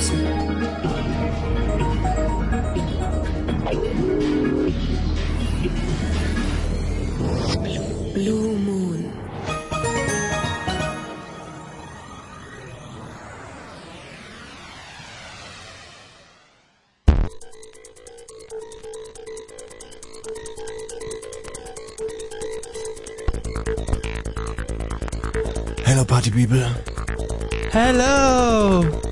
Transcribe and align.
unterstützen. 0.00 0.24
Blue 8.14 8.56
Moon. 8.58 9.04
Hello, 25.84 26.04
Party 26.04 26.30
People. 26.30 26.66
Hello! 27.72 29.09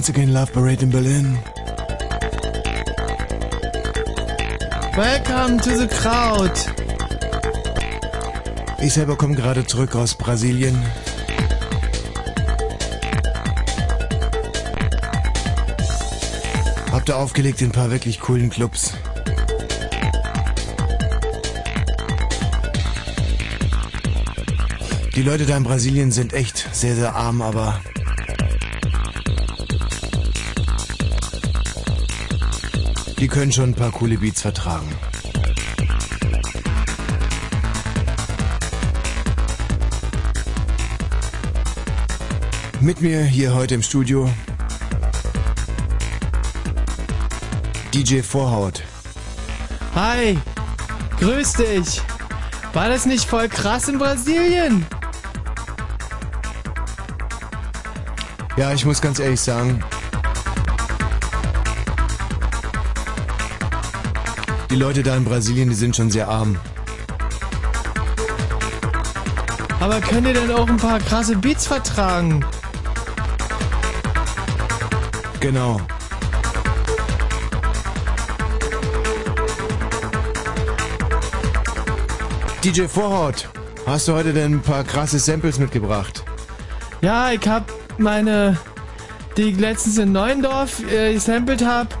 Once 0.00 0.08
again, 0.08 0.32
Love 0.32 0.50
Parade 0.54 0.82
in 0.82 0.88
Berlin. 0.88 1.38
Welcome 4.96 5.58
to 5.58 5.76
the 5.76 5.86
crowd! 5.88 6.50
Ich 8.80 8.94
selber 8.94 9.16
komme 9.16 9.34
gerade 9.34 9.66
zurück 9.66 9.94
aus 9.94 10.14
Brasilien. 10.14 10.82
Hab 16.90 17.04
da 17.04 17.16
aufgelegt 17.16 17.60
in 17.60 17.68
ein 17.68 17.72
paar 17.72 17.90
wirklich 17.90 18.20
coolen 18.20 18.48
Clubs. 18.48 18.94
Die 25.14 25.22
Leute 25.22 25.44
da 25.44 25.58
in 25.58 25.64
Brasilien 25.64 26.10
sind 26.10 26.32
echt 26.32 26.74
sehr, 26.74 26.94
sehr 26.94 27.14
arm, 27.14 27.42
aber 27.42 27.78
können 33.30 33.52
schon 33.52 33.70
ein 33.70 33.74
paar 33.74 33.92
coole 33.92 34.18
Beats 34.18 34.42
vertragen. 34.42 34.88
Mit 42.80 43.00
mir 43.00 43.22
hier 43.22 43.54
heute 43.54 43.76
im 43.76 43.82
Studio 43.82 44.28
DJ 47.94 48.20
Vorhaut. 48.20 48.82
Hi! 49.94 50.38
Grüß 51.18 51.52
dich! 51.52 52.02
War 52.72 52.88
das 52.88 53.06
nicht 53.06 53.24
voll 53.24 53.48
krass 53.48 53.88
in 53.88 53.98
Brasilien? 53.98 54.86
Ja, 58.56 58.72
ich 58.72 58.84
muss 58.84 59.00
ganz 59.00 59.18
ehrlich 59.18 59.40
sagen, 59.40 59.82
die 64.70 64.76
Leute 64.76 65.02
da 65.02 65.16
in 65.16 65.24
Brasilien, 65.24 65.68
die 65.68 65.74
sind 65.74 65.96
schon 65.96 66.10
sehr 66.10 66.28
arm. 66.28 66.56
Aber 69.80 70.00
könnt 70.00 70.26
ihr 70.26 70.34
denn 70.34 70.52
auch 70.52 70.68
ein 70.68 70.76
paar 70.76 71.00
krasse 71.00 71.36
Beats 71.36 71.66
vertragen? 71.66 72.44
Genau. 75.40 75.80
DJ 82.62 82.82
Vorhaut, 82.82 83.48
hast 83.86 84.06
du 84.06 84.12
heute 84.12 84.32
denn 84.32 84.54
ein 84.54 84.62
paar 84.62 84.84
krasse 84.84 85.18
Samples 85.18 85.58
mitgebracht? 85.58 86.22
Ja, 87.00 87.32
ich 87.32 87.48
hab 87.48 87.72
meine, 87.98 88.58
die 89.36 89.44
ich 89.44 89.58
letztens 89.58 89.98
in 89.98 90.12
Neuendorf 90.12 90.82
äh, 90.92 91.14
gesampelt 91.14 91.64
hab. 91.64 91.99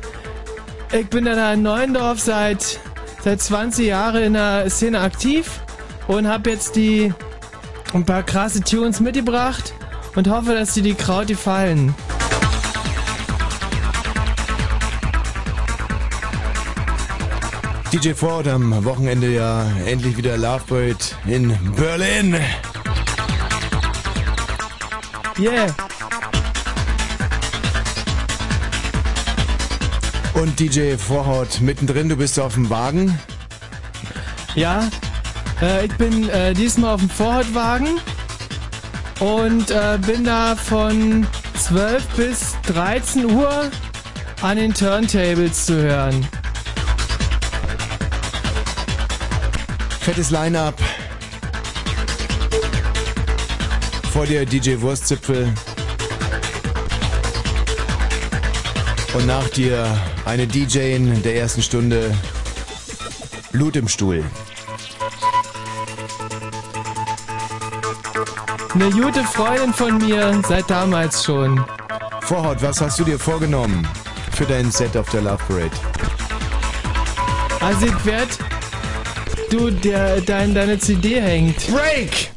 Ich 0.92 1.06
bin 1.08 1.24
in 1.24 1.62
Neuendorf 1.62 2.18
seit, 2.18 2.80
seit 3.22 3.40
20 3.40 3.86
Jahren 3.86 4.22
in 4.24 4.32
der 4.32 4.68
Szene 4.68 5.00
aktiv 5.00 5.60
und 6.08 6.26
hab 6.26 6.48
jetzt 6.48 6.74
die 6.74 7.14
ein 7.94 8.04
paar 8.04 8.24
krasse 8.24 8.60
Tunes 8.60 8.98
mitgebracht 8.98 9.72
und 10.16 10.28
hoffe, 10.28 10.54
dass 10.54 10.74
dir 10.74 10.82
die 10.82 10.94
Kraut 10.94 11.28
gefallen. 11.28 11.94
DJ 17.92 18.12
Vorhaut 18.14 18.48
am 18.48 18.84
Wochenende 18.84 19.28
ja 19.28 19.66
endlich 19.86 20.16
wieder 20.16 20.36
Love 20.36 20.64
Parade 20.66 20.96
in 21.26 21.56
Berlin. 21.76 22.36
Yeah. 25.38 25.89
Und 30.40 30.58
DJ 30.58 30.96
Vorhaut 30.96 31.60
mittendrin, 31.60 32.08
du 32.08 32.16
bist 32.16 32.40
auf 32.40 32.54
dem 32.54 32.70
Wagen. 32.70 33.18
Ja, 34.54 34.88
äh, 35.60 35.84
ich 35.84 35.92
bin 35.96 36.30
äh, 36.30 36.54
diesmal 36.54 36.94
auf 36.94 37.00
dem 37.00 37.10
Vorhautwagen 37.10 38.00
und 39.18 39.70
äh, 39.70 39.98
bin 40.06 40.24
da 40.24 40.56
von 40.56 41.26
12 41.58 42.06
bis 42.16 42.56
13 42.68 43.30
Uhr 43.30 43.70
an 44.40 44.56
den 44.56 44.72
Turntables 44.72 45.66
zu 45.66 45.74
hören. 45.74 46.26
Fettes 50.00 50.30
Line-Up. 50.30 50.80
Vor 54.10 54.24
dir 54.24 54.46
DJ 54.46 54.80
Wurstzipfel. 54.80 55.52
Und 59.12 59.26
nach 59.26 59.46
dir 59.50 59.86
eine 60.30 60.46
DJ 60.46 60.94
in 60.94 61.22
der 61.24 61.34
ersten 61.34 61.60
Stunde. 61.60 62.14
Blut 63.50 63.74
im 63.74 63.88
Stuhl. 63.88 64.22
Eine 68.72 68.90
gute 68.90 69.24
Freundin 69.24 69.74
von 69.74 69.98
mir 69.98 70.40
seit 70.48 70.70
damals 70.70 71.24
schon. 71.24 71.64
Vorhaut, 72.20 72.62
was 72.62 72.80
hast 72.80 73.00
du 73.00 73.04
dir 73.04 73.18
vorgenommen 73.18 73.88
für 74.30 74.44
dein 74.44 74.70
Set 74.70 74.96
auf 74.96 75.10
der 75.10 75.22
Love 75.22 75.42
Parade? 75.48 75.70
Also 77.60 77.86
ich 77.86 78.04
werd... 78.04 78.28
Du, 79.50 79.68
der, 79.68 80.20
dein, 80.20 80.54
deine 80.54 80.78
CD 80.78 81.20
hängt. 81.20 81.66
Break! 81.66 82.29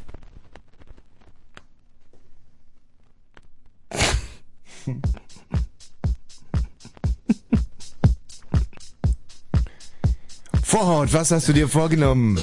Vorhaut, 10.83 11.13
was 11.13 11.31
hast 11.31 11.47
du 11.47 11.53
dir 11.53 11.69
vorgenommen 11.69 12.37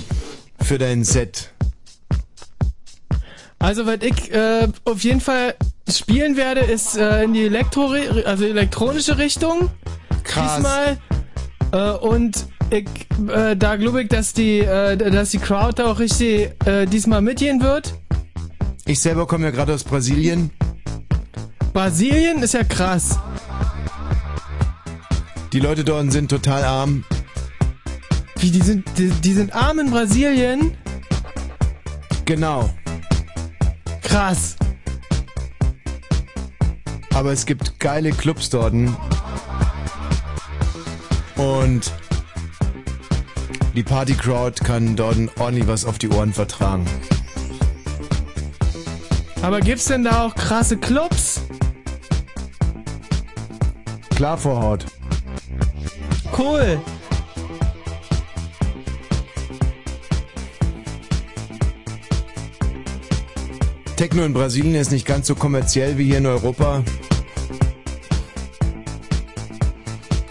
für 0.62 0.78
dein 0.78 1.04
Set? 1.04 1.52
Also 3.58 3.84
was 3.84 3.98
ich 4.00 4.32
äh, 4.32 4.66
auf 4.86 5.04
jeden 5.04 5.20
Fall 5.20 5.56
spielen 5.86 6.38
werde, 6.38 6.60
ist 6.60 6.96
äh, 6.96 7.24
in 7.24 7.34
die 7.34 7.44
Elektro 7.44 7.92
also 8.24 8.46
elektronische 8.46 9.18
Richtung. 9.18 9.68
Krass. 10.24 10.54
Diesmal. 10.56 10.96
Äh, 11.72 11.98
und 11.98 12.46
ich, 12.70 12.88
äh, 13.28 13.56
da 13.56 13.76
glaube 13.76 14.04
ich, 14.04 14.08
dass 14.08 14.32
die, 14.32 14.60
äh, 14.60 14.96
dass 14.96 15.32
die 15.32 15.38
Crowd 15.38 15.74
da 15.74 15.90
auch 15.92 15.98
richtig 15.98 16.50
äh, 16.64 16.86
diesmal 16.86 17.20
mitgehen 17.20 17.60
wird. 17.60 17.92
Ich 18.86 19.00
selber 19.00 19.26
komme 19.26 19.44
ja 19.44 19.50
gerade 19.50 19.74
aus 19.74 19.84
Brasilien. 19.84 20.50
Brasilien 21.74 22.42
ist 22.42 22.54
ja 22.54 22.64
krass. 22.64 23.18
Die 25.52 25.60
Leute 25.60 25.84
dort 25.84 26.10
sind 26.10 26.30
total 26.30 26.64
arm. 26.64 27.04
Wie, 28.40 28.50
die 28.50 28.62
sind, 28.62 28.86
die, 28.96 29.10
die 29.10 29.34
sind 29.34 29.52
arm 29.54 29.78
in 29.80 29.90
Brasilien? 29.90 30.74
Genau. 32.24 32.70
Krass. 34.02 34.56
Aber 37.12 37.32
es 37.32 37.44
gibt 37.44 37.78
geile 37.78 38.12
Clubs 38.12 38.48
dort. 38.48 38.72
Und 41.36 41.92
die 43.74 43.82
Party-Crowd 43.82 44.64
kann 44.64 44.96
dort 44.96 45.16
ordentlich 45.38 45.66
was 45.66 45.84
auf 45.84 45.98
die 45.98 46.08
Ohren 46.08 46.32
vertragen. 46.32 46.86
Aber 49.42 49.60
gibt's 49.60 49.84
denn 49.84 50.04
da 50.04 50.24
auch 50.24 50.34
krasse 50.34 50.78
Clubs? 50.78 51.42
Klar 54.14 54.38
Vorhaut. 54.38 54.86
Cool. 56.36 56.80
Techno 64.00 64.24
in 64.24 64.32
Brasilien 64.32 64.76
ist 64.76 64.92
nicht 64.92 65.06
ganz 65.06 65.26
so 65.26 65.34
kommerziell 65.34 65.98
wie 65.98 66.06
hier 66.06 66.16
in 66.16 66.26
Europa. 66.26 66.82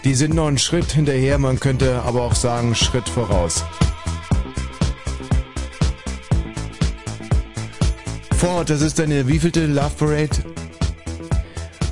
Die 0.02 0.12
sind 0.16 0.34
noch 0.34 0.48
einen 0.48 0.58
Schritt 0.58 0.90
hinterher, 0.90 1.38
man 1.38 1.60
könnte 1.60 2.02
aber 2.02 2.22
auch 2.22 2.34
sagen 2.34 2.74
Schritt 2.74 3.08
voraus. 3.08 3.62
Ford, 8.38 8.68
das 8.70 8.80
ist 8.80 8.98
deine 8.98 9.28
wievielte 9.28 9.66
Love 9.66 9.92
Parade? 9.96 10.30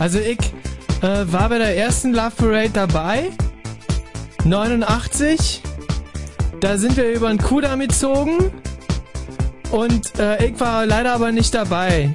Also 0.01 0.19
ich 0.19 0.41
äh, 1.03 1.33
war 1.33 1.49
bei 1.49 1.59
der 1.59 1.77
ersten 1.77 2.13
Love 2.13 2.33
Parade 2.37 2.71
dabei. 2.71 3.31
89. 4.45 5.63
Da 6.59 6.77
sind 6.77 6.97
wir 6.97 7.13
über 7.13 7.29
den 7.29 7.39
Kudamm 7.39 7.79
gezogen. 7.79 8.51
Und 9.71 10.19
äh, 10.19 10.47
ich 10.47 10.59
war 10.61 10.87
leider 10.87 11.15
aber 11.15 11.33
nicht 11.33 11.55
dabei. 11.55 12.13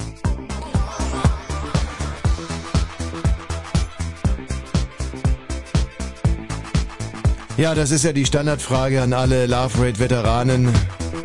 Ja, 7.56 7.76
das 7.76 7.92
ist 7.92 8.04
ja 8.04 8.12
die 8.12 8.26
Standardfrage 8.26 9.02
an 9.02 9.14
alle 9.14 9.46
Love 9.46 9.78
Parade 9.78 10.00
Veteranen. 10.00 10.70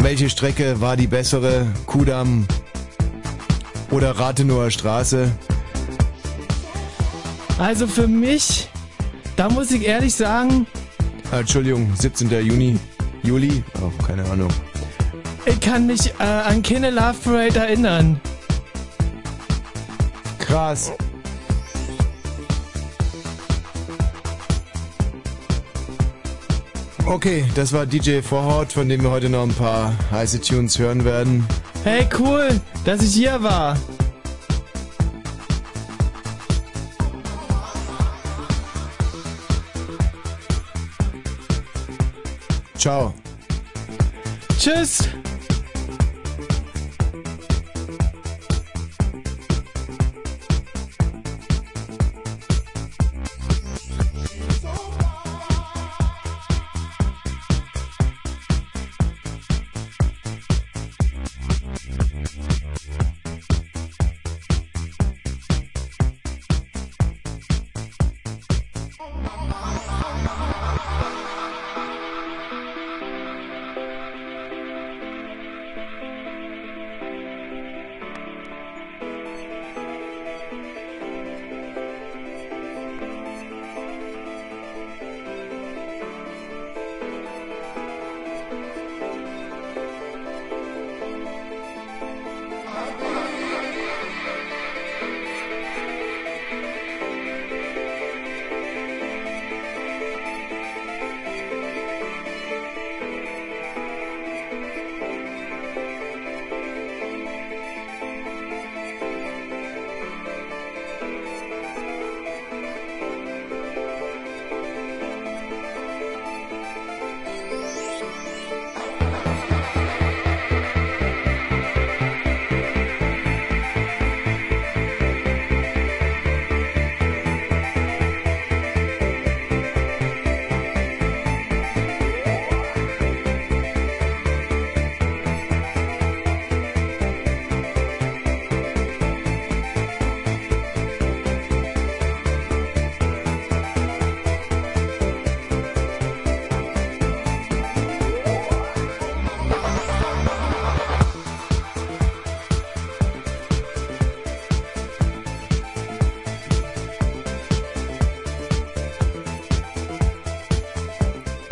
Welche 0.02 0.28
Strecke 0.28 0.78
war 0.80 0.96
die 0.96 1.06
bessere? 1.06 1.66
Kudamm 1.86 2.46
oder 3.90 4.10
Rathenower 4.10 4.70
Straße? 4.70 5.32
Also 7.58 7.86
für 7.86 8.06
mich, 8.06 8.68
da 9.36 9.48
muss 9.48 9.70
ich 9.70 9.86
ehrlich 9.86 10.14
sagen. 10.14 10.66
Entschuldigung, 11.32 11.90
17. 11.96 12.30
Juni, 12.46 12.78
Juli? 13.22 13.64
Oh, 13.82 13.90
keine 14.04 14.24
Ahnung. 14.30 14.50
Ich 15.48 15.60
kann 15.60 15.86
mich 15.86 16.12
äh, 16.18 16.22
an 16.22 16.62
keine 16.62 16.90
Love 16.90 17.14
Parade 17.24 17.58
erinnern. 17.58 18.20
Krass. 20.38 20.92
Okay, 27.06 27.46
das 27.54 27.72
war 27.72 27.86
DJ 27.86 28.20
Vorhaut, 28.20 28.72
von 28.72 28.90
dem 28.90 29.02
wir 29.02 29.10
heute 29.10 29.30
noch 29.30 29.44
ein 29.44 29.54
paar 29.54 29.96
heiße 30.10 30.42
Tunes 30.42 30.78
hören 30.78 31.06
werden. 31.06 31.46
Hey, 31.82 32.06
cool, 32.18 32.60
dass 32.84 33.02
ich 33.02 33.14
hier 33.14 33.42
war. 33.42 33.78
Ciao. 42.76 43.14
Tschüss. 44.58 45.08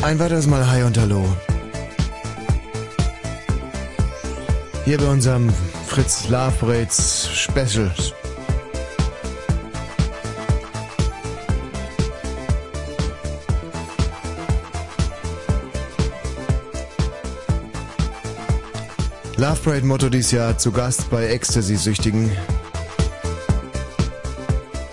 Ein 0.06 0.20
weiteres 0.20 0.46
Mal 0.46 0.64
Hi 0.70 0.84
und 0.84 0.96
Hallo. 0.98 1.26
Hier 4.84 4.98
bei 4.98 5.06
unserem 5.08 5.52
Fritz 5.88 6.28
Love 6.28 6.52
Parades 6.60 7.28
Specials. 7.28 8.14
Love 19.36 19.60
Parade 19.64 19.84
Motto 19.84 20.08
dies 20.08 20.30
Jahr 20.30 20.56
zu 20.56 20.70
Gast 20.70 21.10
bei 21.10 21.26
Ecstasy-Süchtigen. 21.26 22.30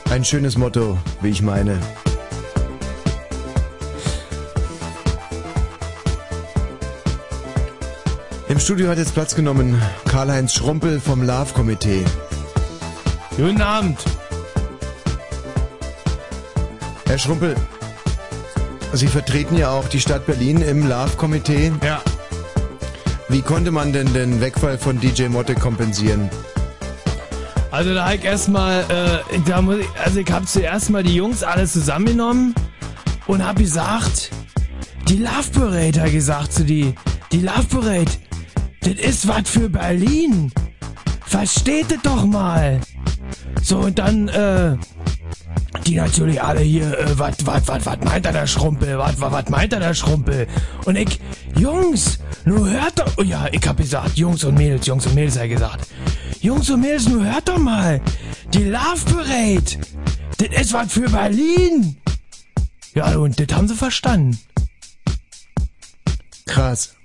Ein 0.09 0.25
schönes 0.25 0.57
Motto, 0.57 0.97
wie 1.21 1.29
ich 1.29 1.43
meine. 1.43 1.79
Im 8.53 8.59
Studio 8.59 8.89
hat 8.89 8.99
jetzt 8.99 9.15
Platz 9.15 9.33
genommen 9.33 9.81
Karl-Heinz 10.07 10.53
Schrumpel 10.53 10.99
vom 10.99 11.23
Love-Komitee. 11.23 12.05
Guten 13.35 13.59
Abend. 13.59 13.97
Herr 17.07 17.17
Schrumpel, 17.17 17.55
Sie 18.93 19.07
vertreten 19.07 19.57
ja 19.57 19.71
auch 19.71 19.87
die 19.87 19.99
Stadt 19.99 20.27
Berlin 20.27 20.61
im 20.61 20.87
Love-Komitee. 20.87 21.71
Ja. 21.83 21.99
Wie 23.27 23.41
konnte 23.41 23.71
man 23.71 23.91
denn 23.91 24.13
den 24.13 24.39
Wegfall 24.39 24.77
von 24.77 24.99
DJ 24.99 25.29
Motte 25.29 25.55
kompensieren? 25.55 26.29
Also 27.71 27.95
da 27.95 28.05
hab 28.05 28.13
ich 28.13 28.23
erstmal, 28.23 28.81
äh, 28.81 29.39
da 29.47 29.63
muss 29.63 29.77
ich, 29.77 29.87
also 29.99 30.19
ich 30.19 30.31
hab 30.31 30.47
zuerst 30.47 30.91
mal 30.91 31.01
die 31.01 31.15
Jungs 31.15 31.41
alle 31.41 31.65
zusammengenommen 31.65 32.53
und 33.25 33.43
hab 33.43 33.55
gesagt, 33.55 34.29
die 35.07 35.17
Love 35.17 35.49
Parade 35.51 36.01
hat 36.01 36.11
gesagt 36.11 36.53
zu 36.53 36.63
die, 36.63 36.93
die 37.31 37.39
Love 37.39 37.65
Parade, 37.67 38.11
das 38.83 38.95
ist 38.95 39.27
was 39.27 39.49
für 39.49 39.69
Berlin. 39.69 40.51
Versteht 41.25 41.91
es 41.91 42.01
doch 42.01 42.25
mal. 42.25 42.79
So, 43.61 43.79
und 43.79 43.97
dann, 43.97 44.27
äh, 44.27 44.77
die 45.87 45.95
natürlich 45.95 46.41
alle 46.41 46.61
hier, 46.61 46.97
äh, 46.97 47.17
was, 47.17 47.35
was, 47.45 47.67
was, 47.67 47.85
was 47.85 47.97
meint 48.03 48.25
er 48.25 48.33
der 48.33 48.47
Schrumpel? 48.47 48.97
Was, 48.97 49.19
was, 49.19 49.31
was 49.31 49.49
meint 49.49 49.73
er 49.73 49.79
der 49.79 49.93
Schrumpel? 49.93 50.47
Und 50.85 50.97
ich, 50.97 51.19
Jungs, 51.57 52.19
nur 52.45 52.69
hört 52.69 52.99
doch, 52.99 53.11
oh 53.17 53.23
ja, 53.23 53.47
ich 53.51 53.65
hab 53.67 53.77
gesagt, 53.77 54.17
Jungs 54.17 54.43
und 54.43 54.55
Mädels, 54.55 54.85
Jungs 54.85 55.05
und 55.07 55.15
Mädels, 55.15 55.37
ich 55.37 55.49
gesagt. 55.49 55.87
Jungs 56.41 56.69
und 56.69 56.81
Mädels, 56.81 57.07
nur 57.07 57.25
hört 57.25 57.47
doch 57.47 57.57
mal. 57.57 58.01
Die 58.53 58.65
Love 58.65 59.05
Parade. 59.05 59.79
Das 60.37 60.61
ist 60.61 60.73
was 60.73 60.91
für 60.91 61.09
Berlin. 61.09 61.97
Ja, 62.93 63.15
und 63.15 63.39
das 63.39 63.55
haben 63.55 63.67
sie 63.67 63.75
verstanden. 63.75 64.37
Krass. 66.45 66.95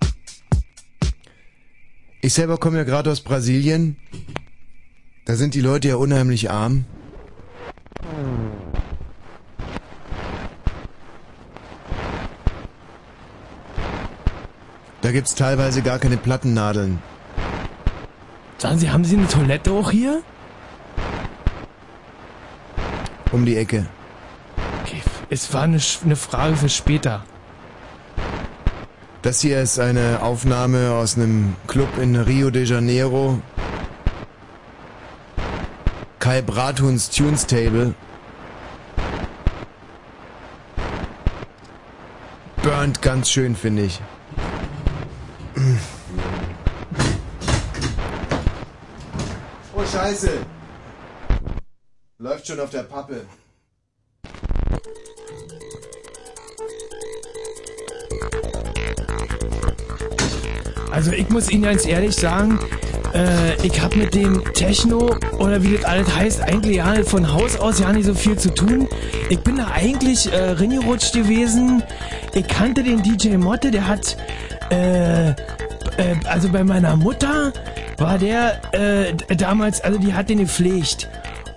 Ich 2.20 2.34
selber 2.34 2.58
komme 2.58 2.78
ja 2.78 2.84
gerade 2.84 3.10
aus 3.10 3.20
Brasilien. 3.20 3.96
Da 5.24 5.36
sind 5.36 5.54
die 5.54 5.60
Leute 5.60 5.88
ja 5.88 5.96
unheimlich 5.96 6.50
arm. 6.50 6.84
Da 15.00 15.12
gibt's 15.12 15.34
teilweise 15.34 15.82
gar 15.82 15.98
keine 15.98 16.16
Plattennadeln. 16.16 16.98
Sagen 18.58 18.78
Sie, 18.78 18.90
haben 18.90 19.04
Sie 19.04 19.16
eine 19.16 19.28
Toilette 19.28 19.70
auch 19.70 19.90
hier? 19.90 20.22
Um 23.30 23.46
die 23.46 23.56
Ecke. 23.56 23.86
Okay, 24.82 25.00
es 25.30 25.52
war 25.54 25.62
eine, 25.62 25.78
eine 26.04 26.16
Frage 26.16 26.56
für 26.56 26.68
später. 26.68 27.24
Das 29.22 29.40
hier 29.40 29.60
ist 29.60 29.80
eine 29.80 30.22
Aufnahme 30.22 30.92
aus 30.92 31.16
einem 31.16 31.56
Club 31.66 31.98
in 31.98 32.14
Rio 32.14 32.50
de 32.50 32.64
Janeiro. 32.64 33.40
Kai 36.20 36.40
Brathuns 36.40 37.10
Tunes 37.10 37.44
Table. 37.44 37.94
Burnt 42.62 43.02
ganz 43.02 43.30
schön, 43.30 43.56
finde 43.56 43.84
ich. 43.84 44.00
Oh 49.74 49.84
Scheiße. 49.84 50.30
Läuft 52.18 52.48
schon 52.48 52.58
auf 52.58 52.70
der 52.70 52.82
Pappe. 52.82 53.24
Also 60.98 61.12
ich 61.12 61.28
muss 61.28 61.48
Ihnen 61.48 61.62
ganz 61.62 61.86
ehrlich 61.86 62.16
sagen, 62.16 62.58
äh, 63.14 63.54
ich 63.64 63.80
habe 63.80 63.98
mit 63.98 64.16
dem 64.16 64.42
Techno 64.52 65.14
oder 65.38 65.62
wie 65.62 65.76
das 65.76 65.84
alles 65.84 66.12
heißt, 66.12 66.42
eigentlich 66.42 66.78
ja 66.78 66.92
von 67.04 67.32
Haus 67.32 67.56
aus 67.56 67.78
ja 67.78 67.92
nicht 67.92 68.06
so 68.06 68.14
viel 68.14 68.36
zu 68.36 68.52
tun. 68.52 68.88
Ich 69.30 69.38
bin 69.38 69.58
da 69.58 69.68
eigentlich 69.72 70.32
äh, 70.32 70.50
reingerutscht 70.54 71.12
gewesen. 71.12 71.84
Ich 72.34 72.48
kannte 72.48 72.82
den 72.82 73.00
DJ 73.00 73.36
Motte, 73.36 73.70
der 73.70 73.86
hat, 73.86 74.16
äh, 74.72 75.28
äh, 75.28 75.34
also 76.24 76.48
bei 76.48 76.64
meiner 76.64 76.96
Mutter 76.96 77.52
war 77.96 78.18
der 78.18 78.60
äh, 78.74 79.14
damals, 79.36 79.80
also 79.80 80.00
die 80.00 80.14
hat 80.14 80.28
den 80.28 80.38
gepflegt. 80.38 81.08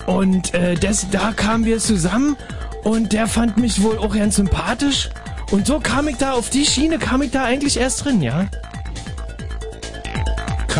Und 0.05 0.53
äh, 0.53 0.75
das, 0.75 1.09
da 1.09 1.31
kamen 1.31 1.65
wir 1.65 1.79
zusammen 1.79 2.37
und 2.83 3.11
der 3.11 3.25
fand 3.25 3.57
mich 3.57 3.81
wohl 3.81 3.97
auch 3.97 4.13
ganz 4.13 4.35
sympathisch. 4.35 5.09
Und 5.49 5.65
so 5.65 5.79
kam 5.79 6.07
ich 6.07 6.17
da, 6.17 6.33
auf 6.33 6.51
die 6.51 6.63
Schiene 6.63 6.99
kam 6.99 7.23
ich 7.23 7.31
da 7.31 7.43
eigentlich 7.43 7.79
erst 7.79 8.05
drin, 8.05 8.21
ja. 8.21 8.45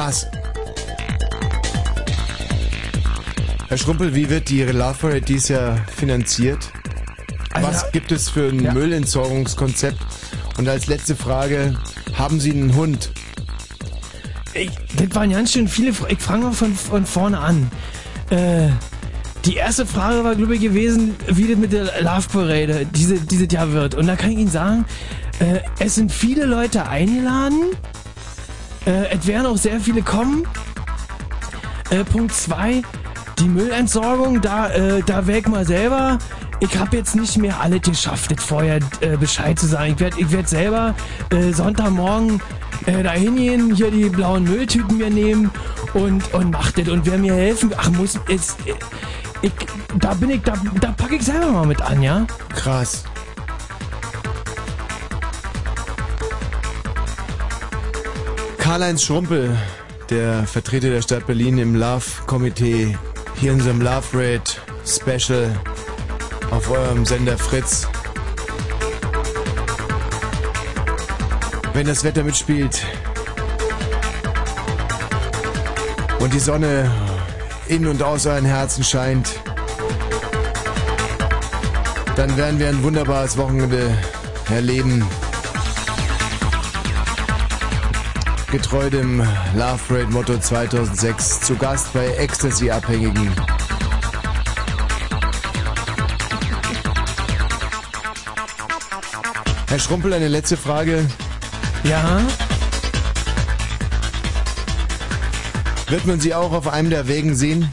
Krass. 0.01 0.25
Herr 3.67 3.77
Schrumpel, 3.77 4.15
wie 4.15 4.27
wird 4.31 4.49
die 4.49 4.63
Love 4.63 4.95
Parade 4.99 5.21
dieses 5.21 5.49
Jahr 5.49 5.77
finanziert? 5.95 6.71
Also, 7.53 7.67
Was 7.67 7.91
gibt 7.91 8.11
es 8.11 8.27
für 8.27 8.47
ein 8.49 8.63
Ja. 8.63 8.73
Müllentsorgungskonzept? 8.73 9.99
Und 10.57 10.67
als 10.67 10.87
letzte 10.87 11.15
Frage, 11.15 11.77
haben 12.17 12.39
Sie 12.39 12.49
einen 12.51 12.73
Hund? 12.75 13.11
Ich, 14.55 14.71
das 14.97 15.13
waren 15.15 15.29
ganz 15.29 15.51
schön 15.51 15.67
viele. 15.67 15.93
Fra- 15.93 16.09
Ich 16.09 16.17
fange 16.19 16.45
mal 16.45 16.51
von, 16.53 16.73
von 16.73 17.05
vorne 17.05 17.37
an. 17.39 17.69
Äh, 18.31 18.69
die 19.45 19.57
erste 19.57 19.85
Frage 19.85 20.23
war, 20.23 20.33
glaube 20.35 20.55
ich, 20.55 20.61
gewesen, 20.61 21.13
wie 21.27 21.47
das 21.47 21.57
mit 21.57 21.73
der 21.73 22.01
Love 22.01 22.27
Parade 22.33 22.87
diese, 22.95 23.19
dieses 23.19 23.53
Jahr 23.53 23.71
wird. 23.71 23.93
Und 23.93 24.07
da 24.07 24.15
kann 24.15 24.31
ich 24.31 24.39
Ihnen 24.39 24.49
sagen, 24.51 24.83
äh, 25.37 25.59
es 25.77 25.93
sind 25.93 26.11
viele 26.11 26.45
Leute 26.45 26.87
eingeladen. 26.89 27.65
Äh, 28.85 29.17
es 29.17 29.27
werden 29.27 29.45
auch 29.45 29.57
sehr 29.57 29.79
viele 29.79 30.01
kommen. 30.01 30.47
Äh, 31.89 32.03
Punkt 32.03 32.33
2, 32.33 32.81
die 33.39 33.47
Müllentsorgung, 33.47 34.41
da, 34.41 34.69
äh, 34.69 35.03
da 35.05 35.27
wäg 35.27 35.47
mal 35.47 35.65
selber. 35.65 36.17
Ich 36.59 36.77
habe 36.77 36.95
jetzt 36.95 37.15
nicht 37.15 37.37
mehr 37.37 37.59
alles 37.59 37.81
geschafft, 37.81 38.31
das 38.31 38.43
vorher 38.43 38.79
äh, 39.01 39.17
Bescheid 39.17 39.57
zu 39.57 39.65
sagen. 39.65 39.93
Ich 39.93 39.99
werde 39.99 40.19
ich 40.19 40.31
werd 40.31 40.47
selber 40.47 40.93
äh, 41.31 41.51
Sonntagmorgen 41.51 42.39
äh, 42.85 43.03
da 43.03 43.11
hingehen, 43.11 43.73
hier 43.73 43.91
die 43.91 44.09
blauen 44.09 44.43
Mülltüten 44.43 44.97
mir 44.97 45.09
nehmen 45.09 45.51
und, 45.93 46.33
und 46.33 46.51
mach 46.51 46.71
das. 46.71 46.87
Und 46.87 47.05
wer 47.05 47.17
mir 47.17 47.33
helfen, 47.33 47.71
ach 47.75 47.89
muss, 47.91 48.19
ist, 48.27 48.57
äh, 48.67 48.73
ich, 49.41 49.51
da 49.97 50.13
bin 50.13 50.29
ich, 50.29 50.41
da, 50.43 50.53
da 50.79 50.91
packe 50.91 51.15
ich 51.15 51.23
selber 51.23 51.47
mal 51.47 51.65
mit 51.65 51.81
an, 51.81 52.01
ja? 52.01 52.25
Krass. 52.55 53.05
Karl-Heinz 58.71 59.03
Schrumpel, 59.03 59.57
der 60.09 60.47
Vertreter 60.47 60.91
der 60.91 61.01
Stadt 61.01 61.27
Berlin 61.27 61.57
im 61.57 61.75
Love-Komitee, 61.75 62.97
hier 63.37 63.51
in 63.51 63.57
unserem 63.57 63.81
Love 63.81 64.07
Rate 64.13 64.53
Special 64.85 65.53
auf 66.51 66.71
eurem 66.71 67.05
Sender 67.05 67.37
Fritz. 67.37 67.85
Wenn 71.73 71.85
das 71.85 72.05
Wetter 72.05 72.23
mitspielt 72.23 72.81
und 76.19 76.33
die 76.33 76.39
Sonne 76.39 76.89
in 77.67 77.85
und 77.85 78.01
aus 78.01 78.25
euren 78.25 78.45
Herzen 78.45 78.85
scheint, 78.85 79.31
dann 82.15 82.37
werden 82.37 82.57
wir 82.57 82.69
ein 82.69 82.81
wunderbares 82.83 83.35
Wochenende 83.35 83.93
erleben. 84.49 85.05
Getreu 88.51 88.89
dem 88.89 89.19
Love 89.55 89.79
Parade 89.87 90.11
Motto 90.11 90.37
2006 90.37 91.39
zu 91.39 91.55
Gast 91.55 91.93
bei 91.93 92.05
Ecstasy-Abhängigen. 92.15 93.31
Herr 99.69 99.79
Schrumpel, 99.79 100.11
eine 100.11 100.27
letzte 100.27 100.57
Frage. 100.57 101.09
Ja? 101.85 102.19
Wird 105.87 106.05
man 106.05 106.19
Sie 106.19 106.35
auch 106.35 106.51
auf 106.51 106.67
einem 106.67 106.89
der 106.89 107.07
Wegen 107.07 107.35
sehen? 107.35 107.71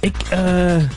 Ich, 0.00 0.14
äh, 0.30 0.88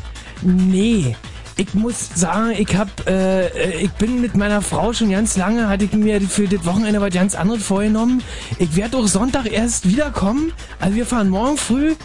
nee. 0.42 1.18
Ich 1.58 1.74
muss 1.74 2.10
sagen, 2.14 2.52
ich 2.58 2.76
hab, 2.76 3.08
äh, 3.08 3.78
ich 3.80 3.92
bin 3.92 4.20
mit 4.20 4.36
meiner 4.36 4.62
Frau 4.62 4.92
schon 4.92 5.12
ganz 5.12 5.38
lange, 5.38 5.70
hatte 5.70 5.86
ich 5.86 5.94
mir 5.94 6.20
für 6.20 6.50
das 6.50 6.66
Wochenende 6.66 7.00
was 7.00 7.14
ganz 7.14 7.34
anderes 7.34 7.64
vorgenommen. 7.64 8.22
Ich 8.60 8.76
werde 8.76 8.98
auch 8.98 9.08
Sonntag 9.08 9.50
erst 9.50 9.88
wiederkommen. 9.88 10.52
Also 10.82 10.96
wir 10.98 11.06
fahren 11.06 11.30
morgen 11.30 11.56
früh, 11.58 11.96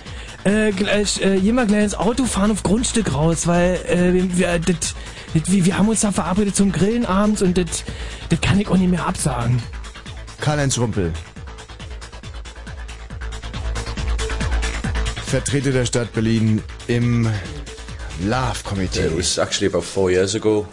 äh, 0.44 0.70
gleich, 0.70 1.20
äh, 1.20 1.34
jemand 1.34 1.68
gleich 1.68 1.82
ins 1.82 1.94
Auto 1.96 2.26
fahren 2.26 2.52
auf 2.52 2.62
Grundstück 2.62 3.12
raus, 3.12 3.48
weil, 3.48 3.74
äh, 3.88 4.38
wir, 4.38 4.60
das, 4.60 4.94
wir 5.34 5.64
wir 5.64 5.78
haben 5.78 5.88
uns 5.88 6.00
da 6.00 6.12
verabredet 6.12 6.54
zum 6.54 6.70
Grillen 6.70 7.04
abends 7.04 7.42
und 7.42 7.58
das, 7.58 7.84
das 8.28 8.40
kann 8.40 8.60
ich 8.60 8.68
auch 8.68 8.76
nicht 8.76 8.90
mehr 8.90 9.04
absagen. 9.04 9.60
Karl-Heinz 10.40 10.76
Schrumpel. 10.76 11.12
Vertreter 15.26 15.72
der 15.72 15.86
Stadt 15.86 16.12
Berlin 16.12 16.62
im 16.86 17.28
Love 18.22 18.62
Komitee. 18.64 19.06
It 19.06 19.16
was 19.16 19.38
actually 19.38 19.68
about 19.68 19.84
four 19.84 20.10
years 20.10 20.34
ago. 20.34 20.66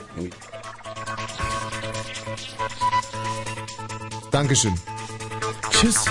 Dankeschön. 4.31 4.73
Tschüss. 5.71 6.05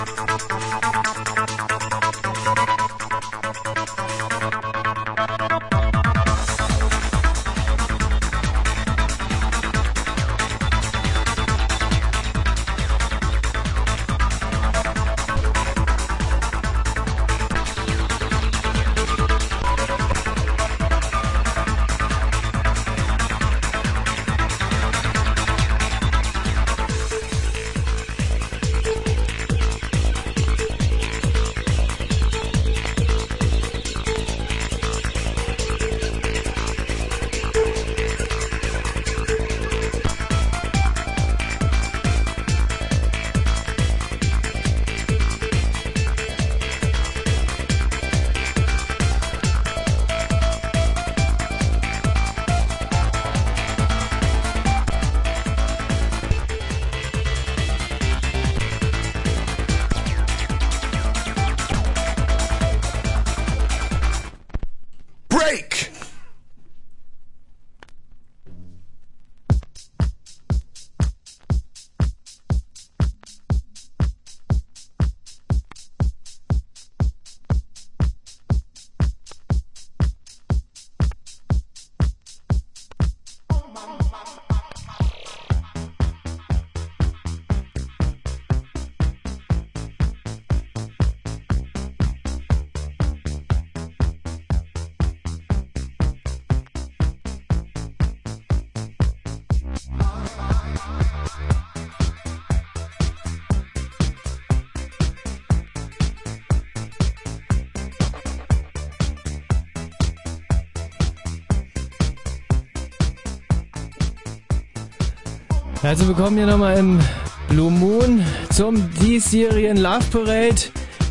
Also 115.97 116.09
willkommen 116.09 116.37
hier 116.37 116.47
nochmal 116.47 116.77
im 116.77 117.01
Blue 117.49 117.71
Moon 117.71 118.23
zum 118.53 118.93
diesjährigen 118.97 119.79
Love 119.79 120.05
Parade. 120.13 120.57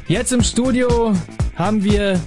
Jetzt 0.08 0.32
im 0.32 0.44
Studio 0.44 1.12
haben 1.56 1.84
wir 1.84 2.20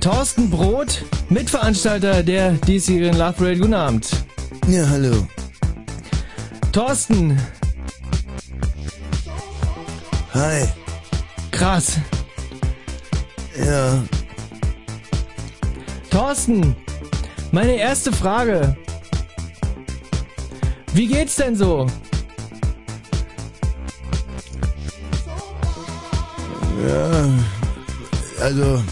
Thorsten 0.00 0.48
Brot, 0.48 1.04
Mitveranstalter 1.28 2.22
der 2.22 2.52
diesjährigen 2.52 3.18
Love 3.18 3.34
Parade. 3.34 3.58
Guten 3.58 3.74
Abend. 3.74 4.08
Ja, 4.68 4.88
hallo. 4.88 5.28
Thorsten. 6.72 7.38
Hi. 10.32 10.66
Krass. 11.50 11.98
Ja. 13.66 14.02
Thorsten, 16.10 16.74
meine 17.52 17.76
erste 17.76 18.12
Frage. 18.12 18.78
Wie 20.94 21.06
geht's 21.06 21.36
denn 21.36 21.54
so? 21.54 21.86
Ja, 26.86 27.28
also 28.40 28.82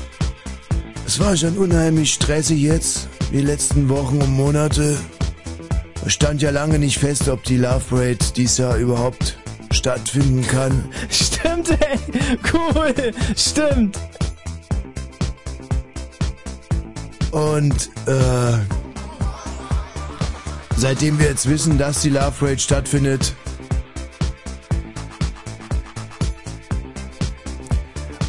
es 1.06 1.20
war 1.20 1.36
schon 1.36 1.56
unheimlich 1.56 2.12
stressig 2.12 2.60
jetzt, 2.60 3.08
die 3.32 3.40
letzten 3.40 3.88
Wochen 3.88 4.20
und 4.20 4.32
Monate. 4.32 4.98
Es 6.04 6.12
stand 6.12 6.42
ja 6.42 6.50
lange 6.50 6.78
nicht 6.78 6.98
fest, 6.98 7.28
ob 7.28 7.42
die 7.44 7.56
Love 7.56 7.84
Parade 7.88 8.18
dies 8.36 8.58
Jahr 8.58 8.76
überhaupt 8.76 9.38
stattfinden 9.70 10.46
kann. 10.46 10.84
Stimmt, 11.10 11.70
ey. 11.70 11.98
Cool. 12.52 12.94
Stimmt. 13.36 13.98
Und 17.30 17.90
äh, 18.06 18.75
seitdem 20.88 21.18
wir 21.18 21.26
jetzt 21.26 21.48
wissen, 21.48 21.78
dass 21.78 22.02
die 22.02 22.10
Love 22.10 22.30
Parade 22.38 22.60
stattfindet, 22.60 23.34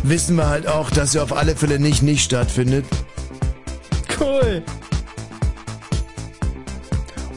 wissen 0.02 0.36
wir 0.38 0.50
halt 0.50 0.66
auch, 0.66 0.90
dass 0.90 1.12
sie 1.12 1.20
auf 1.20 1.38
alle 1.38 1.56
Fälle 1.56 1.78
nicht 1.78 2.02
nicht 2.02 2.24
stattfindet. 2.24 2.84
Cool. 4.20 4.64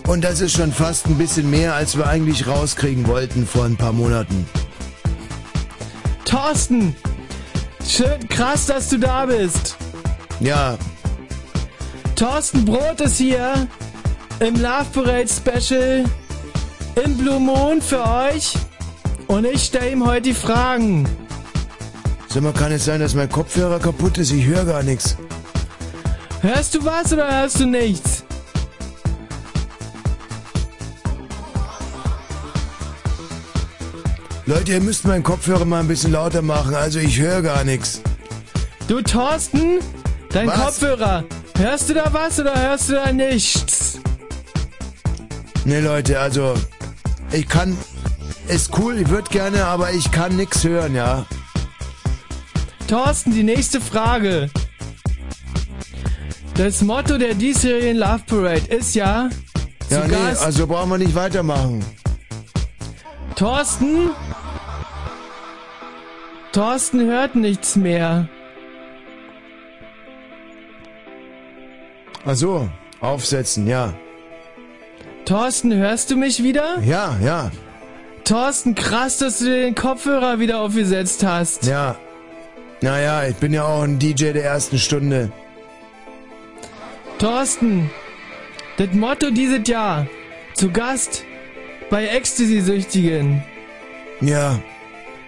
Und 0.07 0.25
das 0.25 0.41
ist 0.41 0.57
schon 0.57 0.73
fast 0.73 1.05
ein 1.05 1.19
bisschen 1.19 1.51
mehr, 1.51 1.75
als 1.75 1.99
wir 1.99 2.07
eigentlich 2.07 2.47
rauskriegen 2.47 3.07
wollten 3.07 3.47
vor 3.47 3.67
ein 3.67 3.77
paar 3.77 3.93
Monaten. 3.93 4.49
Thorsten, 6.25 6.97
schön 7.87 8.27
krass, 8.31 8.65
dass 8.65 8.89
du 8.89 8.99
da 8.99 9.27
bist. 9.27 9.77
Ja, 10.41 10.79
Thorsten 12.17 12.65
Brot 12.65 13.03
ist 13.03 13.19
hier 13.19 13.69
im 14.41 14.55
Love 14.57 14.87
Parade 14.93 15.29
Special 15.29 16.05
im 17.05 17.17
Blue 17.17 17.39
Moon 17.39 17.81
für 17.81 18.03
euch 18.03 18.55
und 19.27 19.45
ich 19.45 19.65
stelle 19.65 19.93
ihm 19.93 20.07
heute 20.07 20.23
die 20.23 20.35
Fragen. 20.35 21.07
sag 22.29 22.43
mal, 22.43 22.53
kann 22.53 22.73
es 22.73 22.87
sein, 22.87 23.01
dass 23.01 23.15
mein 23.15 23.31
Kopfhörer 23.31 23.79
kaputt 23.79 24.19
ist? 24.19 24.33
Ich 24.33 24.47
höre 24.47 24.65
gar 24.65 24.83
nichts. 24.83 25.17
Hörst 26.41 26.75
du 26.75 26.85
was 26.85 27.13
oder 27.13 27.31
hörst 27.31 27.61
du 27.61 27.67
nichts? 27.67 28.25
Leute, 34.47 34.73
ihr 34.73 34.81
müsst 34.81 35.05
meinen 35.05 35.23
Kopfhörer 35.23 35.65
mal 35.65 35.81
ein 35.81 35.87
bisschen 35.87 36.13
lauter 36.13 36.43
machen, 36.43 36.75
also 36.75 36.99
ich 36.99 37.21
höre 37.21 37.43
gar 37.43 37.63
nichts. 37.63 38.01
Du 38.89 39.01
Thorsten, 39.03 39.79
dein 40.33 40.49
Was? 40.49 40.57
Kopfhörer, 40.57 41.25
hörst 41.57 41.91
du 41.91 41.95
da 41.95 42.13
was 42.13 42.41
oder 42.41 42.61
hörst 42.61 42.89
du 42.89 42.95
da 42.95 43.13
nichts? 43.13 43.80
Ne 45.65 45.81
Leute, 45.81 46.19
also 46.19 46.55
ich 47.33 47.49
kann, 47.49 47.77
ist 48.49 48.77
cool, 48.79 48.99
ich 48.99 49.09
würde 49.09 49.31
gerne, 49.31 49.67
aber 49.67 49.93
ich 49.93 50.11
kann 50.11 50.37
nichts 50.37 50.65
hören, 50.65 50.95
ja. 50.95 51.27
Thorsten, 52.89 53.33
die 53.33 53.43
nächste 53.43 53.81
Frage. 53.81 54.51
Das 56.55 56.83
Motto 56.83 57.19
der 57.19 57.35
diesjährigen 57.35 57.97
Love 57.97 58.23
Parade 58.27 58.67
ist 58.69 58.95
ja 58.95 59.31
Ja, 59.89 60.05
nee, 60.05 60.11
Gast 60.11 60.43
also 60.43 60.67
brauchen 60.67 60.91
wir 60.91 60.99
nicht 60.99 61.15
weitermachen. 61.15 61.85
Thorsten. 63.37 64.11
Thorsten 66.53 67.07
hört 67.07 67.37
nichts 67.37 67.77
mehr. 67.77 68.29
Ach 72.27 72.35
so, 72.35 72.69
aufsetzen, 73.01 73.67
ja. 73.67 73.95
Thorsten, 75.31 75.73
hörst 75.73 76.11
du 76.11 76.17
mich 76.17 76.43
wieder? 76.43 76.81
Ja, 76.85 77.17
ja, 77.23 77.53
Thorsten, 78.25 78.75
krass, 78.75 79.19
dass 79.19 79.39
du 79.39 79.45
dir 79.45 79.61
den 79.63 79.77
Kopfhörer 79.77 80.41
wieder 80.41 80.59
aufgesetzt 80.59 81.25
hast. 81.25 81.67
ja. 81.67 81.95
Naja, 82.81 83.29
ich 83.29 83.37
bin 83.37 83.53
ja 83.53 83.65
auch 83.65 83.83
ein 83.83 84.01
DJ 84.01 84.33
der 84.33 84.45
ersten 84.45 84.77
Stunde. 84.77 85.31
Thorsten, 87.21 87.91
das 88.77 88.93
Motto 88.93 89.31
dieses 89.31 89.69
Jahr. 89.69 90.09
Zu 90.55 90.73
Gast 90.73 91.23
bei 91.91 92.09
Ecstasy-Süchtigen. 92.09 93.45
Ja. 94.21 94.59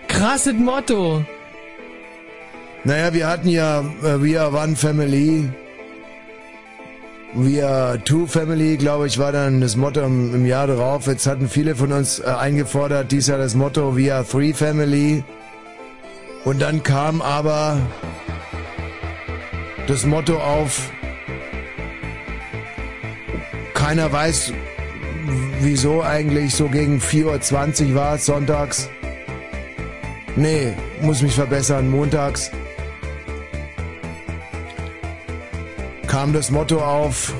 Krasses 0.09 0.55
Motto. 0.55 1.25
Naja, 2.83 3.15
wir 3.15 3.29
hatten 3.29 3.49
ja 3.49 3.83
äh, 4.03 4.21
We 4.21 4.41
Are 4.41 4.51
One 4.51 4.75
Family. 4.75 5.49
Are 7.35 7.99
Two 8.05 8.27
Family, 8.27 8.77
glaube 8.77 9.07
ich, 9.07 9.18
war 9.18 9.33
dann 9.33 9.62
das 9.62 9.75
Motto 9.77 10.03
im, 10.03 10.35
im 10.35 10.45
Jahr 10.45 10.66
darauf. 10.66 11.07
Jetzt 11.07 11.27
hatten 11.27 11.49
viele 11.49 11.75
von 11.75 11.90
uns 11.90 12.18
äh, 12.18 12.25
eingefordert, 12.25 13.11
dies 13.11 13.27
Jahr 13.27 13.38
das 13.38 13.55
Motto 13.55 13.97
Are 14.11 14.25
Three 14.25 14.53
Family. 14.53 15.25
Und 16.45 16.61
dann 16.61 16.83
kam 16.83 17.23
aber 17.23 17.79
das 19.87 20.05
Motto 20.05 20.37
auf, 20.38 20.90
keiner 23.73 24.12
weiß, 24.12 24.53
wieso 25.61 26.03
eigentlich 26.03 26.55
so 26.55 26.68
gegen 26.68 26.99
4.20 26.99 27.88
Uhr 27.88 27.95
war 27.95 28.14
es 28.16 28.27
sonntags. 28.27 28.90
Nee, 30.37 30.75
muss 31.01 31.23
mich 31.23 31.35
verbessern, 31.35 31.88
montags. 31.88 32.51
Kam 36.12 36.35
das 36.35 36.51
Motto 36.51 36.79
auf. 36.79 37.33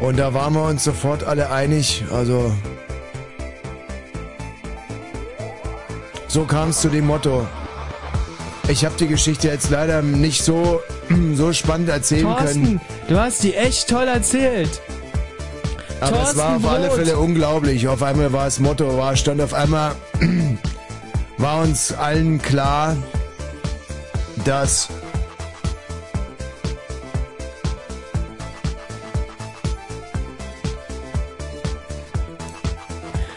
Und 0.00 0.18
da 0.18 0.32
waren 0.32 0.54
wir 0.54 0.62
uns 0.62 0.84
sofort 0.84 1.22
alle 1.22 1.50
einig, 1.50 2.02
also 2.10 2.50
so 6.28 6.44
kam 6.44 6.70
es 6.70 6.80
zu 6.80 6.88
dem 6.88 7.06
Motto. 7.06 7.46
Ich 8.68 8.86
habe 8.86 8.94
die 8.98 9.06
Geschichte 9.06 9.48
jetzt 9.48 9.68
leider 9.68 10.00
nicht 10.00 10.42
so, 10.42 10.80
so 11.34 11.52
spannend 11.52 11.90
erzählen 11.90 12.22
Thorsten, 12.22 12.64
können. 12.64 12.80
du 13.06 13.18
hast 13.18 13.42
die 13.42 13.54
echt 13.54 13.90
toll 13.90 14.08
erzählt. 14.08 14.80
Aber 16.00 16.22
es 16.22 16.36
war 16.38 16.52
Thorsten 16.52 16.64
auf 16.64 16.72
alle 16.72 16.86
Brot. 16.88 16.96
Fälle 16.96 17.18
unglaublich. 17.18 17.86
Auf 17.86 18.02
einmal 18.02 18.32
war 18.32 18.46
das 18.46 18.60
Motto, 18.60 18.96
war, 18.96 19.14
stand 19.14 19.42
auf 19.42 19.52
einmal, 19.52 19.94
war 21.36 21.60
uns 21.60 21.92
allen 21.92 22.40
klar, 22.40 22.96
dass 24.44 24.88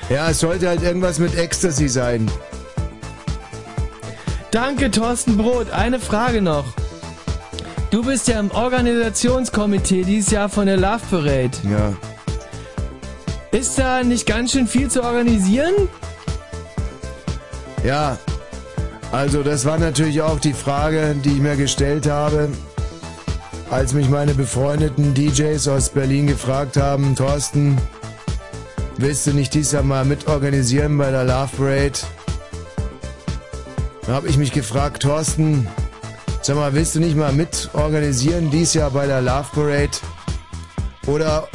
Ja, 0.10 0.30
es 0.30 0.40
sollte 0.40 0.68
halt 0.68 0.82
irgendwas 0.82 1.20
mit 1.20 1.38
Ecstasy 1.38 1.88
sein. 1.88 2.30
Danke, 4.52 4.92
Thorsten 4.92 5.38
Brot. 5.38 5.72
Eine 5.72 6.02
Frage 6.02 6.42
noch. 6.42 6.66
Du 7.92 8.04
bist 8.04 8.28
ja 8.28 8.38
im 8.42 8.52
Organisationskomitee 8.52 10.04
dieses 10.04 10.32
Jahr 10.32 10.50
von 10.50 10.66
der 10.66 10.76
Love 10.76 11.00
Parade. 11.10 11.52
Ja. 11.64 11.94
Ist 13.58 13.80
da 13.80 14.04
nicht 14.04 14.26
ganz 14.26 14.52
schön 14.52 14.68
viel 14.68 14.92
zu 14.92 15.02
organisieren? 15.02 15.74
Ja, 17.86 18.18
also 19.12 19.44
das 19.44 19.66
war 19.66 19.78
natürlich 19.78 20.22
auch 20.22 20.40
die 20.40 20.54
Frage, 20.54 21.16
die 21.24 21.32
ich 21.32 21.40
mir 21.40 21.56
gestellt 21.56 22.08
habe, 22.10 22.50
als 23.70 23.94
mich 23.94 24.10
meine 24.10 24.34
befreundeten 24.34 25.14
DJs 25.14 25.68
aus 25.68 25.90
Berlin 25.90 26.28
gefragt 26.28 26.78
haben, 26.78 27.16
Thorsten, 27.16 27.78
willst 28.98 29.28
du 29.28 29.34
nicht 29.34 29.54
dies 29.54 29.72
Jahr 29.72 29.84
mal 29.84 30.06
mitorganisieren 30.06 30.98
bei 30.98 31.12
der 31.12 31.24
Love 31.24 31.56
Parade? 31.58 32.00
Da 34.06 34.14
habe 34.14 34.28
ich 34.28 34.38
mich 34.38 34.52
gefragt, 34.52 35.04
Thorsten, 35.04 35.68
sag 36.42 36.56
mal, 36.56 36.74
willst 36.74 36.96
du 36.96 37.00
nicht 37.00 37.16
mal 37.16 37.32
mitorganisieren 37.32 38.50
dies 38.50 38.74
Jahr 38.74 38.92
bei 38.92 39.08
der 39.08 39.22
Love 39.22 39.48
Parade? 39.54 39.92
Oder 41.08 41.48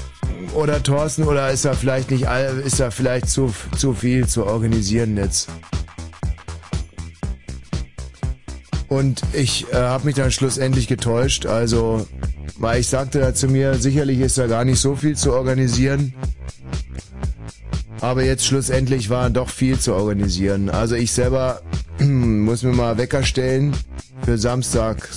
oder 0.54 0.82
Thorsten, 0.82 1.24
oder 1.24 1.50
ist 1.50 1.66
da 1.66 1.74
vielleicht 1.74 2.10
nicht 2.10 2.26
ist 2.64 2.80
da 2.80 2.90
vielleicht 2.90 3.28
zu, 3.28 3.52
zu 3.76 3.92
viel 3.92 4.26
zu 4.26 4.46
organisieren 4.46 5.16
jetzt? 5.16 5.50
Und 8.88 9.22
ich 9.33 9.66
äh, 9.72 9.77
habe 9.77 10.07
mich 10.07 10.14
dann 10.14 10.31
schlussendlich 10.31 10.87
getäuscht. 10.87 11.46
Also 11.46 12.07
Weil 12.59 12.81
ich 12.81 12.88
sagte 12.88 13.20
da 13.20 13.35
zu 13.35 13.49
mir, 13.49 13.75
sicherlich 13.75 14.20
ist 14.20 14.38
da 14.38 14.46
gar 14.46 14.64
nicht 14.64 14.81
so 14.81 14.96
viel 14.96 15.16
zu 15.16 15.33
organisieren. 15.33 16.14
Aber 18.01 18.25
jetzt 18.25 18.46
schlussendlich 18.46 19.11
war 19.11 19.31
doch 19.31 19.51
viel 19.51 19.79
zu 19.79 19.94
organisieren. 19.94 20.70
Also 20.70 20.94
ich 20.94 21.12
selber 21.12 21.61
muss 21.99 22.62
mir 22.62 22.72
mal 22.72 22.99
Wecker 22.99 23.22
stellen 23.22 23.75
für 24.25 24.38
Samstag 24.38 25.09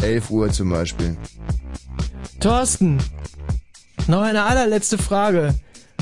11 0.00 0.30
Uhr 0.30 0.50
zum 0.50 0.70
Beispiel. 0.70 1.16
Thorsten, 2.40 2.98
noch 4.08 4.22
eine 4.22 4.42
allerletzte 4.42 4.98
Frage. 4.98 5.54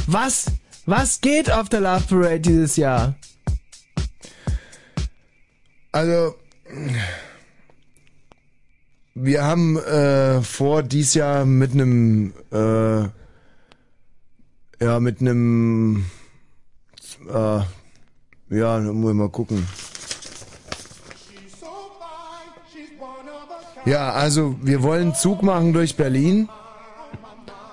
Was, 0.07 0.47
was 0.87 1.21
geht 1.21 1.53
auf 1.53 1.69
der 1.69 1.81
Love 1.81 2.05
Parade 2.09 2.41
dieses 2.41 2.77
Jahr? 2.77 3.15
Also, 5.93 6.35
wir 9.15 9.45
haben 9.45 9.77
äh, 9.77 10.43
vor, 10.43 10.83
dies 10.83 11.15
Jahr 11.15 11.45
mit 11.45 11.73
einem, 11.73 12.33
äh, 12.53 13.03
ja, 14.83 15.01
mit 15.01 15.21
einem, 15.21 16.07
äh, 17.29 17.61
ja, 18.51 18.79
muss 18.81 19.11
ich 19.11 19.17
mal 19.17 19.29
gucken. 19.29 19.67
Ja, 23.87 24.13
also 24.13 24.57
wir 24.63 24.83
wollen 24.83 25.15
Zug 25.15 25.43
machen 25.43 25.73
durch 25.73 25.97
Berlin. 25.97 26.49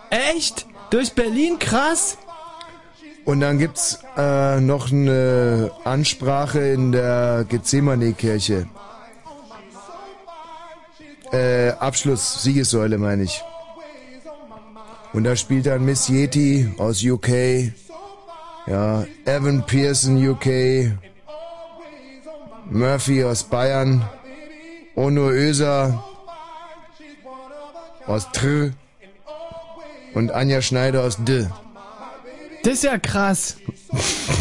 Echt? 0.10 0.66
Durch 0.90 1.14
Berlin? 1.14 1.60
Krass. 1.60 2.18
Und 3.26 3.42
dann 3.42 3.58
gibt's 3.58 4.00
äh, 4.16 4.62
noch 4.62 4.90
eine 4.90 5.72
Ansprache 5.84 6.60
in 6.60 6.94
der 6.94 7.46
Gethsemane-Kirche. 7.50 8.68
Äh, 11.32 11.72
Abschluss, 11.80 12.42
Siegessäule 12.44 12.98
meine 12.98 13.24
ich. 13.24 13.44
Und 15.14 15.24
da 15.24 15.36
spielt 15.36 15.66
dann 15.66 15.84
Miss 15.84 16.08
Yeti 16.10 16.74
aus 16.78 17.04
UK. 17.04 17.30
Ja, 18.68 19.06
Evan 19.26 19.66
Pearson 19.66 20.18
UK. 20.30 20.92
Murphy 22.70 23.24
aus 23.24 23.44
Bayern. 23.44 24.08
Ono 24.96 25.30
Öser 25.30 26.04
aus 28.06 28.32
Tr. 28.32 28.72
Und 30.14 30.32
Anja 30.32 30.62
Schneider 30.62 31.04
aus 31.04 31.18
D. 31.20 31.48
Das 32.64 32.74
ist 32.74 32.84
ja 32.84 32.98
krass. 32.98 33.58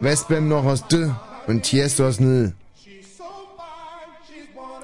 Westbam 0.00 0.48
noch 0.48 0.64
aus 0.64 0.86
D 0.86 1.10
und 1.48 1.62
Tiesto 1.62 2.06
aus 2.06 2.18
N. 2.20 2.54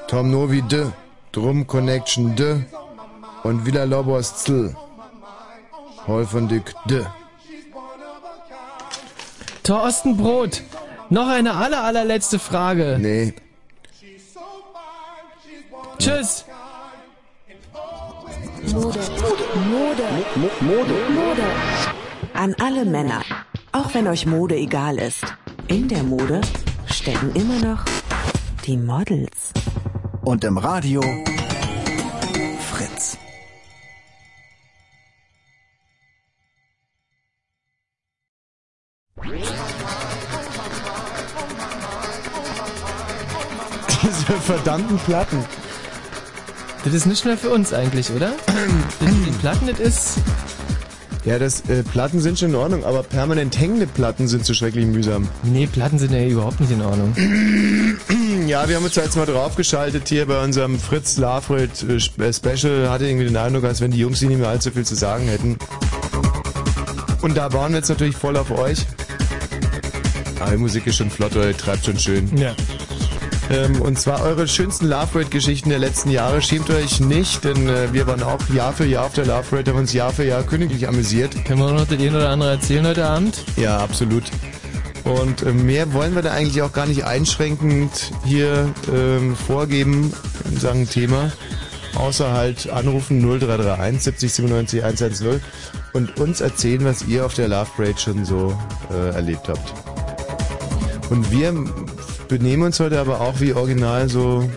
Tom 0.09 0.31
Novi 0.31 0.63
D, 0.63 0.87
Drum 1.33 1.67
Connection 1.67 2.35
D 2.35 2.65
und 3.45 3.65
Villa 3.67 3.85
Lobo 3.85 4.17
aus 4.17 4.43
Z. 4.43 4.75
Hall 6.07 6.27
von 6.27 6.49
Dick 6.49 6.75
D. 6.87 7.05
Thorsten 9.63 10.17
Brot, 10.17 10.63
noch 11.11 11.29
eine 11.29 11.55
aller 11.55 11.85
allerletzte 11.85 12.39
Frage. 12.39 12.99
Nee. 13.01 13.35
Tschüss. 15.99 16.45
Mode. 18.73 18.99
Mode. 19.71 20.03
Mode. 20.61 20.95
Mode. 21.11 21.43
An 22.35 22.55
alle 22.61 22.85
Männer. 22.85 23.23
Auch 23.73 23.95
wenn 23.95 24.07
euch 24.07 24.27
Mode 24.27 24.57
egal 24.57 24.99
ist. 24.99 25.25
In 25.69 25.89
der 25.89 26.03
Mode 26.03 26.43
stecken 26.87 27.33
immer 27.35 27.59
noch 27.59 27.85
die 28.67 28.77
Models. 28.77 29.53
Und 30.23 30.45
im 30.45 30.59
Radio 30.59 31.01
Fritz. 32.61 33.17
Diese 44.03 44.33
verdammten 44.41 44.99
Platten. 44.99 45.45
Das 46.85 46.93
ist 46.93 47.07
nicht 47.07 47.25
mehr 47.25 47.39
für 47.39 47.51
uns 47.51 47.73
eigentlich, 47.73 48.11
oder? 48.11 48.33
die, 49.01 49.07
die 49.07 49.39
Platten, 49.39 49.67
das 49.67 49.81
ist... 49.81 50.19
Ja, 51.25 51.39
das 51.39 51.63
äh, 51.71 51.83
Platten 51.83 52.21
sind 52.21 52.39
schon 52.39 52.51
in 52.51 52.55
Ordnung, 52.55 52.85
aber 52.85 53.03
permanent 53.03 53.59
hängende 53.59 53.87
Platten 53.87 54.29
sind 54.29 54.45
so 54.45 54.53
schrecklich 54.53 54.85
mühsam. 54.87 55.27
Nee, 55.43 55.67
Platten 55.67 55.99
sind 55.99 56.13
ja 56.13 56.23
überhaupt 56.23 56.61
nicht 56.61 56.73
in 56.73 56.83
Ordnung. 56.83 57.15
Ja, 58.47 58.69
wir 58.69 58.77
haben 58.77 58.85
uns 58.85 58.95
jetzt 58.95 59.17
mal 59.17 59.25
draufgeschaltet 59.25 60.07
hier 60.09 60.27
bei 60.27 60.43
unserem 60.45 60.79
Fritz 60.79 61.17
Lafred 61.17 61.83
äh, 61.83 62.33
Special. 62.33 62.91
Hatte 62.91 63.07
irgendwie 63.07 63.25
den 63.25 63.37
Eindruck, 63.37 63.65
als 63.65 63.81
wenn 63.81 63.91
die 63.91 63.99
Jungs 63.99 64.19
hier 64.19 64.29
nicht 64.29 64.39
mehr 64.39 64.49
allzu 64.49 64.71
viel 64.71 64.85
zu 64.85 64.95
sagen 64.95 65.27
hätten. 65.29 65.57
Und 67.23 67.37
da 67.37 67.49
bauen 67.49 67.73
wir 67.73 67.79
jetzt 67.79 67.89
natürlich 67.89 68.17
voll 68.17 68.37
auf 68.37 68.51
euch. 68.51 68.85
Aber 70.41 70.51
die 70.51 70.59
Musik 70.59 70.87
ist 70.87 70.97
schon 70.97 71.11
flott, 71.11 71.35
oder? 71.37 71.57
Treibt 71.57 71.87
schon 71.87 71.99
schön. 71.99 72.37
Ja. 72.37 72.55
Ähm, 73.51 73.83
und 73.83 73.99
zwar 73.99 74.23
eure 74.23 74.49
schönsten 74.49 74.87
Love 74.87 75.21
Rate-Geschichten 75.21 75.69
der 75.69 75.79
letzten 75.79 76.11
Jahre. 76.11 76.41
Schämt 76.41 76.71
euch 76.71 77.01
nicht, 77.01 77.45
denn 77.45 77.69
äh, 77.69 77.93
wir 77.93 78.07
waren 78.07 78.23
auch 78.23 78.41
Jahr 78.49 78.73
für 78.73 78.87
Jahr 78.87 79.07
auf 79.07 79.13
der 79.13 79.27
Love 79.27 79.59
Rate, 79.59 79.71
haben 79.71 79.79
uns 79.79 79.93
Jahr 79.93 80.13
für 80.13 80.25
Jahr 80.25 80.43
königlich 80.43 80.89
amüsiert. 80.89 81.45
Können 81.45 81.61
wir 81.61 81.73
noch 81.73 81.87
das 81.87 81.99
eine 81.99 82.17
oder 82.17 82.31
andere 82.31 82.51
erzählen 82.53 82.87
heute 82.87 83.07
Abend? 83.07 83.45
Ja, 83.57 83.79
absolut. 83.79 84.25
Und 85.05 85.43
äh, 85.43 85.53
mehr 85.53 85.93
wollen 85.93 86.15
wir 86.15 86.23
da 86.23 86.33
eigentlich 86.33 86.63
auch 86.63 86.73
gar 86.73 86.87
nicht 86.87 87.05
einschränkend 87.05 88.13
hier 88.25 88.73
ähm, 88.93 89.37
vorgeben 89.37 90.13
in 90.51 90.59
Sachen 90.59 90.89
Thema. 90.89 91.31
Außer 91.95 92.33
halt 92.33 92.71
anrufen 92.71 93.21
0331 93.21 94.03
70 94.03 94.33
97 94.33 94.85
110 94.85 95.41
und 95.93 96.19
uns 96.19 96.41
erzählen, 96.41 96.85
was 96.85 97.07
ihr 97.07 97.25
auf 97.25 97.35
der 97.35 97.49
Love 97.49 97.71
Parade 97.77 97.99
schon 97.99 98.25
so 98.25 98.59
äh, 98.91 99.15
erlebt 99.15 99.49
habt. 99.49 99.73
Und 101.11 101.31
wir 101.31 101.53
benehmen 102.29 102.65
uns 102.65 102.81
heute 102.81 103.01
aber 103.01 103.21
auch 103.21 103.41
wie 103.41 103.53
original 103.53 104.09
so 104.09 104.49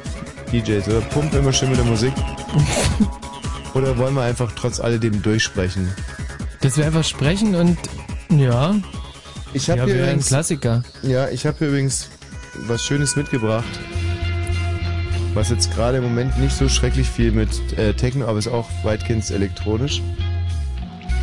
DJs, 0.51 0.87
oder? 0.87 1.01
Pumpen 1.01 1.39
immer 1.39 1.53
schön 1.53 1.69
mit 1.69 1.77
der 1.77 1.85
Musik. 1.85 2.13
oder 3.73 3.97
wollen 3.97 4.15
wir 4.15 4.23
einfach 4.23 4.51
trotz 4.53 4.79
alledem 4.79 5.21
durchsprechen? 5.21 5.93
Dass 6.61 6.77
wir 6.77 6.85
einfach 6.85 7.03
sprechen 7.03 7.55
und 7.55 7.77
ja. 8.29 8.75
Ich 9.53 9.69
habe 9.69 9.79
ja, 9.79 9.85
hier 9.85 9.95
übrigens, 10.03 10.27
Klassiker. 10.27 10.83
ja, 11.01 11.29
ich 11.29 11.45
habe 11.45 11.57
hier 11.59 11.67
übrigens 11.69 12.09
was 12.67 12.83
Schönes 12.83 13.15
mitgebracht, 13.15 13.65
was 15.33 15.49
jetzt 15.49 15.73
gerade 15.73 15.97
im 15.97 16.03
Moment 16.03 16.37
nicht 16.39 16.55
so 16.55 16.67
schrecklich 16.67 17.07
viel 17.09 17.31
mit 17.31 17.49
äh, 17.77 17.93
Techno, 17.93 18.27
aber 18.27 18.39
ist 18.39 18.47
auch 18.47 18.67
weitgehend 18.83 19.29
elektronisch. 19.29 20.01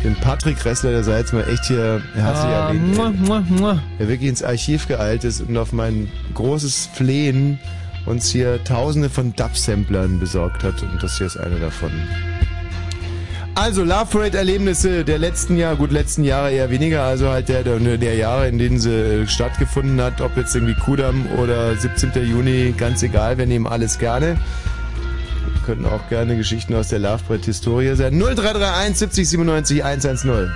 Den 0.05 0.15
Patrick 0.17 0.63
Ressler, 0.63 0.91
der 0.91 1.03
sei 1.03 1.17
jetzt 1.17 1.33
mal 1.33 1.43
echt 1.49 1.65
hier 1.65 1.99
herzlich 2.13 2.45
Ah, 2.45 2.67
erwähnt. 2.67 2.95
muah, 2.95 3.09
muah, 3.09 3.43
muah. 3.49 3.83
der 3.99 4.07
wirklich 4.07 4.29
ins 4.29 4.43
Archiv 4.43 4.87
geeilt 4.87 5.23
ist 5.23 5.41
und 5.41 5.57
auf 5.57 5.73
mein 5.73 6.09
großes 6.35 6.89
Flehen 6.93 7.57
uns 8.05 8.29
hier 8.29 8.63
tausende 8.63 9.09
von 9.09 9.33
Dub-Samplern 9.35 10.19
besorgt 10.19 10.63
hat 10.63 10.83
und 10.83 11.01
das 11.01 11.17
hier 11.17 11.25
ist 11.25 11.37
einer 11.37 11.57
davon. 11.57 11.89
Also 13.55 13.83
Love 13.83 14.05
Parade 14.11 14.37
Erlebnisse 14.37 15.03
der 15.05 15.17
letzten 15.17 15.57
Jahre, 15.57 15.77
gut 15.77 15.91
letzten 15.91 16.23
Jahre 16.23 16.51
eher 16.51 16.69
weniger, 16.69 17.01
also 17.03 17.29
halt 17.29 17.49
der, 17.49 17.63
der, 17.63 17.79
der 17.79 18.15
Jahre, 18.15 18.47
in 18.47 18.59
denen 18.59 18.77
sie 18.79 18.91
äh, 18.91 19.27
stattgefunden 19.27 19.99
hat, 20.01 20.21
ob 20.21 20.37
jetzt 20.37 20.53
irgendwie 20.53 20.75
Kudam 20.75 21.25
oder 21.41 21.75
17. 21.75 22.11
Juni, 22.29 22.75
ganz 22.77 23.01
egal, 23.01 23.39
wir 23.39 23.47
nehmen 23.47 23.65
alles 23.65 23.97
gerne. 23.97 24.37
Könnten 25.65 25.85
auch 25.87 26.07
gerne 26.09 26.37
Geschichten 26.37 26.75
aus 26.75 26.89
der 26.89 26.99
Love 26.99 27.23
Parade 27.27 27.45
Historie 27.45 27.95
sein. 27.95 28.13
0331 28.19 28.97
70 28.97 29.29
97 29.29 29.83
110. 29.83 30.51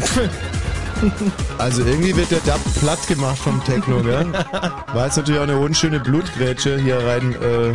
Also 1.58 1.82
irgendwie 1.84 2.16
wird 2.16 2.30
der 2.30 2.40
Dub 2.40 2.60
platt 2.80 3.06
gemacht 3.08 3.38
vom 3.38 3.62
Techno, 3.64 4.02
gell? 4.02 4.26
War 4.92 5.04
jetzt 5.04 5.16
natürlich 5.16 5.38
auch 5.38 5.44
eine 5.44 5.58
unschöne 5.58 6.00
Blutgrätsche 6.00 6.78
hier 6.78 6.98
rein 6.98 7.34
äh, 7.34 7.74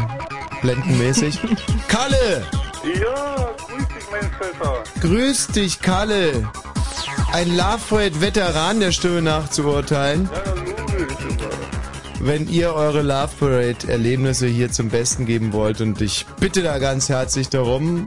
blendenmäßig. 0.62 1.39
Kalle! 1.88 2.43
Ja, 2.84 3.49
grüß 3.67 3.88
dich, 3.88 4.05
mein 4.12 4.32
Pfeffer. 4.32 4.84
Grüß 5.01 5.47
dich, 5.47 5.82
Kalle! 5.82 6.49
Ein 7.32 7.55
Love 7.55 7.79
Parade 7.89 8.21
Veteran 8.21 8.79
der 8.79 8.91
Stimme 8.91 9.21
nach 9.21 9.49
zu 9.49 9.63
urteilen. 9.65 10.29
Ja. 10.34 10.53
Wenn 12.21 12.49
ihr 12.49 12.73
eure 12.73 13.01
Love 13.01 13.29
Parade 13.39 13.88
Erlebnisse 13.88 14.47
hier 14.47 14.71
zum 14.71 14.89
Besten 14.89 15.25
geben 15.25 15.53
wollt 15.53 15.79
und 15.79 16.01
ich 16.01 16.25
bitte 16.39 16.62
da 16.62 16.77
ganz 16.77 17.08
herzlich 17.08 17.47
darum, 17.47 18.05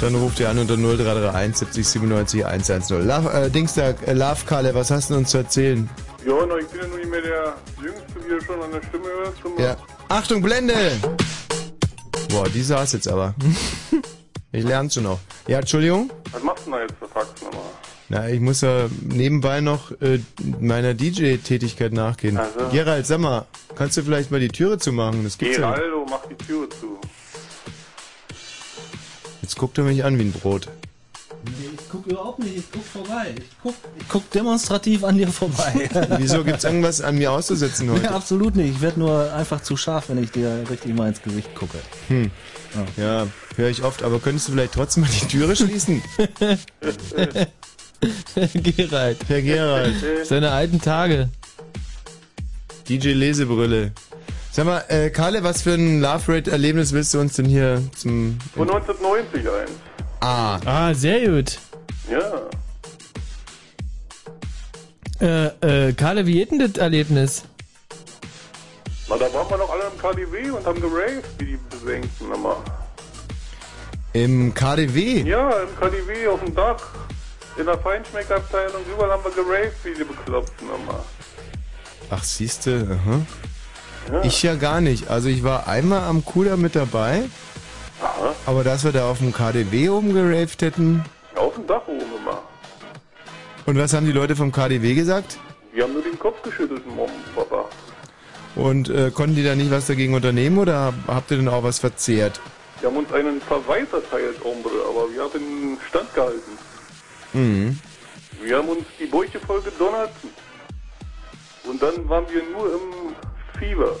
dann 0.00 0.14
ruft 0.14 0.40
ihr 0.40 0.48
an 0.48 0.58
unter 0.58 0.76
0331 0.76 1.56
70 1.56 1.88
97 1.88 2.46
110. 2.46 3.06
Love, 3.06 3.32
äh, 3.32 3.50
Dingstag, 3.50 3.96
äh, 4.06 4.12
Love 4.12 4.44
Kalle, 4.46 4.74
was 4.74 4.90
hast 4.90 5.10
du 5.10 5.14
uns 5.16 5.30
zu 5.30 5.38
erzählen? 5.38 5.88
Ja, 6.26 6.34
na, 6.48 6.56
ich 6.58 6.66
bin 6.68 6.80
ja 6.82 6.86
nur 6.88 6.98
nicht 6.98 7.10
mehr 7.10 7.22
der 7.22 7.54
Jüngste, 7.82 8.14
wie 8.24 8.28
du 8.30 8.40
schon 8.44 8.62
an 8.62 8.70
der 8.72 8.82
Stimme 8.88 9.04
hörst. 9.04 9.38
immer. 9.44 9.60
Ja. 9.60 9.76
Achtung, 10.08 10.42
Blende! 10.42 10.74
Boah, 12.30 12.48
die 12.48 12.62
saß 12.62 12.92
jetzt 12.92 13.08
aber. 13.08 13.34
Ich 14.50 14.64
lern's 14.64 14.94
schon 14.94 15.02
noch. 15.02 15.18
Ja, 15.46 15.58
Entschuldigung? 15.58 16.10
Was 16.32 16.42
machst 16.42 16.66
du 16.66 16.70
denn 16.70 16.78
da 16.78 16.82
jetzt 16.86 16.94
für 16.98 17.06
Fax 17.06 17.28
nochmal? 17.42 17.60
Na, 18.08 18.28
ich 18.30 18.40
muss 18.40 18.62
ja 18.62 18.86
nebenbei 19.02 19.60
noch 19.60 19.92
äh, 20.00 20.20
meiner 20.58 20.94
DJ-Tätigkeit 20.94 21.92
nachgehen. 21.92 22.38
Also. 22.38 22.68
Gerald, 22.72 23.06
sag 23.06 23.20
mal, 23.20 23.44
kannst 23.76 23.98
du 23.98 24.02
vielleicht 24.02 24.30
mal 24.30 24.40
die 24.40 24.48
Türe 24.48 24.78
zumachen? 24.78 25.22
Das 25.22 25.36
gibt's 25.36 25.58
ja. 25.58 25.74
Geraldo, 25.74 26.06
mach 26.08 26.24
die 26.30 26.34
Tür 26.46 26.66
zu. 26.70 26.97
Jetzt 29.48 29.56
guckt 29.56 29.78
er 29.78 29.84
mich 29.84 30.04
an 30.04 30.18
wie 30.18 30.24
ein 30.24 30.32
Brot. 30.32 30.68
Ich 31.46 31.88
guck 31.90 32.06
überhaupt 32.06 32.38
nicht, 32.40 32.58
ich 32.58 32.64
guck 32.70 32.84
vorbei. 32.84 33.34
Ich 33.34 33.44
guck, 33.62 33.74
ich 33.98 34.06
guck 34.06 34.30
demonstrativ 34.30 35.04
an 35.04 35.16
dir 35.16 35.28
vorbei. 35.28 35.88
Wieso 36.18 36.44
gibt's 36.44 36.64
irgendwas 36.64 37.00
an 37.00 37.16
mir 37.16 37.32
auszusetzen 37.32 37.90
heute? 37.90 38.10
absolut 38.10 38.56
nicht. 38.56 38.74
Ich 38.74 38.80
werde 38.82 39.00
nur 39.00 39.32
einfach 39.32 39.62
zu 39.62 39.78
scharf, 39.78 40.10
wenn 40.10 40.22
ich 40.22 40.32
dir 40.32 40.64
richtig 40.68 40.94
mal 40.94 41.08
ins 41.08 41.22
Gesicht 41.22 41.54
gucke. 41.54 41.78
Hm. 42.08 42.30
Ja, 42.98 43.26
höre 43.56 43.70
ich 43.70 43.82
oft, 43.84 44.02
aber 44.02 44.18
könntest 44.18 44.48
du 44.48 44.52
vielleicht 44.52 44.74
trotzdem 44.74 45.04
mal 45.04 45.10
die 45.18 45.26
Türe 45.26 45.56
schließen? 45.56 46.02
Gerald. 48.52 49.16
Herr 49.28 49.40
Gerald, 49.40 49.94
Seine 50.24 50.50
alten 50.50 50.82
Tage. 50.82 51.30
DJ 52.86 53.14
Lesebrille. 53.14 53.92
Sag 54.58 54.66
mal, 54.66 54.84
äh, 54.88 55.10
Karle, 55.10 55.44
was 55.44 55.62
für 55.62 55.74
ein 55.74 56.00
Love 56.00 56.34
Rate 56.34 56.50
Erlebnis 56.50 56.92
willst 56.92 57.14
du 57.14 57.20
uns 57.20 57.36
denn 57.36 57.44
hier 57.44 57.80
zum 57.96 58.36
Von 58.56 58.68
1990 58.68 59.48
eins. 59.48 59.70
Ah, 60.18 60.58
Ah, 60.66 60.92
sehr 60.92 61.28
gut. 61.28 61.60
Ja. 62.10 62.48
Äh, 65.20 65.90
äh, 65.90 65.92
Karle, 65.92 66.26
wie 66.26 66.32
geht 66.32 66.50
denn 66.50 66.58
das 66.58 66.72
Erlebnis? 66.72 67.44
Na, 69.08 69.16
da 69.16 69.32
waren 69.32 69.48
wir 69.48 69.58
noch 69.58 69.70
alle 69.70 69.84
im 69.94 69.96
KDW 69.96 70.50
und 70.50 70.66
haben 70.66 70.80
geraved, 70.80 71.24
wie 71.38 71.44
die 71.44 71.58
Besenkten 71.70 72.34
immer. 72.34 72.56
im 74.14 74.52
KDW? 74.52 75.22
Ja, 75.22 75.50
im 75.50 75.76
KDW 75.78 76.26
auf 76.26 76.44
dem 76.44 76.52
Dach. 76.56 76.82
In 77.56 77.64
der 77.66 77.78
Feinschmeckabteilung, 77.78 78.82
überall 78.92 79.12
haben 79.12 79.22
wir 79.22 79.30
geraved, 79.40 79.84
wie 79.84 79.94
die 79.94 80.02
Bekloppten 80.02 80.66
immer. 80.66 81.04
Ach, 82.10 82.24
siehste, 82.24 82.98
aha. 83.00 83.20
Ja. 84.10 84.24
Ich 84.24 84.42
ja 84.42 84.54
gar 84.54 84.80
nicht. 84.80 85.08
Also 85.10 85.28
ich 85.28 85.42
war 85.42 85.68
einmal 85.68 86.02
am 86.02 86.24
Kuder 86.24 86.56
mit 86.56 86.74
dabei, 86.74 87.24
Aha. 88.02 88.34
aber 88.46 88.64
dass 88.64 88.84
wir 88.84 88.92
da 88.92 89.10
auf 89.10 89.18
dem 89.18 89.32
KDW 89.32 89.90
oben 89.90 90.14
geraved 90.14 90.62
hätten. 90.62 91.04
Auf 91.34 91.54
dem 91.54 91.66
Dach 91.66 91.86
oben 91.86 92.00
immer. 92.00 92.42
Und 93.66 93.78
was 93.78 93.92
haben 93.92 94.06
die 94.06 94.12
Leute 94.12 94.34
vom 94.34 94.50
KDW 94.50 94.94
gesagt? 94.94 95.38
Wir 95.72 95.84
haben 95.84 95.92
nur 95.92 96.02
den 96.02 96.18
Kopf 96.18 96.40
geschüttelt, 96.42 96.86
Mom, 96.86 97.10
Papa. 97.34 97.66
Und 98.56 98.88
äh, 98.88 99.10
konnten 99.10 99.36
die 99.36 99.44
da 99.44 99.54
nicht 99.54 99.70
was 99.70 99.86
dagegen 99.86 100.14
unternehmen 100.14 100.58
oder 100.58 100.94
habt 101.06 101.30
ihr 101.30 101.36
denn 101.36 101.48
auch 101.48 101.62
was 101.62 101.78
verzehrt? 101.78 102.40
Wir 102.80 102.88
haben 102.88 102.96
uns 102.96 103.12
einen 103.12 103.40
Verweis 103.40 103.86
erteilt, 103.92 104.44
Ombre, 104.44 104.70
aber 104.88 105.12
wir 105.12 105.22
haben 105.22 105.78
Stand 105.88 106.14
gehalten. 106.14 106.58
Mhm. 107.34 107.78
Wir 108.42 108.56
haben 108.56 108.68
uns 108.68 108.84
die 108.98 109.06
Bäuche 109.06 109.38
voll 109.40 109.60
gedonnert. 109.60 110.10
Und 111.64 111.82
dann 111.82 112.08
waren 112.08 112.24
wir 112.30 112.42
nur 112.50 112.72
im 112.72 113.07
Fieber. 113.58 113.96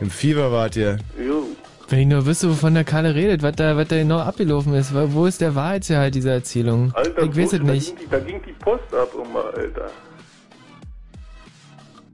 Im 0.00 0.10
Fieber 0.10 0.50
wart 0.52 0.76
ihr. 0.76 0.98
Jo. 1.18 1.44
Wenn 1.88 1.98
ich 2.00 2.06
nur 2.06 2.24
wüsste, 2.24 2.48
wovon 2.48 2.74
der 2.74 2.84
Kalle 2.84 3.14
redet, 3.14 3.42
was 3.42 3.56
da, 3.56 3.76
was 3.76 3.88
da 3.88 3.96
genau 3.96 4.18
abgelaufen 4.20 4.74
ist. 4.74 4.94
Wo 4.94 5.12
wo 5.12 5.26
ist 5.26 5.40
der 5.40 5.54
Wahrheitsgehalt 5.54 6.14
dieser 6.14 6.32
Erzählung? 6.32 6.92
Alter, 6.94 7.22
ich 7.22 7.36
weiß 7.36 7.52
es 7.52 7.58
da 7.58 7.64
nicht. 7.64 7.96
ging, 7.96 8.04
die, 8.06 8.10
da 8.10 8.18
ging 8.20 8.40
die 8.46 8.52
Post 8.52 8.94
ab, 8.94 9.10
immer, 9.14 9.46
Alter. 9.56 9.90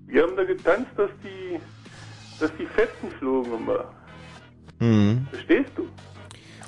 Wir 0.07 0.23
haben 0.23 0.37
da 0.37 0.45
getanzt, 0.45 0.91
dass 0.97 1.11
die, 1.23 1.61
dass 2.41 2.51
die 2.59 2.67
Fetzen 2.67 3.11
flogen 3.19 3.53
immer. 3.59 3.85
Mhm. 4.79 5.27
Verstehst 5.31 5.71
du? 5.77 5.89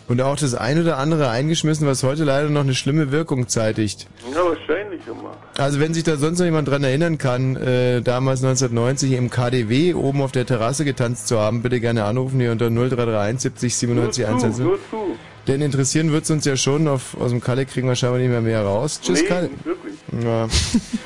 Und 0.08 0.22
auch 0.22 0.36
das 0.36 0.54
ein 0.54 0.80
oder 0.80 0.96
andere 0.96 1.28
eingeschmissen, 1.28 1.86
was 1.86 2.02
heute 2.02 2.24
leider 2.24 2.48
noch 2.48 2.62
eine 2.62 2.74
schlimme 2.74 3.12
Wirkung 3.12 3.46
zeitigt. 3.46 4.06
Ja, 4.32 4.38
wahrscheinlich 4.42 5.02
immer. 5.06 5.36
Also 5.58 5.80
wenn 5.80 5.92
sich 5.92 6.02
da 6.04 6.16
sonst 6.16 6.38
noch 6.38 6.46
jemand 6.46 6.66
dran 6.66 6.82
erinnern 6.82 7.18
kann, 7.18 7.56
äh, 7.56 8.00
damals 8.00 8.42
1990 8.42 9.12
im 9.12 9.28
KDW 9.28 9.92
oben 9.92 10.22
auf 10.22 10.32
der 10.32 10.46
Terrasse 10.46 10.86
getanzt 10.86 11.28
zu 11.28 11.38
haben, 11.38 11.60
bitte 11.60 11.78
gerne 11.80 12.04
anrufen 12.04 12.40
hier 12.40 12.52
unter 12.52 12.70
0331 12.70 13.40
70 13.42 13.76
97 13.76 14.24
Nur 14.26 14.30
zu, 14.38 14.44
110. 14.46 14.64
nur 14.66 14.78
zu. 14.90 15.16
Denn 15.46 15.60
interessieren 15.60 16.10
wird's 16.12 16.30
uns 16.30 16.44
ja 16.46 16.56
schon, 16.56 16.88
auf, 16.88 17.14
aus 17.20 17.30
dem 17.30 17.40
Kalle 17.42 17.66
kriegen 17.66 17.86
wir 17.88 17.94
scheinbar 17.94 18.18
nicht 18.18 18.30
mehr 18.30 18.40
mehr 18.40 18.62
raus. 18.62 19.00
Tschüss, 19.02 19.20
nee, 19.22 19.28
Kalle. 19.28 19.50
wirklich. 19.64 19.94
Ja. 20.24 20.48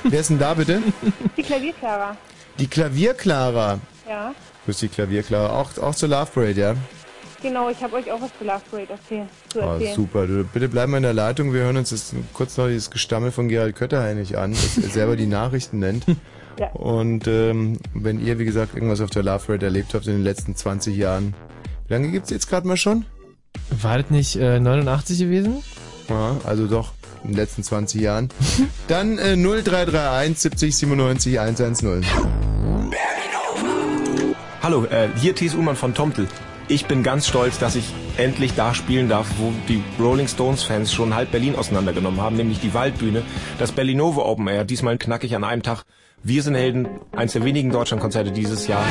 Wer 0.04 0.20
ist 0.20 0.30
denn 0.30 0.38
da 0.38 0.54
bitte? 0.54 0.80
Die 1.36 1.42
Klavierklara. 1.42 2.16
Die 2.58 2.66
Klavierklara. 2.68 3.78
Ja, 4.08 4.32
Grüß 4.64 4.78
die 4.78 4.88
Klavierklara. 4.88 5.58
Auch, 5.60 5.76
auch 5.78 5.94
zur 5.94 6.08
Love 6.08 6.30
Parade, 6.32 6.60
ja? 6.60 6.74
Genau. 7.42 7.68
Ich 7.70 7.82
habe 7.82 7.96
euch 7.96 8.10
auch 8.10 8.20
was 8.20 8.30
zu 8.38 8.44
Love 8.44 8.62
Parade 8.70 8.90
erzählen, 8.92 9.28
zu 9.48 9.60
Ah, 9.62 9.74
erzählen. 9.74 9.94
super. 9.94 10.26
Du, 10.26 10.44
bitte 10.44 10.68
bleib 10.68 10.88
mal 10.88 10.96
in 10.98 11.02
der 11.02 11.12
Leitung. 11.14 11.52
Wir 11.52 11.62
hören 11.62 11.76
uns 11.76 11.90
jetzt 11.90 12.14
kurz 12.32 12.56
noch 12.56 12.68
dieses 12.68 12.90
Gestammel 12.90 13.30
von 13.32 13.48
Gerald 13.48 13.76
Kötterheinig 13.76 14.38
an, 14.38 14.52
dass 14.52 14.78
er 14.78 14.88
selber 14.90 15.16
die 15.16 15.26
Nachrichten 15.26 15.78
nennt. 15.78 16.04
Ja. 16.60 16.66
Und 16.72 17.26
ähm, 17.28 17.78
wenn 17.94 18.20
ihr, 18.20 18.38
wie 18.38 18.44
gesagt, 18.44 18.74
irgendwas 18.74 19.00
auf 19.00 19.08
der 19.08 19.22
Love 19.22 19.42
Parade 19.46 19.64
erlebt 19.64 19.94
habt 19.94 20.06
in 20.06 20.12
den 20.12 20.22
letzten 20.22 20.54
20 20.54 20.94
Jahren, 20.94 21.32
wie 21.88 21.94
lange 21.94 22.10
gibt's 22.10 22.28
jetzt 22.28 22.46
gerade 22.46 22.68
mal 22.68 22.76
schon? 22.76 23.06
War 23.80 23.96
das 23.96 24.10
nicht 24.10 24.36
äh, 24.36 24.60
89 24.60 25.18
gewesen? 25.18 25.62
Ja, 26.10 26.36
also 26.44 26.66
doch, 26.66 26.92
in 27.24 27.30
den 27.30 27.36
letzten 27.36 27.62
20 27.62 28.02
Jahren. 28.02 28.28
Dann 28.86 29.16
äh, 29.18 29.34
0331 29.34 30.38
70 30.40 30.76
97 30.76 31.40
110. 31.40 32.04
Hallo, 34.62 34.84
äh, 34.84 35.08
hier 35.16 35.34
Thies 35.34 35.54
Ullmann 35.54 35.74
von 35.76 35.94
Tomtel. 35.94 36.28
Ich 36.72 36.86
bin 36.86 37.02
ganz 37.02 37.28
stolz, 37.28 37.58
dass 37.58 37.74
ich 37.74 37.84
endlich 38.16 38.54
da 38.54 38.72
spielen 38.72 39.10
darf, 39.10 39.26
wo 39.36 39.52
die 39.68 39.84
Rolling 40.00 40.26
Stones 40.26 40.62
Fans 40.62 40.90
schon 40.90 41.14
halb 41.14 41.30
Berlin 41.30 41.54
auseinandergenommen 41.54 42.22
haben, 42.22 42.34
nämlich 42.34 42.60
die 42.60 42.72
Waldbühne, 42.72 43.20
das 43.58 43.72
Berlinovo 43.72 44.24
Open 44.24 44.48
Air, 44.48 44.64
diesmal 44.64 44.96
knackig 44.96 45.36
an 45.36 45.44
einem 45.44 45.62
Tag. 45.62 45.84
Wir 46.22 46.42
sind 46.42 46.54
Helden, 46.54 46.88
eins 47.14 47.34
der 47.34 47.44
wenigen 47.44 47.68
Deutschlandkonzerte 47.68 48.32
dieses 48.32 48.68
Jahr. 48.68 48.86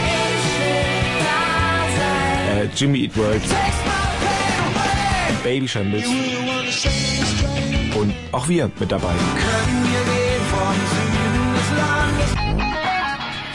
Äh, 2.51 2.67
Jimmy 2.75 2.99
Eat 2.99 3.17
World, 3.17 3.41
Baby 5.43 5.67
Shambles 5.67 6.05
und 7.95 8.13
auch 8.31 8.47
wir 8.47 8.69
mit 8.79 8.91
dabei. 8.91 9.15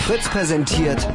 Fritz 0.01 0.29
präsentiert 0.29 1.07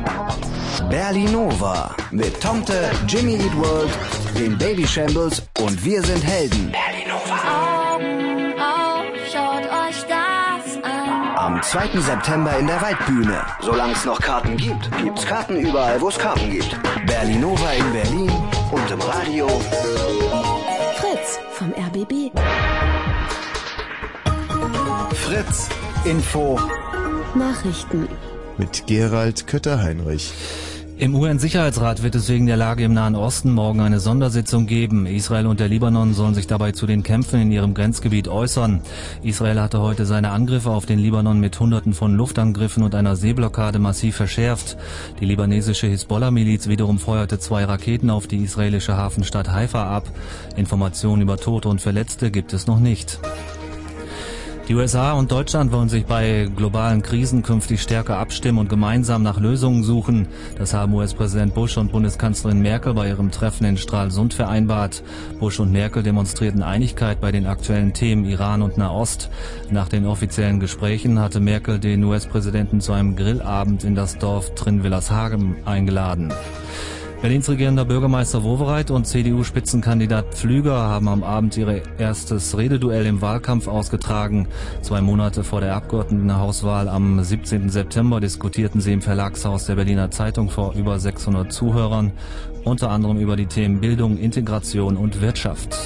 Berlinova 0.89 1.95
mit 2.11 2.41
Tomte, 2.41 2.89
Jimmy 3.07 3.35
Eat 3.35 3.55
World, 3.57 3.91
den 4.37 4.57
Baby 4.57 4.87
Shambles 4.87 5.43
und 5.59 5.83
Wir 5.83 6.01
sind 6.03 6.23
Helden. 6.23 6.73
Augen 6.73 8.53
auf, 8.59 9.05
schaut 9.31 9.63
euch 9.63 10.03
das 10.07 10.83
an. 10.83 11.37
Am 11.37 11.61
2. 11.61 11.99
September 11.99 12.57
in 12.57 12.67
der 12.67 12.81
Waldbühne. 12.81 13.41
Solange 13.61 13.93
es 13.93 14.05
noch 14.05 14.19
Karten 14.19 14.57
gibt, 14.57 14.89
gibt's 14.97 15.25
Karten 15.25 15.57
überall, 15.57 15.99
wo 16.01 16.09
es 16.09 16.17
Karten 16.17 16.49
gibt. 16.49 16.75
Berlinova 17.05 17.71
in 17.73 17.93
Berlin 17.93 18.31
und 18.71 18.91
im 18.91 19.01
Radio. 19.01 19.47
Fritz 20.95 21.39
vom 21.53 21.73
RBB. 21.73 22.31
Fritz. 25.15 25.69
Info. 26.05 26.59
Nachrichten. 27.35 28.07
Mit 28.57 28.87
Gerald 28.87 29.47
Kötterheinrich. 29.47 30.33
Im 31.01 31.15
UN-Sicherheitsrat 31.15 32.03
wird 32.03 32.13
es 32.13 32.29
wegen 32.29 32.45
der 32.45 32.57
Lage 32.57 32.83
im 32.83 32.93
Nahen 32.93 33.15
Osten 33.15 33.49
morgen 33.49 33.79
eine 33.79 33.99
Sondersitzung 33.99 34.67
geben. 34.67 35.07
Israel 35.07 35.47
und 35.47 35.59
der 35.59 35.67
Libanon 35.67 36.13
sollen 36.13 36.35
sich 36.35 36.45
dabei 36.45 36.73
zu 36.73 36.85
den 36.85 37.01
Kämpfen 37.01 37.41
in 37.41 37.51
ihrem 37.51 37.73
Grenzgebiet 37.73 38.27
äußern. 38.27 38.81
Israel 39.23 39.59
hatte 39.59 39.81
heute 39.81 40.05
seine 40.05 40.29
Angriffe 40.29 40.69
auf 40.69 40.85
den 40.85 40.99
Libanon 40.99 41.39
mit 41.39 41.59
Hunderten 41.59 41.95
von 41.95 42.13
Luftangriffen 42.13 42.83
und 42.83 42.93
einer 42.93 43.15
Seeblockade 43.15 43.79
massiv 43.79 44.15
verschärft. 44.15 44.77
Die 45.19 45.25
libanesische 45.25 45.87
Hisbollah-Miliz 45.87 46.67
wiederum 46.67 46.99
feuerte 46.99 47.39
zwei 47.39 47.63
Raketen 47.63 48.11
auf 48.11 48.27
die 48.27 48.43
israelische 48.43 48.95
Hafenstadt 48.95 49.51
Haifa 49.51 49.83
ab. 49.83 50.03
Informationen 50.55 51.23
über 51.23 51.37
Tote 51.37 51.67
und 51.67 51.81
Verletzte 51.81 52.29
gibt 52.29 52.53
es 52.53 52.67
noch 52.67 52.79
nicht. 52.79 53.19
Die 54.67 54.75
USA 54.75 55.13
und 55.13 55.31
Deutschland 55.31 55.71
wollen 55.71 55.89
sich 55.89 56.05
bei 56.05 56.47
globalen 56.55 57.01
Krisen 57.01 57.41
künftig 57.43 57.81
stärker 57.81 58.17
abstimmen 58.17 58.59
und 58.59 58.69
gemeinsam 58.69 59.23
nach 59.23 59.39
Lösungen 59.39 59.83
suchen. 59.83 60.27
Das 60.57 60.73
haben 60.73 60.93
US-Präsident 60.93 61.53
Bush 61.53 61.77
und 61.77 61.91
Bundeskanzlerin 61.91 62.61
Merkel 62.61 62.93
bei 62.93 63.09
ihrem 63.09 63.31
Treffen 63.31 63.65
in 63.65 63.77
Stralsund 63.77 64.33
vereinbart. 64.33 65.03
Bush 65.39 65.59
und 65.59 65.71
Merkel 65.71 66.03
demonstrierten 66.03 66.63
Einigkeit 66.63 67.19
bei 67.19 67.31
den 67.31 67.47
aktuellen 67.47 67.93
Themen 67.93 68.23
Iran 68.23 68.61
und 68.61 68.77
Nahost. 68.77 69.29
Nach 69.71 69.89
den 69.89 70.05
offiziellen 70.05 70.59
Gesprächen 70.59 71.19
hatte 71.19 71.39
Merkel 71.39 71.79
den 71.79 72.03
US-Präsidenten 72.03 72.81
zu 72.81 72.93
einem 72.93 73.15
Grillabend 73.15 73.83
in 73.83 73.95
das 73.95 74.19
Dorf 74.19 74.53
Trinwillershagen 74.55 75.55
eingeladen. 75.65 76.31
Berlins 77.21 77.47
regierender 77.47 77.85
Bürgermeister 77.85 78.43
Wowereit 78.43 78.89
und 78.89 79.05
CDU-Spitzenkandidat 79.05 80.33
Pflüger 80.33 80.73
haben 80.73 81.07
am 81.07 81.23
Abend 81.23 81.55
ihr 81.55 81.83
erstes 81.99 82.57
Rededuell 82.57 83.05
im 83.05 83.21
Wahlkampf 83.21 83.67
ausgetragen. 83.67 84.47
Zwei 84.81 85.01
Monate 85.01 85.43
vor 85.43 85.61
der 85.61 85.75
Abgeordnetenhauswahl 85.75 86.89
am 86.89 87.23
17. 87.23 87.69
September 87.69 88.19
diskutierten 88.19 88.81
sie 88.81 88.93
im 88.93 89.03
Verlagshaus 89.03 89.67
der 89.67 89.75
Berliner 89.75 90.09
Zeitung 90.09 90.49
vor 90.49 90.73
über 90.73 90.97
600 90.97 91.53
Zuhörern, 91.53 92.11
unter 92.63 92.89
anderem 92.89 93.19
über 93.19 93.35
die 93.35 93.45
Themen 93.45 93.81
Bildung, 93.81 94.17
Integration 94.17 94.97
und 94.97 95.21
Wirtschaft. 95.21 95.77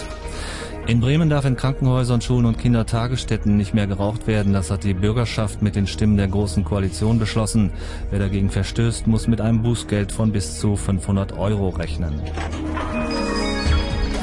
In 0.88 1.02
Bremen 1.02 1.30
darf 1.30 1.45
in 1.45 1.56
Krankenhäusern, 1.56 2.21
Schulen 2.21 2.45
und 2.45 2.60
Kindertagesstätten 2.60 3.58
nicht 3.58 3.74
mehr 3.74 3.88
geraucht 3.88 4.28
werden. 4.28 4.54
Das 4.54 4.69
hat 4.69 4.84
die 4.84 4.93
Bürgerschaft 4.93 5.63
mit 5.63 5.76
den 5.76 5.88
Stimmen 5.88 6.15
der 6.15 6.28
Großen 6.28 6.63
Koalition 6.63 7.17
beschlossen. 7.17 7.71
Wer 8.12 8.19
dagegen 8.19 8.52
verstößt, 8.52 9.08
muss 9.08 9.28
mit 9.28 9.41
einem 9.41 9.63
Bußgeld 9.63 10.12
von 10.12 10.32
bis 10.32 10.60
zu 10.60 10.76
500 10.76 11.38
Euro 11.39 11.69
rechnen. 11.69 12.21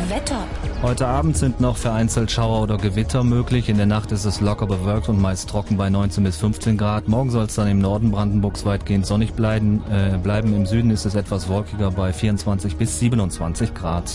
Wetter. 0.08 0.44
Heute 0.82 1.06
Abend 1.06 1.36
sind 1.36 1.60
noch 1.60 1.76
vereinzelt 1.76 2.30
Schauer 2.30 2.62
oder 2.62 2.76
Gewitter 2.76 3.24
möglich. 3.24 3.68
In 3.68 3.76
der 3.76 3.86
Nacht 3.86 4.12
ist 4.12 4.24
es 4.24 4.40
locker 4.40 4.66
bewölkt 4.66 5.08
und 5.08 5.20
meist 5.20 5.48
trocken 5.48 5.76
bei 5.76 5.90
19 5.90 6.22
bis 6.22 6.36
15 6.36 6.76
Grad. 6.76 7.08
Morgen 7.08 7.30
soll 7.30 7.46
es 7.46 7.54
dann 7.56 7.66
im 7.66 7.80
Norden 7.80 8.12
Brandenburgs 8.12 8.64
weitgehend 8.64 9.06
sonnig 9.06 9.32
bleiben. 9.32 9.82
Äh, 9.90 10.18
bleiben. 10.18 10.54
Im 10.54 10.66
Süden 10.66 10.90
ist 10.90 11.06
es 11.06 11.14
etwas 11.16 11.48
wolkiger 11.48 11.90
bei 11.90 12.12
24 12.12 12.76
bis 12.76 13.00
27 13.00 13.74
Grad. 13.74 14.12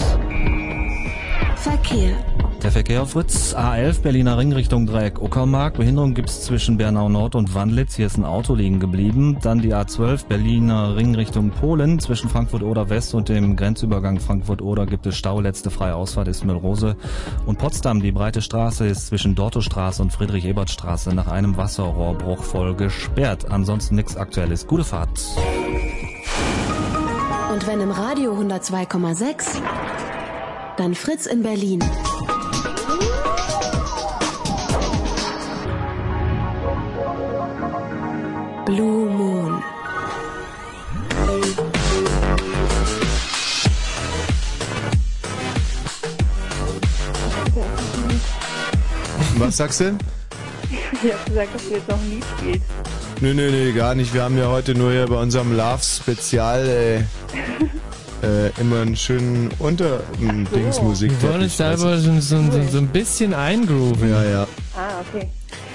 Verkehr. 1.56 2.15
Der 2.63 2.71
Verkehr 2.71 3.04
auf 3.04 3.12
Fritz 3.12 3.56
A11 3.56 4.02
Berliner 4.02 4.38
Ring 4.38 4.52
Richtung 4.52 4.88
Dreieck 4.88 5.21
Uckermark. 5.21 5.76
Behinderung 5.76 6.13
gibt's 6.13 6.41
zwischen 6.41 6.78
Bernau 6.78 7.08
Nord 7.08 7.36
und 7.36 7.54
Wandlitz. 7.54 7.95
Hier 7.95 8.08
ist 8.08 8.17
ein 8.17 8.26
Auto 8.26 8.56
liegen 8.56 8.80
geblieben. 8.80 9.38
Dann 9.41 9.60
die 9.60 9.76
A12 9.76 10.26
Berliner 10.28 10.95
Ring 10.95 11.13
Richtung 11.15 11.52
Polen. 11.52 12.00
Zwischen 12.00 12.30
Frankfurt 12.30 12.63
Oder 12.63 12.89
West 12.89 13.13
und 13.13 13.30
dem 13.30 13.56
Grenzübergang 13.56 14.19
Frankfurt 14.19 14.62
Oder 14.62 14.86
gibt 14.86 15.06
es 15.06 15.15
Stau. 15.15 15.39
Letzte 15.39 15.69
freie 15.69 15.95
Ausfahrt 15.95 16.28
ist 16.28 16.45
Müllrose. 16.45 16.95
Und 17.45 17.60
Potsdam, 17.60 18.02
die 18.02 18.12
breite 18.12 18.41
Straße 18.41 18.88
ist 18.88 19.08
zwischen 19.08 19.36
Dortostraße 19.36 20.02
und 20.02 20.12
Friedrich-Ebert-Straße 20.12 21.13
nach 21.13 21.28
einem 21.28 21.58
Wasserrohrbruch 21.58 22.43
voll 22.43 22.76
gesperrt. 22.76 23.50
Ansonsten 23.52 23.95
nichts 23.95 24.17
Aktuelles. 24.17 24.65
Gute 24.65 24.84
Fahrt. 24.84 25.10
Und 27.54 27.65
wenn 27.67 27.82
im 27.82 27.91
Radio 27.91 28.34
102,6, 28.34 29.62
dann 30.77 30.93
Fritz 30.93 31.25
in 31.25 31.41
Berlin. 31.41 31.79
Blue 38.65 39.09
Moon. 39.09 39.63
Was 49.38 49.57
sagst 49.57 49.80
du? 49.80 49.97
Ich 51.03 51.13
hab 51.13 51.25
gesagt, 51.25 51.55
dass 51.55 51.67
du 51.67 51.73
jetzt 51.73 51.88
noch 51.88 51.99
ein 51.99 52.09
Lied 52.09 52.25
spielst. 52.38 52.65
Nö, 53.21 53.34
nö, 53.34 53.49
nö, 53.49 53.73
gar 53.73 53.95
nicht. 53.95 54.13
Wir 54.13 54.23
haben 54.23 54.38
ja 54.38 54.47
heute 54.47 54.75
nur 54.75 54.91
hier 54.91 55.07
bei 55.07 55.15
unserem 55.15 55.55
Love-Spezial 55.55 56.67
äh, 56.67 57.03
äh, 58.24 58.49
immer 58.59 58.82
einen 58.82 58.95
schönen 58.95 59.49
Unter-Dingsmusik. 59.59 61.11
Wir 61.22 61.30
wollen 61.30 61.43
uns 61.43 61.57
da 61.57 61.74
aber 61.74 61.97
so, 61.97 62.20
so, 62.20 62.41
so, 62.72 62.78
ein 62.78 62.88
bisschen 62.88 63.34
eingrooven. 63.34 64.09
Ja, 64.09 64.24
ja. 64.24 64.47
Ah, 64.76 65.01
okay. 65.07 65.28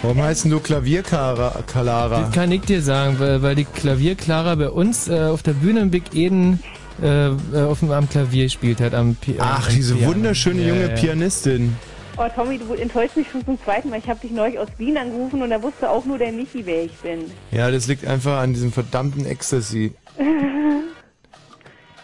Warum 0.02 0.22
heißt 0.22 0.44
denn 0.44 0.50
du 0.50 0.60
Klavierkalara? 0.60 2.20
Das 2.20 2.32
kann 2.32 2.50
ich 2.50 2.62
dir 2.62 2.82
sagen, 2.82 3.18
weil, 3.18 3.42
weil 3.42 3.54
die 3.54 3.64
Klavierklara 3.64 4.56
bei 4.56 4.70
uns 4.70 5.08
äh, 5.08 5.20
auf 5.20 5.42
der 5.42 5.52
Bühne 5.52 5.80
in 5.80 5.90
Big 5.90 6.14
Eden 6.14 6.60
äh, 7.00 7.28
äh, 7.28 7.62
auf 7.68 7.80
dem, 7.80 7.90
am 7.92 8.08
Klavier 8.08 8.44
gespielt 8.44 8.80
hat. 8.80 8.94
Am 8.94 9.14
Pi 9.14 9.36
Ach, 9.38 9.68
am 9.68 9.74
diese 9.74 9.94
Piano. 9.94 10.14
wunderschöne 10.14 10.62
Ja, 10.62 10.68
junge 10.68 10.88
ja. 10.88 10.94
Pianistin. 10.94 11.76
Oh, 12.18 12.24
Tommy, 12.34 12.58
du 12.58 12.74
enttäuschst 12.74 13.16
mich 13.16 13.30
schon 13.30 13.44
zum 13.44 13.58
zweiten 13.62 13.88
Mal. 13.88 13.98
Ich 13.98 14.08
habe 14.08 14.20
dich 14.20 14.32
neulich 14.32 14.58
aus 14.58 14.68
Wien 14.76 14.98
angerufen 14.98 15.40
und 15.40 15.50
da 15.50 15.62
wusste 15.62 15.88
auch 15.88 16.04
nur 16.04 16.18
der 16.18 16.30
Michi, 16.32 16.66
wer 16.66 16.84
ich 16.84 16.92
bin. 16.96 17.30
Ja, 17.50 17.70
das 17.70 17.86
liegt 17.86 18.06
einfach 18.06 18.38
an 18.40 18.52
diesem 18.52 18.70
verdammten 18.70 19.24
Ecstasy. 19.24 19.92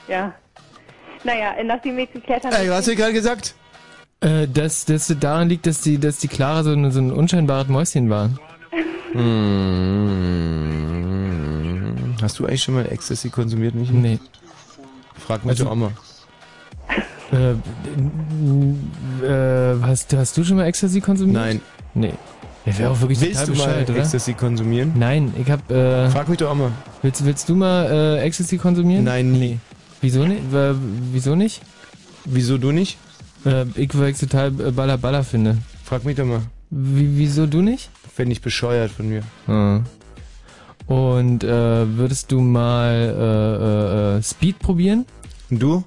ja. 0.08 0.34
Naja, 1.24 1.54
nachdem 1.64 1.96
wir 1.96 2.04
jetzt 2.04 2.12
geklärt 2.14 2.44
haben... 2.44 2.52
Ey, 2.54 2.68
was 2.70 2.78
hast 2.78 2.88
du 2.88 2.96
gerade 2.96 3.12
gesagt? 3.12 3.54
Äh, 4.20 4.46
dass 4.48 4.84
das 4.84 5.12
daran 5.20 5.48
liegt, 5.48 5.66
dass 5.66 5.80
die, 5.80 5.98
dass 5.98 6.18
die 6.18 6.28
Clara 6.28 6.62
so, 6.64 6.70
ein- 6.72 6.90
so 6.90 7.00
ein 7.00 7.12
unscheinbares 7.12 7.68
Mäuschen 7.68 8.08
war. 8.10 8.30
Hm. 10.78 12.14
Hast 12.22 12.38
du 12.38 12.46
eigentlich 12.46 12.62
schon 12.62 12.74
mal 12.74 12.86
Ecstasy 12.90 13.30
konsumiert, 13.30 13.74
Michi? 13.74 13.92
Nee. 13.92 14.18
Frag 15.26 15.44
mich 15.44 15.50
Also- 15.52 15.64
doch 15.64 15.70
auch 15.72 15.76
mal. 15.76 15.92
Äh, 17.30 17.50
äh, 19.26 19.76
hast, 19.82 20.14
hast 20.16 20.36
du 20.36 20.44
schon 20.44 20.56
mal 20.56 20.64
Ecstasy 20.66 21.00
konsumiert? 21.00 21.36
Nein. 21.36 21.60
Nee. 21.94 22.14
Ja, 22.64 22.78
wäre 22.78 22.90
auch 22.90 23.00
wirklich 23.00 23.20
Willst 23.20 23.46
total 23.46 23.54
du 23.54 23.60
mal 23.62 23.82
oder? 23.84 23.96
Ecstasy 24.02 24.32
konsumieren? 24.34 24.92
Nein, 24.96 25.32
ich 25.38 25.50
hab, 25.50 25.70
äh... 25.70 26.08
Frag 26.10 26.28
mich 26.28 26.38
doch 26.38 26.50
auch 26.50 26.54
mal. 26.54 26.72
Willst, 27.02 27.24
willst 27.24 27.48
du 27.48 27.54
mal 27.54 27.86
äh, 27.90 28.20
Ecstasy 28.22 28.56
konsumieren? 28.58 29.04
Nein, 29.04 29.30
nie. 29.32 29.58
Wieso 30.00 30.24
nicht? 30.24 30.42
Wieso 31.12 31.34
nicht? 31.34 31.62
Wieso 32.24 32.58
du 32.58 32.72
nicht? 32.72 32.98
Äh, 33.44 33.66
ich, 33.74 33.96
weil 33.98 34.10
ich 34.10 34.18
total 34.18 34.48
äh, 34.60 34.70
baller 34.70 34.98
baller 34.98 35.24
finde. 35.24 35.58
Frag 35.84 36.04
mich 36.04 36.16
doch 36.16 36.26
mal. 36.26 36.42
Wie, 36.70 37.18
wieso 37.18 37.46
du 37.46 37.62
nicht? 37.62 37.90
Fände 38.14 38.32
ich 38.32 38.42
bescheuert 38.42 38.90
von 38.90 39.08
mir. 39.08 39.22
Ah. 39.46 39.80
Und 40.86 41.44
äh, 41.44 41.96
würdest 41.96 42.32
du 42.32 42.40
mal 42.40 42.94
äh, 42.94 44.16
äh, 44.16 44.18
äh, 44.18 44.22
Speed 44.22 44.58
probieren? 44.58 45.06
Und 45.50 45.62
du? 45.62 45.84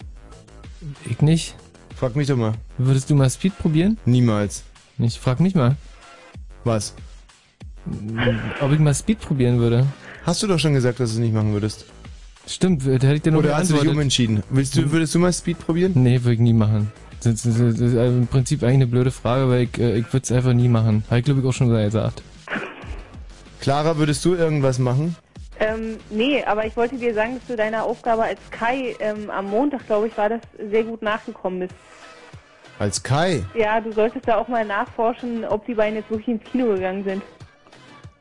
Ich 1.10 1.22
nicht. 1.22 1.56
Frag 1.96 2.16
mich 2.16 2.28
doch 2.28 2.38
mal. 2.38 2.54
Würdest 2.78 3.10
du 3.10 3.16
mal 3.16 3.30
Speed 3.30 3.58
probieren? 3.58 3.98
Niemals. 4.06 4.64
Ich 4.98 5.20
frag 5.20 5.40
mich 5.40 5.56
mal. 5.56 5.76
Was? 6.64 6.94
Ob 8.60 8.72
ich 8.72 8.80
mal 8.80 8.94
Speed 8.94 9.20
probieren 9.20 9.60
würde. 9.60 9.86
Hast 10.24 10.42
du 10.44 10.48
doch 10.48 10.60
schon 10.60 10.74
gesagt, 10.74 11.00
dass 11.00 11.12
du 11.12 11.16
es 11.16 11.20
nicht 11.20 11.34
machen 11.34 11.54
würdest. 11.54 11.86
Stimmt, 12.48 12.86
da 12.86 12.92
hätte 12.92 13.14
ich 13.14 13.22
dir 13.22 13.32
noch 13.32 13.40
Oder 13.40 13.56
hast 13.56 13.72
du 13.72 13.76
dich 13.76 13.88
umentschieden? 13.88 14.44
Willst 14.50 14.76
du, 14.76 14.92
würdest 14.92 15.16
du 15.16 15.20
mal 15.20 15.32
Speed 15.32 15.60
probieren? 15.60 15.94
Nee, 15.96 16.24
würde 16.24 16.34
ich 16.34 16.40
nie 16.40 16.54
machen. 16.54 16.92
Das, 17.24 17.44
das, 17.44 17.58
das 17.58 17.80
ist 17.80 17.94
im 17.94 18.28
Prinzip 18.28 18.64
eigentlich 18.64 18.76
eine 18.76 18.88
blöde 18.88 19.12
Frage, 19.12 19.48
weil 19.48 19.64
ich, 19.64 19.78
äh, 19.78 19.98
ich 20.00 20.12
würde 20.12 20.24
es 20.24 20.32
einfach 20.32 20.54
nie 20.54 20.68
machen. 20.68 21.04
Habe 21.08 21.20
ich 21.20 21.26
glaube 21.26 21.42
ich 21.42 21.46
auch 21.46 21.54
schon 21.54 21.70
gesagt. 21.70 22.24
Clara, 23.60 23.98
würdest 23.98 24.26
du 24.26 24.34
irgendwas 24.34 24.80
machen? 24.80 25.16
Ähm, 25.60 25.98
nee, 26.10 26.44
aber 26.44 26.66
ich 26.66 26.76
wollte 26.76 26.98
dir 26.98 27.14
sagen, 27.14 27.36
dass 27.36 27.48
du 27.48 27.56
deiner 27.56 27.84
Aufgabe 27.84 28.24
als 28.24 28.40
Kai 28.50 28.96
ähm, 29.00 29.30
am 29.30 29.46
Montag, 29.46 29.86
glaube 29.86 30.08
ich, 30.08 30.18
war 30.18 30.30
das, 30.30 30.42
sehr 30.72 30.84
gut 30.84 31.04
nachgekommen 31.04 31.60
bist. 31.60 31.76
Als 32.80 33.04
Kai? 33.04 33.44
Ja, 33.54 33.80
du 33.80 33.92
solltest 33.92 34.28
da 34.28 34.38
auch 34.38 34.48
mal 34.48 34.66
nachforschen, 34.66 35.46
ob 35.46 35.68
die 35.68 35.76
beiden 35.76 35.98
jetzt 35.98 36.10
wirklich 36.10 36.30
ins 36.30 36.44
Kino 36.46 36.74
gegangen 36.74 37.04
sind. 37.04 37.22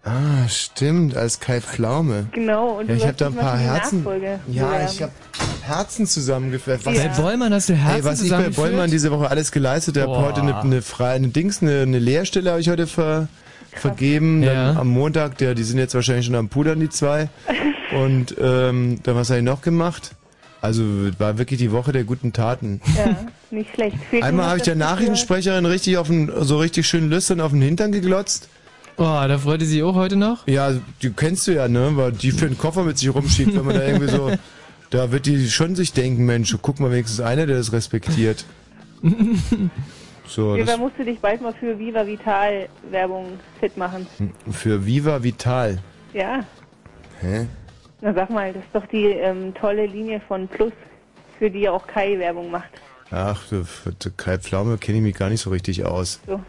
Ah, 0.02 0.48
stimmt, 0.48 1.14
als 1.14 1.40
Kai 1.40 1.60
Pflaume. 1.60 2.26
Genau, 2.32 2.78
und 2.78 2.88
ja, 2.88 2.94
du 2.94 3.00
ich 3.00 3.04
habe 3.04 3.14
da 3.14 3.26
ein 3.26 3.34
paar 3.34 3.58
Herzen. 3.58 3.98
Nachfolge 3.98 4.40
Ja, 4.48 4.86
ich 4.86 5.02
habe 5.02 5.12
Herzen 5.62 6.06
zusammengeführt. 6.06 6.82
Ja. 6.84 6.92
Bei 6.92 7.08
Bollmann 7.08 7.52
hast 7.52 7.68
du 7.68 7.74
Herzen 7.74 7.98
Ey, 7.98 8.04
was 8.04 8.22
ich 8.22 8.30
bei? 8.30 8.48
Bollmann 8.48 8.90
diese 8.90 9.10
Woche 9.10 9.28
alles 9.28 9.52
geleistet 9.52 9.98
habe. 9.98 10.16
Heute 10.16 10.40
eine, 10.40 10.58
eine 10.58 10.80
freie, 10.80 11.16
eine 11.16 11.28
Dings, 11.28 11.60
eine, 11.60 11.82
eine 11.82 11.98
Lehrstelle 11.98 12.50
habe 12.50 12.60
ich 12.60 12.70
heute 12.70 12.86
ver, 12.86 13.28
vergeben. 13.72 14.42
Ja. 14.42 14.68
Dann 14.68 14.78
am 14.78 14.88
Montag, 14.88 15.36
der, 15.36 15.54
die 15.54 15.64
sind 15.64 15.78
jetzt 15.78 15.94
wahrscheinlich 15.94 16.24
schon 16.24 16.34
am 16.34 16.48
Pudern, 16.48 16.80
die 16.80 16.88
zwei. 16.88 17.28
Und 17.92 18.36
ähm, 18.40 19.00
dann 19.02 19.16
was 19.16 19.28
habe 19.28 19.40
ich 19.40 19.44
noch 19.44 19.60
gemacht? 19.60 20.12
Also 20.62 20.82
war 21.18 21.38
wirklich 21.38 21.58
die 21.58 21.72
Woche 21.72 21.92
der 21.92 22.04
guten 22.04 22.32
Taten. 22.32 22.80
Ja, 22.96 23.16
nicht 23.50 23.74
schlecht. 23.74 23.96
Fehlt 24.08 24.22
Einmal 24.22 24.46
habe 24.46 24.58
ich 24.58 24.62
der 24.62 24.76
Nachrichtensprecherin 24.76 25.66
richtig 25.66 25.98
auf 25.98 26.06
den, 26.06 26.30
so 26.40 26.58
richtig 26.58 26.86
schön 26.86 27.10
lüstern 27.10 27.40
auf 27.40 27.52
den 27.52 27.62
Hintern 27.62 27.92
geglotzt. 27.92 28.48
Oh, 29.00 29.24
da 29.26 29.38
freute 29.38 29.64
sie 29.64 29.82
auch 29.82 29.94
heute 29.94 30.16
noch? 30.16 30.46
Ja, 30.46 30.72
die 31.00 31.10
kennst 31.10 31.46
du 31.46 31.52
ja, 31.52 31.68
ne? 31.68 31.92
Weil 31.94 32.12
die 32.12 32.32
für 32.32 32.44
einen 32.44 32.58
Koffer 32.58 32.84
mit 32.84 32.98
sich 32.98 33.08
rumschiebt, 33.14 33.56
wenn 33.56 33.64
man 33.64 33.74
da 33.74 33.82
irgendwie 33.82 34.08
so. 34.08 34.30
Da 34.90 35.12
wird 35.12 35.26
die 35.26 35.48
schon 35.48 35.76
sich 35.76 35.92
denken, 35.92 36.26
Mensch, 36.26 36.52
guck 36.60 36.80
mal 36.80 36.90
wenigstens 36.90 37.20
einer, 37.20 37.46
der 37.46 37.58
das 37.58 37.72
respektiert. 37.72 38.44
So, 40.26 40.56
das, 40.56 40.78
musst 40.78 40.98
du 40.98 41.04
dich 41.04 41.20
bald 41.20 41.40
mal 41.40 41.52
für 41.52 41.78
Viva 41.78 42.04
Vital 42.04 42.68
Werbung 42.90 43.38
fit 43.60 43.76
machen. 43.76 44.08
für 44.50 44.84
Viva 44.84 45.22
Vital. 45.22 45.78
Ja, 46.12 46.44
Hä? 47.20 47.46
na 48.00 48.12
sag 48.14 48.30
mal, 48.30 48.52
das 48.52 48.64
ist 48.64 48.74
doch 48.74 48.86
die 48.86 49.06
ähm, 49.06 49.54
tolle 49.54 49.86
Linie 49.86 50.20
von 50.26 50.48
Plus, 50.48 50.72
für 51.38 51.50
die 51.50 51.68
auch 51.68 51.86
Kai 51.86 52.18
Werbung 52.18 52.50
macht. 52.50 52.70
Ach, 53.12 53.40
für 53.40 53.64
Kai 54.16 54.38
Pflaume 54.38 54.76
kenne 54.76 54.98
ich 54.98 55.04
mich 55.04 55.14
gar 55.14 55.30
nicht 55.30 55.40
so 55.40 55.50
richtig 55.50 55.84
aus. 55.84 56.20
So. 56.26 56.40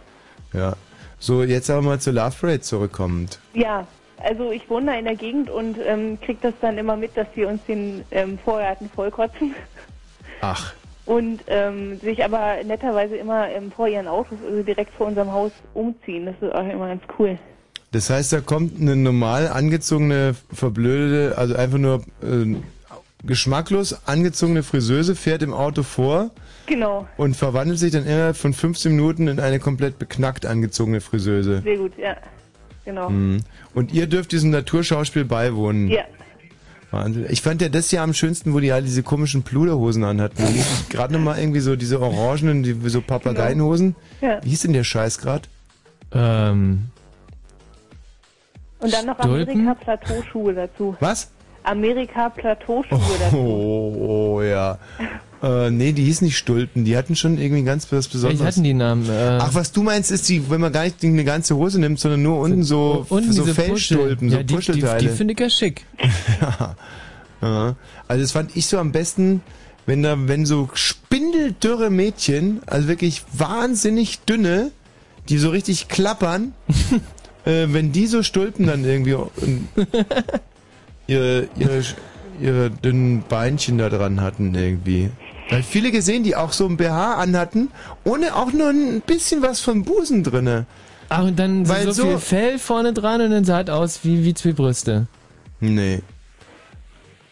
Ja. 0.54 0.76
So, 1.22 1.44
jetzt 1.44 1.70
aber 1.70 1.84
mal 1.84 2.00
zur 2.00 2.14
Love 2.14 2.36
Parade 2.42 2.62
zurückkommend. 2.62 3.38
Ja, 3.54 3.86
also 4.18 4.52
ich 4.52 4.68
wohne 4.72 4.88
da 4.88 4.98
in 4.98 5.06
der 5.06 5.16
Gegend 5.16 5.52
und 5.52 5.78
ähm, 5.86 6.20
krieg 6.20 6.42
das 6.42 6.56
dann 6.62 6.80
immer 6.80 6.98
mit, 6.98 7.16
dass 7.16 7.28
die 7.36 7.46
uns 7.46 7.62
den 7.68 8.04
ähm, 8.10 8.40
Vorgarten 8.44 8.90
vollkotzen 8.90 9.54
Ach, 10.42 10.74
und 11.06 11.42
ähm, 11.46 12.00
sich 12.00 12.24
aber 12.24 12.64
netterweise 12.64 13.18
immer 13.18 13.48
ähm, 13.50 13.72
vor 13.72 13.88
ihren 13.88 14.08
Autos, 14.08 14.40
also 14.48 14.64
direkt 14.64 14.96
vor 14.96 15.08
unserem 15.08 15.32
Haus 15.32 15.52
umziehen. 15.76 16.26
Das 16.26 16.36
ist 16.42 16.56
auch 16.56 16.68
immer 16.68 16.88
ganz 16.88 17.04
cool. 17.20 17.38
das 17.92 18.10
heißt, 18.10 18.34
da 18.34 18.42
kommt 18.42 18.82
eine 18.82 18.96
normal 18.96 19.48
angezogene, 19.48 20.36
verblödete, 20.52 21.38
also 21.38 21.56
einfach 21.56 21.78
nur 21.78 22.02
äh, 22.24 22.56
geschmacklos 23.24 24.08
angezogene 24.08 24.64
Friseuse, 24.64 25.16
fährt 25.16 25.44
im 25.44 25.54
Auto 25.54 25.84
vor 25.84 26.32
Genau, 26.72 27.06
und 27.18 27.36
verwandelt 27.36 27.80
sich 27.80 27.92
dann 27.92 28.06
innerhalb 28.06 28.38
von 28.38 28.54
15 28.54 28.96
Minuten 28.96 29.28
in 29.28 29.42
eine 29.42 29.60
komplett 29.60 30.00
beknackt 30.00 30.46
angezogene 30.46 31.02
Friseuse. 31.02 31.62
sehr 31.64 31.76
gut, 31.78 31.92
ja. 31.98 32.16
Genau. 32.86 33.10
Mhm. 33.10 33.42
Und 33.74 33.92
ihr 33.94 34.08
dürft 34.08 34.32
diesem 34.32 34.52
Naturschauspiel 34.52 35.26
beiwohnen. 35.26 35.90
Ja. 35.90 36.04
Wahnsinn. 36.92 37.26
Ich 37.30 37.42
fand 37.42 37.62
ja 37.62 37.68
das 37.70 37.92
Jahr 37.92 38.06
am 38.06 38.14
schönsten, 38.14 38.54
wo 38.54 38.60
die 38.62 38.72
halt 38.72 38.86
diese 38.86 39.04
komischen 39.04 39.44
Pluderhosen 39.44 40.04
anhatten. 40.06 40.44
Gerade 40.90 41.14
nochmal 41.14 41.40
irgendwie 41.40 41.60
so 41.60 41.76
diese 41.76 42.00
orangenen, 42.02 42.64
die, 42.64 42.74
so 42.90 43.02
Papageienhosen. 43.02 43.96
Ja. 44.22 44.40
Wie 44.44 44.50
hieß 44.50 44.62
denn 44.62 44.74
der 44.74 44.84
Scheiß 44.86 45.18
gerade? 45.20 45.44
Ähm, 46.14 46.86
Und 48.80 48.94
dann 48.94 49.06
noch? 49.06 49.20
Amerika-Plateauschuhe 49.20 50.54
dazu. 50.54 50.96
Was? 51.02 51.30
Amerika-Plateauschuhe 51.64 52.98
Oh, 52.98 53.18
dazu. 53.20 53.38
oh, 53.38 54.36
oh 54.38 54.42
ja. 54.42 54.78
Äh, 55.42 55.72
nee, 55.72 55.92
die 55.92 56.04
hießen 56.04 56.26
nicht 56.26 56.38
Stulpen. 56.38 56.86
Die 56.86 56.96
hatten 56.96 57.16
schon 57.16 57.40
irgendwie 57.40 57.64
ganz 57.64 57.92
was 57.92 58.08
Besonderes. 58.08 58.40
Welche 58.40 58.48
hatten 58.48 58.64
die 58.64 58.74
Namen? 58.74 59.10
Äh, 59.10 59.40
Ach, 59.42 59.54
was 59.54 59.72
du 59.72 59.82
meinst, 59.82 60.12
ist 60.12 60.30
die, 60.30 60.50
wenn 60.52 60.62
man 60.62 60.72
gar 60.72 60.84
nicht 60.84 61.04
eine 61.04 61.24
ganze 61.24 61.56
Hose 61.56 61.80
nimmt, 61.80 62.00
sondern 62.00 62.22
nur 62.22 62.40
unten 62.40 62.64
so, 62.64 63.06
unten 63.10 63.34
so 63.34 63.46
Fellstulpen, 63.46 64.30
Puschel. 64.30 64.30
so 64.30 64.36
ja, 64.36 64.44
die, 64.44 64.46
die, 64.46 64.56
Puschelteile. 64.56 65.00
die 65.02 65.10
finde 65.10 65.34
ich 65.34 65.40
ja 65.40 65.50
schick. 65.50 65.86
ja. 66.42 66.76
ja. 67.42 67.76
Also 68.08 68.22
das 68.22 68.32
fand 68.32 68.56
ich 68.56 68.68
so 68.68 68.78
am 68.78 68.92
besten, 68.92 69.42
wenn 69.88 70.04
da, 70.04 70.16
wenn 70.28 70.46
so 70.46 70.70
spindeldürre 70.74 71.90
Mädchen, 71.90 72.62
also 72.68 72.88
wirklich 72.88 73.24
wahnsinnig 73.34 74.20
dünne, 74.20 74.72
die 75.28 75.40
so 75.40 75.50
richtig 75.50 75.88
klappern, 75.88 76.54
äh, 77.46 77.68
wenn 77.70 77.92
die 77.92 78.06
so 78.06 78.22
Stulpen 78.22 78.68
dann 78.68 78.86
irgendwie 78.86 79.16
ihre, 81.08 81.48
ihre, 81.58 81.84
ihre 82.40 82.70
dünnen 82.70 83.24
Beinchen 83.28 83.80
da 83.80 83.90
dran 83.90 84.22
hatten 84.22 84.54
irgendwie. 84.54 85.10
Ich 85.60 85.66
viele 85.66 85.92
gesehen, 85.92 86.24
die 86.24 86.36
auch 86.36 86.54
so 86.54 86.66
ein 86.66 86.78
BH 86.78 87.16
anhatten, 87.16 87.70
ohne 88.04 88.36
auch 88.36 88.52
nur 88.54 88.70
ein 88.70 89.02
bisschen 89.02 89.42
was 89.42 89.60
vom 89.60 89.84
Busen 89.84 90.24
drinne. 90.24 90.66
Ach, 91.10 91.24
und 91.24 91.38
dann 91.38 91.68
Weil 91.68 91.86
so, 91.86 91.92
so- 91.92 92.04
viel 92.08 92.18
Fell 92.20 92.60
vorne 92.60 92.94
dran 92.94 93.20
und 93.22 93.32
dann 93.32 93.44
sah 93.44 93.62
es 93.62 93.70
aus 93.70 94.00
wie, 94.04 94.24
wie 94.24 94.34
zwei 94.34 94.54
Brüste. 94.54 95.08
Nee. 95.60 96.02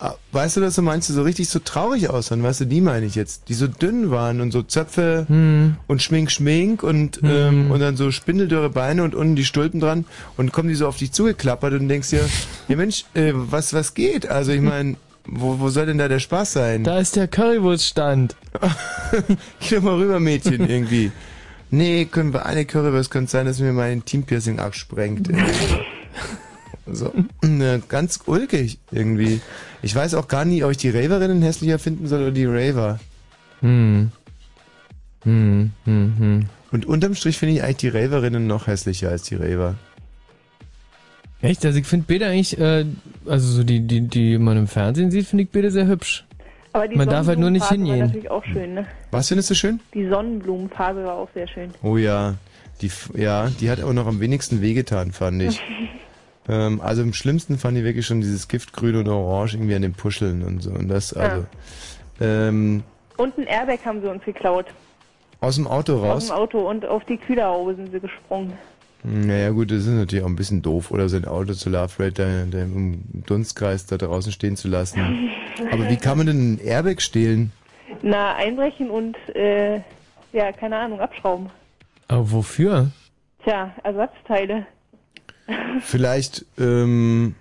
Ah, 0.02 0.14
Weißt 0.32 0.56
du, 0.58 0.62
dass 0.62 0.76
du 0.76 0.82
meinst, 0.82 1.10
die 1.10 1.14
so 1.14 1.24
richtig 1.24 1.50
so 1.50 1.60
traurig 1.60 2.10
aussahen? 2.10 2.42
Weißt 2.44 2.62
du, 2.62 2.66
die 2.66 2.80
meine 2.80 3.06
ich 3.06 3.16
jetzt. 3.16 3.50
Die 3.50 3.54
so 3.54 3.68
dünn 3.68 4.12
waren 4.12 4.40
und 4.40 4.52
so 4.52 4.64
Zöpfe 4.64 5.26
Hm. 5.28 5.76
und 5.88 6.02
Schmink, 6.02 6.32
Schmink 6.32 6.84
und, 6.84 7.20
ähm, 7.24 7.70
und 7.72 7.80
dann 7.82 7.98
so 7.98 8.10
spindeldürre 8.12 8.70
Beine 8.70 9.04
und 9.04 9.14
unten 9.16 9.36
die 9.36 9.44
Stulpen 9.44 9.80
dran 9.82 10.06
und 10.38 10.54
kommen 10.54 10.70
die 10.70 10.76
so 10.76 10.88
auf 10.88 10.96
dich 10.98 11.12
zugeklappert 11.12 11.74
und 11.74 11.90
denkst 11.90 12.12
dir, 12.12 12.30
ja 12.70 12.76
Mensch, 12.78 13.04
äh, 13.14 13.32
was, 13.34 13.74
was 13.74 13.94
geht? 13.94 14.26
Also 14.30 14.52
ich 14.54 14.62
meine, 14.62 14.96
wo, 15.26 15.60
wo 15.60 15.70
soll 15.70 15.86
denn 15.86 15.98
da 15.98 16.08
der 16.08 16.20
Spaß 16.20 16.54
sein? 16.54 16.84
Da 16.84 17.00
ist 17.00 17.16
der 17.16 17.28
Currywurststand. 17.28 18.36
Geh 19.60 19.76
doch 19.76 19.84
mal 19.84 19.96
rüber, 19.96 20.20
Mädchen, 20.20 20.68
irgendwie. 20.68 21.12
Nee, 21.72 22.06
können 22.06 22.34
wir 22.34 22.46
eine 22.46 22.66
Currywurst, 22.66 23.12
könnte 23.12 23.32
sein, 23.32 23.46
dass 23.46 23.60
mir 23.60 23.74
mein 23.74 24.04
Teampiercing 24.04 24.60
absprengt. 24.60 25.30
so, 26.88 27.14
ne, 27.44 27.82
ganz 27.88 28.22
ulkig 28.26 28.80
irgendwie. 28.92 29.42
Ich 29.82 29.96
weiß 29.96 30.16
auch 30.16 30.28
gar 30.28 30.46
nicht, 30.46 30.64
ob 30.64 30.72
ich 30.72 30.78
die 30.78 30.90
Raverinnen 30.90 31.42
hässlicher 31.42 31.80
finden 31.80 32.08
soll 32.08 32.22
oder 32.22 32.32
die 32.32 32.46
Raver. 32.46 33.00
Hm. 33.62 34.12
Hm, 35.24 35.72
hm, 35.86 36.14
hm. 36.18 36.46
Und 36.72 36.86
unterm 36.86 37.16
Strich 37.16 37.38
finde 37.38 37.56
ich 37.56 37.64
eigentlich 37.64 37.78
die 37.78 37.90
Raverinnen 37.90 38.48
noch 38.48 38.68
hässlicher 38.68 39.10
als 39.10 39.24
die 39.24 39.36
Raver. 39.36 39.76
Echt? 41.42 41.66
Also 41.66 41.80
ich 41.80 41.88
finde 41.88 42.06
beide 42.08 42.26
eigentlich, 42.28 42.58
äh, 42.60 42.86
also 43.26 43.48
so 43.48 43.64
die, 43.64 43.80
die, 43.82 44.02
die 44.02 44.38
man 44.38 44.58
im 44.58 44.68
Fernsehen 44.68 45.10
sieht, 45.12 45.26
finde 45.28 45.44
ich 45.46 45.50
beide 45.52 45.72
sehr 45.72 45.88
hübsch. 45.88 46.26
Aber 46.74 46.88
die 46.88 46.96
Man 46.96 47.10
darf 47.10 47.26
halt 47.28 47.40
nur 47.40 47.50
nicht 47.50 47.66
Sonnenblumenphase 47.66 47.90
war 47.90 47.96
hingehen. 47.96 48.08
natürlich 48.08 48.32
auch 48.32 48.44
schön, 48.46 48.74
ne? 48.76 48.86
Was 49.12 49.28
findest 49.30 49.50
du 49.50 49.56
schön? 49.56 49.80
Die 49.94 50.08
Sonnenblumenphase 50.08 51.04
war 51.04 51.16
auch 51.16 51.30
sehr 51.34 51.48
schön. 51.48 51.72
Oh 51.82 51.98
ja, 51.98 52.36
die, 52.82 52.88
f- 52.88 53.12
ja, 53.16 53.50
die 53.60 53.70
hat 53.72 53.82
auch 53.82 53.94
noch 53.94 54.06
am 54.06 54.20
wenigsten 54.20 54.62
wehgetan, 54.62 55.12
fand 55.12 55.42
ich. 55.42 55.60
ähm, 56.50 56.80
also 56.82 57.02
am 57.02 57.14
schlimmsten 57.14 57.58
fand 57.58 57.78
ich 57.78 57.84
wirklich 57.84 58.06
schon 58.06 58.22
dieses 58.22 58.48
Giftgrün 58.48 58.98
und 58.98 59.08
Orange 59.08 59.56
irgendwie 59.56 59.76
an 59.76 59.82
den 59.82 59.94
Puscheln 59.94 60.44
und 60.44 60.62
so. 60.62 60.70
Und 60.72 60.90
das, 60.90 61.14
also, 61.14 61.46
ähm, 62.22 62.84
Und 63.18 63.38
ein 63.38 63.48
Airbag 63.48 63.80
haben 63.86 64.02
sie 64.02 64.08
uns 64.10 64.24
geklaut. 64.24 64.66
aus 65.42 65.56
dem 65.56 65.66
Auto 65.68 65.96
Aus 65.98 66.04
raus. 66.04 66.28
dem 66.28 66.36
Auto 66.36 66.70
und 66.70 66.86
auf 66.86 67.04
die 67.06 67.18
Kühlerhaube 67.18 67.76
sind 67.76 67.92
sie 67.92 68.00
gesprungen. 68.00 68.54
Naja 69.04 69.52
gut, 69.52 69.72
das 69.72 69.86
ist 69.86 69.88
natürlich 69.88 70.24
auch 70.24 70.30
ein 70.30 70.36
bisschen 70.36 70.62
doof, 70.62 70.92
oder 70.92 71.08
sein 71.08 71.26
Auto 71.26 71.54
zu 71.54 71.70
Love 71.70 72.04
Rate 72.04 72.48
im 72.52 73.04
Dunstkreis 73.26 73.86
da 73.86 73.98
draußen 73.98 74.32
stehen 74.32 74.58
zu 74.58 74.68
lassen. 74.68 75.30
Aber 75.72 75.90
wie 75.90 75.98
kann 75.98 76.18
man 76.18 76.28
denn 76.28 76.54
ein 76.54 76.60
Airbag 76.60 77.02
stehlen? 77.02 77.52
Na, 78.02 78.36
einbrechen 78.36 78.90
und, 78.90 79.16
äh, 79.36 79.78
ja, 80.34 80.52
keine 80.52 80.78
Ahnung, 80.78 81.00
abschrauben. 81.00 81.50
Aber 82.08 82.32
wofür? 82.32 82.92
Tja, 83.44 83.74
Ersatzteile. 83.84 84.66
Vielleicht 85.82 86.46
ähm, 86.60 87.36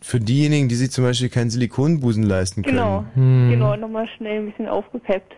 für 0.00 0.20
diejenigen, 0.20 0.68
die 0.68 0.76
sich 0.76 0.90
zum 0.92 1.04
Beispiel 1.04 1.28
keinen 1.28 1.50
Silikonbusen 1.50 2.22
leisten 2.22 2.62
können. 2.62 2.76
Genau, 2.76 3.04
Hm. 3.14 3.50
genau, 3.50 3.76
nochmal 3.76 4.08
schnell 4.16 4.38
ein 4.40 4.50
bisschen 4.50 4.68
aufgepeppt. 4.68 5.34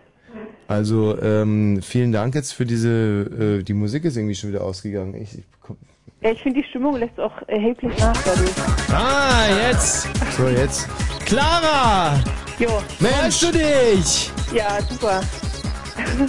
Also 0.69 1.21
ähm, 1.21 1.81
vielen 1.83 2.13
Dank 2.13 2.35
jetzt 2.35 2.53
für 2.53 2.65
diese. 2.65 3.59
Äh, 3.61 3.63
die 3.63 3.75
Musik 3.75 4.05
ist 4.05 4.17
irgendwie 4.17 4.35
schon 4.37 4.51
wieder 4.51 4.63
ausgegangen. 4.63 5.15
Ich, 5.15 5.39
ich 5.39 5.45
komm, 5.61 5.77
Ja, 6.21 6.31
ich 6.31 6.41
finde, 6.43 6.61
die 6.63 6.67
Stimmung 6.69 6.97
lässt 6.97 7.19
auch 7.19 7.33
erheblich 7.49 7.93
nach 7.99 8.17
dadurch. 8.25 8.51
Ah, 8.93 9.47
jetzt! 9.69 10.09
so 10.37 10.49
jetzt. 10.49 10.89
Clara! 11.27 12.21
Jo, 12.59 12.81
Freust 13.01 13.43
du 13.43 13.53
dich? 13.53 14.31
ja, 14.55 14.79
super. 14.89 15.21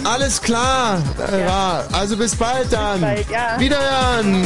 Alles 0.04 0.40
klar. 0.42 1.02
Äh, 1.32 1.42
ja. 1.42 1.84
Also 1.92 2.16
bis 2.16 2.34
bald 2.34 2.72
dann. 2.72 3.00
bald, 3.00 3.28
ja. 3.30 3.58
Wiederhören. 3.58 4.42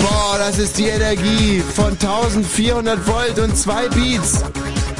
Boah, 0.00 0.36
das 0.38 0.58
ist 0.58 0.78
die 0.78 0.86
Energie 0.86 1.60
von 1.60 1.90
1400 1.92 3.06
Volt 3.06 3.38
und 3.38 3.56
zwei 3.56 3.88
Beats. 3.88 4.42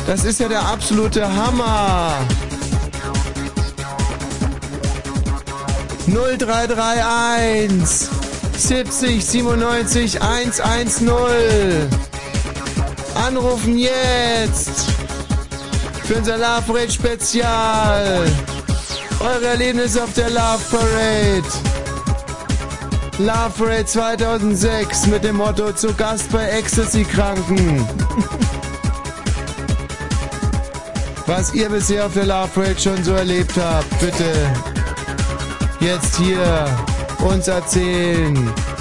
Das 0.06 0.24
ist 0.24 0.40
ja 0.40 0.48
der 0.48 0.60
absolute 0.62 1.26
Hammer. 1.34 2.14
0331 6.06 8.08
70 8.56 9.24
97 9.24 10.20
110. 10.20 11.88
Anrufen 13.14 13.78
jetzt 13.78 14.86
für 16.04 16.16
unser 16.16 16.38
Love 16.38 16.62
Parade 16.66 16.90
Spezial. 16.90 18.26
Eure 19.20 19.46
Erlebnisse 19.46 20.02
auf 20.02 20.12
der 20.14 20.30
Love 20.30 20.64
Parade. 20.70 21.44
Love 23.18 23.52
Parade 23.58 23.86
2006 23.86 25.06
mit 25.06 25.24
dem 25.24 25.36
Motto 25.36 25.72
zu 25.72 25.92
Gast 25.94 26.30
bei 26.32 26.48
Ecstasy 26.48 27.04
Kranken. 27.04 27.86
Was 31.26 31.54
ihr 31.54 31.68
bisher 31.68 32.06
auf 32.06 32.14
der 32.14 32.26
Love 32.26 32.48
Parade 32.54 32.80
schon 32.80 33.04
so 33.04 33.12
erlebt 33.12 33.52
habt, 33.56 34.00
bitte 34.00 34.24
jetzt 35.80 36.16
hier 36.16 36.66
uns 37.18 37.48
erzählen 37.48 38.36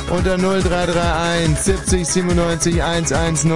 unter 0.09 0.37
0331 0.37 1.57
70 1.57 2.07
97 2.07 2.83
110. 2.83 3.51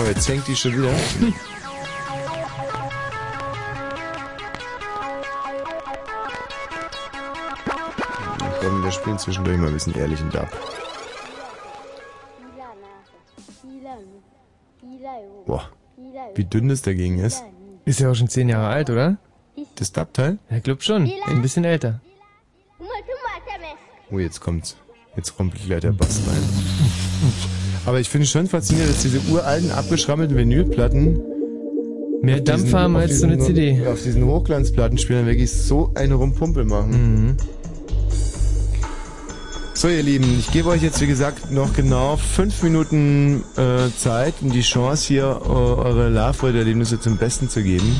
Oh, 0.00 0.06
jetzt 0.06 0.28
hängt 0.28 0.48
die 0.48 0.56
schon 0.56 0.72
wieder. 0.72 0.90
Komm, 8.60 8.84
wir 8.84 8.90
spielen 8.90 9.18
zwischendurch 9.18 9.58
mal 9.58 9.68
ein 9.68 9.74
bisschen 9.74 9.94
ehrlich 9.94 10.20
und 10.20 10.36
ab. 10.36 10.48
Boah, 15.46 15.68
wie 16.34 16.44
dünn 16.44 16.68
das 16.68 16.82
dagegen 16.82 17.18
ist. 17.18 17.44
Ist 17.84 18.00
ja 18.00 18.10
auch 18.10 18.14
schon 18.14 18.28
zehn 18.28 18.48
Jahre 18.48 18.68
alt, 18.68 18.90
oder? 18.90 19.18
Das 19.76 19.92
Dubteil? 19.92 20.38
Ja, 20.50 20.58
glaub 20.60 20.82
schon. 20.82 21.10
Ein 21.26 21.42
bisschen 21.42 21.64
älter. 21.64 22.00
Oh, 24.10 24.18
jetzt 24.18 24.40
kommt's. 24.40 24.76
Jetzt 25.16 25.38
rumpelt 25.38 25.64
gleich 25.66 25.80
der 25.80 25.92
Bass 25.92 26.20
rein. 26.26 27.32
Aber 27.86 28.00
ich 28.00 28.08
finde 28.08 28.26
schon 28.26 28.46
faszinierend, 28.46 28.94
dass 28.94 29.02
diese 29.02 29.20
uralten, 29.30 29.70
abgeschrammelten 29.70 30.36
Vinylplatten 30.36 31.20
Mehr 32.22 32.40
Dampf 32.40 32.64
diesen- 32.64 32.78
haben 32.78 32.96
als 32.96 33.18
so 33.20 33.26
eine 33.26 33.38
CD. 33.38 33.86
Auf 33.86 34.02
diesen 34.02 34.24
Hochglanzplattenspielern 34.24 35.26
wirklich 35.26 35.52
so 35.52 35.90
eine 35.94 36.14
Rumpumpel 36.14 36.64
machen. 36.64 36.90
Mhm. 37.30 37.36
So, 39.74 39.88
ihr 39.88 40.02
Lieben, 40.02 40.38
ich 40.38 40.50
gebe 40.52 40.68
euch 40.68 40.82
jetzt, 40.82 41.00
wie 41.00 41.06
gesagt, 41.06 41.50
noch 41.50 41.72
genau 41.72 42.16
fünf 42.16 42.62
Minuten 42.62 43.42
äh, 43.56 43.88
Zeit 43.98 44.34
und 44.42 44.52
die 44.54 44.60
Chance, 44.60 45.08
hier 45.08 45.24
äh, 45.44 45.48
eure 45.48 46.08
Love-Erlebnisse 46.10 47.00
zum 47.00 47.16
Besten 47.16 47.48
zu 47.48 47.62
geben. 47.62 47.96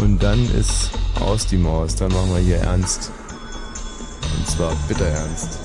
Und 0.00 0.22
dann 0.22 0.42
ist 0.54 0.90
aus 1.20 1.46
die 1.46 1.58
Maus. 1.58 1.94
Dann 1.94 2.10
machen 2.12 2.34
wir 2.34 2.40
hier 2.40 2.56
ernst. 2.56 3.10
Und 4.38 4.48
zwar 4.48 4.72
bitter 4.88 5.06
ernst. 5.06 5.58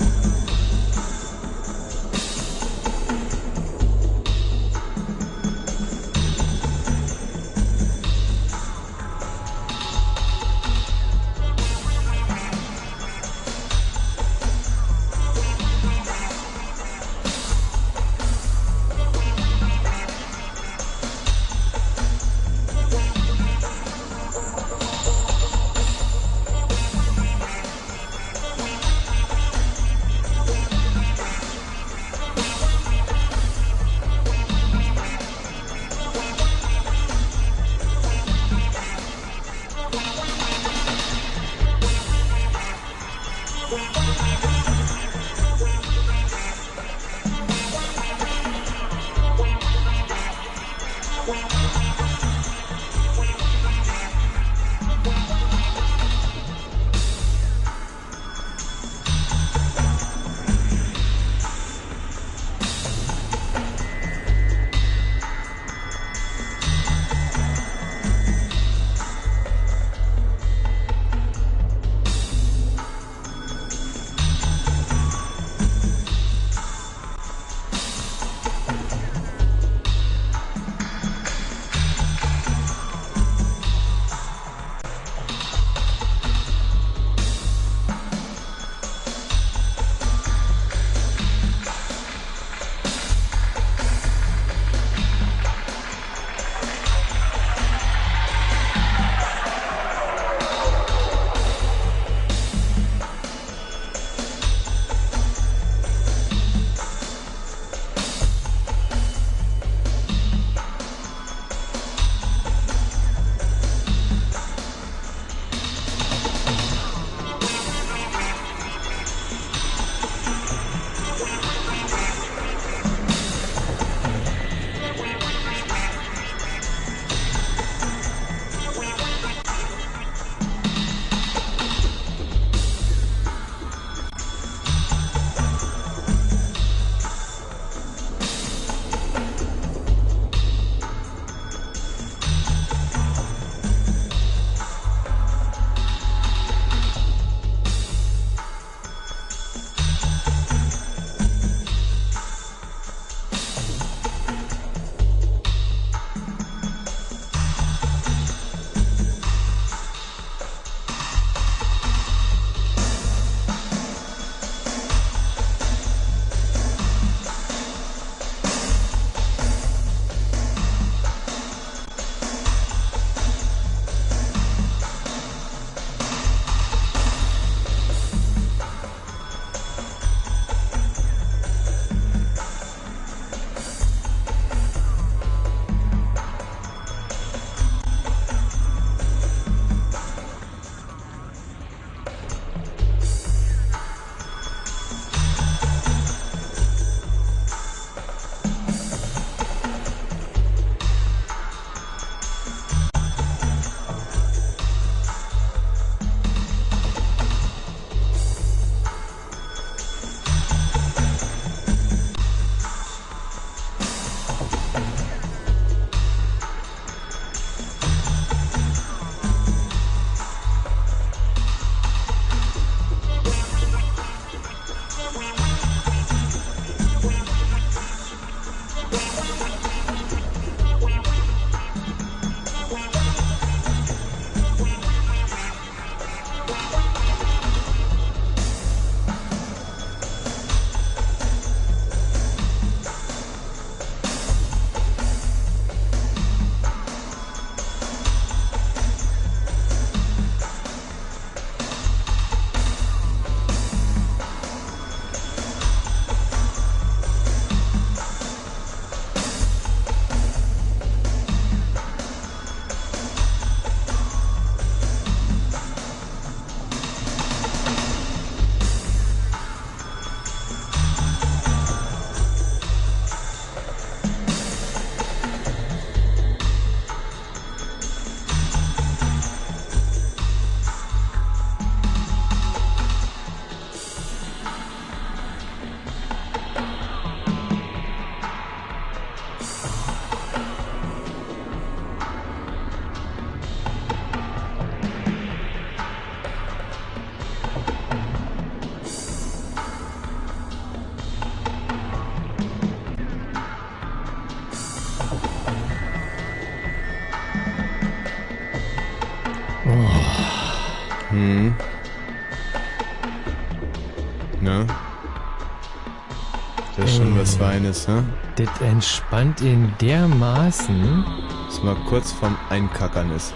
Feines, 317.38 317.86
ne? 317.88 318.04
Das 318.36 318.48
entspannt 318.60 319.40
ihn 319.40 319.72
dermaßen. 319.80 321.04
Das 321.46 321.62
mal 321.62 321.76
kurz 321.88 322.12
vorm 322.12 322.36
Einkackern 322.50 323.10
ist. 323.14 323.34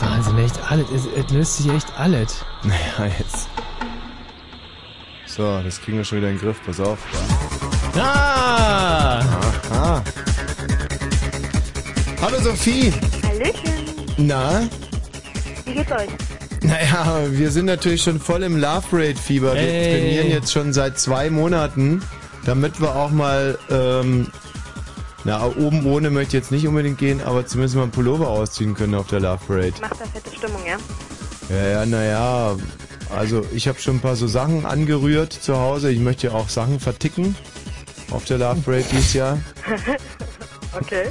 Wahnsinn, 0.00 0.38
echt 0.38 0.58
alles. 0.70 0.86
Es, 0.90 1.06
es 1.06 1.30
löst 1.32 1.56
sich 1.58 1.68
echt 1.72 1.92
alles. 1.98 2.44
Naja, 2.62 3.12
jetzt. 3.18 3.48
So, 5.26 5.62
das 5.62 5.80
kriegen 5.80 5.96
wir 5.96 6.04
schon 6.04 6.18
wieder 6.18 6.28
in 6.28 6.36
den 6.36 6.42
Griff, 6.44 6.60
pass 6.64 6.78
auf. 6.78 6.98
Ah! 7.96 9.20
Aha. 9.70 10.02
Hallo 12.20 12.38
Sophie! 12.40 12.92
Hallöchen. 13.26 13.72
Na? 14.18 14.62
Wie 15.64 15.72
geht's 15.74 15.90
euch? 15.90 16.08
Naja, 16.62 17.22
wir 17.30 17.50
sind 17.50 17.66
natürlich 17.66 18.02
schon 18.02 18.20
voll 18.20 18.42
im 18.44 18.56
Love 18.56 18.86
Rate 18.92 19.16
Fieber. 19.16 19.54
Wir 19.54 19.62
Ey. 19.62 19.98
trainieren 19.98 20.28
jetzt 20.30 20.52
schon 20.52 20.72
seit 20.72 20.98
zwei 20.98 21.30
Monaten, 21.30 22.02
damit 22.44 22.80
wir 22.80 22.94
auch 22.94 23.10
mal, 23.10 23.58
ähm, 23.70 24.28
na, 25.24 25.44
oben 25.46 25.86
ohne 25.86 26.10
möchte 26.10 26.36
ich 26.36 26.42
jetzt 26.42 26.50
nicht 26.50 26.66
unbedingt 26.66 26.98
gehen, 26.98 27.20
aber 27.22 27.46
zumindest 27.46 27.76
mal 27.76 27.82
einen 27.82 27.92
Pullover 27.92 28.28
ausziehen 28.28 28.74
können 28.74 28.94
auf 28.94 29.06
der 29.06 29.20
Love 29.20 29.40
Parade. 29.46 29.74
Macht 29.80 30.00
da 30.00 30.04
fette 30.06 30.34
Stimmung, 30.36 30.62
ja? 30.66 30.76
Ja, 31.48 31.68
ja, 31.68 31.86
naja, 31.86 32.56
also 33.14 33.44
ich 33.52 33.68
habe 33.68 33.78
schon 33.78 33.96
ein 33.96 34.00
paar 34.00 34.16
so 34.16 34.26
Sachen 34.26 34.64
angerührt 34.64 35.32
zu 35.32 35.56
Hause. 35.56 35.90
Ich 35.90 36.00
möchte 36.00 36.28
ja 36.28 36.32
auch 36.32 36.48
Sachen 36.48 36.80
verticken 36.80 37.36
auf 38.10 38.24
der 38.24 38.38
Love 38.38 38.60
Parade 38.62 38.84
dieses 38.90 39.12
Jahr. 39.12 39.38
okay. 40.80 41.04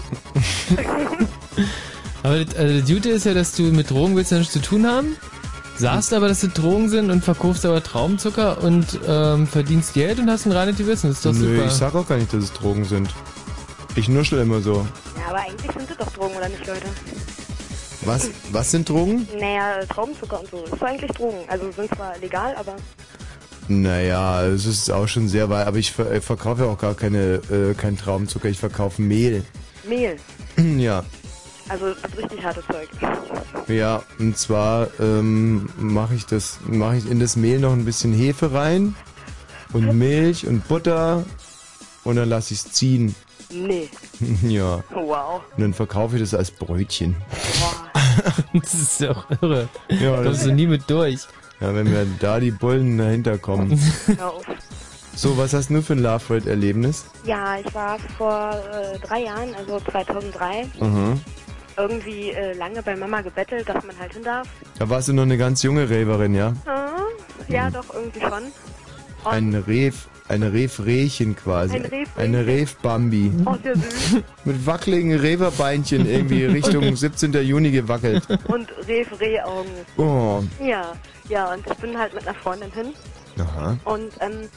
Aber 2.24 2.44
das, 2.44 2.56
also 2.56 2.80
das 2.80 2.90
Gute 2.90 3.10
ist 3.10 3.26
ja, 3.26 3.34
dass 3.34 3.56
du 3.56 3.64
mit 3.64 3.90
Drogen 3.90 4.16
willst 4.16 4.32
ja 4.32 4.38
nichts 4.38 4.54
zu 4.54 4.62
tun 4.62 4.86
haben. 4.86 5.16
Sagst 5.82 6.14
aber, 6.14 6.28
dass 6.28 6.42
das 6.42 6.54
Drogen 6.54 6.90
sind 6.90 7.10
und 7.10 7.24
verkaufst 7.24 7.66
aber 7.66 7.82
Traubenzucker 7.82 8.62
und 8.64 9.00
ähm, 9.08 9.48
verdienst 9.48 9.96
Geld 9.96 10.20
und 10.20 10.30
hast 10.30 10.46
ein 10.46 10.52
reines 10.52 10.78
Gewissen. 10.78 11.10
Das 11.10 11.18
ist 11.18 11.26
doch 11.26 11.34
Nö, 11.34 11.56
super. 11.56 11.66
ich 11.66 11.72
sag 11.72 11.96
auch 11.96 12.08
gar 12.08 12.18
nicht, 12.18 12.32
dass 12.32 12.44
es 12.44 12.54
Drogen 12.54 12.86
sind. 12.86 13.10
Ich 13.96 14.08
nuschel 14.08 14.42
immer 14.42 14.62
so. 14.62 14.86
Ja, 15.18 15.30
aber 15.30 15.40
eigentlich 15.40 15.72
sind 15.72 15.90
es 15.90 15.98
doch 15.98 16.12
Drogen, 16.14 16.36
oder 16.36 16.50
nicht, 16.50 16.68
Leute? 16.68 16.86
Was, 18.06 18.30
was 18.52 18.70
sind 18.70 18.88
Drogen? 18.90 19.28
Naja, 19.40 19.84
Traubenzucker 19.90 20.42
und 20.42 20.52
so. 20.52 20.62
Das 20.66 20.74
ist 20.74 20.84
eigentlich 20.84 21.12
Drogen. 21.14 21.40
Also 21.48 21.72
sind 21.72 21.96
zwar 21.96 22.16
legal, 22.20 22.56
aber 22.60 22.76
Naja, 23.68 24.44
es 24.46 24.68
ist 24.68 24.92
auch 24.92 25.08
schon 25.08 25.28
sehr 25.30 25.50
weit, 25.50 25.66
aber 25.66 25.78
ich 25.78 25.92
ver 25.94 26.12
äh, 26.12 26.22
verkaufe 26.22 26.62
ja 26.62 26.68
auch 26.70 26.78
gar 26.78 26.94
keine, 26.94 27.42
äh, 27.52 27.74
keinen 27.74 27.98
Traubenzucker, 27.98 28.50
ich 28.50 28.60
verkaufe 28.60 29.02
Mehl. 29.02 29.44
Mehl. 29.90 30.18
ja. 30.78 31.04
Also 31.72 31.94
das 32.02 32.18
richtig 32.18 32.44
harte 32.44 32.62
Zeug. 32.68 32.90
Ja, 33.70 34.04
und 34.20 34.38
zwar 34.38 34.88
ähm, 35.00 35.70
mache 35.78 36.16
ich 36.16 36.26
das, 36.26 36.60
mache 36.68 36.98
ich 36.98 37.10
in 37.10 37.20
das 37.22 37.38
Mehl 37.38 37.60
noch 37.60 37.72
ein 37.72 37.86
bisschen 37.86 38.12
Hefe 38.14 38.54
rein 38.54 38.94
und 39.72 39.98
Milch 39.98 40.46
und 40.46 40.68
Butter 40.68 41.24
und 42.04 42.18
dann 42.18 42.28
lasse 42.28 42.54
ich 42.54 42.66
es 42.66 42.74
ziehen. 42.74 43.16
Nee. 43.54 43.88
ja. 44.44 44.84
Wow. 44.90 45.42
Und 45.56 45.62
dann 45.62 45.74
verkaufe 45.74 46.16
ich 46.18 46.22
das 46.22 46.34
als 46.34 46.52
Brötchen. 46.52 47.16
das 48.54 48.74
ist 48.74 49.02
doch 49.02 49.26
irre. 49.42 49.70
Ja, 49.90 50.18
da 50.18 50.18
das- 50.18 50.26
kommst 50.26 50.46
du 50.48 50.52
nie 50.54 50.68
mit 50.68 50.90
durch. 50.90 51.22
Ja, 51.62 51.74
wenn 51.74 51.90
mir 51.90 52.06
da 52.20 52.40
die 52.42 52.52
Bullen 52.52 52.98
dahinter 52.98 53.38
kommen. 53.38 53.80
So, 55.14 55.38
was 55.38 55.54
hast 55.54 55.70
du 55.70 55.82
für 55.84 55.92
ein 55.94 56.00
Love 56.00 56.24
Rate 56.36 56.50
Erlebnis? 56.50 57.04
Ja, 57.26 57.58
ich 57.60 57.72
war 57.76 58.00
vor 58.18 58.52
äh, 58.72 58.98
drei 59.06 59.24
Jahren, 59.26 59.54
also 59.56 59.78
2003, 59.92 60.68
Mhm. 60.80 61.20
Irgendwie 61.78 62.32
äh, 62.32 62.54
lange 62.54 62.82
bei 62.84 62.96
Mama 62.96 63.22
gebettelt, 63.22 63.68
dass 63.68 63.84
man 63.86 63.98
halt 64.00 64.14
hin 64.14 64.24
darf. 64.24 64.48
Da 64.80 64.90
warst 64.90 65.08
du 65.08 65.14
noch 65.14 65.24
eine 65.24 65.38
ganz 65.38 65.64
junge 65.64 65.90
Raverin, 65.90 66.36
ja? 66.36 66.54
Ah, 66.66 66.90
ja, 67.48 67.70
doch, 67.70 67.94
irgendwie 67.94 68.20
schon. 68.22 68.44
Und 69.24 69.32
Ein 69.32 69.54
Rev, 69.56 69.96
eine 70.28 70.52
Rev-Rehchen 70.54 71.36
quasi. 71.36 71.76
Ein 71.76 71.82
Rev-Rehchen. 71.84 72.12
Eine 72.18 72.46
Rev-Bambi. 72.46 73.32
Oh, 73.46 73.56
sehr 73.62 73.76
süß. 73.76 74.16
Mit 74.46 74.66
wackeligen 74.66 75.16
Reverbeinchen 75.16 76.10
irgendwie 76.10 76.46
Richtung 76.58 76.96
17. 76.96 77.34
Juni 77.34 77.72
gewackelt. 77.72 78.24
Und 78.48 78.70
Reh-Reh-Augen. 78.88 79.70
Oh. 79.98 80.42
Ja, 80.64 80.94
ja, 81.30 81.54
und 81.54 81.66
ich 81.68 81.74
bin 81.76 81.98
halt 81.98 82.14
mit 82.14 82.28
einer 82.28 82.36
Freundin 82.38 82.72
hin. 82.72 82.94
Aha. 83.40 83.78
Und 83.86 84.12
ähm, 84.20 84.50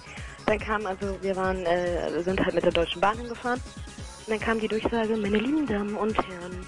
dann 0.47 0.59
kam, 0.59 0.87
also 0.87 1.17
wir 1.23 1.37
waren, 1.37 1.65
äh, 1.67 2.23
sind 2.23 2.41
halt 2.45 2.55
mit 2.55 2.65
der 2.65 2.73
Deutschen 2.73 3.01
Bahn 3.01 3.17
hingefahren. 3.19 3.61
Und 4.27 4.31
dann 4.33 4.41
kam 4.41 4.59
die 4.59 4.69
Durchsage, 4.69 5.17
meine 5.17 5.39
lieben 5.39 5.67
Damen 5.67 5.95
und 5.97 6.17
Herren, 6.17 6.67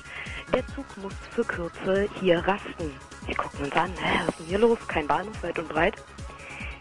der 0.52 0.66
Zug 0.68 0.84
muss 0.96 1.14
für 1.30 1.44
Kürze 1.44 2.08
hier 2.20 2.38
rasten. 2.38 2.92
Wir 3.26 3.36
gucken 3.36 3.64
uns 3.64 3.72
an, 3.74 3.92
hä, 3.96 4.20
was 4.20 4.28
ist 4.28 4.38
denn 4.40 4.46
hier 4.46 4.58
los? 4.58 4.78
Kein 4.86 5.06
Bahnhof, 5.06 5.42
weit 5.42 5.58
und 5.58 5.68
breit. 5.68 5.94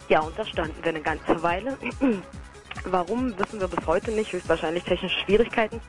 Ja, 0.09 0.19
und 0.21 0.37
da 0.37 0.45
standen 0.45 0.83
wir 0.83 0.89
eine 0.89 1.01
ganze 1.01 1.41
Weile. 1.41 1.77
Warum, 2.85 3.37
wissen 3.39 3.59
wir 3.59 3.67
bis 3.67 3.85
heute 3.87 4.11
nicht, 4.11 4.31
höchstwahrscheinlich 4.31 4.83
technische 4.83 5.19
Schwierigkeiten. 5.19 5.81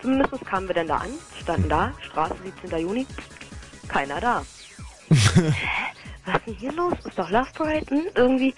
Zumindest 0.00 0.44
kamen 0.44 0.66
wir 0.66 0.74
dann 0.74 0.88
da 0.88 0.96
an, 0.96 1.10
standen 1.40 1.68
da, 1.68 1.92
Straße 2.00 2.34
17. 2.62 2.80
Juni, 2.80 3.06
keiner 3.86 4.20
da. 4.20 4.44
was 6.24 6.36
ist 6.36 6.46
denn 6.46 6.54
hier 6.54 6.72
los? 6.72 6.94
Ist 7.04 7.18
doch 7.18 7.30
Love 7.30 7.48
Parade, 7.54 7.86
hm? 7.88 8.06
irgendwie. 8.14 8.54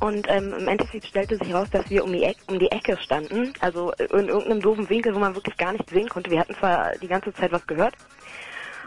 Und 0.00 0.26
ähm, 0.28 0.54
im 0.58 0.68
Endeffekt 0.68 1.06
stellte 1.06 1.36
sich 1.36 1.48
heraus, 1.48 1.70
dass 1.70 1.88
wir 1.90 2.04
um 2.04 2.12
die, 2.12 2.22
Eck, 2.22 2.36
um 2.48 2.58
die 2.58 2.70
Ecke 2.70 2.96
standen, 2.98 3.52
also 3.60 3.92
in 3.92 4.28
irgendeinem 4.28 4.60
doofen 4.60 4.88
Winkel, 4.88 5.14
wo 5.14 5.18
man 5.18 5.34
wirklich 5.34 5.56
gar 5.56 5.72
nichts 5.72 5.90
sehen 5.90 6.08
konnte. 6.08 6.30
Wir 6.30 6.40
hatten 6.40 6.54
zwar 6.54 6.92
die 7.00 7.08
ganze 7.08 7.32
Zeit 7.32 7.52
was 7.52 7.66
gehört. 7.66 7.94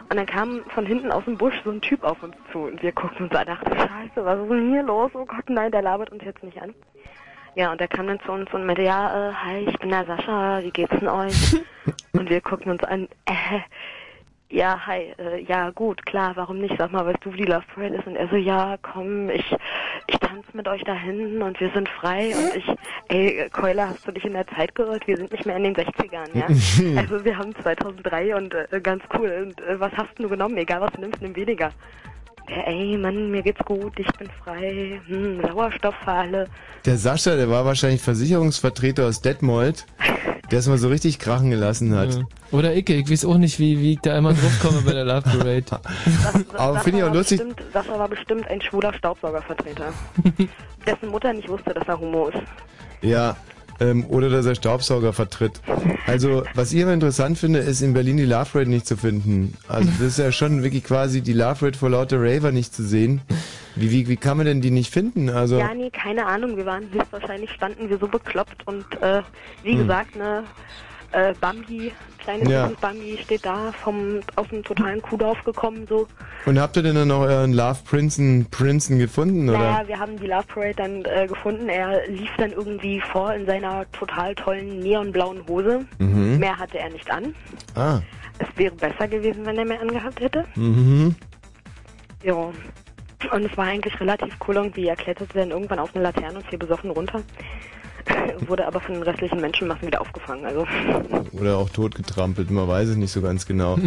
Und 0.09 0.17
dann 0.17 0.25
kam 0.25 0.63
von 0.73 0.85
hinten 0.85 1.11
aus 1.11 1.25
dem 1.25 1.37
Busch 1.37 1.55
so 1.63 1.71
ein 1.71 1.81
Typ 1.81 2.03
auf 2.03 2.23
uns 2.23 2.35
zu 2.51 2.59
und 2.59 2.81
wir 2.81 2.91
guckten 2.91 3.25
uns 3.25 3.35
an 3.35 3.47
und 3.47 3.49
dachten, 3.49 3.77
scheiße, 3.77 4.25
was 4.25 4.39
ist 4.39 4.49
denn 4.49 4.71
hier 4.71 4.83
los? 4.83 5.11
Oh 5.13 5.25
Gott, 5.25 5.47
nein, 5.49 5.71
der 5.71 5.83
labert 5.83 6.11
uns 6.11 6.23
jetzt 6.23 6.41
nicht 6.41 6.59
an. 6.59 6.73
Ja, 7.55 7.71
und 7.71 7.79
der 7.79 7.87
kam 7.87 8.07
dann 8.07 8.19
zu 8.21 8.31
uns 8.31 8.51
und 8.53 8.65
meinte, 8.65 8.83
ja, 8.83 9.29
äh, 9.29 9.33
hi, 9.33 9.65
ich 9.67 9.77
bin 9.79 9.89
der 9.89 10.05
Sascha, 10.05 10.63
wie 10.63 10.71
geht's 10.71 10.97
denn 10.97 11.07
euch? 11.07 11.57
und 12.13 12.29
wir 12.29 12.41
guckten 12.41 12.71
uns 12.71 12.83
an, 12.83 13.07
äh, 13.25 13.59
ja, 14.51 14.87
hi, 14.87 15.13
äh, 15.19 15.43
ja, 15.43 15.69
gut, 15.69 16.03
klar, 16.05 16.35
warum 16.35 16.59
nicht? 16.59 16.75
Sag 16.77 16.91
mal, 16.91 17.05
weißt 17.05 17.23
du, 17.23 17.33
wie 17.33 17.37
die 17.37 17.45
Love 17.45 17.65
Parade 17.73 17.95
ist? 17.95 18.07
Und 18.07 18.15
er 18.15 18.27
so, 18.29 18.35
ja, 18.35 18.77
komm, 18.81 19.29
ich, 19.29 19.55
ich 20.07 20.17
tanze 20.17 20.49
mit 20.53 20.67
euch 20.67 20.83
dahin 20.83 21.41
und 21.41 21.59
wir 21.59 21.69
sind 21.71 21.87
frei. 21.87 22.33
Und 22.35 22.55
ich, 22.55 22.65
ey, 23.09 23.47
Keule, 23.51 23.87
hast 23.87 24.07
du 24.07 24.11
dich 24.11 24.25
in 24.25 24.33
der 24.33 24.47
Zeit 24.47 24.73
geirrt? 24.73 25.05
Wir 25.07 25.17
sind 25.17 25.31
nicht 25.31 25.45
mehr 25.45 25.57
in 25.57 25.65
den 25.65 25.75
60ern, 25.75 26.29
ja? 26.33 26.47
also 27.01 27.23
wir 27.23 27.37
haben 27.37 27.55
2003 27.55 28.35
und 28.35 28.53
äh, 28.53 28.81
ganz 28.81 29.03
cool. 29.17 29.45
Und 29.45 29.61
äh, 29.61 29.79
was 29.79 29.91
hast 29.93 30.17
du 30.17 30.27
genommen? 30.27 30.57
Egal, 30.57 30.81
was 30.81 30.91
du 30.93 31.01
nimmst, 31.01 31.21
nimm 31.21 31.35
weniger. 31.35 31.71
Ey, 32.49 32.97
Mann, 32.97 33.29
mir 33.29 33.43
geht's 33.43 33.63
gut, 33.63 33.93
ich 33.99 34.11
bin 34.17 34.27
frei, 34.43 34.99
hm, 35.05 35.41
Sauerstoff 35.41 35.93
für 36.03 36.11
alle. 36.11 36.47
Der 36.85 36.97
Sascha, 36.97 37.35
der 37.35 37.49
war 37.49 37.63
wahrscheinlich 37.63 38.01
Versicherungsvertreter 38.01 39.05
aus 39.05 39.21
Detmold, 39.21 39.85
der 40.49 40.59
es 40.59 40.67
mal 40.67 40.79
so 40.79 40.87
richtig 40.87 41.19
krachen 41.19 41.51
gelassen 41.51 41.95
hat. 41.95 42.15
Ja. 42.15 42.23
Oder 42.51 42.75
Icke, 42.75 42.95
ich 42.95 43.09
weiß 43.09 43.25
auch 43.25 43.37
nicht, 43.37 43.59
wie, 43.59 43.79
wie 43.79 43.93
ich 43.93 43.99
da 43.99 44.17
immer 44.17 44.33
drauf 44.33 44.59
komme 44.61 44.81
bei 44.81 44.93
der 44.93 45.05
Love 45.05 45.21
Parade. 45.21 45.63
Aber 46.57 46.79
finde 46.79 46.99
ich 46.99 47.03
auch 47.03 47.09
war 47.09 47.15
lustig. 47.15 47.39
Bestimmt, 47.39 47.63
Sascha 47.71 47.99
war 47.99 48.09
bestimmt 48.09 48.47
ein 48.47 48.61
schwuler 48.61 48.93
Staubsaugervertreter, 48.93 49.93
dessen 50.87 51.09
Mutter 51.09 51.31
nicht 51.33 51.49
wusste, 51.49 51.73
dass 51.73 51.87
er 51.87 51.99
homo 51.99 52.29
ist. 52.29 52.41
Ja, 53.01 53.37
ähm, 53.79 54.05
oder 54.07 54.29
dass 54.29 54.45
er 54.45 54.55
Staubsauger 54.55 55.13
vertritt. 55.13 55.61
Also, 56.07 56.43
was 56.55 56.73
ich 56.73 56.79
immer 56.81 56.93
interessant 56.93 57.37
finde, 57.37 57.59
ist 57.59 57.81
in 57.81 57.93
Berlin 57.93 58.17
die 58.17 58.25
Love 58.25 58.47
Rate 58.59 58.69
nicht 58.69 58.87
zu 58.87 58.97
finden. 58.97 59.55
Also, 59.67 59.89
das 59.99 60.01
ist 60.07 60.19
ja 60.19 60.31
schon 60.31 60.63
wirklich 60.63 60.83
quasi 60.83 61.21
die 61.21 61.33
Love 61.33 61.65
Rate 61.67 61.77
vor 61.77 61.89
lauter 61.89 62.17
Raver 62.19 62.51
nicht 62.51 62.73
zu 62.73 62.83
sehen. 62.83 63.21
Wie, 63.75 63.91
wie, 63.91 64.07
wie 64.07 64.17
kann 64.17 64.37
man 64.37 64.45
denn 64.45 64.61
die 64.61 64.71
nicht 64.71 64.91
finden? 64.91 65.29
Also, 65.29 65.59
Ja, 65.59 65.73
nee, 65.73 65.89
keine 65.91 66.25
Ahnung. 66.25 66.57
Wir 66.57 66.65
waren 66.65 66.85
höchstwahrscheinlich 66.91 67.51
standen 67.51 67.89
wir 67.89 67.97
so 67.97 68.07
bekloppt 68.07 68.65
und 68.67 68.85
äh, 69.01 69.21
wie 69.63 69.73
Hm. 69.73 69.77
gesagt, 69.79 70.15
ne, 70.15 70.43
äh, 71.11 71.33
Bambi, 71.39 71.91
kleines 72.19 72.49
Ja. 72.49 72.71
Bambi 72.79 73.17
steht 73.23 73.45
da 73.45 73.71
vom 73.83 74.19
aus 74.35 74.47
dem 74.49 74.63
totalen 74.63 75.01
Kuhdorf 75.01 75.43
gekommen 75.43 75.85
so. 75.87 76.07
und 76.45 76.59
habt 76.59 76.75
ihr 76.77 76.83
denn 76.83 76.95
dann 76.95 77.11
auch 77.11 77.21
euren 77.21 77.53
Love 77.53 77.79
Princeton, 77.85 78.47
Princeton 78.49 78.99
gefunden, 78.99 79.49
oder? 79.49 79.57
Naja, 79.57 79.87
wir 79.87 79.99
haben 79.99 80.19
die 80.19 80.27
Love 80.27 80.45
Parade 80.47 80.75
dann 80.75 81.05
äh, 81.05 81.27
gefunden. 81.27 81.69
Er 81.69 82.07
lief 82.07 82.29
dann 82.37 82.51
irgendwie 82.51 83.01
vor 83.01 83.33
in 83.33 83.45
seiner 83.45 83.89
total 83.91 84.35
tollen 84.35 84.79
neonblauen 84.79 85.45
Hose. 85.47 85.85
Mhm. 85.97 86.39
Mehr 86.39 86.57
hatte 86.57 86.79
er 86.79 86.89
nicht 86.89 87.09
an. 87.11 87.33
Ah. 87.75 87.99
Es 88.39 88.47
wäre 88.55 88.75
besser 88.75 89.07
gewesen, 89.07 89.45
wenn 89.45 89.57
er 89.57 89.65
mehr 89.65 89.81
angehabt 89.81 90.19
hätte. 90.19 90.45
Mhm. 90.55 91.15
Ja. 92.23 92.33
Und 92.33 93.43
es 93.43 93.57
war 93.57 93.65
eigentlich 93.65 93.99
relativ 93.99 94.33
cool 94.47 94.55
irgendwie. 94.55 94.87
Er 94.87 94.95
kletterte 94.95 95.37
dann 95.37 95.51
irgendwann 95.51 95.79
auf 95.79 95.93
eine 95.93 96.03
Laterne 96.03 96.37
und 96.37 96.47
fiel 96.47 96.57
besoffen 96.57 96.89
runter. 96.91 97.21
Wurde 98.47 98.65
aber 98.65 98.79
von 98.79 98.95
den 98.95 99.03
restlichen 99.03 99.41
Menschenmassen 99.41 99.87
wieder 99.87 100.01
aufgefangen. 100.01 100.45
Also 100.45 100.65
Oder 101.33 101.57
auch 101.57 101.69
totgetrampelt, 101.69 102.49
man 102.51 102.67
weiß 102.67 102.89
es 102.89 102.95
nicht 102.95 103.11
so 103.11 103.21
ganz 103.21 103.45
genau. 103.45 103.77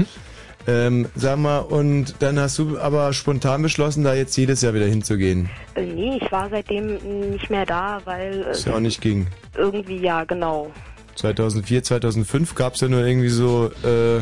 Ähm, 0.67 1.09
sag 1.17 1.39
mal, 1.39 1.59
und 1.59 2.15
dann 2.21 2.39
hast 2.39 2.59
du 2.59 2.79
aber 2.79 3.13
spontan 3.13 3.63
beschlossen, 3.63 4.05
da 4.05 4.15
jetzt 4.15 4.37
jedes 4.37 4.63
Jahr 4.63 4.75
wieder 4.75 4.87
hinzugehen. 4.87 5.51
äh, 5.75 5.85
nee, 5.85 6.21
ich 6.23 6.31
war 6.31 6.49
seitdem 6.51 7.31
nicht 7.31 7.51
mehr 7.51 7.67
da, 7.67 8.01
weil 8.05 8.47
äh, 8.47 8.57
ja 8.69 8.75
auch 8.75 8.81
nicht 8.81 9.01
ging. 9.01 9.27
irgendwie 9.57 9.97
ja 9.97 10.23
genau. 10.25 10.71
2004, 11.17 11.83
2005 11.83 12.55
gab 12.55 12.75
es 12.75 12.81
ja 12.81 12.89
nur 12.89 13.05
irgendwie 13.05 13.29
so, 13.29 13.71
äh, 13.85 14.19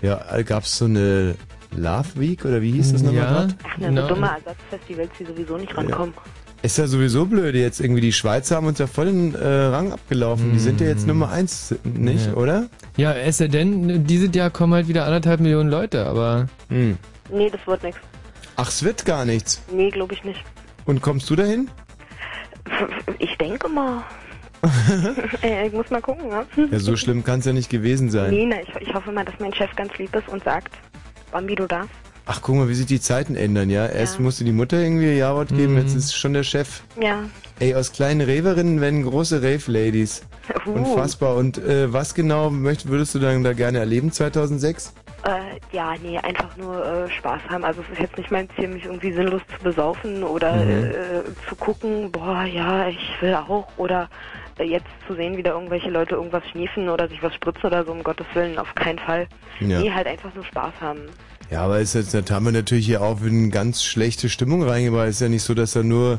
ja, 0.00 0.42
gab 0.42 0.64
es 0.64 0.78
so 0.78 0.86
eine 0.86 1.34
Love 1.76 2.08
Week 2.14 2.44
oder 2.44 2.60
wie 2.62 2.72
hieß 2.72 2.92
das 2.92 3.02
nochmal 3.02 3.22
Ja. 3.22 3.48
Ach, 3.62 3.76
na, 3.78 4.02
so 4.02 4.08
dumme 4.08 4.26
Ersatzfestivals, 4.28 5.10
die 5.18 5.24
sowieso 5.24 5.56
nicht 5.58 5.76
rankommen. 5.76 6.14
Ist 6.62 6.78
ja 6.78 6.86
sowieso 6.86 7.26
blöd 7.26 7.54
jetzt 7.56 7.80
irgendwie. 7.80 8.00
Die 8.00 8.12
Schweizer 8.12 8.56
haben 8.56 8.66
uns 8.66 8.78
ja 8.78 8.86
voll 8.86 9.06
den 9.06 9.34
äh, 9.34 9.46
Rang 9.46 9.92
abgelaufen. 9.92 10.52
Die 10.52 10.60
sind 10.60 10.80
ja 10.80 10.86
jetzt 10.86 11.06
Nummer 11.08 11.30
eins, 11.30 11.74
nicht, 11.82 12.26
Ja. 12.26 12.34
oder? 12.34 12.68
Ja, 12.96 13.12
es 13.14 13.38
sei 13.38 13.48
denn, 13.48 14.06
dieses 14.06 14.32
Jahr 14.34 14.50
kommen 14.50 14.72
halt 14.74 14.86
wieder 14.86 15.04
anderthalb 15.06 15.40
Millionen 15.40 15.70
Leute, 15.70 16.06
aber. 16.06 16.46
Hm. 16.68 16.96
Nee, 17.30 17.50
das 17.50 17.66
wird 17.66 17.82
nichts. 17.82 18.00
Ach, 18.56 18.68
es 18.68 18.84
wird 18.84 19.04
gar 19.04 19.24
nichts. 19.24 19.60
Nee, 19.72 19.90
glaube 19.90 20.14
ich 20.14 20.22
nicht. 20.22 20.40
Und 20.84 21.00
kommst 21.02 21.28
du 21.30 21.36
dahin? 21.36 21.68
Ich 23.18 23.36
denke 23.38 23.68
mal. 23.68 24.04
ich 25.66 25.72
muss 25.72 25.90
mal 25.90 26.00
gucken, 26.00 26.30
ja. 26.30 26.44
Ja, 26.70 26.78
so 26.78 26.96
schlimm 26.96 27.24
kann 27.24 27.40
es 27.40 27.46
ja 27.46 27.52
nicht 27.52 27.70
gewesen 27.70 28.10
sein. 28.10 28.30
Nee, 28.30 28.46
na, 28.46 28.60
ich, 28.60 28.88
ich 28.88 28.94
hoffe 28.94 29.10
mal, 29.10 29.24
dass 29.24 29.34
mein 29.40 29.52
Chef 29.52 29.74
ganz 29.74 29.96
lieb 29.98 30.14
ist 30.14 30.28
und 30.28 30.44
sagt, 30.44 30.72
Bambi, 31.32 31.56
du 31.56 31.66
darfst. 31.66 31.90
Ach, 32.24 32.40
guck 32.40 32.54
mal, 32.54 32.68
wie 32.68 32.74
sich 32.74 32.86
die 32.86 33.00
Zeiten 33.00 33.34
ändern, 33.34 33.68
ja? 33.68 33.86
Erst 33.86 34.20
musste 34.20 34.44
die 34.44 34.52
Mutter 34.52 34.78
irgendwie 34.78 35.06
ihr 35.06 35.16
Jawort 35.16 35.48
geben, 35.48 35.76
jetzt 35.76 35.94
ist 35.94 36.14
schon 36.16 36.32
der 36.34 36.44
Chef. 36.44 36.82
Ja. 37.00 37.24
Ey, 37.58 37.74
aus 37.74 37.92
kleinen 37.92 38.20
Raverinnen 38.20 38.80
werden 38.80 39.02
große 39.02 39.42
Rave-Ladies. 39.42 40.22
Uh. 40.66 40.70
Unfassbar. 40.70 41.34
Und 41.36 41.58
äh, 41.58 41.92
was 41.92 42.14
genau 42.14 42.50
möcht, 42.50 42.88
würdest 42.88 43.14
du 43.14 43.18
dann 43.18 43.42
da 43.42 43.52
gerne 43.52 43.78
erleben 43.78 44.12
2006? 44.12 44.94
Äh, 45.24 45.30
ja, 45.76 45.94
nee, 46.02 46.18
einfach 46.18 46.56
nur 46.56 46.84
äh, 46.84 47.08
Spaß 47.10 47.42
haben. 47.48 47.64
Also 47.64 47.80
es 47.82 47.92
ist 47.92 48.00
jetzt 48.00 48.16
nicht 48.18 48.30
mein 48.32 48.48
Ziel, 48.56 48.68
mich 48.68 48.84
irgendwie 48.84 49.12
sinnlos 49.12 49.42
zu 49.56 49.62
besaufen 49.62 50.22
oder 50.24 50.56
Mhm. 50.56 50.84
äh, 50.86 50.94
zu 51.48 51.54
gucken, 51.56 52.10
boah, 52.10 52.44
ja, 52.44 52.88
ich 52.88 52.98
will 53.20 53.34
auch. 53.34 53.66
Oder 53.76 54.08
äh, 54.58 54.64
jetzt 54.64 54.86
zu 55.06 55.14
sehen, 55.14 55.36
wie 55.36 55.42
da 55.44 55.52
irgendwelche 55.52 55.90
Leute 55.90 56.16
irgendwas 56.16 56.42
schniefen 56.50 56.88
oder 56.88 57.06
sich 57.08 57.22
was 57.22 57.34
spritzen 57.34 57.64
oder 57.66 57.84
so, 57.84 57.92
um 57.92 58.02
Gottes 58.02 58.26
Willen, 58.34 58.58
auf 58.58 58.74
keinen 58.74 58.98
Fall. 58.98 59.28
Ja. 59.60 59.80
Nee, 59.80 59.90
halt 59.92 60.08
einfach 60.08 60.34
nur 60.34 60.44
Spaß 60.44 60.72
haben. 60.80 61.02
Ja, 61.52 61.64
aber 61.64 61.80
ist 61.80 61.92
jetzt, 61.92 62.14
da 62.14 62.34
haben 62.34 62.46
wir 62.46 62.52
natürlich 62.52 62.86
hier 62.86 63.02
auch 63.02 63.20
in 63.20 63.50
ganz 63.50 63.84
schlechte 63.84 64.30
Stimmung 64.30 64.62
reingebracht. 64.62 65.08
Ist 65.08 65.20
ja 65.20 65.28
nicht 65.28 65.42
so, 65.42 65.52
dass 65.52 65.72
da 65.72 65.82
nur 65.82 66.18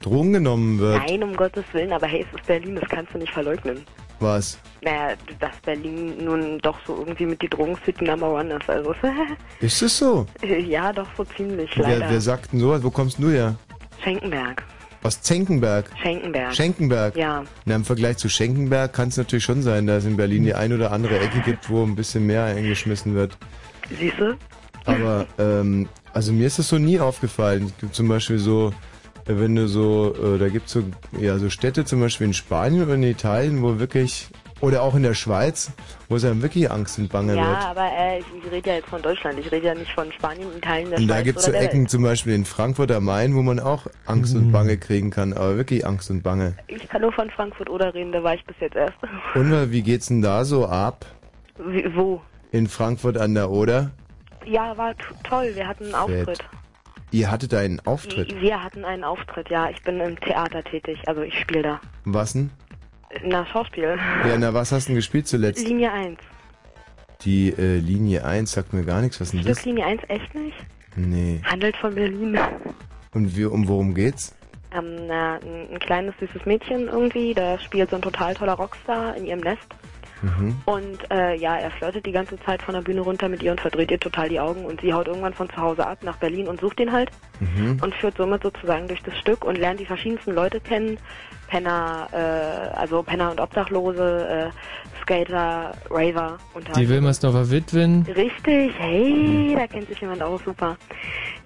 Drogen 0.00 0.32
genommen 0.32 0.80
wird. 0.80 1.00
Nein, 1.06 1.22
um 1.22 1.36
Gottes 1.36 1.62
Willen, 1.70 1.92
aber 1.92 2.08
hey, 2.08 2.26
es 2.28 2.36
ist 2.36 2.44
Berlin, 2.48 2.74
das 2.74 2.88
kannst 2.88 3.14
du 3.14 3.18
nicht 3.18 3.32
verleugnen. 3.32 3.84
Was? 4.18 4.58
Naja, 4.82 5.14
dass 5.38 5.56
Berlin 5.64 6.24
nun 6.24 6.58
doch 6.58 6.76
so 6.84 6.96
irgendwie 6.98 7.26
mit 7.26 7.40
die 7.42 7.48
Drogencity 7.48 8.04
Number 8.04 8.32
One 8.32 8.54
ist. 8.54 8.68
Also, 8.68 8.92
Ist 9.60 9.82
es 9.82 9.98
so? 9.98 10.26
ja, 10.42 10.92
doch 10.92 11.06
so 11.16 11.22
ziemlich, 11.36 11.76
leider. 11.76 12.00
Wer, 12.00 12.10
wer 12.10 12.20
sagt 12.20 12.52
denn 12.52 12.58
sowas? 12.58 12.82
Wo 12.82 12.90
kommst 12.90 13.20
du 13.20 13.30
her? 13.30 13.54
Schenkenberg. 14.02 14.64
Aus 15.04 15.22
Zenkenberg. 15.22 15.90
Schenkenberg. 16.02 16.56
Schenkenberg. 16.56 17.16
Ja. 17.16 17.44
Na, 17.66 17.76
Im 17.76 17.84
Vergleich 17.84 18.16
zu 18.16 18.28
Schenkenberg 18.28 18.92
kann 18.92 19.10
es 19.10 19.16
natürlich 19.16 19.44
schon 19.44 19.62
sein, 19.62 19.86
dass 19.86 19.98
es 19.98 20.10
in 20.10 20.16
Berlin 20.16 20.42
die 20.42 20.54
ein 20.54 20.72
oder 20.72 20.90
andere 20.90 21.20
Ecke 21.20 21.38
gibt, 21.44 21.70
wo 21.70 21.84
ein 21.84 21.94
bisschen 21.94 22.26
mehr 22.26 22.46
eingeschmissen 22.46 23.14
wird. 23.14 23.38
Siehst 23.96 24.18
du? 24.18 24.36
Aber, 24.86 25.26
ähm, 25.38 25.88
also 26.12 26.32
mir 26.32 26.46
ist 26.46 26.58
das 26.58 26.68
so 26.68 26.78
nie 26.78 26.98
aufgefallen. 27.00 27.66
Es 27.66 27.78
gibt 27.78 27.94
zum 27.94 28.08
Beispiel 28.08 28.38
so, 28.38 28.72
äh, 29.26 29.34
wenn 29.36 29.54
du 29.54 29.68
so, 29.68 30.14
äh, 30.14 30.38
da 30.38 30.48
gibt 30.48 30.66
es 30.66 30.72
so, 30.72 30.82
ja, 31.18 31.38
so 31.38 31.48
Städte 31.50 31.84
zum 31.84 32.00
Beispiel 32.00 32.26
in 32.26 32.34
Spanien 32.34 32.82
oder 32.84 32.94
in 32.94 33.02
Italien, 33.04 33.62
wo 33.62 33.78
wirklich, 33.78 34.28
oder 34.60 34.82
auch 34.82 34.94
in 34.94 35.02
der 35.02 35.14
Schweiz, 35.14 35.72
wo 36.08 36.16
es 36.16 36.24
einem 36.24 36.40
wirklich 36.42 36.70
Angst 36.70 36.96
und 36.98 37.10
Bange 37.10 37.34
Ja, 37.36 37.48
wird. 37.48 37.64
aber 37.64 37.88
äh, 37.98 38.18
ich, 38.20 38.52
rede 38.52 38.70
ja 38.70 38.76
jetzt 38.76 38.88
von 38.88 39.02
Deutschland. 39.02 39.38
Ich 39.40 39.50
rede 39.50 39.66
ja 39.66 39.74
nicht 39.74 39.90
von 39.92 40.10
Spanien, 40.12 40.46
Italien, 40.56 40.90
der 40.90 40.98
Und 41.00 41.08
da 41.08 41.14
Schweiz 41.14 41.24
gibt 41.24 41.38
es 41.38 41.44
so 41.44 41.50
oder 41.50 41.58
der 41.58 41.68
Ecken 41.68 41.80
Welt. 41.80 41.90
zum 41.90 42.02
Beispiel 42.04 42.34
in 42.34 42.44
Frankfurt 42.44 42.92
am 42.92 43.04
Main, 43.04 43.34
wo 43.34 43.42
man 43.42 43.58
auch 43.58 43.86
Angst 44.06 44.36
und 44.36 44.52
Bange 44.52 44.76
kriegen 44.78 45.10
kann, 45.10 45.32
aber 45.32 45.56
wirklich 45.56 45.84
Angst 45.86 46.10
und 46.10 46.22
Bange. 46.22 46.54
Ich 46.68 46.88
kann 46.88 47.00
nur 47.02 47.12
von 47.12 47.28
Frankfurt 47.30 47.70
oder 47.70 47.92
reden, 47.94 48.12
da 48.12 48.22
war 48.22 48.34
ich 48.34 48.44
bis 48.44 48.56
jetzt 48.60 48.76
erst. 48.76 48.94
Und 49.34 49.72
wie 49.72 49.82
geht's 49.82 50.06
denn 50.08 50.22
da 50.22 50.44
so 50.44 50.66
ab? 50.66 51.06
Wie, 51.58 51.84
wo? 51.96 52.20
In 52.52 52.68
Frankfurt 52.68 53.16
an 53.18 53.34
der 53.34 53.50
Oder? 53.50 53.90
Ja, 54.46 54.76
war 54.76 54.94
toll. 55.24 55.52
Wir 55.54 55.66
hatten 55.66 55.84
einen 55.84 55.94
Auftritt. 55.94 56.44
Ihr 57.10 57.30
hattet 57.30 57.52
einen 57.52 57.80
Auftritt. 57.80 58.40
Wir 58.40 58.62
hatten 58.62 58.84
einen 58.84 59.04
Auftritt, 59.04 59.50
ja. 59.50 59.68
Ich 59.68 59.82
bin 59.82 60.00
im 60.00 60.18
Theater 60.18 60.64
tätig, 60.64 60.98
also 61.06 61.20
ich 61.20 61.38
spiele 61.38 61.62
da. 61.62 61.80
Was 62.04 62.32
denn? 62.32 62.50
Na, 63.22 63.44
Schauspiel. 63.44 63.98
Ja, 64.26 64.38
na, 64.38 64.54
was 64.54 64.72
hast 64.72 64.86
du 64.86 64.88
denn 64.88 64.96
gespielt 64.96 65.28
zuletzt? 65.28 65.66
Linie 65.66 65.92
1. 65.92 66.18
Die 67.20 67.50
äh, 67.50 67.76
Linie 67.76 68.24
1 68.24 68.50
sagt 68.50 68.72
mir 68.72 68.84
gar 68.84 69.02
nichts. 69.02 69.20
Was 69.20 69.28
ist 69.28 69.34
denn 69.34 69.42
Stück 69.42 69.56
das? 69.56 69.64
Linie 69.64 69.84
1 69.84 70.02
echt 70.08 70.34
nicht? 70.34 70.56
Nee. 70.96 71.40
Handelt 71.44 71.76
von 71.76 71.94
Berlin. 71.94 72.38
Und 73.12 73.36
wie, 73.36 73.44
um 73.44 73.68
worum 73.68 73.94
geht's? 73.94 74.34
Ähm, 74.74 75.06
na, 75.06 75.34
ein, 75.34 75.68
ein 75.70 75.78
kleines, 75.78 76.14
süßes 76.18 76.46
Mädchen 76.46 76.88
irgendwie, 76.88 77.34
da 77.34 77.58
spielt 77.58 77.90
so 77.90 77.96
ein 77.96 78.02
total 78.02 78.34
toller 78.34 78.54
Rockstar 78.54 79.14
in 79.16 79.26
ihrem 79.26 79.40
Nest. 79.40 79.66
Mhm. 80.22 80.56
Und 80.64 81.10
äh, 81.10 81.34
ja, 81.34 81.56
er 81.56 81.70
flirtet 81.72 82.06
die 82.06 82.12
ganze 82.12 82.38
Zeit 82.40 82.62
von 82.62 82.74
der 82.74 82.82
Bühne 82.82 83.00
runter 83.00 83.28
mit 83.28 83.42
ihr 83.42 83.50
und 83.50 83.60
verdreht 83.60 83.90
ihr 83.90 83.98
total 84.00 84.28
die 84.28 84.38
Augen 84.40 84.64
und 84.64 84.80
sie 84.80 84.92
haut 84.94 85.08
irgendwann 85.08 85.34
von 85.34 85.50
zu 85.50 85.56
Hause 85.56 85.86
ab 85.86 85.98
nach 86.02 86.16
Berlin 86.16 86.46
und 86.48 86.60
sucht 86.60 86.78
ihn 86.80 86.92
halt 86.92 87.10
Mhm. 87.40 87.78
und 87.82 87.94
führt 87.96 88.16
somit 88.16 88.42
sozusagen 88.42 88.86
durch 88.86 89.02
das 89.02 89.18
Stück 89.18 89.44
und 89.44 89.58
lernt 89.58 89.80
die 89.80 89.86
verschiedensten 89.86 90.32
Leute 90.32 90.60
kennen. 90.60 90.98
Penner, 91.52 92.08
äh, 92.12 92.78
also 92.78 93.02
Penner 93.02 93.30
und 93.30 93.38
Obdachlose, 93.38 94.50
äh, 94.50 95.02
Skater, 95.02 95.72
Raver 95.90 96.38
und 96.54 96.66
Die 96.78 96.88
Wilmersdorfer 96.88 97.50
Witwen. 97.50 98.06
Richtig, 98.16 98.72
hey, 98.78 99.54
da 99.54 99.66
kennt 99.66 99.86
sich 99.88 100.00
jemand 100.00 100.22
auch 100.22 100.40
super. 100.42 100.78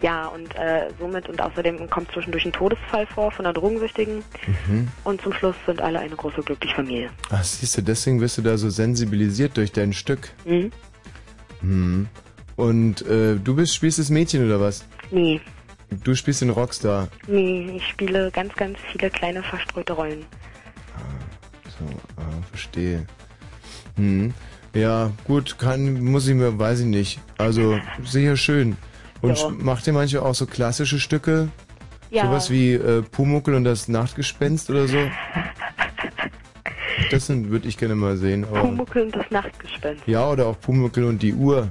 Ja, 0.03 0.27
und 0.29 0.55
äh, 0.55 0.91
somit 1.01 1.29
und 1.29 1.41
außerdem 1.43 1.91
kommt 1.91 2.13
zwischendurch 2.13 2.45
ein 2.47 2.53
Todesfall 2.53 3.05
vor 3.09 3.33
von 3.33 3.47
einer 3.47 3.53
Drogensüchtigen 3.55 4.23
Mhm. 4.69 4.87
und 5.03 5.21
zum 5.23 5.33
Schluss 5.33 5.57
sind 5.67 5.81
alle 5.83 5.99
eine 5.99 6.15
große 6.15 6.41
glückliche 6.43 6.77
Familie. 6.77 7.11
Ach, 7.31 7.43
siehst 7.43 7.77
du, 7.77 7.83
deswegen 7.83 8.21
bist 8.21 8.39
du 8.39 8.43
da 8.43 8.57
so 8.59 8.71
sensibilisiert 8.71 9.57
durch 9.57 9.73
dein 9.73 9.93
Stück. 9.93 10.31
Mhm. 10.45 10.71
Mhm. 11.63 12.09
Und 12.55 13.05
äh, 13.07 13.35
du 13.43 13.57
bist, 13.57 13.75
spielst 13.75 13.99
das 13.99 14.11
Mädchen 14.11 14.47
oder 14.47 14.61
was? 14.61 14.85
Nee, 15.11 15.41
Du 16.05 16.15
spielst 16.15 16.41
den 16.41 16.51
Rockstar. 16.51 17.09
nee, 17.27 17.77
ich 17.77 17.89
spiele 17.89 18.31
ganz, 18.31 18.55
ganz 18.55 18.79
viele 18.93 19.11
kleine 19.11 19.43
verstreute 19.43 19.93
Rollen. 19.93 20.25
So, 21.79 21.85
ah, 22.17 22.43
verstehe. 22.51 23.07
Hm. 23.97 24.35
Ja, 24.75 25.11
gut, 25.25 25.59
kann, 25.59 26.03
muss 26.05 26.27
ich 26.29 26.35
mir, 26.35 26.59
weiß 26.59 26.81
ich 26.81 26.87
nicht. 26.87 27.21
Also, 27.39 27.79
sicher 28.05 28.37
schön. 28.37 28.77
Und 29.23 29.39
Ja. 29.39 29.49
macht 29.49 29.87
ihr 29.87 29.93
manche 29.93 30.23
auch 30.23 30.35
so 30.35 30.47
klassische 30.47 30.99
Stücke? 31.01 31.49
Ja. 32.11 32.27
Sowas 32.27 32.51
wie 32.51 32.75
äh, 32.75 33.03
Pumuckel 33.03 33.55
und 33.55 33.65
das 33.65 33.89
Nachtgespenst 33.89 34.71
oder 34.71 34.87
so? 34.89 34.99
Das 37.11 37.29
würde 37.29 37.69
ich 37.69 37.77
gerne 37.77 37.95
mal 37.95 38.17
sehen. 38.17 38.45
Pumuckel 38.47 39.03
und 39.05 39.15
das 39.15 39.31
Nachtgespenst. 39.31 40.03
ja, 40.09 40.29
oder 40.29 40.47
auch 40.47 40.59
Pumuckel 40.59 41.05
und 41.05 41.23
die 41.23 41.35
Uhr. 41.35 41.69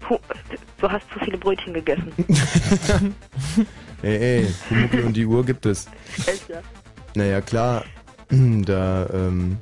Pu 0.00 0.18
du 0.80 0.88
hast 0.90 1.04
zu 1.12 1.18
viele 1.18 1.38
Brötchen 1.38 1.74
gegessen. 1.74 2.12
Ey, 4.02 4.16
ey, 4.16 4.46
Pumuckel 4.68 5.04
und 5.04 5.16
die 5.16 5.24
Uhr 5.24 5.44
gibt 5.44 5.64
es. 5.66 5.86
Echt, 6.26 6.48
ja? 6.50 6.58
Naja, 7.14 7.40
klar, 7.40 7.84
da 8.30 9.06
ähm, 9.12 9.56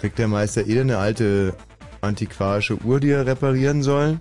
kriegt 0.00 0.18
der 0.18 0.26
Meister 0.28 0.66
eh 0.66 0.80
eine 0.80 0.98
alte 0.98 1.54
antiquarische 2.00 2.76
Uhr, 2.82 2.98
die 2.98 3.10
er 3.10 3.24
reparieren 3.24 3.82
soll. 3.84 4.18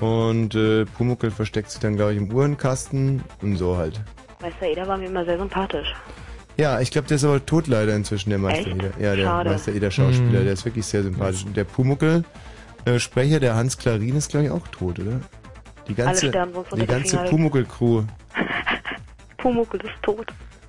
Und 0.00 0.54
äh, 0.56 0.84
Pumuckel 0.84 1.30
versteckt 1.30 1.70
sich 1.70 1.80
dann, 1.80 1.94
glaube 1.96 2.12
ich, 2.12 2.18
im 2.18 2.32
Uhrenkasten 2.32 3.22
und 3.40 3.56
so 3.56 3.76
halt. 3.76 4.00
Meister 4.42 4.66
Eder 4.66 4.88
war 4.88 4.96
mir 4.96 5.06
immer 5.06 5.24
sehr 5.24 5.38
sympathisch. 5.38 5.94
Ja, 6.56 6.80
ich 6.80 6.90
glaube, 6.90 7.06
der 7.06 7.16
ist 7.16 7.24
aber 7.24 7.44
tot 7.46 7.68
leider 7.68 7.94
inzwischen, 7.94 8.30
der 8.30 8.38
Meister 8.40 8.66
Echt? 8.70 8.76
Eder. 8.76 8.90
Ja, 8.98 9.14
der 9.16 9.24
Schade. 9.24 9.50
Meister 9.50 9.72
Eder 9.72 9.90
Schauspieler, 9.90 10.40
Mhm. 10.40 10.44
der 10.44 10.52
ist 10.54 10.64
wirklich 10.64 10.86
sehr 10.86 11.02
sympathisch. 11.04 11.44
Und 11.44 11.56
der 11.56 11.64
Pumuckel 11.64 12.24
äh, 12.84 12.98
Sprecher, 12.98 13.40
der 13.40 13.54
Hans 13.54 13.78
Klarin, 13.78 14.16
ist, 14.16 14.30
glaube 14.30 14.46
ich, 14.46 14.50
auch 14.50 14.66
tot, 14.68 14.98
oder? 14.98 15.20
Die 15.88 15.94
ganze, 15.94 16.30
die 16.76 16.86
ganze. 16.86 17.18
Pumuckel-Crew. 17.18 18.04
Pumuckel 19.38 19.80
ist 19.80 20.02
tot. 20.02 20.26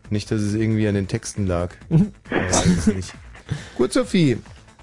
Nicht, 0.10 0.32
dass 0.32 0.42
es 0.42 0.54
irgendwie 0.54 0.88
an 0.88 0.96
den 0.96 1.08
Texten 1.08 1.46
lag. 1.48 1.70
ja, 1.90 2.00
weiß 2.30 2.66
es 2.66 2.88
nicht. 2.88 3.14
Gut, 3.78 3.94
Sophie. 3.94 4.38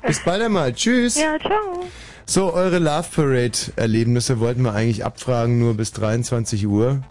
Bis 0.07 0.21
bald 0.21 0.43
einmal. 0.43 0.73
Tschüss. 0.73 1.19
Ja, 1.19 1.39
ciao. 1.39 1.85
So, 2.25 2.53
eure 2.53 2.79
Love 2.79 3.09
Parade 3.15 3.59
Erlebnisse 3.77 4.39
wollten 4.39 4.63
wir 4.63 4.75
eigentlich 4.75 5.05
abfragen, 5.05 5.59
nur 5.59 5.75
bis 5.75 5.93
23 5.93 6.67
Uhr. 6.67 7.03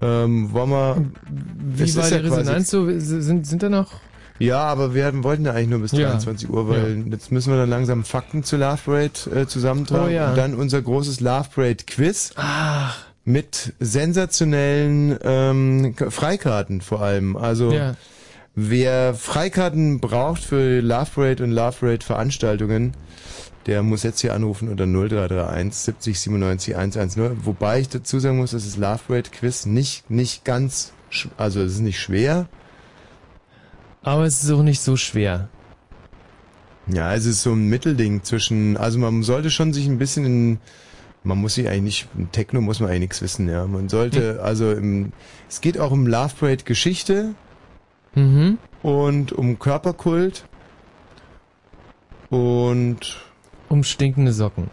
Ähm, 0.00 0.52
wollen 0.52 0.70
wir. 0.70 1.04
Wie 1.26 1.80
war 1.80 1.84
ist 1.84 2.10
die 2.10 2.14
ja 2.14 2.20
Resonanz 2.20 2.70
so? 2.70 2.86
Sind, 2.98 3.46
sind 3.46 3.62
da 3.62 3.68
noch? 3.68 3.92
Ja, 4.38 4.58
aber 4.62 4.94
wir 4.94 5.04
hatten- 5.06 5.22
wollten 5.22 5.44
ja 5.44 5.52
eigentlich 5.52 5.68
nur 5.68 5.78
bis 5.80 5.92
Ja. 5.92 6.08
23 6.10 6.50
Uhr, 6.50 6.68
weil 6.68 7.04
jetzt 7.10 7.30
müssen 7.30 7.52
wir 7.52 7.56
dann 7.58 7.70
langsam 7.70 8.04
Fakten 8.04 8.42
zur 8.42 8.58
Love 8.58 8.78
Parade 8.84 9.40
äh, 9.42 9.46
zusammentragen. 9.46 10.06
Oh 10.06 10.10
ja. 10.10 10.30
Und 10.30 10.36
dann 10.38 10.54
unser 10.54 10.82
großes 10.82 11.20
Love 11.20 11.48
Parade 11.54 11.84
Quiz. 11.86 12.32
Ach. 12.36 12.96
Mit 13.26 13.72
sensationellen 13.80 15.16
ähm, 15.22 15.94
Freikarten 16.10 16.80
vor 16.80 17.00
allem. 17.00 17.36
Also 17.36 17.72
Ja. 17.72 17.94
wer 18.54 19.14
Freikarten 19.14 20.00
braucht 20.00 20.42
für 20.44 20.80
Love 20.80 21.10
Parade 21.14 21.44
und 21.44 21.50
Love 21.52 21.76
Parade 21.80 22.04
Veranstaltungen, 22.04 22.92
der 23.66 23.82
muss 23.82 24.02
jetzt 24.02 24.20
hier 24.20 24.34
anrufen 24.34 24.68
unter 24.68 24.84
0331 24.86 25.74
70 25.74 26.20
97 26.20 26.76
110. 26.76 27.46
Wobei 27.46 27.80
ich 27.80 27.88
dazu 27.88 28.18
sagen 28.18 28.36
muss, 28.38 28.50
dass 28.50 28.64
das 28.64 28.76
Love 28.76 29.00
Parade 29.06 29.30
Quiz 29.30 29.64
nicht, 29.64 30.10
nicht 30.10 30.44
ganz, 30.44 30.92
also 31.38 31.62
es 31.62 31.74
ist 31.74 31.80
nicht 31.80 32.00
schwer. 32.00 32.46
Aber 34.04 34.24
es 34.24 34.42
ist 34.44 34.50
auch 34.50 34.62
nicht 34.62 34.80
so 34.80 34.96
schwer. 34.96 35.48
Ja, 36.86 37.14
es 37.14 37.24
ist 37.24 37.42
so 37.42 37.52
ein 37.52 37.68
Mittelding 37.68 38.22
zwischen, 38.22 38.76
also 38.76 38.98
man 38.98 39.22
sollte 39.22 39.50
schon 39.50 39.72
sich 39.72 39.86
ein 39.86 39.98
bisschen 39.98 40.24
in, 40.26 40.58
Man 41.22 41.38
muss 41.38 41.54
sich 41.54 41.66
eigentlich, 41.68 42.06
im 42.14 42.30
Techno 42.30 42.60
muss 42.60 42.80
man 42.80 42.90
eigentlich 42.90 43.00
nichts 43.00 43.22
wissen, 43.22 43.48
ja. 43.48 43.66
Man 43.66 43.88
sollte, 43.88 44.42
also 44.42 44.70
im, 44.72 45.12
es 45.48 45.62
geht 45.62 45.78
auch 45.78 45.90
um 45.90 46.06
Love 46.06 46.34
Parade 46.38 46.64
Geschichte 46.64 47.34
Mhm. 48.14 48.58
und 48.82 49.32
um 49.32 49.58
Körperkult 49.58 50.44
und 52.30 53.16
Um 53.68 53.82
stinkende 53.84 54.32
Socken. 54.32 54.70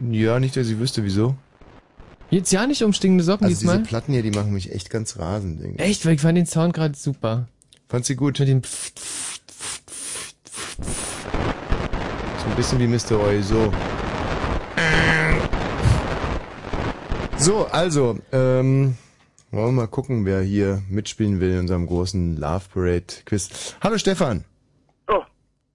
ja, 0.00 0.38
nicht, 0.40 0.56
dass 0.56 0.68
ich 0.68 0.78
wüsste, 0.78 1.02
wieso. 1.04 1.34
Jetzt 2.30 2.50
ja 2.52 2.66
nicht 2.66 2.82
um 2.82 2.92
stinkende 2.92 3.24
Socken 3.24 3.44
Also 3.46 3.58
diese 3.58 3.72
diesmal? 3.72 3.82
Platten 3.86 4.12
hier, 4.12 4.22
die 4.22 4.30
machen 4.30 4.52
mich 4.52 4.72
echt 4.72 4.90
ganz 4.90 5.18
rasend. 5.18 5.60
irgendwie. 5.60 5.82
Echt, 5.82 6.04
weil 6.06 6.14
ich 6.14 6.20
fand 6.20 6.36
den 6.38 6.46
Sound 6.46 6.74
gerade 6.74 6.94
super. 6.96 7.48
Fand 7.92 8.06
sie 8.06 8.16
gut? 8.16 8.38
Mit 8.38 8.48
dem 8.48 8.62
So 8.62 8.70
ein 12.48 12.56
bisschen 12.56 12.78
wie 12.78 12.86
Mr. 12.86 13.16
Roy, 13.16 13.42
so. 13.42 13.70
So, 17.36 17.66
also, 17.66 18.18
ähm, 18.32 18.96
wollen 19.50 19.66
wir 19.66 19.72
mal 19.72 19.88
gucken, 19.88 20.24
wer 20.24 20.40
hier 20.40 20.80
mitspielen 20.88 21.38
will 21.38 21.50
in 21.50 21.58
unserem 21.58 21.86
großen 21.86 22.38
Love 22.38 22.64
Parade 22.72 23.04
Quiz. 23.26 23.76
Hallo 23.82 23.98
Stefan. 23.98 24.46
Oh, 25.08 25.20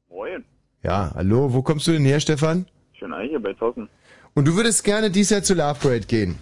moin. 0.09 0.43
Ja, 0.81 1.11
hallo, 1.13 1.53
wo 1.53 1.61
kommst 1.61 1.85
du 1.85 1.91
denn 1.91 2.05
her, 2.05 2.19
Stefan? 2.19 2.65
Schön 2.93 3.13
eigentlich 3.13 3.29
hier 3.29 3.43
bei 3.43 3.53
Zossen. 3.53 3.89
Und 4.33 4.47
du 4.47 4.55
würdest 4.55 4.83
gerne 4.83 5.11
dies 5.11 5.29
Jahr 5.29 5.43
zur 5.43 5.57
Love 5.57 5.77
Parade 5.79 6.07
gehen? 6.07 6.39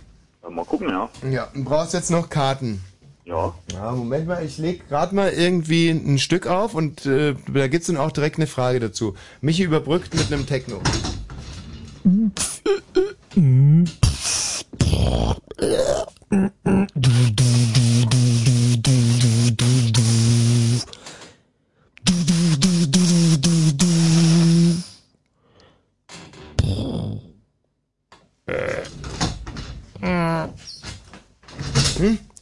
Mal 0.50 0.64
gucken, 0.64 0.88
ja. 0.88 1.10
Ja, 1.30 1.50
du 1.54 1.66
brauchst 1.66 1.94
jetzt 1.94 2.12
noch 2.12 2.30
Karten. 2.30 2.82
Ja. 3.26 3.56
Ja, 3.74 3.92
Moment 3.92 4.28
mal, 4.28 4.46
ich 4.46 4.60
leg 4.60 4.88
gerade 4.88 5.16
mal 5.16 5.32
irgendwie 5.32 5.90
ein 5.90 6.20
Stück 6.20 6.46
auf 6.46 6.76
und 6.76 7.06
äh, 7.08 7.34
da 7.52 7.68
gibt's 7.68 7.88
dann 7.88 7.98
auch 7.98 8.12
direkt 8.12 8.38
eine 8.38 8.46
Frage 8.48 8.80
dazu. 8.80 9.16
Michi 9.42 9.64
überbrückt 9.64 10.14
mit 10.14 10.32
einem 10.32 10.46
Techno. 10.46 10.80
Hm? 12.04 12.26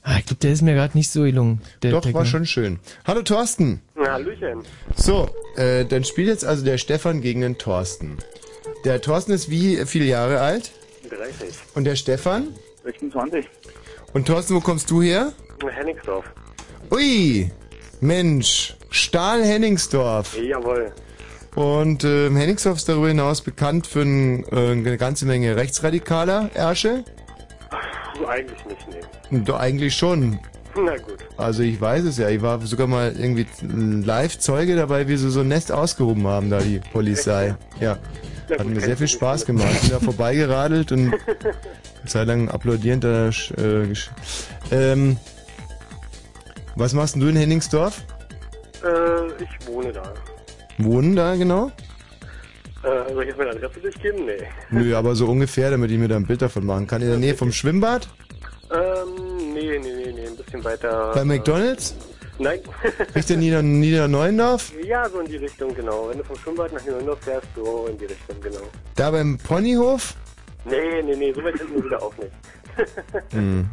Ah, 0.05 0.17
ich 0.19 0.25
glaube, 0.25 0.39
der 0.41 0.51
ist 0.51 0.61
mir 0.61 0.73
gerade 0.73 0.97
nicht 0.97 1.09
so 1.09 1.23
gelungen. 1.23 1.61
Der 1.81 1.91
Doch, 1.91 2.01
Techno. 2.01 2.19
war 2.19 2.25
schon 2.25 2.45
schön. 2.45 2.79
Hallo 3.05 3.21
Thorsten. 3.21 3.81
Hallöchen. 3.97 4.61
So, 4.97 5.29
äh, 5.55 5.85
dann 5.85 6.03
spielt 6.03 6.27
jetzt 6.27 6.43
also 6.43 6.65
der 6.65 6.77
Stefan 6.77 7.21
gegen 7.21 7.39
den 7.39 7.57
Thorsten. 7.57 8.17
Der 8.83 8.99
Thorsten 8.99 9.31
ist 9.31 9.49
wie 9.49 9.85
viele 9.85 10.03
Jahre 10.05 10.41
alt? 10.41 10.71
30. 11.09 11.55
Und 11.75 11.85
der 11.85 11.95
Stefan? 11.95 12.49
26. 12.83 13.45
Und 14.11 14.27
Thorsten, 14.27 14.55
wo 14.55 14.59
kommst 14.59 14.91
du 14.91 15.01
her? 15.01 15.31
Henningsdorf. 15.65 16.25
Ui, 16.91 17.49
Mensch, 18.01 18.75
Stahl-Henningsdorf. 18.89 20.37
Jawohl. 20.37 20.91
Und 21.55 22.03
ähm, 22.03 22.35
Henningsdorf 22.35 22.77
ist 22.77 22.89
darüber 22.89 23.07
hinaus 23.07 23.39
bekannt 23.41 23.87
für 23.87 24.01
ein, 24.01 24.43
äh, 24.51 24.71
eine 24.71 24.97
ganze 24.97 25.25
Menge 25.25 25.55
rechtsradikaler 25.55 26.49
Ärsche. 26.53 27.05
Eigentlich 28.27 28.65
nicht, 28.65 28.87
nee. 28.89 28.99
Doch, 29.45 29.59
eigentlich 29.59 29.95
schon. 29.95 30.39
Na 30.75 30.97
gut. 30.97 31.17
Also 31.37 31.63
ich 31.63 31.79
weiß 31.79 32.03
es 32.05 32.17
ja. 32.17 32.29
Ich 32.29 32.41
war 32.41 32.59
sogar 32.61 32.87
mal 32.87 33.13
irgendwie 33.15 33.45
live 33.61 34.39
Zeuge 34.39 34.75
dabei, 34.75 35.07
wie 35.07 35.17
sie 35.17 35.29
so 35.29 35.41
ein 35.41 35.47
Nest 35.47 35.71
ausgehoben 35.71 36.25
haben, 36.27 36.49
da 36.49 36.59
die 36.59 36.79
Polizei. 36.91 37.55
Ja. 37.79 37.97
Na 38.49 38.57
Hat 38.57 38.63
gut, 38.63 38.73
mir 38.75 38.81
sehr 38.81 38.97
viel 38.97 39.07
Spaß 39.07 39.45
gemacht. 39.45 39.81
Bin 39.81 39.91
da 39.91 39.99
vorbeigeradelt 40.01 40.91
und 40.91 41.13
eine 41.13 42.07
Zeit 42.07 42.27
lang 42.27 42.49
applaudierend 42.49 43.03
da. 43.03 43.29
Äh, 43.29 43.93
ähm, 44.71 45.17
was 46.75 46.93
machst 46.93 47.15
du 47.15 47.27
in 47.27 47.35
Henningsdorf? 47.35 48.03
Äh, 48.83 49.43
ich 49.43 49.67
wohne 49.67 49.93
da. 49.93 50.13
Wohnen 50.79 51.15
da 51.15 51.35
genau? 51.35 51.71
Äh, 52.83 53.13
soll 53.13 53.23
ich 53.23 53.29
jetzt 53.29 53.37
meine 53.37 53.51
Adresse 53.51 53.79
durchgeben? 53.79 54.25
Nee. 54.25 54.43
Nö, 54.71 54.95
aber 54.95 55.15
so 55.15 55.27
ungefähr, 55.27 55.71
damit 55.71 55.91
ich 55.91 55.97
mir 55.97 56.07
da 56.07 56.17
ein 56.17 56.25
Bild 56.25 56.41
davon 56.41 56.65
machen 56.65 56.87
kann. 56.87 57.01
In 57.01 57.09
der 57.09 57.17
Nähe 57.17 57.35
vom 57.35 57.51
Schwimmbad? 57.53 58.09
Ein 60.65 60.71
bisschen 60.71 60.89
weiter. 60.89 61.11
Bei 61.13 61.23
McDonalds? 61.25 61.95
Nein. 62.39 62.59
Richtung 63.15 63.39
Nieder 63.39 63.61
Niederneuendorf? 63.61 64.71
ja, 64.83 65.07
so 65.09 65.19
in 65.19 65.27
die 65.27 65.37
Richtung, 65.37 65.73
genau. 65.75 66.09
Wenn 66.09 66.17
du 66.17 66.23
vom 66.23 66.35
Schwimmbad 66.37 66.73
nach 66.73 66.83
Neuendorf 66.85 67.19
fährst, 67.21 67.47
so 67.55 67.87
in 67.89 67.97
die 67.97 68.05
Richtung, 68.05 68.41
genau. 68.41 68.61
Da 68.95 69.11
beim 69.11 69.37
Ponyhof? 69.37 70.15
Nee, 70.65 71.01
nee, 71.03 71.15
nee, 71.15 71.33
so 71.33 71.43
weit 71.43 71.57
hinten 71.57 71.83
wieder 71.83 72.01
auch 72.01 72.13
nicht. 72.17 72.31
Hm. 73.31 73.69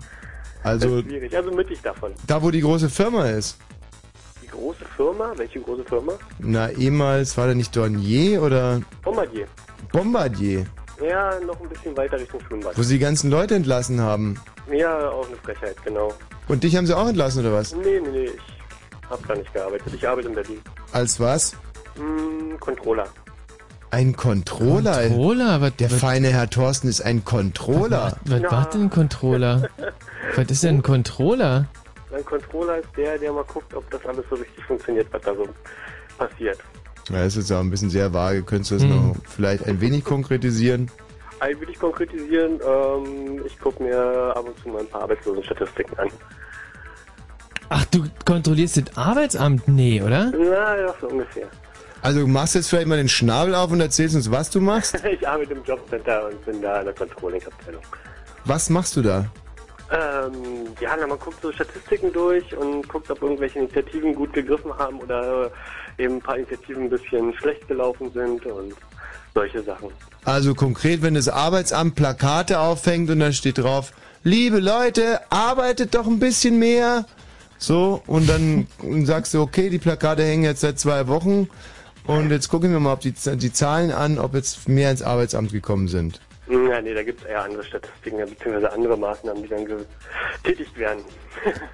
Also 0.63 1.01
schwierig, 1.01 1.35
also 1.35 1.51
mittig 1.53 1.81
davon. 1.81 2.13
da, 2.27 2.43
wo 2.43 2.51
die 2.51 2.61
große 2.61 2.91
Firma 2.91 3.25
ist. 3.31 3.57
Die 4.43 4.47
große 4.49 4.85
Firma, 4.95 5.33
welche 5.37 5.59
große 5.61 5.85
Firma? 5.85 6.13
Na, 6.39 6.69
ehemals 6.71 7.35
war 7.39 7.47
da 7.47 7.55
nicht 7.55 7.75
Dornier 7.75 8.43
oder 8.43 8.83
Bombardier. 9.03 9.47
Bombardier, 9.91 10.67
Ja, 11.03 11.41
noch 11.41 11.59
ein 11.63 11.69
bisschen 11.71 11.97
weiter 11.97 12.19
Richtung 12.21 12.41
Schwimmbad. 12.47 12.77
wo 12.77 12.83
sie 12.83 12.95
die 12.95 13.01
ganzen 13.01 13.31
Leute 13.31 13.55
entlassen 13.55 14.03
haben. 14.03 14.39
Ja, 14.73 15.11
auch 15.11 15.27
eine 15.27 15.37
Frechheit, 15.37 15.77
genau. 15.85 16.13
Und 16.49 16.63
dich 16.63 16.77
haben 16.77 16.87
sie 16.87 16.97
auch 16.97 17.09
entlassen, 17.09 17.41
oder 17.45 17.55
was? 17.55 17.75
Nee, 17.75 18.01
nee, 18.01 18.09
nee, 18.11 18.25
ich 18.25 19.11
hab 19.11 19.27
da 19.27 19.35
nicht 19.35 19.53
gearbeitet. 19.53 19.93
Ich 19.95 20.07
arbeite 20.09 20.29
in 20.29 20.35
Berlin. 20.35 20.61
Als 20.93 21.19
was? 21.21 21.57
Hm, 21.97 22.59
Controller. 22.61 23.07
Ein 23.93 24.15
Controller? 24.15 25.03
Controller? 25.09 25.61
Was, 25.61 25.77
Der 25.77 25.91
feine 25.91 26.29
Herr 26.29 26.49
Thorsten 26.49 26.87
ist 26.89 27.01
ein 27.01 27.25
Controller. 27.25 28.17
Was 28.27 28.43
macht 28.43 28.75
denn 28.75 28.83
ein 28.85 28.91
Controller? 28.91 29.69
was 30.37 30.47
ist 30.49 30.63
denn 30.63 30.77
ein 30.77 30.83
Controller? 30.83 31.67
Ein 32.15 32.25
Controller 32.25 32.79
ist 32.79 32.89
der, 32.97 33.19
der 33.19 33.33
mal 33.33 33.45
guckt, 33.45 33.75
ob 33.75 33.89
das 33.91 34.05
alles 34.07 34.25
so 34.31 34.37
richtig 34.37 34.65
funktioniert, 34.65 35.09
was 35.13 35.23
da 35.23 35.35
so 35.35 35.49
passiert. 36.19 36.59
Ja, 37.09 37.17
das 37.25 37.35
ist 37.37 37.49
jetzt 37.49 37.53
auch 37.53 37.61
ein 37.61 37.71
bisschen 37.71 37.91
sehr 37.91 38.13
vage. 38.13 38.43
Könntest 38.45 38.71
du 38.71 38.75
das 38.77 38.85
Hm. 38.85 38.91
noch 39.09 39.17
vielleicht 39.29 39.67
ein 39.67 39.81
wenig 39.81 40.05
konkretisieren? 40.05 40.89
Will 41.41 41.71
ich 41.71 41.79
konkretisieren, 41.79 42.61
ähm, 42.67 43.43
ich 43.47 43.59
gucke 43.59 43.83
mir 43.83 43.99
ab 44.37 44.45
und 44.47 44.59
zu 44.59 44.69
mal 44.69 44.81
ein 44.81 44.89
paar 44.89 45.03
Arbeitslosenstatistiken 45.03 45.99
an. 45.99 46.09
Ach, 47.71 47.85
du 47.87 48.05
kontrollierst 48.27 48.77
das 48.77 48.97
Arbeitsamt? 48.97 49.67
Nee, 49.69 50.03
oder? 50.03 50.33
Na, 50.37 50.77
ja, 50.77 50.95
so 51.01 51.09
ungefähr. 51.09 51.47
Also 52.03 52.21
du 52.21 52.27
machst 52.27 52.55
jetzt 52.55 52.69
vielleicht 52.69 52.89
mal 52.89 52.97
den 52.97 53.09
Schnabel 53.09 53.55
auf 53.55 53.71
und 53.71 53.81
erzählst 53.81 54.15
uns, 54.17 54.31
was 54.31 54.51
du 54.51 54.61
machst? 54.61 55.03
Ich 55.11 55.27
arbeite 55.27 55.53
im 55.53 55.63
Jobcenter 55.65 56.27
und 56.27 56.45
bin 56.45 56.63
da 56.63 56.81
in 56.81 56.87
der 56.87 56.95
Controlling-Abteilung. 56.95 57.83
Was 58.45 58.71
machst 58.71 58.97
du 58.97 59.03
da? 59.03 59.27
Ähm, 59.93 60.67
ja, 60.81 60.97
na, 60.99 61.07
man 61.07 61.19
guckt 61.19 61.43
so 61.43 61.53
Statistiken 61.53 62.13
durch 62.13 62.57
und 62.57 62.89
guckt, 62.89 63.11
ob 63.11 63.23
irgendwelche 63.23 63.59
Initiativen 63.59 64.15
gut 64.15 64.33
gegriffen 64.33 64.77
haben 64.79 65.01
oder 65.01 65.51
eben 65.99 66.15
ein 66.17 66.23
paar 66.23 66.37
Initiativen 66.37 66.85
ein 66.85 66.91
bisschen 66.91 67.35
schlecht 67.35 67.67
gelaufen 67.69 68.11
sind 68.13 68.47
und 68.47 68.75
solche 69.35 69.63
Sachen. 69.63 69.89
Also 70.25 70.55
konkret, 70.55 71.03
wenn 71.03 71.15
das 71.15 71.29
Arbeitsamt 71.29 71.95
Plakate 71.95 72.61
aufhängt 72.61 73.11
und 73.11 73.21
da 73.21 73.33
steht 73.33 73.59
drauf, 73.59 73.93
liebe 74.23 74.61
Leute, 74.61 75.21
arbeitet 75.31 75.95
doch 75.95 76.07
ein 76.07 76.19
bisschen 76.19 76.59
mehr. 76.59 77.07
So, 77.59 78.03
und 78.07 78.29
dann 78.29 78.67
sagst 79.07 79.35
du, 79.35 79.41
okay, 79.41 79.71
die 79.71 79.79
Plakate 79.79 80.23
hängen 80.25 80.45
jetzt 80.45 80.61
seit 80.61 80.79
zwei 80.79 81.09
Wochen 81.09 81.49
und 82.07 82.31
jetzt 82.31 82.49
gucken 82.49 82.73
wir 82.73 82.81
mal, 82.81 82.95
ob 82.95 83.01
die, 83.01 83.13
die 83.13 83.53
Zahlen 83.53 83.91
an, 83.91 84.19
ob 84.19 84.35
jetzt 84.35 84.69
mehr 84.69 84.91
ins 84.91 85.03
Arbeitsamt 85.03 85.53
gekommen 85.53 85.89
sind. 85.89 86.21
Ja, 86.51 86.83
nee, 86.83 86.95
da 86.95 87.05
gibt 87.05 87.23
es 87.23 87.29
eher 87.29 87.45
andere 87.45 87.63
Statistiken, 87.63 88.19
beziehungsweise 88.19 88.73
andere 88.73 88.97
Maßnahmen, 88.97 89.43
die 89.45 89.49
dann 89.49 89.65
getätigt 90.43 90.77
werden. 90.77 91.05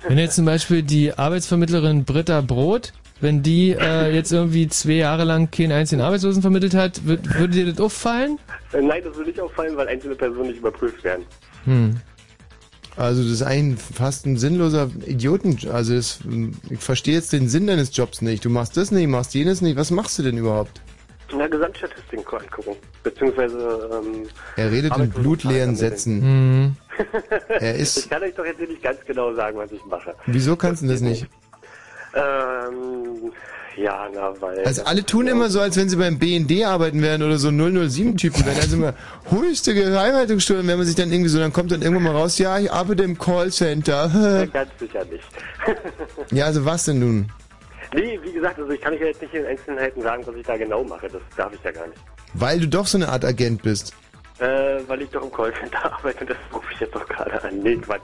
Wenn 0.07 0.19
jetzt 0.19 0.37
zum 0.37 0.45
Beispiel 0.45 0.83
die 0.83 1.13
Arbeitsvermittlerin 1.19 2.05
Britta 2.05 2.43
Brot, 2.43 2.93
wenn 3.21 3.43
die 3.43 3.71
äh, 3.73 4.15
jetzt 4.15 4.33
irgendwie 4.33 4.69
zwei 4.69 4.93
Jahre 4.93 5.25
lang 5.25 5.51
keinen 5.51 5.73
einzigen 5.73 6.03
Arbeitslosen 6.03 6.43
vermittelt 6.43 6.75
hat, 6.75 7.05
würd, 7.07 7.35
würde 7.39 7.55
dir 7.55 7.67
das 7.73 7.81
auffallen? 7.81 8.39
Äh, 8.73 8.83
Nein, 8.83 9.03
das 9.05 9.15
würde 9.17 9.31
nicht 9.31 9.41
auffallen, 9.41 9.77
weil 9.77 9.89
einzelne 9.89 10.15
Personen 10.15 10.49
nicht 10.49 10.59
überprüft 10.59 11.03
werden. 11.05 11.25
Hm. 11.65 11.97
Also 12.97 13.23
das 13.23 13.31
ist 13.33 13.43
eigentlich 13.43 13.81
fast 13.81 14.25
ein 14.27 14.39
sinnloser 14.39 14.91
Idioten. 15.07 15.59
Also 15.71 15.95
das, 15.95 16.21
ich 16.71 16.79
verstehe 16.79 17.15
jetzt 17.15 17.33
den 17.33 17.49
Sinn 17.49 17.67
deines 17.67 17.95
Jobs 17.95 18.23
nicht. 18.23 18.45
Du 18.45 18.49
machst 18.51 18.77
das 18.77 18.91
nicht, 18.91 19.07
machst 19.09 19.35
jenes 19.35 19.61
nicht. 19.61 19.77
Was 19.77 19.91
machst 19.91 20.19
du 20.19 20.23
denn 20.23 20.39
überhaupt? 20.39 20.81
Na, 21.37 21.47
Gesamtstatistiken 21.49 22.25
angucken, 22.39 22.77
beziehungsweise 23.03 23.91
ähm, 23.93 24.23
Er 24.57 24.71
redet 24.71 24.97
in 24.97 25.11
blutleeren. 25.11 25.75
Sätzen. 25.77 26.23
Hm. 26.23 26.77
Er 27.49 27.75
ist- 27.75 27.99
Ich 28.05 28.09
kann 28.09 28.23
euch 28.23 28.35
doch 28.35 28.47
jetzt 28.47 28.61
nicht 28.61 28.83
ganz 28.83 28.99
genau 29.07 29.35
sagen, 29.35 29.59
was 29.59 29.73
ich 29.73 29.85
mache. 29.87 30.15
Wieso 30.27 30.57
kannst 30.57 30.83
du 30.83 30.87
das 30.87 31.01
nicht? 31.01 31.27
Ähm, 32.15 33.33
ja, 33.77 34.09
na, 34.15 34.33
weil. 34.41 34.65
Also 34.65 34.85
alle 34.85 35.05
tun 35.05 35.27
immer 35.27 35.51
so, 35.51 35.61
als 35.61 35.77
wenn 35.77 35.89
sie 35.89 35.97
beim 35.97 36.19
BND 36.19 36.65
arbeiten 36.65 37.03
werden 37.03 37.23
oder 37.23 37.37
so 37.37 37.49
007-Typen 37.49 38.47
werden. 38.47 38.59
Also 38.61 38.77
immer 38.77 38.95
höchste 39.29 39.75
Geheimhaltungsstunde, 39.75 40.67
wenn 40.67 40.79
man 40.79 40.87
sich 40.87 40.97
dann 40.97 41.13
irgendwie 41.13 41.29
so, 41.29 41.39
dann 41.39 41.53
kommt 41.53 41.73
dann 41.73 41.83
irgendwann 41.83 42.05
mal 42.05 42.17
raus, 42.17 42.39
ja, 42.39 42.59
ich 42.59 42.73
arbeite 42.73 43.03
im 43.03 43.19
Callcenter. 43.19 44.49
Ganz 44.53 44.71
sicher 44.79 45.05
nicht. 45.05 45.25
ja, 46.31 46.47
also 46.47 46.65
was 46.65 46.85
denn 46.85 47.01
nun? 47.01 47.31
nee, 47.95 48.19
wie 48.23 48.33
gesagt, 48.33 48.59
also 48.59 48.71
ich 48.71 48.81
kann 48.81 48.95
euch 48.95 49.01
ja 49.01 49.07
jetzt 49.07 49.23
nicht 49.23 49.35
in 49.35 49.47
Einzelheiten 49.47 50.03
sagen, 50.03 50.27
was 50.27 50.35
ich 50.35 50.47
da 50.47 50.57
genau 50.57 50.85
mache. 50.85 51.09
Das 51.09 51.23
darf 51.37 51.53
ich 51.53 51.63
ja 51.63 51.73
gar 51.73 51.87
nicht. 51.87 52.01
Weil 52.35 52.61
du 52.61 52.69
doch 52.69 52.87
so 52.87 52.99
eine 52.99 53.09
Art 53.09 53.25
Agent 53.25 53.63
bist. 53.63 53.95
Äh, 54.39 54.81
weil 54.87 55.03
ich 55.03 55.11
doch 55.11 55.23
im 55.23 55.33
Callcenter 55.33 55.93
arbeite 55.93 56.21
und 56.21 56.31
das 56.31 56.37
rufe 56.53 56.67
ich 56.73 56.81
jetzt 56.81 56.95
doch 56.95 57.07
gerade 57.09 57.43
an. 57.43 57.59
Nee, 57.63 57.77
Quatsch. 57.77 58.03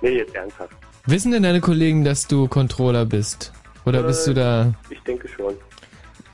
Nee, 0.00 0.18
jetzt 0.18 0.34
ernsthaft. 0.34 0.74
Wissen 1.06 1.32
denn 1.32 1.42
deine 1.42 1.60
Kollegen, 1.60 2.04
dass 2.04 2.26
du 2.28 2.46
Controller 2.48 3.04
bist? 3.04 3.52
Oder 3.84 4.02
bist 4.04 4.26
du 4.26 4.34
da... 4.34 4.72
Ich 4.90 5.00
denke 5.00 5.26
schon. 5.28 5.54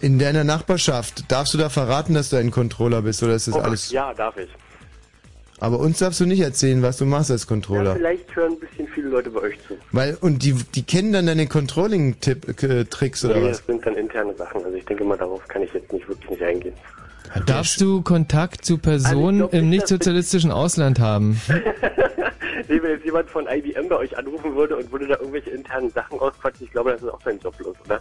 In 0.01 0.19
deiner 0.19 0.45
Nachbarschaft, 0.45 1.31
darfst 1.33 1.55
du 1.55 1.59
da 1.59 1.71
verraten, 1.71 2.14
dass 2.14 2.31
du 2.31 2.37
ein 2.37 2.51
Controller 2.51 3.03
bist 3.03 3.23
oder 3.23 3.35
ist 3.35 3.49
das 3.49 3.55
Oh, 3.55 3.61
alles... 3.61 3.91
Ja, 3.91 4.12
darf 4.14 4.37
ich. 4.37 4.49
Aber 5.61 5.81
uns 5.81 5.99
darfst 5.99 6.21
du 6.21 6.27
nicht 6.27 6.41
erzählen, 6.41 6.83
was 6.83 6.99
du 6.99 7.05
machst 7.07 7.31
als 7.33 7.43
Ja, 7.45 7.49
Controller. 7.49 7.97
vielleicht 7.97 8.37
hören 8.37 8.53
ein 8.53 8.61
bisschen 8.61 8.87
viele 8.95 9.09
Leute 9.09 9.31
bei 9.31 9.41
euch 9.41 9.57
zu. 9.66 9.75
Weil, 9.91 10.16
und 10.21 10.45
die, 10.45 10.53
die 10.53 10.83
kennen 10.85 11.12
dann 11.12 11.27
deine 11.27 11.47
Controlling-Tricks 11.49 13.25
oder 13.25 13.37
nee, 13.37 13.49
was? 13.51 13.57
das 13.59 13.66
sind 13.66 13.85
dann 13.85 13.97
interne 13.97 14.37
Sachen. 14.37 14.64
Also 14.64 14.77
ich 14.77 14.85
denke 14.85 15.03
mal, 15.03 15.19
darauf 15.19 15.49
kann 15.49 15.62
ich 15.62 15.73
jetzt 15.73 15.93
nicht 15.93 16.07
wirklich 16.07 16.31
nicht 16.31 16.43
eingehen. 16.43 16.75
Darfst 17.47 17.81
du 17.81 18.03
Kontakt 18.03 18.64
zu 18.64 18.79
Personen 18.79 19.43
Also 19.43 19.49
glaub 19.49 19.55
im 19.55 19.68
nicht, 19.68 19.81
nicht 19.81 19.89
sozialistischen 19.89 20.51
Ausland 20.51 20.99
haben? 21.01 21.41
Nee, 22.68 22.83
wenn 22.83 22.91
jetzt 22.91 23.05
jemand 23.05 23.31
von 23.31 23.47
IBM 23.47 23.89
bei 23.89 23.97
euch 23.97 24.18
anrufen 24.18 24.55
würde 24.55 24.76
und 24.76 24.93
würde 24.93 25.07
da 25.07 25.16
irgendwelche 25.16 25.51
internen 25.51 25.91
Sachen 25.91 26.18
ausquatschen, 26.18 26.66
ich 26.66 26.72
glaube, 26.72 26.91
das 26.93 27.01
ist 27.03 27.09
auch 27.09 27.20
sein 27.24 27.39
Job 27.43 27.55
los, 27.61 27.74
oder? 27.85 28.01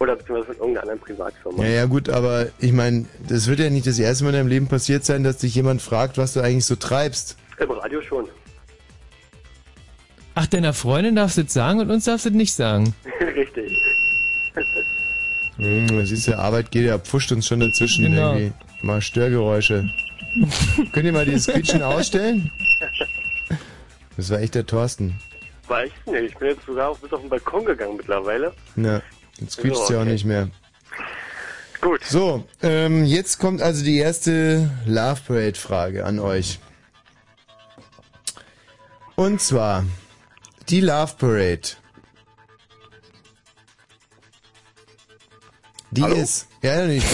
Oder 0.00 0.16
beziehungsweise 0.16 0.46
von 0.46 0.56
irgendeiner 0.56 0.82
anderen 0.82 1.00
Privatfirma. 1.00 1.62
Ja, 1.64 1.68
ja, 1.70 1.84
gut, 1.84 2.08
aber 2.08 2.46
ich 2.58 2.72
meine, 2.72 3.04
das 3.28 3.46
wird 3.46 3.58
ja 3.58 3.68
nicht 3.68 3.86
das 3.86 3.98
erste 3.98 4.24
Mal 4.24 4.30
in 4.30 4.36
deinem 4.36 4.48
Leben 4.48 4.68
passiert 4.68 5.04
sein, 5.04 5.22
dass 5.22 5.38
dich 5.38 5.54
jemand 5.54 5.82
fragt, 5.82 6.16
was 6.16 6.32
du 6.32 6.40
eigentlich 6.40 6.64
so 6.64 6.76
treibst. 6.76 7.36
Im 7.58 7.70
Radio 7.70 8.00
schon. 8.00 8.26
Ach, 10.34 10.46
deiner 10.46 10.72
Freundin 10.72 11.16
darfst 11.16 11.36
du 11.36 11.42
es 11.42 11.52
sagen 11.52 11.80
und 11.80 11.90
uns 11.90 12.04
darfst 12.04 12.24
du 12.24 12.30
es 12.30 12.34
nicht 12.36 12.54
sagen. 12.54 12.94
Richtig. 13.36 13.76
Hm, 15.56 16.06
siehst 16.06 16.28
du, 16.28 16.38
Arbeit 16.38 16.70
geht 16.70 16.86
ja, 16.86 16.98
pfuscht 16.98 17.32
uns 17.32 17.46
schon 17.46 17.60
dazwischen 17.60 18.04
Genau. 18.04 18.34
irgendwie. 18.34 18.52
Mal 18.82 19.00
Störgeräusche. 19.00 19.88
Könnt 20.92 21.06
ihr 21.06 21.12
mal 21.12 21.24
dieses 21.24 21.46
Quietschen 21.46 21.82
ausstellen? 21.82 22.50
Das 24.16 24.30
war 24.30 24.40
echt 24.40 24.54
der 24.54 24.66
Thorsten. 24.66 25.18
Weiß 25.68 25.90
ich 25.90 26.12
nicht. 26.12 26.24
Ich 26.24 26.36
bin 26.36 26.48
jetzt 26.48 26.64
sogar 26.66 26.90
auch 26.90 26.98
bis 26.98 27.12
auf 27.12 27.20
den 27.20 27.28
Balkon 27.28 27.64
gegangen 27.64 27.96
mittlerweile. 27.96 28.52
Na, 28.76 29.02
jetzt 29.40 29.58
quietscht 29.58 29.90
ja 29.90 29.96
auch 29.96 30.02
okay. 30.02 30.12
nicht 30.12 30.24
mehr. 30.24 30.50
Gut. 31.80 32.04
So, 32.04 32.44
ähm, 32.62 33.04
jetzt 33.04 33.38
kommt 33.38 33.62
also 33.62 33.84
die 33.84 33.98
erste 33.98 34.70
Love 34.86 35.20
Parade 35.26 35.54
Frage 35.54 36.04
an 36.04 36.18
euch. 36.18 36.58
Und 39.14 39.40
zwar, 39.40 39.84
die 40.68 40.80
Love 40.80 41.14
Parade. 41.18 41.76
Die 45.90 46.02
ist, 46.02 46.45
ja, 46.62 46.86
ich 46.86 47.04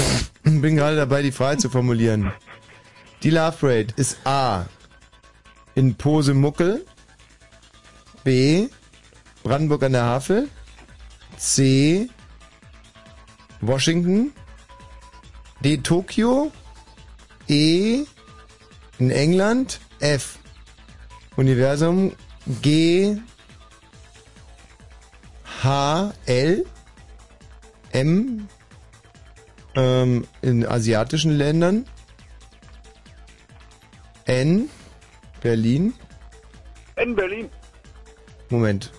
bin, 0.43 0.61
bin 0.61 0.76
gerade 0.76 0.97
dabei, 0.97 1.22
die 1.22 1.32
Frage 1.32 1.59
zu 1.59 1.70
formulieren. 1.70 2.32
Die 3.22 3.30
Love 3.30 3.57
Parade 3.59 3.95
ist 3.97 4.18
A. 4.26 4.66
In 5.74 5.95
Pose 5.95 6.34
Muckel. 6.34 6.84
B. 8.24 8.68
Brandenburg 9.43 9.84
an 9.84 9.93
der 9.93 10.05
Havel. 10.05 10.49
C. 11.36 12.09
Washington. 13.61 14.32
D. 15.61 15.78
Tokio. 15.78 16.51
E. 17.49 18.05
In 18.99 19.11
England. 19.11 19.80
F. 20.01 20.38
Universum. 21.36 22.12
G. 22.61 23.20
H. 25.62 26.12
L. 26.26 26.64
M. 27.93 28.49
Ähm, 29.74 30.24
in 30.42 30.66
asiatischen 30.66 31.32
Ländern. 31.32 31.86
N. 34.26 34.68
Berlin. 35.40 35.94
In 36.96 37.16
Berlin. 37.16 37.48
Moment. 38.50 38.92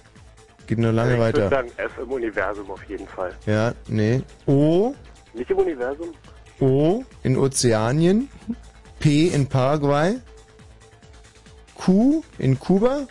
Geht 0.67 0.79
noch 0.79 0.91
lange 0.91 1.13
ich 1.13 1.19
weiter. 1.19 1.41
würde 1.43 1.55
sagen, 1.55 1.71
F 1.77 1.91
im 2.01 2.11
Universum 2.11 2.71
auf 2.71 2.83
jeden 2.85 3.07
Fall. 3.07 3.33
Ja, 3.45 3.73
nee. 3.87 4.21
O. 4.45 4.93
Nicht 5.33 5.49
im 5.49 5.57
Universum? 5.57 6.09
O 6.59 7.03
in 7.23 7.37
Ozeanien, 7.37 8.29
P 8.99 9.27
in 9.27 9.47
Paraguay, 9.47 10.15
Q 11.75 12.23
in 12.37 12.59
Kuba, 12.59 13.07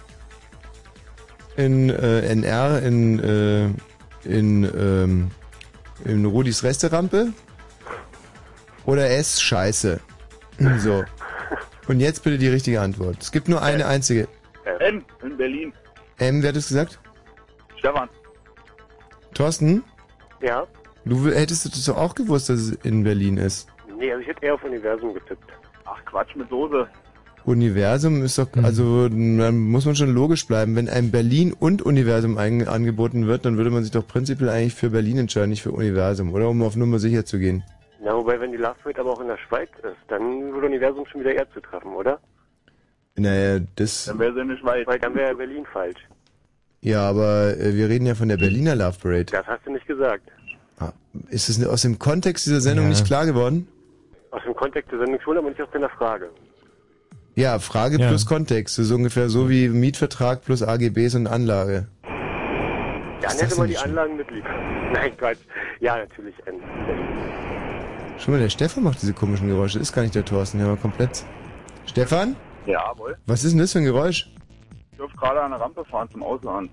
in 1.56 1.90
äh, 1.90 2.20
NR 2.20 2.82
in 2.82 3.18
äh, 3.18 3.64
in 4.24 4.64
ähm, 4.64 5.30
in 6.04 6.24
Rudis 6.24 6.62
Resterampe 6.62 7.32
oder 8.86 9.10
S 9.10 9.40
Scheiße. 9.40 10.00
So. 10.78 11.04
Und 11.88 12.00
jetzt 12.00 12.22
bitte 12.22 12.38
die 12.38 12.48
richtige 12.48 12.80
Antwort. 12.80 13.16
Es 13.20 13.32
gibt 13.32 13.48
nur 13.48 13.62
eine 13.62 13.86
einzige. 13.86 14.28
N 14.78 15.04
in 15.22 15.36
Berlin. 15.36 15.72
M, 16.18 16.42
wer 16.42 16.50
hat 16.50 16.56
es 16.56 16.68
gesagt? 16.68 16.98
Stefan. 17.76 18.08
Thorsten? 19.34 19.82
Ja? 20.40 20.66
Du 21.04 21.26
hättest 21.30 21.66
das 21.66 21.84
doch 21.84 21.96
auch 21.96 22.14
gewusst, 22.14 22.48
dass 22.48 22.60
es 22.60 22.70
in 22.84 23.02
Berlin 23.02 23.36
ist. 23.36 23.68
Nee, 23.98 24.12
also 24.12 24.22
ich 24.22 24.28
hätte 24.28 24.46
eher 24.46 24.54
auf 24.54 24.62
Universum 24.62 25.14
getippt. 25.14 25.50
Ach 25.84 26.04
Quatsch 26.04 26.36
mit 26.36 26.48
Soße. 26.48 26.86
Universum 27.44 28.22
ist 28.22 28.38
doch, 28.38 28.46
also 28.62 29.08
dann 29.08 29.58
muss 29.58 29.84
man 29.84 29.96
schon 29.96 30.14
logisch 30.14 30.46
bleiben. 30.46 30.76
Wenn 30.76 30.88
einem 30.88 31.10
Berlin 31.10 31.52
und 31.52 31.82
Universum 31.82 32.38
ein, 32.38 32.68
angeboten 32.68 33.26
wird, 33.26 33.44
dann 33.44 33.56
würde 33.56 33.70
man 33.70 33.82
sich 33.82 33.90
doch 33.90 34.06
prinzipiell 34.06 34.48
eigentlich 34.48 34.74
für 34.74 34.90
Berlin 34.90 35.18
entscheiden, 35.18 35.50
nicht 35.50 35.62
für 35.62 35.72
Universum, 35.72 36.32
oder? 36.32 36.48
Um 36.48 36.62
auf 36.62 36.76
Nummer 36.76 37.00
sicher 37.00 37.24
zu 37.24 37.40
gehen. 37.40 37.64
Na, 38.04 38.14
wobei, 38.16 38.40
wenn 38.40 38.50
die 38.50 38.58
Love 38.58 38.74
Parade 38.82 39.00
aber 39.00 39.10
auch 39.12 39.20
in 39.20 39.28
der 39.28 39.38
Schweiz 39.38 39.68
ist, 39.82 39.96
dann 40.08 40.52
würde 40.52 40.66
Universum 40.66 41.06
schon 41.06 41.20
wieder 41.20 41.34
eher 41.34 41.48
zu 41.52 41.60
treffen, 41.60 41.94
oder? 41.94 42.18
Naja, 43.16 43.60
das. 43.76 44.06
Dann 44.06 44.18
wäre 44.18 44.34
sie 44.34 44.40
in 44.40 44.48
der 44.48 44.56
Schweiz. 44.56 44.86
Weil 44.86 44.98
dann 44.98 45.14
wäre 45.14 45.34
Berlin 45.34 45.64
falsch. 45.72 46.00
Ja, 46.80 47.08
aber 47.08 47.56
äh, 47.56 47.74
wir 47.74 47.88
reden 47.88 48.06
ja 48.06 48.14
von 48.16 48.28
der 48.28 48.38
Berliner 48.38 48.74
Love 48.74 48.98
Parade. 49.00 49.26
Das 49.26 49.46
hast 49.46 49.64
du 49.66 49.70
nicht 49.72 49.86
gesagt. 49.86 50.28
Ah, 50.80 50.90
Ist 51.28 51.48
es 51.48 51.64
aus 51.64 51.82
dem 51.82 51.98
Kontext 52.00 52.46
dieser 52.46 52.60
Sendung 52.60 52.86
Ja. 52.86 52.90
nicht 52.90 53.06
klar 53.06 53.24
geworden? 53.26 53.68
Aus 54.32 54.42
dem 54.44 54.54
Kontext 54.56 54.90
der 54.90 54.98
Sendung 54.98 55.20
schon, 55.20 55.38
aber 55.38 55.48
nicht 55.50 55.60
aus 55.62 55.70
deiner 55.72 55.90
Frage. 55.90 56.30
Ja, 57.36 57.58
Frage 57.60 58.00
Ja. 58.00 58.08
plus 58.08 58.26
Kontext. 58.26 58.78
Das 58.78 58.86
ist 58.86 58.92
ungefähr 58.92 59.28
so 59.28 59.48
wie 59.48 59.68
Mietvertrag 59.68 60.42
plus 60.44 60.62
AGBs 60.62 61.14
und 61.14 61.26
Anlage. 61.28 61.86
Dann 62.02 63.38
hätte 63.38 63.56
man 63.56 63.68
die? 63.68 63.78
Anlagen 63.78 64.16
mit 64.16 64.28
lieb. 64.32 64.44
Nein, 64.92 65.16
Quatsch. 65.16 65.38
Ja, 65.80 65.98
natürlich. 65.98 66.34
Schon 68.18 68.34
mal, 68.34 68.40
der 68.40 68.50
Stefan 68.50 68.84
macht 68.84 69.02
diese 69.02 69.12
komischen 69.14 69.48
Geräusche. 69.48 69.78
Ist 69.78 69.92
gar 69.92 70.02
nicht 70.02 70.14
der 70.14 70.24
Thorsten, 70.24 70.58
der 70.58 70.68
war 70.68 70.76
komplett. 70.76 71.24
Stefan? 71.86 72.36
Jawohl. 72.66 73.16
Was 73.26 73.42
ist 73.44 73.52
denn 73.52 73.58
das 73.58 73.72
für 73.72 73.78
ein 73.78 73.84
Geräusch? 73.84 74.30
Ich 74.92 74.98
durfte 74.98 75.16
gerade 75.18 75.40
an 75.42 75.50
der 75.50 75.60
Rampe 75.60 75.84
fahren 75.84 76.08
zum 76.12 76.22
Ausland. 76.22 76.70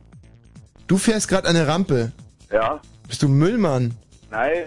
Du 0.87 0.97
fährst 0.97 1.27
gerade 1.27 1.47
an 1.47 1.55
der 1.55 1.67
Rampe. 1.67 2.11
Ja. 2.51 2.79
Bist 3.07 3.23
du 3.23 3.27
Müllmann? 3.27 3.93
Nein. 4.29 4.65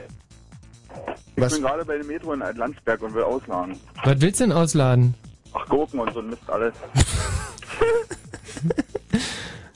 Ich 1.36 1.42
Was? 1.42 1.54
bin 1.54 1.62
gerade 1.62 1.84
bei 1.84 1.96
der 1.96 2.04
Metro 2.04 2.32
in 2.32 2.42
Altlandsberg 2.42 3.00
und 3.02 3.14
will 3.14 3.22
ausladen. 3.22 3.76
Was 4.04 4.20
willst 4.20 4.40
du 4.40 4.44
denn 4.44 4.52
ausladen? 4.52 5.14
Ach, 5.54 5.66
Gurken 5.68 6.00
und 6.00 6.12
so 6.12 6.20
ein 6.20 6.30
Mist 6.30 6.42
alles. 6.48 6.74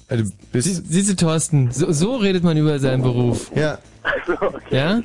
Also, 0.09 0.23
Sie, 0.25 0.33
bist, 0.53 0.87
siehst 0.87 1.11
du, 1.11 1.17
Thorsten, 1.17 1.73
so, 1.73 1.91
so 1.91 2.15
redet 2.15 2.45
man 2.45 2.57
über 2.57 2.79
seinen 2.79 3.03
Beruf. 3.03 3.51
ja, 3.57 3.77
Also, 4.05 4.35
okay. 4.41 4.77
Ja? 4.77 5.01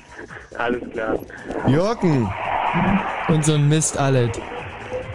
Alles 0.61 0.81
klar. 0.91 1.19
Jorken, 1.67 2.29
Und 3.29 3.43
so 3.45 3.53
ein 3.53 3.67
Mist 3.67 3.97
alles. 3.97 4.29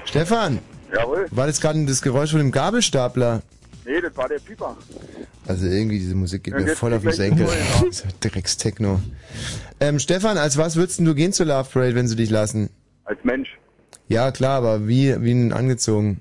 Stefan, 0.04 0.58
Jawohl. 0.92 1.26
war 1.30 1.46
das 1.46 1.60
gerade 1.60 1.84
das 1.86 2.02
Geräusch 2.02 2.30
von 2.30 2.40
dem 2.40 2.50
Gabelstapler? 2.50 3.42
Nee, 3.84 4.00
das 4.00 4.16
war 4.16 4.28
der 4.28 4.38
Pieper. 4.40 4.76
Also 5.46 5.66
irgendwie, 5.66 5.98
diese 6.00 6.16
Musik 6.16 6.42
geht 6.44 6.54
Ja, 6.54 6.60
mir 6.60 6.66
jetzt 6.66 6.78
voll 6.78 6.92
auf 6.92 7.00
den 7.02 7.10
gleich 7.12 7.16
Senkel. 7.16 7.46
ja. 7.46 7.84
Dieser 7.90 8.08
Dreckstechno. 8.20 9.00
Ähm, 9.78 9.98
Stefan, 10.00 10.38
als 10.38 10.56
was 10.58 10.74
würdest 10.74 10.98
denn 10.98 11.04
du 11.06 11.14
gehen 11.14 11.32
zur 11.32 11.46
Love 11.46 11.68
Parade, 11.72 11.94
wenn 11.94 12.08
sie 12.08 12.16
dich 12.16 12.30
lassen? 12.30 12.68
Als 13.04 13.18
Mensch. 13.22 13.56
Ja, 14.08 14.32
klar, 14.32 14.58
aber 14.58 14.88
wie, 14.88 15.14
wie 15.22 15.32
denn 15.32 15.52
angezogen? 15.52 16.20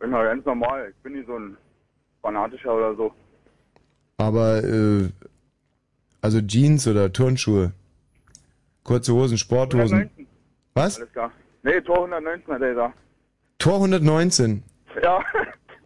Bin 0.00 0.12
halt 0.14 0.28
ganz 0.28 0.44
normal. 0.44 0.88
Ich 0.90 1.02
bin 1.02 1.14
nicht 1.14 1.26
so 1.26 1.34
ein 1.38 1.56
fanatischer 2.20 2.74
oder 2.74 2.94
so. 2.94 3.12
Aber, 4.18 4.62
äh, 4.64 5.08
also 6.20 6.40
Jeans 6.42 6.86
oder 6.86 7.10
Turnschuhe? 7.12 7.72
Kurze 8.88 9.12
Hosen, 9.12 9.36
Sporthosen? 9.36 9.98
119. 9.98 10.26
Was? 10.72 10.96
Alles 10.98 11.12
klar. 11.12 11.30
Nee, 11.62 11.78
Tor 11.82 11.96
119 11.96 12.54
hat 12.54 12.62
er 12.62 12.68
gesagt. 12.70 12.94
Tor 13.58 13.74
119. 13.74 14.62
Ja. 15.02 15.20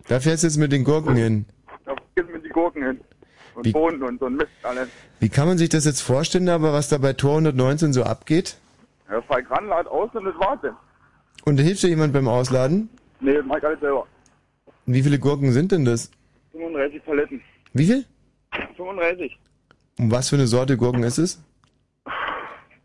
Da 0.06 0.20
fährst 0.20 0.44
du 0.44 0.46
jetzt 0.46 0.56
mit 0.56 0.70
den 0.70 0.84
Gurken 0.84 1.16
hin. 1.16 1.44
Da 1.84 1.96
gibt's 2.14 2.32
mit 2.32 2.44
die 2.44 2.48
Gurken 2.50 2.84
hin. 2.84 3.00
Und 3.56 3.64
Wie- 3.66 3.72
Bohnen 3.72 4.00
und 4.04 4.20
so 4.20 4.26
ein 4.26 4.36
Mist 4.36 4.50
alles. 4.62 4.88
Wie 5.18 5.28
kann 5.28 5.48
man 5.48 5.58
sich 5.58 5.68
das 5.68 5.84
jetzt 5.84 6.00
vorstellen, 6.00 6.48
aber 6.48 6.72
was 6.72 6.90
da 6.90 6.98
bei 6.98 7.12
Tor 7.12 7.32
119 7.38 7.92
so 7.92 8.04
abgeht? 8.04 8.56
Ja, 9.10 9.20
fahr 9.22 9.40
ich 9.40 9.50
ran, 9.50 9.66
lad 9.66 9.88
aus 9.88 10.10
und 10.14 10.24
das 10.24 10.34
warte. 10.38 10.72
Und 11.44 11.58
da 11.58 11.64
hilft 11.64 11.82
dir 11.82 11.88
jemand 11.88 12.12
beim 12.12 12.28
Ausladen? 12.28 12.88
Nee, 13.18 13.38
mach 13.44 13.56
ich 13.58 13.64
alles 13.64 13.80
selber. 13.80 14.06
Wie 14.86 15.02
viele 15.02 15.18
Gurken 15.18 15.50
sind 15.50 15.72
denn 15.72 15.84
das? 15.84 16.08
35 16.52 17.04
Paletten. 17.04 17.42
Wie 17.72 17.86
viel? 17.86 18.04
35. 18.76 19.36
Und 19.98 20.12
was 20.12 20.28
für 20.28 20.36
eine 20.36 20.46
Sorte 20.46 20.76
Gurken 20.76 21.02
ist 21.02 21.18
es? 21.18 21.42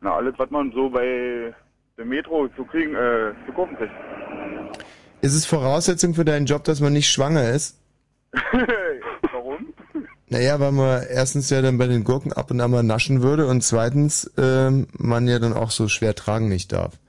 Na, 0.02 0.16
alles, 0.16 0.34
was 0.38 0.50
man 0.52 0.72
so 0.74 0.90
bei 0.90 1.54
der 1.98 2.06
Metro 2.06 2.48
zu 2.56 2.64
kriegen, 2.66 2.94
äh, 2.96 3.34
zu 3.46 3.54
kaufen 3.54 3.76
kriegt. 3.78 3.92
ist 5.22 5.34
es 5.34 5.46
Voraussetzung 5.46 6.14
für 6.14 6.26
deinen 6.26 6.46
Job, 6.46 6.64
dass 6.64 6.80
man 6.80 6.94
nicht 6.94 7.10
schwanger 7.10 7.50
ist? 7.50 7.80
Warum? 9.32 9.74
Naja, 10.30 10.60
weil 10.60 10.72
man 10.74 11.04
erstens 11.10 11.50
ja 11.50 11.62
dann 11.62 11.78
bei 11.78 11.88
den 11.88 12.04
Gurken 12.04 12.34
ab 12.34 12.52
und 12.52 12.60
an 12.62 12.70
mal 12.72 12.84
naschen 12.84 13.22
würde 13.22 13.48
und 13.48 13.62
zweitens 13.64 14.30
ähm, 14.38 14.88
man 14.94 15.28
ja 15.28 15.40
dann 15.40 15.54
auch 15.54 15.72
so 15.72 15.88
schwer 15.88 16.14
tragen 16.16 16.50
nicht 16.50 16.72
darf. 16.74 17.00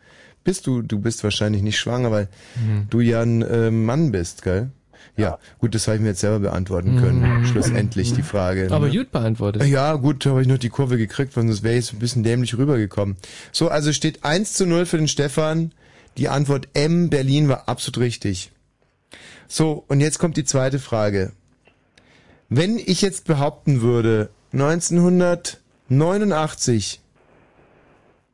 Bist 0.45 0.67
du, 0.67 0.83
du 0.83 0.99
bist 1.01 1.25
wahrscheinlich 1.25 1.63
nicht 1.63 1.79
schwanger, 1.79 2.11
weil 2.11 2.29
Mhm. 2.57 2.87
du 2.89 3.01
ja 3.01 3.21
ein 3.21 3.45
ähm, 3.51 3.85
Mann 3.85 4.13
bist, 4.13 4.43
gell? 4.43 4.71
Ja, 5.17 5.39
gut, 5.59 5.75
das 5.75 5.87
habe 5.87 5.97
ich 5.97 6.03
mir 6.03 6.09
jetzt 6.09 6.21
selber 6.21 6.39
beantworten 6.39 6.97
können. 6.97 7.41
Mhm. 7.41 7.47
Schlussendlich 7.47 8.15
die 8.15 8.23
Frage. 8.23 8.69
Aber 8.71 8.87
ne? 8.87 8.97
gut 8.97 9.11
beantwortet. 9.11 9.65
Ja, 9.67 9.95
gut, 9.95 10.25
habe 10.27 10.43
ich 10.43 10.49
noch 10.49 10.59
die 10.59 10.69
Kurve 10.69 10.97
gekriegt, 10.97 11.37
weil 11.37 11.47
sonst 11.47 11.63
wäre 11.63 11.77
ich 11.77 11.87
so 11.87 11.97
ein 11.97 11.99
bisschen 11.99 12.23
dämlich 12.23 12.57
rübergekommen. 12.57 13.17
So, 13.51 13.69
also 13.69 13.93
steht 13.93 14.25
1 14.25 14.55
zu 14.55 14.67
0 14.67 14.87
für 14.87 14.99
den 14.99 15.09
Stefan. 15.09 15.73
Die 16.17 16.29
Antwort 16.29 16.69
M, 16.75 17.11
Berlin, 17.11 17.49
war 17.49 17.69
absolut 17.69 17.99
richtig. 17.99 18.53
So, 19.49 19.85
und 19.89 20.01
jetzt 20.01 20.19
kommt 20.19 20.37
die 20.37 20.45
zweite 20.45 20.79
Frage. 20.79 21.33
Wenn 22.49 22.79
ich 22.79 23.03
jetzt 23.03 23.27
behaupten 23.27 23.83
würde, 23.83 24.31
1989 24.53 27.01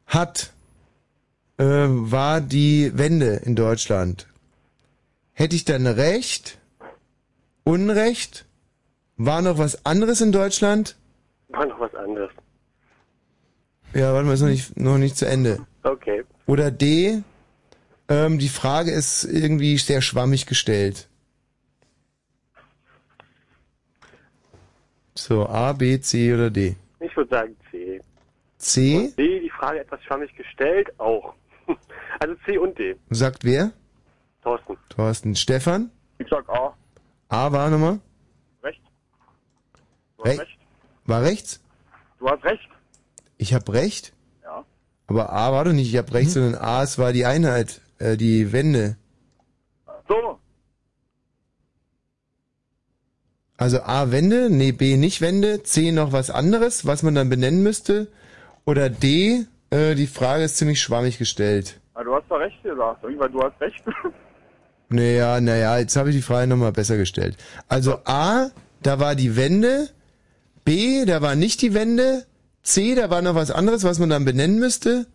hat, 0.07 0.53
äh, 1.59 1.65
war 1.65 2.41
die 2.41 2.97
Wende 2.97 3.43
in 3.45 3.57
Deutschland, 3.57 4.29
hätte 5.33 5.57
ich 5.57 5.65
dann 5.65 5.87
recht, 5.87 6.59
Unrecht, 7.65 8.45
war 9.17 9.43
noch 9.43 9.59
was 9.59 9.85
anderes 9.87 10.21
in 10.21 10.33
Deutschland? 10.33 10.97
War 11.49 11.67
noch 11.67 11.81
was 11.81 11.95
anderes. 11.95 12.31
Ja, 13.95 14.13
warte 14.13 14.27
mal, 14.27 14.35
ist 14.35 14.41
noch 14.41 14.49
nicht, 14.49 14.77
noch 14.77 14.99
nicht 14.99 15.17
zu 15.17 15.27
Ende. 15.27 15.65
Okay. 15.83 16.25
Oder 16.47 16.71
D, 16.71 17.23
ähm, 18.09 18.39
die 18.39 18.49
Frage 18.49 18.91
ist 18.91 19.25
irgendwie 19.25 19.79
sehr 19.79 20.03
schwammig 20.03 20.47
gestellt. 20.47 21.09
So, 25.15 25.47
A, 25.47 25.73
B, 25.73 26.01
C 26.01 26.35
oder 26.35 26.51
D? 26.51 26.77
Ich 27.01 27.17
würde 27.17 27.31
sagen 27.31 27.57
C. 27.71 28.01
C, 28.59 28.97
Und 28.97 29.19
D, 29.19 29.41
die 29.41 29.51
Frage 29.51 29.81
etwas 29.81 30.03
schwammig 30.05 30.35
gestellt, 30.37 30.89
auch. 30.99 31.35
Also 32.21 32.37
C 32.47 32.57
und 32.59 32.79
D. 32.79 32.95
sagt 33.11 33.43
wer? 33.45 33.73
Thorsten. 34.43 34.77
Thorsten. 34.89 35.35
Stefan? 35.35 35.91
Ich 36.19 36.29
sag 36.29 36.49
A. 36.49 36.73
A 37.35 37.51
war 37.51 37.69
nochmal? 37.69 37.99
Recht. 38.63 38.81
Du 40.17 40.25
hast 40.25 40.31
Re 40.31 40.39
recht. 40.39 40.59
War 41.05 41.23
rechts? 41.23 41.61
Du 42.21 42.29
hast 42.29 42.45
recht. 42.45 42.69
Ich 43.39 43.53
hab 43.55 43.69
recht? 43.73 44.13
Ja. 44.45 44.65
Aber 45.09 45.33
A 45.33 45.51
war 45.51 45.65
doch 45.65 45.73
nicht, 45.73 45.93
ich 45.93 45.99
hab 45.99 46.15
recht, 46.15 46.31
sondern 46.31 46.55
A, 46.55 46.85
es 46.85 46.97
war 46.97 47.13
die 47.13 47.27
Einheit, 47.27 47.81
äh, 47.99 48.17
die 48.17 48.53
Wende. 48.53 48.97
So. 50.09 50.39
Also 53.57 53.83
A 53.83 54.13
Wende, 54.13 54.49
nee, 54.49 54.71
B 54.71 54.97
nicht 54.97 55.21
Wende, 55.21 55.65
C 55.65 55.91
noch 55.91 56.13
was 56.13 56.31
anderes, 56.31 56.87
was 56.87 57.03
man 57.03 57.17
dann 57.17 57.31
benennen 57.31 57.65
müsste. 57.65 58.13
Oder 58.65 58.91
D, 58.91 59.47
äh, 59.71 59.97
die 59.97 60.07
Frage 60.07 60.45
ist 60.45 60.57
ziemlich 60.57 60.81
schwammig 60.81 61.19
gestellt. 61.19 61.81
Na, 61.97 62.05
du 62.05 62.15
hast 62.15 62.31
doch 62.31 62.39
recht 62.39 62.63
gesagt. 62.63 63.03
Irgendwann, 63.03 63.33
du 63.33 63.43
hast 63.43 63.61
recht. 63.61 63.83
Naja, 64.89 65.41
naja, 65.41 65.79
jetzt 65.79 65.97
habe 65.97 66.11
ich 66.11 66.17
die 66.17 66.23
Frage 66.23 66.47
nochmal 66.47 66.73
besser 66.73 66.97
gestellt. 66.97 67.37
Also 67.69 67.99
A, 68.05 68.51
da 68.83 69.01
war 69.01 69.15
die 69.15 69.37
Wende, 69.37 69.89
B, 70.65 71.05
da 71.05 71.23
war 71.23 71.35
nicht 71.35 71.63
die 71.63 71.75
Wende, 71.75 72.27
C, 72.63 72.95
da 72.95 73.11
war 73.11 73.23
noch 73.23 73.35
was 73.35 73.51
anderes, 73.51 73.85
was 73.85 73.99
man 73.99 74.11
dann 74.11 74.25
benennen 74.25 74.59
müsste. 74.59 75.07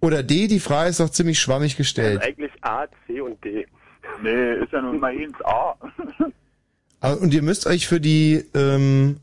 Oder 0.00 0.22
D, 0.22 0.46
die 0.46 0.60
Frage 0.60 0.90
ist 0.90 1.00
doch 1.00 1.10
ziemlich 1.10 1.38
schwammig 1.38 1.72
Also 1.72 1.78
gestellt. 1.78 2.22
eigentlich 2.22 2.52
A, 2.62 2.86
C 3.06 3.20
und 3.20 3.42
D. 3.42 3.66
nee, 4.22 4.54
ist 4.62 4.72
ja 4.72 4.80
nun 4.82 5.00
mal 5.00 5.12
eins 5.12 5.34
A. 5.44 5.74
Und 7.20 7.32
ihr 7.34 7.42
müsst 7.42 7.66
euch 7.66 7.86
für 7.86 8.00
die, 8.00 8.44
ähm, 8.54 9.18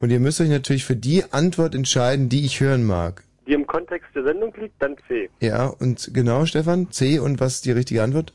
und 0.00 0.10
ihr 0.10 0.18
müsst 0.18 0.40
euch 0.40 0.48
natürlich 0.48 0.84
für 0.84 0.96
die 0.96 1.24
Antwort 1.30 1.74
entscheiden, 1.74 2.28
die 2.28 2.44
ich 2.44 2.58
hören 2.60 2.84
mag. 2.84 3.22
Die 3.46 3.52
im 3.52 3.66
Kontext 3.66 4.08
der 4.14 4.24
Sendung 4.24 4.52
liegt, 4.58 4.80
dann 4.82 4.96
C. 5.06 5.28
Ja, 5.40 5.66
und 5.66 6.10
genau, 6.14 6.46
Stefan, 6.46 6.90
C 6.90 7.18
und 7.20 7.38
was 7.38 7.56
ist 7.56 7.66
die 7.66 7.72
richtige 7.72 8.02
Antwort? 8.02 8.32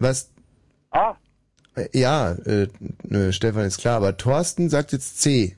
Was? 0.00 0.32
A. 0.90 1.14
Äh, 1.76 1.88
Ja, 1.92 2.32
äh, 2.32 2.66
nö, 3.04 3.30
Stefan 3.32 3.64
ist 3.64 3.78
klar, 3.78 3.96
aber 3.98 4.16
Thorsten 4.16 4.68
sagt 4.68 4.92
jetzt 4.92 5.20
C. 5.20 5.56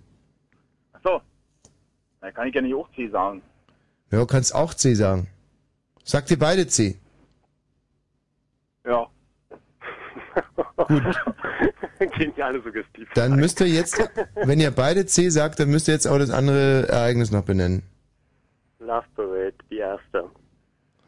Ach 0.93 1.01
so. 1.03 1.21
Da 2.21 2.31
kann 2.31 2.49
ich 2.49 2.55
ja 2.55 2.61
nicht 2.61 2.75
auch 2.75 2.89
C 2.95 3.09
sagen. 3.09 3.41
Ja, 4.11 4.19
du 4.19 4.27
kannst 4.27 4.55
auch 4.55 4.75
C 4.75 4.95
sagen. 4.95 5.29
Sagt 6.05 6.31
ihr 6.31 6.39
beide 6.39 6.67
C? 6.67 6.99
Ja. 8.85 9.07
Gut. 10.77 11.17
Geniale 12.19 12.61
Suggestiv. 12.63 13.09
Dann 13.15 13.37
müsst 13.37 13.61
ihr 13.61 13.69
jetzt, 13.69 13.97
wenn 14.35 14.59
ihr 14.61 14.73
beide 14.73 15.07
C 15.07 15.29
sagt, 15.31 15.61
dann 15.61 15.71
müsst 15.71 15.87
ihr 15.89 15.95
jetzt 15.95 16.07
auch 16.09 16.19
das 16.19 16.31
andere 16.31 16.89
Ereignis 16.89 17.31
noch 17.31 17.45
benennen. 17.45 17.85
Love 18.81 19.07
Parade, 19.15 19.55
die 19.71 19.77
erste. 19.79 20.29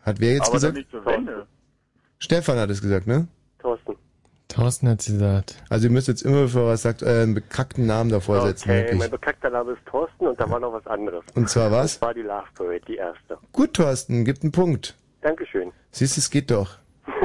Hat 0.02 0.20
wer 0.20 0.34
jetzt 0.34 0.48
Aber 0.48 0.60
dann 0.60 0.74
gesagt? 0.74 0.76
nicht 0.76 0.90
zur 0.90 1.04
Wende. 1.04 1.46
Stefan 2.18 2.58
hat 2.58 2.70
es 2.70 2.80
gesagt, 2.80 3.06
ne? 3.06 3.28
Thorsten. 3.58 3.96
Thorsten 4.48 4.88
hat 4.88 5.04
gesagt. 5.04 5.56
Also 5.68 5.86
ihr 5.88 5.92
müsst 5.92 6.08
jetzt 6.08 6.22
immer, 6.22 6.42
bevor 6.42 6.62
er 6.62 6.68
was 6.68 6.82
sagt, 6.82 7.02
euren 7.02 7.34
bekackten 7.34 7.86
Namen 7.86 8.10
davor 8.10 8.42
setzen, 8.42 8.70
Okay, 8.70 8.94
mein 8.94 9.10
bekackter 9.10 9.50
Name 9.50 9.72
ist 9.72 9.84
Thorsten 9.86 10.26
und 10.26 10.40
da 10.40 10.48
war 10.48 10.60
noch 10.60 10.72
was 10.72 10.86
anderes. 10.86 11.24
Und 11.34 11.48
zwar 11.48 11.70
was? 11.72 11.94
Das 11.94 12.02
war 12.02 12.14
die 12.14 12.22
Love 12.22 12.44
Parade, 12.54 12.80
die 12.86 12.96
erste. 12.96 13.38
Gut, 13.52 13.74
Thorsten, 13.74 14.24
gibt 14.24 14.42
einen 14.42 14.52
Punkt. 14.52 14.94
Dankeschön. 15.22 15.72
Siehst 15.90 16.16
du, 16.16 16.20
es 16.20 16.30
geht 16.30 16.50
doch. 16.50 16.78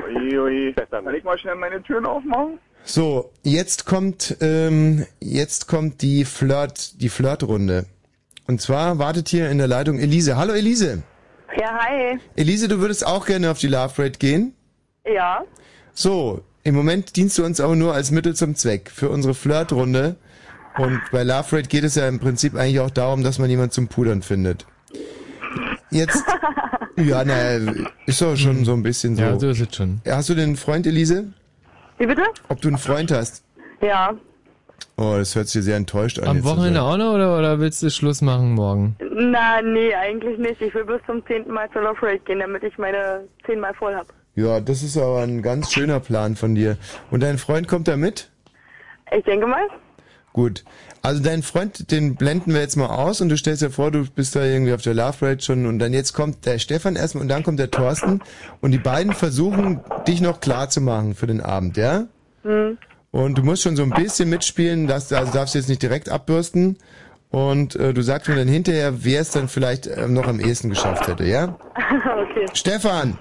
Ui, 0.08 0.40
ui. 0.40 0.76
Kann 0.90 1.14
ich 1.14 1.24
mal 1.24 1.38
schnell 1.38 1.56
meine 1.56 1.82
Türen 1.84 2.06
aufmachen? 2.06 2.60
So, 2.84 3.32
jetzt 3.44 3.86
kommt, 3.86 4.38
ähm, 4.42 5.06
jetzt 5.20 5.68
kommt 5.68 6.02
die 6.02 6.26
Flirt, 6.26 7.02
die 7.02 7.10
Flirtrunde. 7.10 7.86
Und 8.48 8.62
zwar 8.62 8.98
wartet 8.98 9.30
hier 9.30 9.50
in 9.52 9.60
der 9.60 9.68
Leitung 9.68 10.00
Elise. 10.00 10.38
Hallo 10.38 10.54
Elise. 10.54 11.04
Ja, 11.60 11.78
hi. 11.78 12.18
Elise, 12.36 12.68
du 12.68 12.80
würdest 12.80 13.06
auch 13.06 13.26
gerne 13.26 13.52
auf 13.52 13.60
die 13.60 13.68
Love 13.68 13.94
Parade 13.96 14.18
gehen? 14.18 14.56
Ja. 15.14 15.44
So, 15.94 16.42
im 16.64 16.76
Moment 16.76 17.16
dienst 17.16 17.38
du 17.38 17.44
uns 17.44 17.60
aber 17.60 17.76
nur 17.76 17.94
als 17.94 18.12
Mittel 18.12 18.36
zum 18.36 18.56
Zweck 18.56 18.92
für 18.94 19.10
unsere 19.10 19.34
Flirtrunde. 19.34 20.16
Und 20.78 21.02
bei 21.12 21.24
Love 21.24 21.58
Rate 21.58 21.68
geht 21.68 21.84
es 21.84 21.96
ja 21.96 22.08
im 22.08 22.20
Prinzip 22.20 22.56
eigentlich 22.56 22.80
auch 22.80 22.92
darum, 22.92 23.24
dass 23.24 23.40
man 23.40 23.50
jemanden 23.50 23.72
zum 23.72 23.88
Pudern 23.88 24.22
findet. 24.22 24.66
Jetzt, 25.90 26.24
ja, 26.96 27.26
naja, 27.26 27.74
ist 28.06 28.22
doch 28.22 28.36
schon 28.38 28.64
so 28.64 28.74
ein 28.74 28.84
bisschen 28.84 29.16
so. 29.16 29.22
Ja, 29.22 29.40
so 29.40 29.50
ist 29.50 29.60
es 29.60 29.76
schon. 29.76 30.02
Hast 30.08 30.30
du 30.30 30.36
denn 30.36 30.50
einen 30.50 30.56
Freund, 30.56 30.86
Elise? 30.86 31.34
Wie 31.98 32.06
bitte? 32.06 32.24
Ob 32.48 32.62
du 32.62 32.68
einen 32.68 32.78
Freund 32.78 33.12
hast? 33.12 33.44
Ja. 33.82 34.14
Oh, 34.96 35.16
das 35.18 35.36
hört 35.36 35.48
sich 35.48 35.64
sehr 35.64 35.76
enttäuscht 35.76 36.20
an. 36.20 36.28
Am 36.28 36.36
jetzt 36.38 36.46
zu 36.46 36.52
Wochenende 36.52 36.82
auch 36.82 36.98
noch 36.98 37.14
oder, 37.14 37.38
oder 37.38 37.60
willst 37.60 37.82
du 37.82 37.90
Schluss 37.90 38.22
machen 38.22 38.54
morgen? 38.54 38.96
Na, 39.00 39.62
nee, 39.62 39.94
eigentlich 39.96 40.38
nicht. 40.38 40.62
Ich 40.62 40.74
will 40.74 40.86
bis 40.86 41.02
zum 41.06 41.26
zehnten 41.26 41.52
Mal 41.52 41.70
zur 41.72 41.82
Love 41.82 42.02
Rate 42.02 42.20
gehen, 42.20 42.40
damit 42.40 42.64
ich 42.64 42.78
meine 42.78 43.28
zehnmal 43.46 43.74
voll 43.74 43.96
hab. 43.96 44.08
Ja, 44.40 44.62
das 44.62 44.84
ist 44.84 44.96
aber 44.98 45.20
ein 45.20 45.42
ganz 45.42 45.74
schöner 45.74 46.00
Plan 46.00 46.38
von 46.38 46.56
dir. 46.56 46.78
Und 47.12 47.22
dein 47.22 47.38
Freund 47.38 47.68
kommt 47.68 47.90
da 47.90 47.98
mit? 47.98 48.30
Ich 49.12 49.26
denke 49.26 49.46
mal. 49.46 49.68
Gut. 50.32 50.64
Also 51.02 51.22
deinen 51.22 51.44
Freund, 51.44 51.92
den 51.92 52.16
blenden 52.16 52.54
wir 52.54 52.62
jetzt 52.62 52.78
mal 52.78 52.88
aus 52.88 53.20
und 53.20 53.28
du 53.28 53.36
stellst 53.36 53.62
dir 53.62 53.70
vor, 53.70 53.92
du 53.92 54.06
bist 54.10 54.38
da 54.38 54.46
irgendwie 54.46 54.74
auf 54.74 54.82
der 54.82 54.94
Love 54.94 55.18
Parade 55.20 55.42
schon 55.42 55.66
und 55.66 55.80
dann 55.80 55.92
jetzt 55.92 56.14
kommt 56.14 56.46
der 56.46 56.58
Stefan 56.58 56.96
erstmal 56.96 57.24
und 57.24 57.28
dann 57.28 57.44
kommt 57.44 57.60
der 57.60 57.70
Thorsten 57.70 58.22
und 58.62 58.72
die 58.72 58.78
beiden 58.78 59.12
versuchen, 59.12 59.82
dich 60.08 60.22
noch 60.22 60.40
klar 60.40 60.70
zu 60.70 60.80
machen 60.80 61.16
für 61.16 61.28
den 61.28 61.42
Abend, 61.42 61.76
ja? 61.76 62.08
Hm. 62.44 62.78
Und 63.12 63.38
du 63.38 63.44
musst 63.44 63.64
schon 63.64 63.76
so 63.76 63.84
ein 63.84 63.90
bisschen 63.90 64.30
mitspielen, 64.30 64.88
dass, 64.88 65.12
also 65.12 65.34
darfst 65.34 65.56
jetzt 65.56 65.68
nicht 65.68 65.82
direkt 65.82 66.08
abbürsten 66.08 66.78
und 67.30 67.76
äh, 67.76 67.94
du 67.94 68.02
sagst 68.02 68.30
mir 68.30 68.36
dann 68.36 68.48
hinterher, 68.48 69.04
wer 69.04 69.20
es 69.20 69.32
dann 69.32 69.50
vielleicht 69.50 69.88
äh, 69.88 70.08
noch 70.08 70.28
am 70.28 70.40
ehesten 70.40 70.70
geschafft 70.70 71.08
hätte, 71.08 71.26
ja? 71.26 71.58
okay. 71.76 72.46
Stefan, 72.54 73.18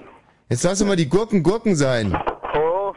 jetzt 0.49 0.63
lass 0.63 0.79
doch 0.79 0.85
mal 0.85 0.95
die 0.95 1.07
Gurken 1.09 1.43
Gurken 1.43 1.75
sein. 1.75 2.17
Oh. 2.55 2.93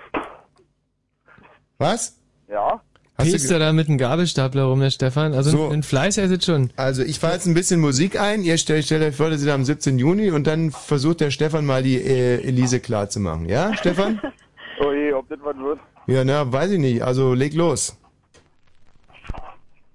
Was? 1.79 2.17
Ja. 2.49 2.81
Hast 3.19 3.29
du 3.29 3.33
Piekst 3.33 3.51
er 3.51 3.59
da 3.59 3.73
mit 3.73 3.89
einem 3.89 3.99
Gabelstapler 3.99 4.65
rum, 4.65 4.81
der 4.81 4.91
Stefan? 4.91 5.35
Also 5.35 5.51
So. 5.51 5.69
ein 5.69 5.83
Fleiß 5.83 6.17
er 6.19 6.29
sitzt 6.29 6.47
schon. 6.47 6.73
Also 6.77 7.03
ich 7.03 7.21
fahre 7.21 7.35
jetzt 7.35 7.47
ein 7.47 7.55
bisschen 7.55 7.81
Musik 7.81 8.19
ein. 8.19 8.43
Ihr 8.43 8.57
stellt, 8.59 8.85
stellt 8.87 9.03
euch 9.03 9.15
vor, 9.17 9.31
das 9.31 9.43
ist 9.43 9.49
am 9.49 9.65
17. 9.65 9.99
Juni 9.99 10.31
und 10.31 10.47
dann 10.47 10.71
versucht 10.71 11.21
der 11.21 11.31
Stefan 11.31 11.65
mal 11.67 11.83
die 11.83 11.97
äh, 12.01 12.43
Elise 12.43 12.81
klar 12.81 13.09
zu 13.11 13.21
machen. 13.21 13.49
Ja, 13.49 13.77
Stefan? 13.77 14.21
Oh 14.85 14.91
je, 14.91 15.13
ob 15.13 15.29
das 15.29 15.39
was 15.45 15.57
wird. 15.59 15.79
Ja, 16.09 16.25
na, 16.25 16.51
weiß 16.51 16.73
ich 16.73 16.79
nicht. 16.81 17.03
Also 17.05 17.35
leg 17.35 17.53
los. 17.55 17.97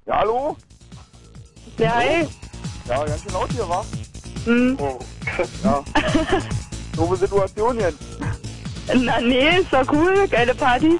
Ja, 0.06 0.20
hallo? 0.20 0.56
Ja, 1.78 1.96
hi. 1.96 2.28
Ja, 2.88 3.04
ganz 3.04 3.22
schön 3.24 3.34
laut 3.34 3.52
hier, 3.52 3.68
wa? 3.68 3.84
Hm. 4.46 4.78
Oh. 4.80 5.00
Ja. 5.64 5.84
Doofe 6.98 7.15
Situation 7.15 7.80
jetzt. 7.80 7.99
Na, 8.94 9.19
nee, 9.22 9.60
ist 9.60 9.72
doch 9.72 9.86
cool. 9.94 10.28
Geile 10.30 10.56
Partys. 10.56 10.99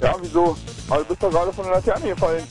Ja, 0.00 0.14
wieso? 0.20 0.56
Aber 0.88 1.00
du 1.00 1.04
bist 1.06 1.22
doch 1.22 1.30
gerade 1.30 1.52
von 1.52 1.64
der 1.64 1.74
Laterne 1.74 2.08
gefallen. 2.08 2.44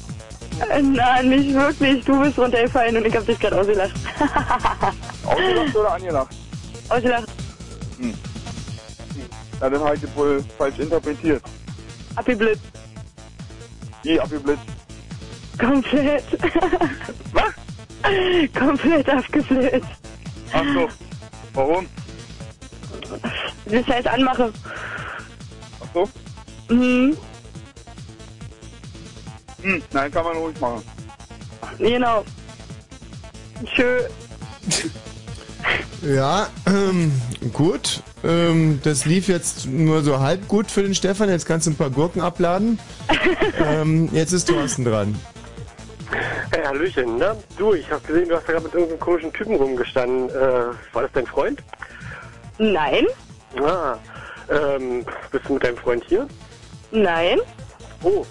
Äh, 0.70 0.82
Na, 0.82 1.22
nicht 1.24 1.54
wirklich. 1.54 2.04
Du 2.06 2.20
bist 2.22 2.38
runtergefallen 2.38 2.98
und 2.98 3.06
ich 3.06 3.16
hab 3.16 3.26
dich 3.26 3.40
gerade 3.40 3.60
ausgelacht. 3.60 3.94
Ausgelacht 5.26 5.76
oder 5.76 5.94
angelacht? 5.94 6.36
ausgelacht. 6.90 7.28
Hm. 8.00 8.14
Na, 9.62 9.70
dann 9.70 9.82
habe 9.84 9.96
ich 9.96 10.02
das 10.02 10.16
wohl 10.16 10.44
falsch 10.58 10.78
interpretiert. 10.80 11.42
Abgeblitzt. 12.16 12.62
Wie 14.04 14.20
abgeblitzt? 14.20 14.62
Komplett. 15.58 16.24
Was? 17.32 17.54
Komplett 18.60 19.10
abgeblitzt. 19.10 19.88
Ach 20.52 20.64
so. 20.74 20.90
Warum? 21.54 21.88
Das 23.66 23.88
heißt 23.88 24.08
anmache. 24.08 24.52
Ach 25.82 25.88
so? 25.94 26.10
Mhm. 26.74 27.18
Hm, 29.62 29.84
nein, 29.92 30.12
kann 30.12 30.26
man 30.26 30.38
ruhig 30.38 30.60
machen. 30.60 30.84
Genau. 31.80 32.24
Schön. 33.76 34.02
Ja, 36.02 36.50
ähm, 36.68 37.14
gut. 37.54 38.04
Ähm, 38.26 38.82
das 38.84 39.06
lief 39.06 39.30
jetzt 39.30 39.66
nur 39.68 40.04
so 40.04 40.20
halb 40.20 40.50
gut 40.50 40.70
für 40.70 40.84
den 40.84 40.94
Stefan. 40.96 41.30
Jetzt 41.30 41.46
kannst 41.46 41.66
du 41.66 41.72
ein 41.72 41.78
paar 41.78 41.90
Gurken 41.90 42.22
abladen. 42.22 42.78
ähm, 43.66 44.10
jetzt 44.12 44.34
ist 44.34 44.50
Thorsten 44.50 44.84
dran. 44.84 45.16
Hey, 46.52 46.66
Hallöchen, 46.66 47.18
ne? 47.18 47.38
Du, 47.58 47.74
ich 47.74 47.90
habe 47.90 48.06
gesehen, 48.06 48.28
du 48.28 48.36
hast 48.36 48.48
da 48.48 48.52
gerade 48.52 48.66
mit 48.66 48.74
irgendeinem 48.74 49.00
komischen 49.00 49.32
Typen 49.32 49.56
rumgestanden. 49.56 50.30
Äh, 50.30 50.34
war 50.92 51.04
das 51.04 51.12
dein 51.14 51.26
Freund? 51.26 51.64
Nein. 52.58 53.06
Ah, 53.62 53.98
ähm, 54.50 55.06
bist 55.32 55.48
du 55.48 55.54
mit 55.54 55.64
deinem 55.64 55.78
Freund 55.78 56.04
hier? 56.06 56.28
Nein. 56.92 57.40
Oh, 58.04 58.26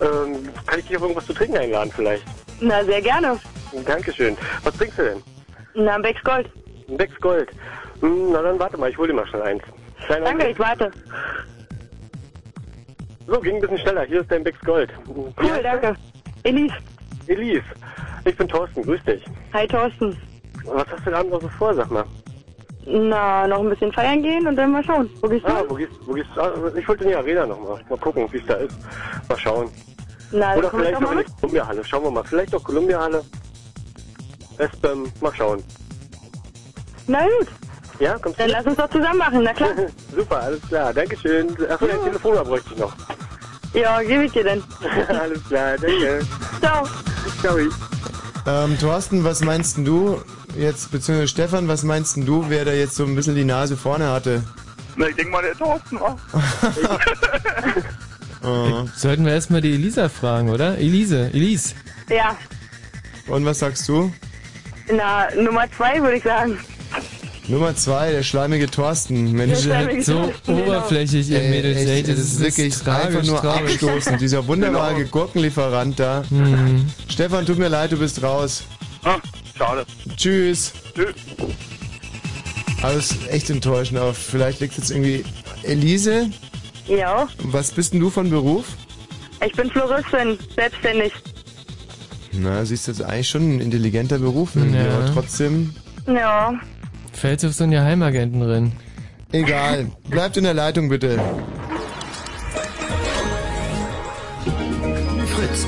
ähm, 0.00 0.48
kann 0.66 0.78
ich 0.78 0.86
dich 0.86 0.96
auf 0.96 1.02
irgendwas 1.02 1.26
zu 1.26 1.32
trinken 1.34 1.56
einladen 1.58 1.92
vielleicht? 1.94 2.24
Na, 2.60 2.84
sehr 2.84 3.00
gerne. 3.02 3.38
Dankeschön. 3.84 4.36
Was 4.64 4.74
trinkst 4.76 4.98
du 4.98 5.02
denn? 5.04 5.22
Na, 5.74 5.94
ein 5.94 6.02
Becks 6.02 6.22
Gold. 6.24 6.50
Ein 6.88 6.96
Becks 6.96 7.20
Gold. 7.20 7.50
Hm, 8.00 8.32
na 8.32 8.42
dann 8.42 8.58
warte 8.58 8.76
mal, 8.78 8.90
ich 8.90 8.96
hol 8.98 9.06
dir 9.06 9.14
mal 9.14 9.26
schnell 9.26 9.42
eins. 9.42 9.62
Kleiner 10.06 10.24
Danke, 10.26 10.44
Augenblick. 10.46 10.52
ich 10.52 10.58
warte. 10.58 10.90
So, 13.26 13.40
ging 13.40 13.56
ein 13.56 13.60
bisschen 13.60 13.78
schneller. 13.78 14.04
Hier 14.04 14.20
ist 14.22 14.30
dein 14.30 14.42
Becks 14.42 14.60
Gold. 14.60 14.90
Cool, 15.06 15.60
danke. 15.62 15.94
Elise. 16.44 16.74
Elise, 17.26 17.62
ich 18.24 18.36
bin 18.36 18.48
Thorsten, 18.48 18.82
grüß 18.82 19.02
dich. 19.04 19.22
Hi, 19.52 19.66
Thorsten. 19.66 20.16
Was 20.64 20.86
hast 20.88 21.00
du 21.00 21.04
denn 21.10 21.14
abends 21.14 21.32
noch 21.32 21.42
so 21.42 21.48
vor, 21.58 21.74
sag 21.74 21.90
mal? 21.90 22.04
Na, 22.90 23.46
noch 23.46 23.60
ein 23.60 23.68
bisschen 23.68 23.92
feiern 23.92 24.22
gehen 24.22 24.46
und 24.46 24.56
dann 24.56 24.72
mal 24.72 24.82
schauen. 24.82 25.10
Wo 25.20 25.28
gehst 25.28 25.44
du? 25.46 25.48
Ah, 25.52 25.62
wo 25.68 25.74
gehst, 25.74 25.92
wo 26.06 26.14
gehst 26.14 26.30
du? 26.34 26.40
Ah, 26.40 26.52
Ich 26.74 26.88
wollte 26.88 27.04
in 27.04 27.10
die 27.10 27.16
Arena 27.16 27.44
nochmal. 27.46 27.80
Mal 27.88 27.98
gucken, 27.98 28.26
wie 28.32 28.38
es 28.38 28.46
da 28.46 28.54
ist. 28.54 28.74
Mal 29.28 29.38
schauen. 29.38 29.68
Na, 30.32 30.56
Oder 30.56 30.70
komm 30.70 30.80
ich 30.80 30.86
vielleicht 30.86 31.00
noch 31.02 31.12
in 31.12 31.18
die 31.18 31.24
Columbia-Halle. 31.40 31.84
Schauen 31.84 32.04
wir 32.04 32.10
mal. 32.10 32.24
Vielleicht 32.24 32.54
doch 32.54 32.64
Columbia-Halle. 32.64 33.22
Westbam, 34.56 35.04
mal 35.20 35.32
schauen. 35.34 35.62
Na 37.06 37.20
gut. 37.38 37.48
Ja, 38.00 38.18
kommst 38.18 38.38
du? 38.38 38.42
Dann 38.44 38.52
lass 38.52 38.66
uns 38.66 38.76
doch 38.76 38.90
zusammen 38.90 39.18
machen, 39.18 39.42
na 39.42 39.52
klar. 39.52 39.70
Super, 40.16 40.40
alles 40.40 40.60
klar. 40.62 40.94
Dankeschön. 40.94 41.48
Achso, 41.68 41.86
dein 41.86 42.02
Telefonnummer 42.04 42.44
bräuchte 42.44 42.70
ich 42.72 42.78
noch. 42.80 42.94
Ja, 43.74 44.00
gebe 44.02 44.24
ich 44.24 44.32
dir 44.32 44.44
denn. 44.44 44.62
alles 45.08 45.44
klar, 45.44 45.76
danke. 45.78 46.20
Ciao. 46.60 46.84
Ciao. 47.40 47.58
Ähm, 48.46 48.78
Thorsten, 48.78 49.24
was 49.24 49.42
meinst 49.42 49.76
du 49.78 50.22
jetzt, 50.56 50.90
beziehungsweise 50.90 51.28
Stefan, 51.28 51.68
was 51.68 51.82
meinst 51.82 52.16
denn 52.16 52.26
du, 52.26 52.46
wer 52.48 52.64
da 52.64 52.72
jetzt 52.72 52.94
so 52.96 53.04
ein 53.04 53.14
bisschen 53.14 53.34
die 53.34 53.44
Nase 53.44 53.76
vorne 53.76 54.08
hatte? 54.08 54.42
Na, 54.96 55.06
ich 55.08 55.16
denke 55.16 55.30
mal, 55.32 55.42
der 55.42 55.54
Thorsten 55.54 56.00
war. 56.00 56.16
Äh, 58.42 58.88
Sollten 58.96 59.24
wir 59.24 59.32
erstmal 59.32 59.60
die 59.60 59.74
Elisa 59.74 60.08
fragen, 60.08 60.50
oder? 60.50 60.78
Elise, 60.78 61.30
Elise. 61.32 61.74
Ja. 62.08 62.36
Und 63.26 63.44
was 63.44 63.58
sagst 63.60 63.88
du? 63.88 64.12
Na, 64.90 65.28
Nummer 65.40 65.64
zwei 65.76 66.00
würde 66.00 66.16
ich 66.16 66.22
sagen. 66.24 66.58
Nummer 67.46 67.74
zwei, 67.76 68.10
der 68.12 68.22
schleimige 68.22 68.70
Thorsten. 68.70 69.32
Mensch, 69.32 69.52
Der 69.52 69.60
schleimige 69.62 70.02
So 70.02 70.12
Thorsten, 70.14 70.56
genau. 70.56 70.66
oberflächlich, 70.66 71.30
ihr 71.30 71.40
Ey, 71.40 71.50
Mädels. 71.50 71.76
echt, 71.88 72.08
das 72.08 72.18
ist 72.18 72.40
wirklich 72.40 72.74
tragisch, 72.76 73.16
einfach 73.16 73.24
nur 73.24 73.40
traurig. 73.40 73.70
abstoßend. 73.82 74.20
Dieser 74.20 74.46
wunderbare 74.46 74.94
Genau. 74.96 75.08
Gurkenlieferant 75.10 75.98
da. 75.98 76.24
Mhm. 76.30 76.86
Stefan, 77.08 77.46
tut 77.46 77.58
mir 77.58 77.68
leid, 77.68 77.92
du 77.92 77.96
bist 77.98 78.22
raus. 78.22 78.64
Ah, 79.04 79.16
schade. 79.58 79.84
Tschüss. 80.16 80.72
Tschüss. 80.94 81.14
Aber 82.82 82.94
es 82.94 83.10
ist 83.10 83.28
echt 83.28 83.50
enttäuschend. 83.50 83.98
Aber 83.98 84.14
vielleicht 84.14 84.60
liegt 84.60 84.76
jetzt 84.78 84.90
irgendwie. 84.90 85.24
Elise, 85.64 86.30
Ja, 86.86 87.26
was 87.42 87.72
bist 87.72 87.92
denn 87.92 88.00
du 88.00 88.10
von 88.10 88.30
Beruf? 88.30 88.64
ich 89.44 89.52
bin 89.52 89.68
Floristin, 89.70 90.38
selbstständig. 90.56 91.12
Na, 92.32 92.64
siehst 92.64 92.86
du, 92.86 92.92
das 92.92 93.00
ist 93.00 93.06
eigentlich 93.06 93.28
schon 93.28 93.56
ein 93.56 93.60
intelligenter 93.60 94.18
Beruf 94.18 94.50
irgendwie, 94.54 94.78
Ja. 94.78 94.96
aber 94.98 95.12
trotzdem. 95.12 95.74
Ja. 96.06 96.54
Fällst 97.12 97.44
auf 97.44 97.52
so 97.54 97.64
einen 97.64 97.72
Geheimagenten 97.72 98.40
drin. 98.40 98.72
Egal. 99.32 99.90
Bleibt 100.08 100.36
in 100.36 100.44
der 100.44 100.54
Leitung 100.54 100.88
bitte. 100.88 101.18
Fritz. 105.26 105.66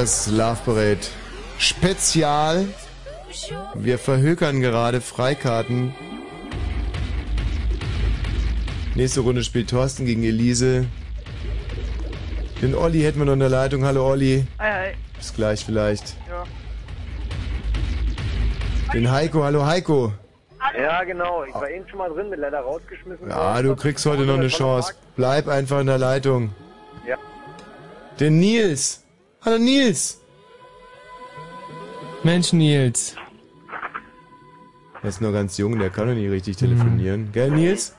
Das 0.00 0.28
Love 0.28 0.56
Parade 0.64 1.00
Spezial. 1.58 2.64
Wir 3.74 3.98
verhökern 3.98 4.62
gerade 4.62 5.02
Freikarten. 5.02 5.94
Nächste 8.94 9.20
Runde 9.20 9.44
spielt 9.44 9.68
Thorsten 9.68 10.06
gegen 10.06 10.24
Elise. 10.24 10.86
Den 12.62 12.74
Olli 12.74 13.02
hätten 13.02 13.18
wir 13.18 13.26
noch 13.26 13.34
in 13.34 13.40
der 13.40 13.50
Leitung. 13.50 13.84
Hallo 13.84 14.08
Olli. 14.08 14.46
Hi, 14.58 14.72
hi. 14.72 14.94
Bis 15.18 15.34
gleich 15.34 15.66
vielleicht. 15.66 16.16
Ja. 16.30 16.44
Den 18.94 19.10
Heiko. 19.10 19.44
Hallo 19.44 19.66
Heiko. 19.66 20.14
Ja, 20.80 21.04
genau. 21.04 21.44
Ich 21.44 21.52
war 21.52 21.68
eben 21.68 21.86
schon 21.90 21.98
mal 21.98 22.08
drin, 22.08 22.30
bin 22.30 22.40
leider 22.40 22.60
rausgeschmissen. 22.60 23.28
Ja, 23.28 23.60
du 23.60 23.76
kriegst 23.76 24.06
heute 24.06 24.22
noch 24.22 24.38
eine 24.38 24.48
Chance. 24.48 24.94
Bleib 25.16 25.46
einfach 25.46 25.78
in 25.78 25.88
der 25.88 25.98
Leitung. 25.98 26.54
Ja. 27.06 27.18
Den 28.18 28.38
Nils. 28.38 28.99
Hallo 29.42 29.58
Nils. 29.58 30.20
Mensch, 32.22 32.52
Nils. 32.52 33.16
Er 35.02 35.08
ist 35.08 35.20
noch 35.22 35.32
ganz 35.32 35.56
jung, 35.56 35.78
der 35.78 35.88
kann 35.90 36.08
noch 36.08 36.14
nicht 36.14 36.30
richtig 36.30 36.56
telefonieren. 36.58 37.32
Gell, 37.32 37.50
Nils? 37.50 37.96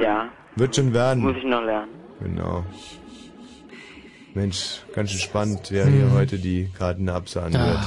Ja, 0.00 0.28
Wird 0.56 0.76
schon 0.76 0.92
werden. 0.92 1.22
muss 1.22 1.36
ich 1.36 1.44
noch 1.44 1.62
lernen. 1.62 1.90
Genau. 2.20 2.64
Mensch, 4.34 4.80
ganz 4.94 5.10
schön 5.10 5.20
spannend, 5.20 5.68
wer 5.70 5.86
hier 5.86 6.10
heute 6.10 6.38
die 6.38 6.68
Karten 6.76 7.08
absahen 7.08 7.52
wird. 7.54 7.80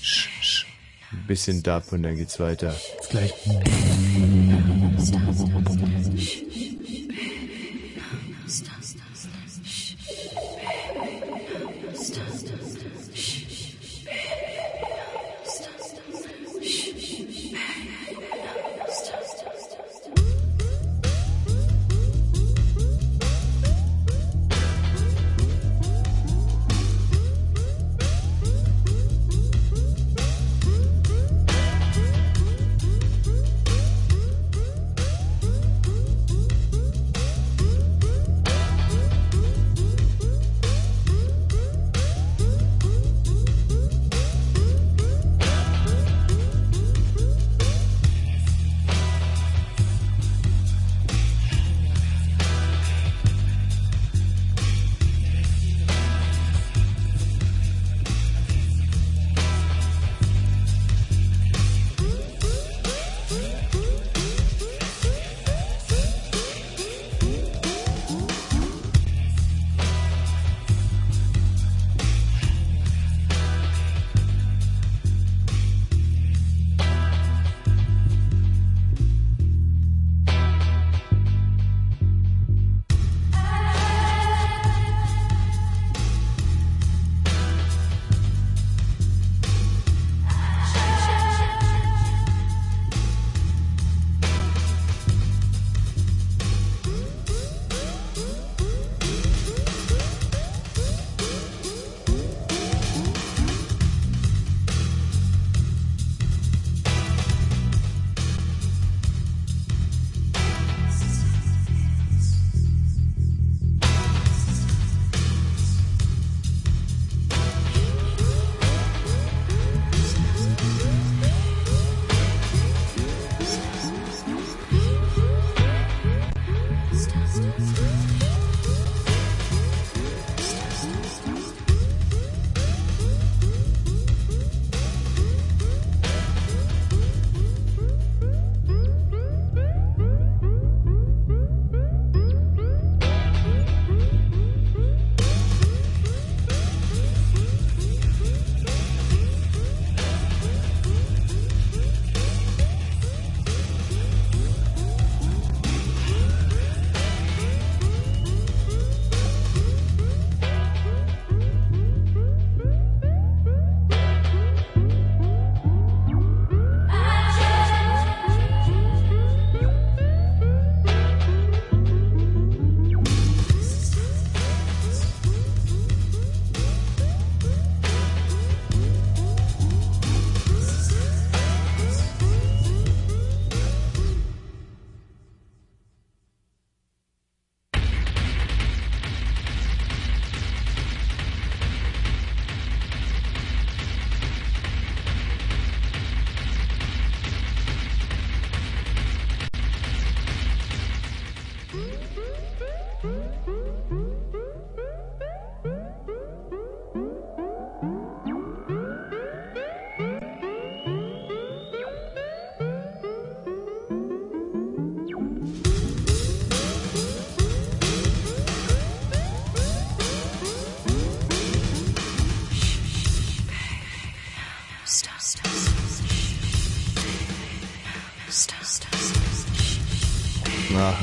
Sch, 0.00 0.28
sch. 0.40 0.66
Ein 1.12 1.26
bisschen 1.26 1.62
Dub 1.62 1.84
und 1.92 2.02
dann 2.04 2.16
geht's 2.16 2.40
weiter. 2.40 2.74
Gleich. 3.10 3.34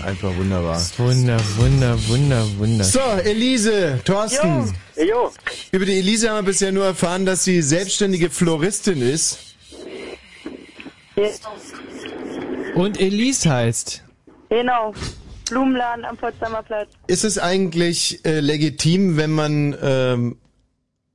Einfach 0.10 0.36
wunderbar. 0.36 0.82
Wunder, 0.98 1.40
wunder, 1.58 2.08
wunder, 2.08 2.58
wunder. 2.58 2.84
So, 2.84 3.00
Elise, 3.00 4.00
Thorsten. 4.04 4.74
Jo. 4.96 5.04
Jo. 5.04 5.32
Über 5.72 5.86
die 5.86 6.00
Elise 6.00 6.30
haben 6.30 6.38
wir 6.38 6.52
bisher 6.52 6.72
nur 6.72 6.86
erfahren, 6.86 7.26
dass 7.26 7.44
sie 7.44 7.62
selbstständige 7.62 8.30
Floristin 8.30 9.02
ist. 9.02 9.56
Und 12.76 13.00
Elise 13.00 13.50
heißt. 13.50 14.04
Genau. 14.50 14.94
Blumenladen 15.50 16.06
am 16.06 16.18
Potsdamer 16.18 16.64
Platz. 16.64 16.90
Ist 17.08 17.24
es 17.24 17.38
eigentlich 17.38 18.26
äh, 18.26 18.40
legitim, 18.40 19.18
wenn 19.18 19.32
man 19.32 19.76
ähm, 19.82 20.38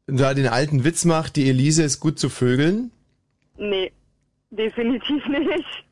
da 0.06 0.34
den 0.34 0.46
alten 0.46 0.84
Witz 0.84 1.04
macht, 1.04 1.36
die 1.36 1.48
Elise 1.48 1.82
ist 1.82 2.00
gut 2.00 2.18
zu 2.18 2.28
vögeln? 2.28 2.90
Nee, 3.56 3.92
definitiv 4.50 5.26
nicht. 5.28 5.84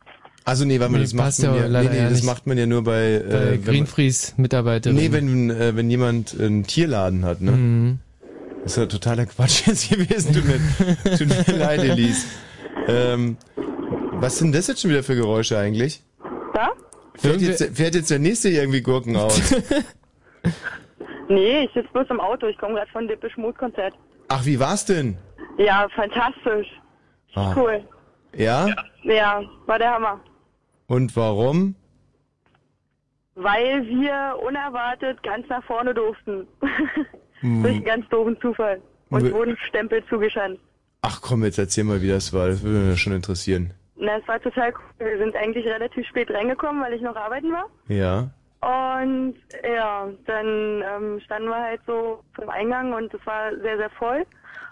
Also 0.44 0.64
nee, 0.64 0.80
weil 0.80 0.88
man 0.88 1.00
Nee, 1.00 1.06
das 1.06 1.14
macht 1.14 1.38
man 1.38 1.54
ja 1.54 1.66
ja, 1.66 1.82
nee, 1.82 1.88
nee, 1.88 1.98
ja 1.98 2.08
das 2.08 2.22
macht 2.22 2.46
man 2.46 2.58
ja 2.58 2.66
nur 2.66 2.82
bei, 2.84 2.90
Bei 2.90 2.96
äh, 2.96 3.32
wenn 3.32 3.50
man, 3.50 3.64
Greenfreeze-Mitarbeiterin. 3.64 4.96
Nee, 4.96 5.12
wenn 5.12 5.50
äh, 5.50 5.76
wenn 5.76 5.88
jemand 5.90 6.38
einen 6.38 6.64
Tierladen 6.64 7.24
hat, 7.24 7.40
ne? 7.40 7.52
Mhm. 7.52 7.98
Das 8.62 8.72
ist 8.72 8.78
ja 8.78 8.86
totaler 8.86 9.26
Quatsch 9.26 9.62
jetzt 9.66 9.90
gewesen. 9.90 10.32
Tut 10.34 10.44
mir, 10.44 11.16
tut 11.16 11.28
mir 11.28 11.56
leid, 11.58 11.80
Elise. 11.80 12.26
Ähm, 12.88 13.36
was 14.14 14.38
sind 14.38 14.54
das 14.54 14.66
jetzt 14.66 14.80
schon 14.80 14.90
wieder 14.90 15.02
für 15.02 15.14
Geräusche 15.16 15.58
eigentlich? 15.58 16.02
Da? 16.54 16.70
Fährt 17.14 17.40
jetzt, 17.40 17.76
fährt 17.76 17.94
jetzt 17.94 18.10
der 18.10 18.18
nächste 18.18 18.48
irgendwie 18.50 18.82
Gurken 18.82 19.16
aus? 19.16 19.40
Nee, 21.28 21.64
ich 21.64 21.70
sitze 21.72 21.88
bloß 21.92 22.08
im 22.10 22.20
Auto. 22.20 22.46
Ich 22.46 22.58
komme 22.58 22.74
gerade 22.74 22.90
von 22.90 23.08
Dippisch 23.08 23.36
Mut 23.38 23.56
Konzert. 23.56 23.94
Ach, 24.28 24.44
wie 24.44 24.58
war's 24.60 24.84
denn? 24.84 25.16
Ja, 25.56 25.88
fantastisch. 25.94 26.68
Ah. 27.34 27.54
Cool. 27.56 27.82
Ja? 28.36 28.66
Ja, 29.04 29.42
war 29.66 29.78
der 29.78 29.92
Hammer. 29.92 30.20
Und 30.86 31.16
warum? 31.16 31.74
Weil 33.34 33.86
wir 33.86 34.36
unerwartet 34.46 35.22
ganz 35.22 35.48
nach 35.48 35.64
vorne 35.64 35.94
durften. 35.94 36.46
Hm. 37.40 37.62
Durch 37.62 37.74
einen 37.76 37.84
ganz 37.84 38.08
doofen 38.08 38.38
Zufall. 38.40 38.80
Und 39.10 39.22
Hm. 39.22 39.32
wurden 39.32 39.56
Stempel 39.68 40.04
zugeschanzt. 40.06 40.60
Ach 41.02 41.20
komm, 41.20 41.42
jetzt 41.44 41.58
erzähl 41.58 41.84
mal, 41.84 42.00
wie 42.00 42.08
das 42.08 42.32
war. 42.32 42.48
Das 42.48 42.62
würde 42.62 42.78
mich 42.90 43.00
schon 43.02 43.12
interessieren. 43.12 43.72
Na, 43.96 44.18
es 44.18 44.26
war 44.28 44.40
total 44.40 44.72
cool. 44.72 45.06
Wir 45.06 45.18
sind 45.18 45.34
eigentlich 45.36 45.66
relativ 45.66 46.06
spät 46.06 46.30
reingekommen, 46.30 46.82
weil 46.82 46.92
ich 46.94 47.02
noch 47.02 47.16
arbeiten 47.16 47.52
war. 47.52 47.66
Ja. 47.88 48.30
Und 48.62 49.34
ja, 49.64 50.08
dann 50.26 50.82
ähm, 50.82 51.20
standen 51.20 51.48
wir 51.48 51.60
halt 51.60 51.80
so 51.84 52.22
zum 52.36 52.48
Eingang 52.48 52.92
und 52.92 53.12
es 53.12 53.26
war 53.26 53.50
sehr, 53.60 53.76
sehr 53.76 53.90
voll. 53.90 54.24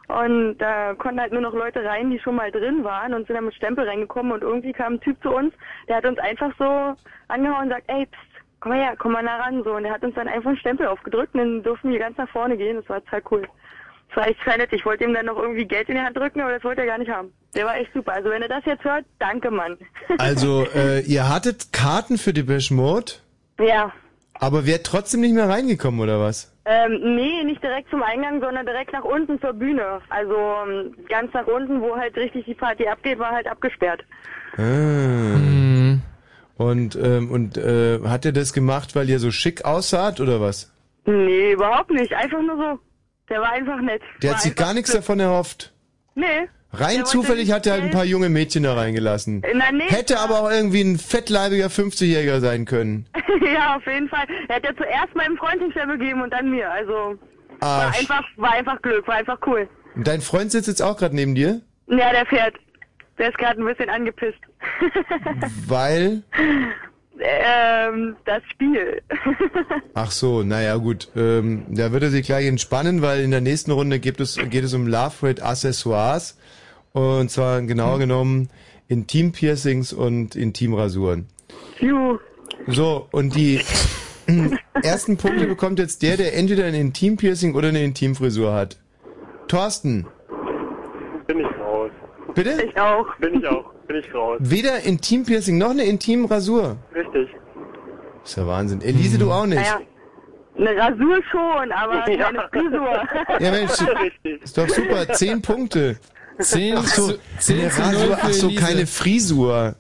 Und 0.07 0.59
da 0.59 0.95
konnten 0.95 1.21
halt 1.21 1.33
nur 1.33 1.41
noch 1.41 1.55
Leute 1.55 1.85
rein, 1.85 2.11
die 2.11 2.21
schon 2.21 2.37
mal 2.37 2.53
drin 2.53 2.85
waren 2.85 3.15
und 3.15 3.27
sind 3.27 3.35
dann 3.35 3.45
mit 3.45 3.55
Stempel 3.55 3.89
reingekommen 3.89 4.33
und 4.33 4.43
irgendwie 4.43 4.73
kam 4.73 4.95
ein 4.95 5.01
Typ 5.01 5.21
zu 5.23 5.31
uns, 5.31 5.55
der 5.89 5.97
hat 5.97 6.07
uns 6.07 6.19
einfach 6.19 6.53
so 6.59 6.95
angehauen 7.29 7.65
und 7.65 7.71
sagt, 7.71 7.85
ey, 7.89 8.07
pst, 8.07 8.31
komm 8.61 8.73
mal 8.73 8.81
her, 8.81 8.95
komm 8.97 9.13
mal 9.13 9.23
nah 9.23 9.39
ran, 9.39 9.63
so. 9.65 9.75
Und 9.75 9.83
der 9.83 9.93
hat 9.93 10.05
uns 10.05 10.15
dann 10.15 10.29
einfach 10.29 10.51
einen 10.51 10.59
Stempel 10.59 10.87
aufgedrückt 10.87 11.35
und 11.35 11.41
dann 11.41 11.63
durften 11.63 11.91
wir 11.91 11.99
ganz 11.99 12.17
nach 12.17 12.29
vorne 12.31 12.57
gehen. 12.57 12.77
Das 12.77 12.89
war 12.89 13.05
total 13.05 13.23
cool. 13.31 13.49
Das 14.09 14.17
war 14.17 14.29
echt 14.29 14.39
total 14.41 14.59
nett. 14.59 14.73
Ich 14.73 14.85
wollte 14.85 15.05
ihm 15.05 15.15
dann 15.15 15.27
noch 15.27 15.39
irgendwie 15.39 15.65
Geld 15.65 15.89
in 15.89 15.97
die 15.97 16.01
Hand 16.01 16.17
drücken, 16.17 16.41
aber 16.41 16.53
das 16.53 16.65
wollte 16.65 16.83
er 16.83 16.87
gar 16.87 16.99
nicht 16.99 17.11
haben. 17.11 17.33
Der 17.55 17.65
war 17.65 17.77
echt 17.77 17.93
super. 17.93 18.13
Also 18.13 18.31
wenn 18.31 18.43
er 18.43 18.49
das 18.49 18.65
jetzt 18.65 18.85
hört, 18.85 19.05
danke, 19.19 19.51
Mann. 19.51 19.77
Also, 20.19 20.65
äh, 20.75 21.01
ihr 21.01 21.29
hattet 21.29 21.73
Karten 21.73 22.19
für 22.19 22.33
die 22.33 22.43
Mode, 22.73 23.13
ja. 23.61 23.93
aber 24.35 24.67
wärt 24.67 24.87
trotzdem 24.87 25.21
nicht 25.21 25.35
mehr 25.35 25.49
reingekommen, 25.49 26.01
oder 26.01 26.21
was? 26.21 26.53
Ähm, 26.65 27.17
nee, 27.17 27.43
nicht 27.45 27.63
direkt 27.63 27.91
zum 27.91 28.03
Eingang, 28.03 28.41
sondern 28.41 28.67
direkt 28.67 28.93
nach 28.93 29.05
unten 29.05 29.41
zur 29.41 29.53
Bühne. 29.53 30.01
Also 30.09 30.35
ähm, 30.35 30.95
ganz 31.09 31.33
nach 31.33 31.47
unten, 31.47 31.81
wo 31.81 31.97
halt 31.97 32.17
richtig 32.17 32.45
die 32.45 32.55
Party 32.55 32.87
abgeht, 32.87 33.19
war 33.19 33.33
halt 33.33 33.47
abgesperrt. 33.47 34.05
Ah. 34.57 35.37
Und, 36.57 36.95
ähm, 36.97 37.31
und 37.31 37.57
äh, 37.57 38.01
hat 38.05 38.27
er 38.27 38.33
das 38.33 38.53
gemacht, 38.53 38.95
weil 38.95 39.09
ihr 39.09 39.19
so 39.19 39.31
schick 39.31 39.65
aussaht, 39.65 40.21
oder 40.21 40.41
was? 40.41 40.71
Nee, 41.07 41.53
überhaupt 41.53 41.91
nicht. 41.91 42.13
Einfach 42.13 42.43
nur 42.43 42.57
so. 42.57 42.79
Der 43.31 43.41
war 43.41 43.53
einfach 43.53 43.81
nett. 43.81 44.03
Der 44.23 44.31
war 44.31 44.37
hat 44.37 44.43
sich 44.43 44.55
gar 44.55 44.75
nichts 44.75 44.93
davon 44.93 45.21
erhofft. 45.21 45.73
Nee. 46.15 46.49
Rein 46.73 47.05
zufällig 47.05 47.51
hat 47.51 47.67
er 47.67 47.73
halt 47.75 47.83
ein 47.85 47.91
paar 47.91 48.05
junge 48.05 48.29
Mädchen 48.29 48.63
da 48.63 48.75
reingelassen. 48.75 49.43
Hätte 49.89 50.21
aber 50.21 50.41
auch 50.41 50.51
irgendwie 50.51 50.83
ein 50.83 50.99
fettleibiger 50.99 51.67
50-Jähriger 51.67 52.41
sein 52.41 52.65
können. 52.65 53.07
ja, 53.55 53.77
auf 53.77 53.87
jeden 53.87 54.09
Fall. 54.09 54.25
Er 54.49 54.57
hat 54.57 54.65
ja 54.65 54.77
zuerst 54.77 55.15
meinem 55.15 55.37
Freund 55.37 55.61
den 55.61 55.73
Stempel 55.73 55.99
gegeben 55.99 56.23
und 56.23 56.33
dann 56.33 56.51
mir. 56.51 56.71
Also 56.71 57.19
war 57.61 57.87
Arsch. 57.87 57.99
einfach, 57.99 58.25
war 58.37 58.53
einfach 58.53 58.81
Glück, 58.83 59.07
war 59.09 59.17
einfach 59.17 59.39
cool. 59.47 59.69
Und 59.97 60.07
dein 60.07 60.21
Freund 60.21 60.53
sitzt 60.53 60.69
jetzt 60.69 60.83
auch 60.83 60.97
gerade 60.97 61.17
neben 61.17 61.35
dir? 61.35 61.61
Ja, 61.89 62.13
der 62.13 62.25
fährt. 62.27 62.55
Der 63.19 63.31
ist 63.31 63.39
gerade 63.39 63.61
ein 63.61 63.67
bisschen 63.67 63.91
angepisst. 63.91 64.39
Weil. 65.67 66.23
ähm, 67.19 68.17
das 68.25 68.43
Spiel. 68.51 69.03
Ach 69.95 70.11
so, 70.11 70.43
naja 70.43 70.77
gut. 70.77 71.09
Ähm, 71.17 71.67
da 71.69 71.93
wird 71.93 72.05
er 72.05 72.11
sich 72.11 72.25
gleich 72.25 72.47
entspannen, 72.47 73.03
weil 73.03 73.21
in 73.21 73.31
der 73.31 73.41
nächsten 73.43 73.73
Runde 73.73 73.99
geht 73.99 74.21
es, 74.21 74.37
geht 74.37 74.65
es 74.65 74.73
um 74.73 74.87
Love 74.87 75.15
Rate 75.23 75.45
Accessoires. 75.45 76.39
Und 76.93 77.31
zwar 77.31 77.63
genauer 77.63 77.99
genommen 77.99 78.51
Intim-Piercings 78.89 79.93
und 79.93 80.35
Intimrasuren. 80.35 81.27
Juhu. 81.79 82.19
So, 82.67 83.07
und 83.13 83.35
die 83.37 83.61
ersten 84.83 85.17
Punkte 85.17 85.47
bekommt 85.47 85.79
jetzt 85.79 86.03
der, 86.03 86.17
der 86.17 86.37
entweder 86.37 86.65
ein 86.65 86.75
Intim-Piercing 86.75 87.55
oder 87.55 87.69
eine 87.69 87.83
Intimfrisur 87.83 88.53
hat. 88.53 88.77
Thorsten, 89.49 90.07
Bin 91.27 91.41
ich 91.41 91.47
raus. 91.61 91.91
bitte? 92.35 92.63
Ich 92.63 92.79
auch. 92.79 93.07
Bin 93.19 93.35
ich 93.39 93.47
auch. 93.47 93.73
Bin 93.87 93.97
ich 93.97 94.15
raus. 94.15 94.39
Weder 94.41 94.81
Intim-Piercing 94.85 95.59
noch 95.59 95.71
eine 95.71 95.85
Intimrasur. 95.85 96.77
Richtig. 96.95 97.29
ist 98.25 98.37
ja 98.37 98.47
Wahnsinn. 98.47 98.83
Elise, 98.83 99.19
du 99.19 99.31
auch 99.33 99.47
nicht. 99.47 99.59
Naja, 99.61 99.81
eine 100.57 100.77
Rasur 100.81 101.21
schon, 101.31 101.73
aber 101.73 102.09
Ja. 102.11 102.25
keine 102.31 102.49
Frisur. 102.53 103.03
Ja, 103.41 103.51
Mensch, 103.51 103.73
ist 104.45 104.59
doch 104.59 104.69
super. 104.69 105.09
Zehn 105.15 105.41
Punkte. 105.43 105.99
Zehn 106.41 106.77
Ach 106.77 106.85
so, 106.87 107.09
zu- 107.13 107.19
zehn 107.39 107.61
eine 107.61 107.71
zu 107.71 107.81
Rasur, 107.83 108.17
für 108.17 108.23
ach 108.23 108.33
so, 108.33 108.47
Elise. 108.49 108.63
keine 108.65 108.87
Frisur. 108.87 109.75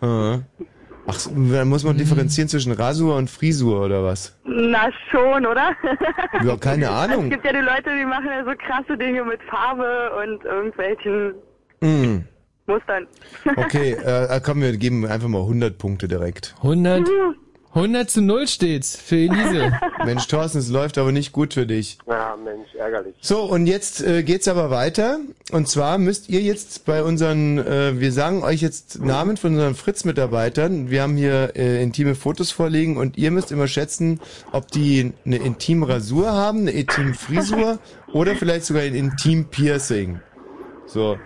Ah. 0.00 0.38
Ach, 1.06 1.14
so, 1.14 1.30
dann 1.30 1.68
muss 1.68 1.82
man 1.84 1.96
differenzieren 1.96 2.48
zwischen 2.48 2.72
Rasur 2.72 3.16
und 3.16 3.28
Frisur 3.30 3.84
oder 3.84 4.04
was? 4.04 4.36
Na 4.44 4.88
schon, 5.10 5.44
oder? 5.46 5.74
Ja, 6.44 6.56
keine 6.56 6.84
Es 6.84 6.90
Ahnung. 6.90 7.30
gibt 7.30 7.44
ja 7.44 7.52
die 7.52 7.58
Leute, 7.58 7.90
die 7.98 8.04
machen 8.06 8.26
ja 8.26 8.44
so 8.44 8.52
krasse 8.56 8.96
Dinge 8.96 9.24
mit 9.24 9.40
Farbe 9.50 10.10
und 10.22 10.44
irgendwelchen 10.44 11.34
Hm. 11.82 12.24
Mustern. 12.66 13.06
Okay, 13.56 13.92
äh, 13.92 14.40
komm, 14.44 14.60
wir 14.60 14.76
geben 14.76 15.04
einfach 15.06 15.28
mal 15.28 15.40
100 15.40 15.76
Punkte 15.78 16.06
direkt. 16.06 16.54
100, 16.58 17.08
100 17.72 18.10
zu 18.10 18.20
0 18.20 18.48
steht's 18.48 18.96
für 18.96 19.16
Elise. 19.16 19.72
Mensch, 20.04 20.26
Thorsten, 20.26 20.58
es 20.58 20.68
läuft 20.70 20.98
aber 20.98 21.12
nicht 21.12 21.30
gut 21.30 21.54
für 21.54 21.66
dich. 21.66 21.98
Ja, 22.08 22.36
Mensch, 22.42 22.74
ärgerlich. 22.74 23.14
So, 23.20 23.44
und 23.44 23.66
jetzt 23.66 24.02
äh, 24.02 24.24
geht's 24.24 24.48
aber 24.48 24.70
weiter. 24.70 25.20
Und 25.52 25.68
zwar 25.68 25.98
müsst 25.98 26.28
ihr 26.28 26.40
jetzt 26.40 26.84
bei 26.84 27.04
unseren, 27.04 27.58
äh, 27.58 28.00
wir 28.00 28.12
sagen 28.12 28.42
euch 28.42 28.60
jetzt 28.60 29.00
Namen 29.00 29.36
von 29.36 29.52
unseren 29.52 29.76
Fritz-Mitarbeitern. 29.76 30.90
Wir 30.90 31.02
haben 31.02 31.16
hier 31.16 31.52
äh, 31.54 31.80
intime 31.80 32.16
Fotos 32.16 32.50
vorliegen 32.50 32.96
und 32.96 33.16
ihr 33.16 33.30
müsst 33.30 33.52
immer 33.52 33.68
schätzen, 33.68 34.20
ob 34.50 34.68
die 34.72 35.12
eine 35.24 35.36
intime 35.36 35.88
Rasur 35.88 36.32
haben, 36.32 36.62
eine 36.62 36.72
intime 36.72 37.14
Frisur 37.14 37.78
oder 38.12 38.34
vielleicht 38.34 38.64
sogar 38.64 38.82
ein 38.82 38.96
intim 38.96 39.44
Piercing. 39.44 40.20
So. 40.86 41.18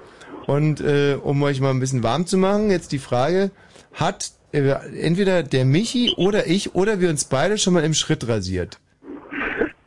Und 0.46 0.82
äh, 0.82 1.16
um 1.22 1.42
euch 1.42 1.60
mal 1.62 1.70
ein 1.70 1.80
bisschen 1.80 2.02
warm 2.02 2.26
zu 2.26 2.36
machen, 2.36 2.70
jetzt 2.70 2.92
die 2.92 2.98
Frage, 2.98 3.50
hat 3.94 4.32
entweder 4.54 5.42
der 5.42 5.64
Michi 5.64 6.14
oder 6.16 6.46
ich 6.46 6.74
oder 6.74 7.00
wir 7.00 7.08
uns 7.10 7.24
beide 7.24 7.58
schon 7.58 7.74
mal 7.74 7.84
im 7.84 7.94
Schritt 7.94 8.26
rasiert? 8.28 8.78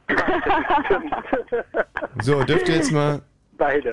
So, 2.22 2.44
dürft 2.44 2.68
ihr 2.68 2.76
jetzt 2.76 2.92
mal 2.92 3.22
Beide. 3.58 3.92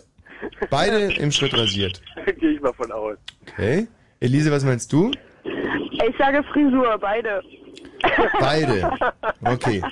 beide 0.70 1.12
im 1.14 1.30
Schritt 1.30 1.56
rasiert. 1.56 2.00
Gehe 2.40 2.52
ich 2.52 2.60
mal 2.60 2.72
von 2.72 2.90
aus. 2.90 3.16
Okay. 3.46 3.86
Elise, 4.20 4.50
was 4.50 4.64
meinst 4.64 4.92
du? 4.92 5.10
Ich 5.44 6.16
sage 6.18 6.42
Frisur, 6.44 6.96
beide. 6.98 7.42
Beide. 8.40 8.90
Okay. 9.44 9.82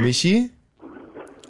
Michi? 0.00 0.50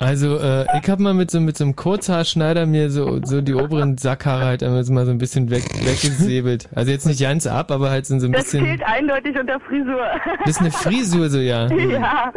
Also, 0.04 0.38
äh, 0.38 0.66
ich 0.82 0.90
hab 0.90 1.00
mal 1.00 1.14
mit 1.14 1.30
so, 1.30 1.40
mit 1.40 1.56
so 1.56 1.64
einem 1.64 1.76
Kurzhaarschneider 1.76 2.66
mir 2.66 2.90
so, 2.90 3.20
so 3.24 3.40
die 3.40 3.54
oberen 3.54 3.96
Sackhaare 3.96 4.44
halt 4.44 4.62
einmal 4.62 4.84
so 4.84 4.92
mal 4.92 5.06
so 5.06 5.10
ein 5.10 5.18
bisschen 5.18 5.50
weg, 5.50 5.64
weggesäbelt. 5.82 6.68
Also 6.74 6.90
jetzt 6.90 7.06
nicht 7.06 7.20
ganz 7.20 7.46
ab, 7.46 7.70
aber 7.70 7.88
halt 7.88 8.04
so, 8.04 8.14
ein 8.14 8.32
Das 8.32 8.44
bisschen. 8.44 8.66
zählt 8.66 8.82
eindeutig 8.82 9.38
unter 9.38 9.58
Frisur. 9.60 10.04
Das 10.40 10.50
ist 10.50 10.60
eine 10.60 10.70
Frisur, 10.70 11.30
so 11.30 11.38
ja. 11.38 11.68
ja. 11.72 12.32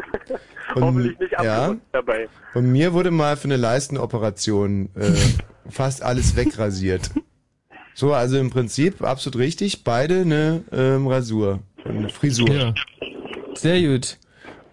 Und, 0.75 0.95
nicht 0.97 1.17
ja. 1.43 1.75
dabei. 1.91 2.29
Und 2.53 2.71
mir 2.71 2.93
wurde 2.93 3.11
mal 3.11 3.35
für 3.35 3.45
eine 3.45 3.57
Leistenoperation 3.57 4.89
äh, 4.95 5.11
fast 5.69 6.03
alles 6.03 6.37
wegrasiert. 6.37 7.09
So, 7.93 8.13
also 8.13 8.37
im 8.37 8.49
Prinzip 8.49 9.01
absolut 9.01 9.39
richtig. 9.39 9.83
Beide 9.83 10.21
eine 10.21 10.63
ähm, 10.71 11.07
Rasur. 11.07 11.59
Eine 11.83 12.09
Frisur. 12.09 12.49
Ja. 12.49 12.73
Sehr 13.55 13.81
gut. 13.81 14.17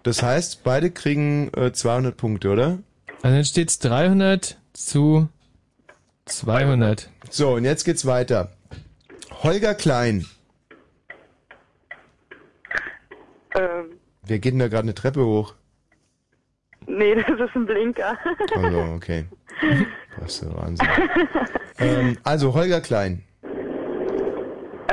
Das 0.05 0.21
heißt, 0.21 0.63
beide 0.63 0.91
kriegen 0.91 1.49
äh, 1.57 1.71
200 1.71 2.15
Punkte, 2.15 2.51
oder? 2.51 2.77
Also 3.23 3.35
dann 3.37 3.43
steht's 3.43 3.79
300 3.79 4.55
zu 4.73 5.29
200. 6.25 7.09
So, 7.31 7.55
und 7.55 7.65
jetzt 7.65 7.85
geht's 7.85 8.05
weiter. 8.05 8.51
Holger 9.41 9.73
Klein. 9.73 10.27
Ähm, 13.55 13.97
Wer 14.27 14.37
geht 14.37 14.53
denn 14.53 14.59
da 14.59 14.67
gerade 14.67 14.83
eine 14.83 14.93
Treppe 14.93 15.25
hoch? 15.25 15.55
nee, 16.85 17.15
das 17.27 17.39
ist 17.39 17.55
ein 17.55 17.65
Blinker. 17.65 18.15
Also, 18.55 18.79
okay. 18.95 19.25
Das 20.19 20.35
ist 20.35 20.43
ja 20.43 20.55
Wahnsinn. 20.55 20.87
ähm, 21.79 22.17
also, 22.23 22.53
Holger 22.53 22.81
Klein. 22.81 23.23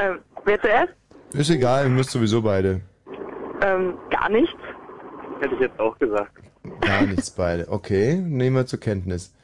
ähm, 0.01 0.21
wer 0.47 0.59
zuerst? 0.59 0.95
Ist 1.35 1.51
egal, 1.51 1.85
ihr 1.85 1.91
müsst 1.91 2.13
sowieso 2.13 2.41
beide. 2.41 2.81
Ähm, 3.61 3.99
gar 4.11 4.31
nichts. 4.31 4.57
Hätte 5.43 5.57
ich 5.57 5.61
jetzt 5.61 5.81
auch 5.81 5.99
gesagt. 5.99 6.31
Gar 6.83 7.03
nichts 7.03 7.29
beide. 7.33 7.67
Okay, 7.69 8.15
nehmen 8.15 8.55
wir 8.55 8.65
zur 8.65 8.79
Kenntnis. 8.79 9.35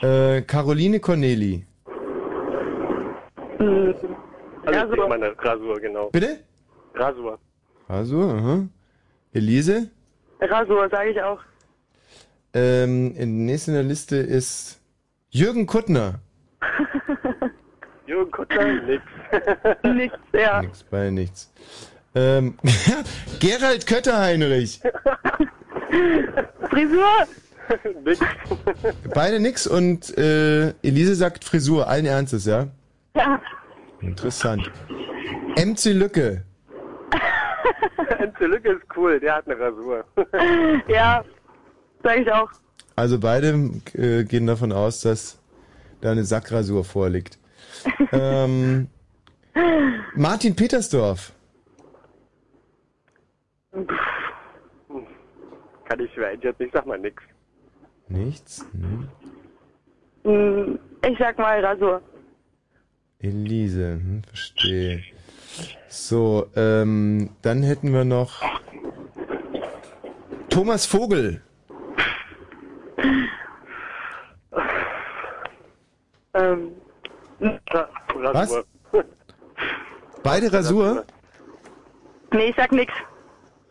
Äh, 0.00 0.40
Caroline 0.40 0.98
Corneli. 0.98 1.66
Hm, 3.58 3.94
Also 4.64 4.80
ich 4.80 4.90
denke 4.94 5.08
meine 5.08 5.34
Rasur, 5.38 5.78
genau. 5.78 6.08
Bitte? 6.08 6.38
Rasur. 6.94 7.38
Also, 7.86 8.18
aha. 8.22 8.66
Elise? 9.34 9.90
Rasur, 10.40 10.88
sage 10.88 11.10
ich 11.10 11.20
auch. 11.20 11.40
Ähm, 12.54 13.14
in 13.14 13.46
der 13.46 13.82
Liste 13.82 14.16
ist 14.16 14.80
Jürgen 15.28 15.66
Kuttner. 15.66 16.20
Jürgen 18.06 18.30
Kuttner, 18.30 18.80
nix. 18.84 19.02
Nichts, 19.84 20.18
ja. 20.32 20.62
Nix, 20.62 20.82
beide 20.84 21.12
nichts. 21.12 21.52
Ähm, 22.14 22.54
Gerald 23.40 23.86
Kötterheinrich. 23.86 24.80
Frisur? 26.70 27.08
nix. 28.04 28.20
Beide 29.14 29.40
nix 29.40 29.66
und 29.66 30.16
äh, 30.18 30.70
Elise 30.82 31.14
sagt 31.14 31.44
Frisur, 31.44 31.88
allen 31.88 32.06
Ernstes, 32.06 32.44
ja? 32.44 32.68
Ja. 33.14 33.40
Interessant. 34.00 34.70
MC 35.56 35.92
Lücke. 35.92 36.42
Enze 38.18 38.46
Lücke 38.46 38.72
ist 38.72 38.82
cool, 38.96 39.20
der 39.20 39.36
hat 39.36 39.46
eine 39.46 39.58
Rasur. 39.58 40.04
ja, 40.88 41.24
sage 42.02 42.22
ich 42.22 42.32
auch. 42.32 42.50
Also 42.96 43.18
beide 43.18 43.70
äh, 43.94 44.24
gehen 44.24 44.46
davon 44.46 44.72
aus, 44.72 45.00
dass 45.00 45.38
da 46.00 46.10
eine 46.10 46.24
Sackrasur 46.24 46.84
vorliegt. 46.84 47.38
ähm, 48.12 48.88
Martin 50.14 50.56
Petersdorf. 50.56 51.32
Kann 55.84 56.00
ich 56.00 56.12
schwer 56.12 56.28
einschätzen, 56.28 56.64
ich 56.64 56.72
sag 56.72 56.86
mal 56.86 56.98
nix. 56.98 57.22
Nichts? 58.08 58.64
Hm. 58.72 59.08
Hm, 60.24 60.78
Ich 61.06 61.18
sag 61.18 61.38
mal 61.38 61.64
Rasur. 61.64 62.02
Elise, 63.20 63.92
hm, 63.94 64.22
verstehe. 64.24 65.02
So, 65.88 66.48
ähm, 66.56 67.30
dann 67.42 67.62
hätten 67.62 67.92
wir 67.92 68.04
noch 68.04 68.42
Thomas 70.48 70.86
Vogel. 70.86 71.42
Ähm, 76.34 76.72
Was? 78.32 78.64
Beide 80.22 80.52
Rasur? 80.52 81.04
nee, 82.32 82.50
ich 82.50 82.56
sag 82.56 82.72
nix. 82.72 82.92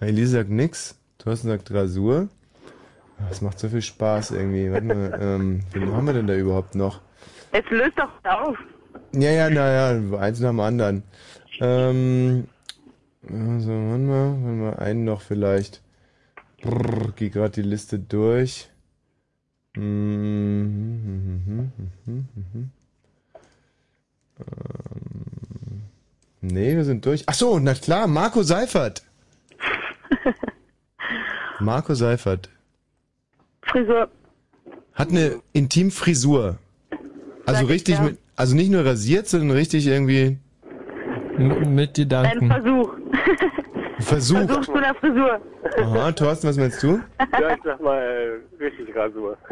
Elise 0.02 0.38
sagt 0.38 0.50
nix. 0.50 0.96
Thorsten 1.18 1.50
sagt 1.50 1.72
Rasur. 1.72 2.28
Das 3.30 3.42
macht 3.42 3.60
so 3.60 3.70
viel 3.70 3.82
Spaß 3.82 4.32
irgendwie. 4.32 4.72
Warte 4.72 4.86
mal, 4.86 5.20
ähm, 5.22 5.60
wen 5.72 5.94
haben 5.94 6.08
wir 6.08 6.14
denn 6.14 6.28
da 6.28 6.36
überhaupt 6.36 6.76
noch? 6.76 7.02
Jetzt 7.54 7.70
löst 7.70 7.98
doch 7.98 8.12
auf. 8.24 8.58
Ja, 9.14 9.30
ja, 9.30 9.50
naja, 9.50 10.18
eins 10.18 10.40
nach 10.40 10.50
dem 10.50 10.60
anderen. 10.60 11.04
Ähm, 11.60 12.48
also, 13.24 13.70
warte 13.70 14.04
mal, 14.04 14.32
warte 14.42 14.58
mal, 14.58 14.76
einen 14.78 15.04
noch 15.04 15.22
vielleicht. 15.22 15.82
Brrr, 16.62 17.14
geh 17.16 17.30
gerade 17.30 17.52
die 17.52 17.62
Liste 17.62 18.00
durch. 18.00 18.70
Mhm, 19.76 19.84
mhm, 21.46 21.72
mhm, 22.06 22.28
mhm. 22.36 22.72
Ähm, 24.40 25.84
nee, 26.42 26.76
wir 26.76 26.86
sind 26.86 27.06
durch. 27.06 27.24
Ach 27.28 27.34
so, 27.34 27.60
na 27.60 27.74
klar, 27.76 28.08
Marco 28.08 28.44
Seifert. 28.44 29.04
Marco 31.62 31.94
Seifert 31.94 32.50
Frisur. 33.62 34.10
hat 34.94 35.10
eine 35.10 35.42
Intimfrisur. 35.54 36.58
Also 37.46 37.60
Sag 37.60 37.64
ich, 37.64 37.70
richtig 37.70 37.96
ja. 37.96 38.04
mit, 38.04 38.18
also 38.36 38.56
nicht 38.56 38.72
nur 38.72 38.86
rasiert, 38.86 39.28
sondern 39.28 39.52
richtig 39.52 39.88
irgendwie 39.88 40.38
mit 41.38 41.90
Ein 41.90 41.94
Gedanken. 41.94 42.48
Versuch. 42.48 42.94
Versuch. 44.00 44.38
Versuch 44.38 44.66
zu 44.66 44.74
einer 44.74 44.96
Frisur. 44.96 45.42
Aha, 45.78 46.12
Thorsten, 46.12 46.48
was 46.48 46.58
meinst 46.58 46.82
du? 46.82 47.00
Ja, 47.40 47.54
ich 47.56 47.62
sag 47.64 47.82
mal 47.82 48.02
äh, 48.60 48.64
richtig 48.64 48.96
Rasur. 48.96 49.38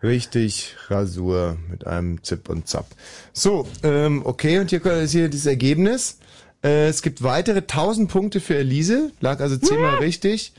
Richtig, 0.00 0.76
Rasur 0.86 1.56
mit 1.68 1.84
einem 1.84 2.22
Zip 2.22 2.48
und 2.48 2.68
Zap. 2.68 2.86
So, 3.32 3.66
ähm, 3.82 4.22
okay, 4.24 4.60
und 4.60 4.70
hier 4.70 4.84
ist 4.86 5.10
hier 5.10 5.28
das 5.28 5.44
Ergebnis. 5.44 6.20
Äh, 6.62 6.86
es 6.86 7.02
gibt 7.02 7.24
weitere 7.24 7.58
1000 7.58 8.08
Punkte 8.08 8.38
für 8.38 8.56
Elise, 8.56 9.10
lag 9.20 9.40
also 9.40 9.56
zehnmal 9.56 9.96
richtig. 9.96 10.52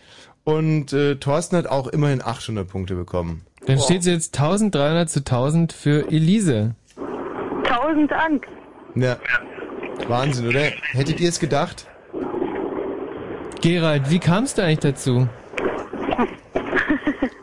Und 0.50 0.94
äh, 0.94 1.16
Thorsten 1.16 1.58
hat 1.58 1.68
auch 1.68 1.88
immerhin 1.88 2.24
800 2.24 2.68
Punkte 2.68 2.96
bekommen. 2.96 3.44
Dann 3.68 3.78
steht 3.78 4.00
es 4.00 4.08
jetzt 4.08 4.36
1300 4.36 5.08
zu 5.08 5.20
1000 5.20 5.74
für 5.74 6.12
Elise. 6.12 6.74
Tausend 7.64 8.10
Dank. 8.10 8.48
Ja, 8.96 9.18
Wahnsinn, 10.08 10.48
oder? 10.48 10.72
Hättet 10.92 11.20
ihr 11.20 11.30
es 11.30 11.40
gedacht? 11.40 11.86
Gerald, 13.62 14.10
wie 14.10 14.18
kamst 14.18 14.58
du 14.58 14.64
eigentlich 14.64 14.80
dazu? 14.80 15.28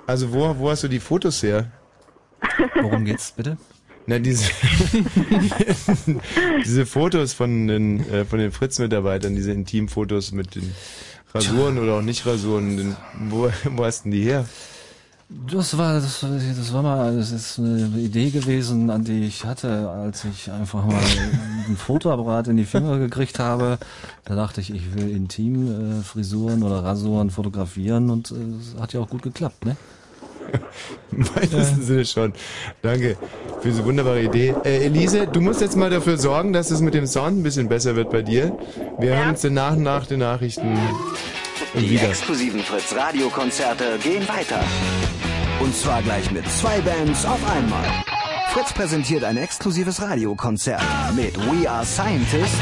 Also 0.09 0.33
wo, 0.33 0.57
wo 0.59 0.71
hast 0.71 0.85
du 0.85 0.89
die 0.89 1.01
Fotos 1.01 1.43
her? 1.43 1.73
Worum 2.81 3.05
geht's 3.05 3.33
bitte? 3.33 3.57
Na, 4.07 4.21
diese, 4.21 4.45
diese 6.65 6.87
Fotos 6.87 7.33
von 7.33 7.67
den, 7.67 8.09
äh, 8.09 8.25
von 8.25 8.39
den 8.39 8.53
Fritz-Mitarbeitern, 8.53 9.35
diese 9.35 9.51
Intimfotos 9.51 10.31
mit 10.31 10.55
den 10.55 10.73
Rasuren 11.35 11.79
oder 11.79 11.95
auch 11.95 12.03
nicht 12.03 12.25
Rasuren, 12.27 12.77
den, 12.77 12.97
wo, 13.29 13.51
wo 13.71 13.85
hast 13.85 14.05
denn 14.05 14.13
die 14.13 14.23
her? 14.23 14.47
Das 15.29 15.77
war, 15.77 15.95
das, 15.95 16.21
das 16.21 16.73
war 16.73 16.83
mal, 16.83 17.17
das 17.17 17.33
ist 17.33 17.59
eine 17.59 17.89
Idee 17.99 18.31
gewesen, 18.31 18.91
an 18.91 19.03
die 19.03 19.25
ich 19.25 19.45
hatte, 19.45 19.91
als 19.91 20.25
ich 20.25 20.53
einfach 20.53 20.85
mal 20.85 21.03
ein 21.69 21.77
Fotoapparat 21.77 22.47
in 22.47 22.57
die 22.57 22.65
Finger 22.65 22.99
gekriegt 22.99 23.41
habe. 23.41 23.79
Da 24.25 24.37
dachte 24.37 24.61
ich, 24.61 24.71
ich 24.71 24.95
will 24.95 25.11
intim 25.11 26.03
äh, 26.15 26.65
oder 26.65 26.85
Rasuren 26.85 27.31
fotografieren 27.31 28.11
und 28.11 28.31
äh, 28.31 28.35
es 28.61 28.81
hat 28.81 28.93
ja 28.93 29.01
auch 29.01 29.09
gut 29.09 29.23
geklappt, 29.23 29.65
ne? 29.65 29.77
Im 31.13 31.27
weitesten 31.35 31.83
Sinne 31.83 32.05
schon. 32.05 32.33
Danke 32.83 33.17
für 33.61 33.69
diese 33.69 33.85
wunderbare 33.85 34.23
Idee. 34.23 34.55
Äh, 34.65 34.87
Elise, 34.87 35.27
du 35.27 35.41
musst 35.41 35.61
jetzt 35.61 35.77
mal 35.77 35.91
dafür 35.91 36.19
sorgen, 36.19 36.53
dass 36.53 36.71
es 36.71 36.81
mit 36.81 36.95
dem 36.95 37.07
Sound 37.07 37.39
ein 37.39 37.43
bisschen 37.43 37.69
besser 37.69 37.97
wird 37.97 38.11
bei 38.11 38.23
dir. 38.23 38.57
Wir 38.99 39.17
hören 39.17 39.31
uns 39.31 39.41
dann 39.43 39.55
nach 39.55 39.77
und 39.77 39.83
nach 39.83 40.07
den 40.07 40.21
Nachrichten 40.21 40.79
Die 41.75 41.91
wieder. 41.91 42.09
exklusiven 42.11 42.61
Fritz 42.61 42.95
Radio 42.95 43.29
Konzerte 43.29 43.99
gehen 44.03 44.27
weiter. 44.29 44.61
Und 45.61 45.75
zwar 45.75 46.03
gleich 46.03 46.31
mit 46.31 46.45
zwei 46.51 46.79
Bands 46.81 47.25
auf 47.25 47.41
einmal. 47.51 47.85
Fritz 48.53 48.73
präsentiert 48.73 49.23
ein 49.25 49.37
exklusives 49.37 50.01
Radiokonzert 50.01 50.81
mit 51.15 51.37
We 51.37 51.69
Are 51.71 51.85
Scientists 51.85 52.59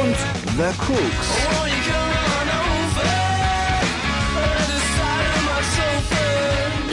und 0.00 0.16
The 0.56 0.70
Cooks. 0.86 1.55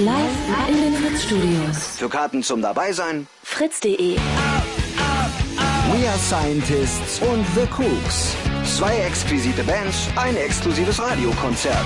Live 0.03 0.67
in 0.67 0.81
den 0.81 0.93
Fritz-Studios. 0.95 1.97
Für 1.97 2.09
Karten 2.09 2.43
zum 2.43 2.61
Dabeisein 2.61 3.25
Fritz.de. 3.41 4.17
We 4.17 6.09
Are 6.09 6.19
Scientists 6.19 7.21
und 7.21 7.45
The 7.55 7.65
Cooks. 7.77 8.35
Zwei 8.65 8.97
exquisite 8.97 9.63
Bands, 9.63 10.09
ein 10.17 10.35
exklusives 10.35 11.01
Radiokonzert. 11.01 11.85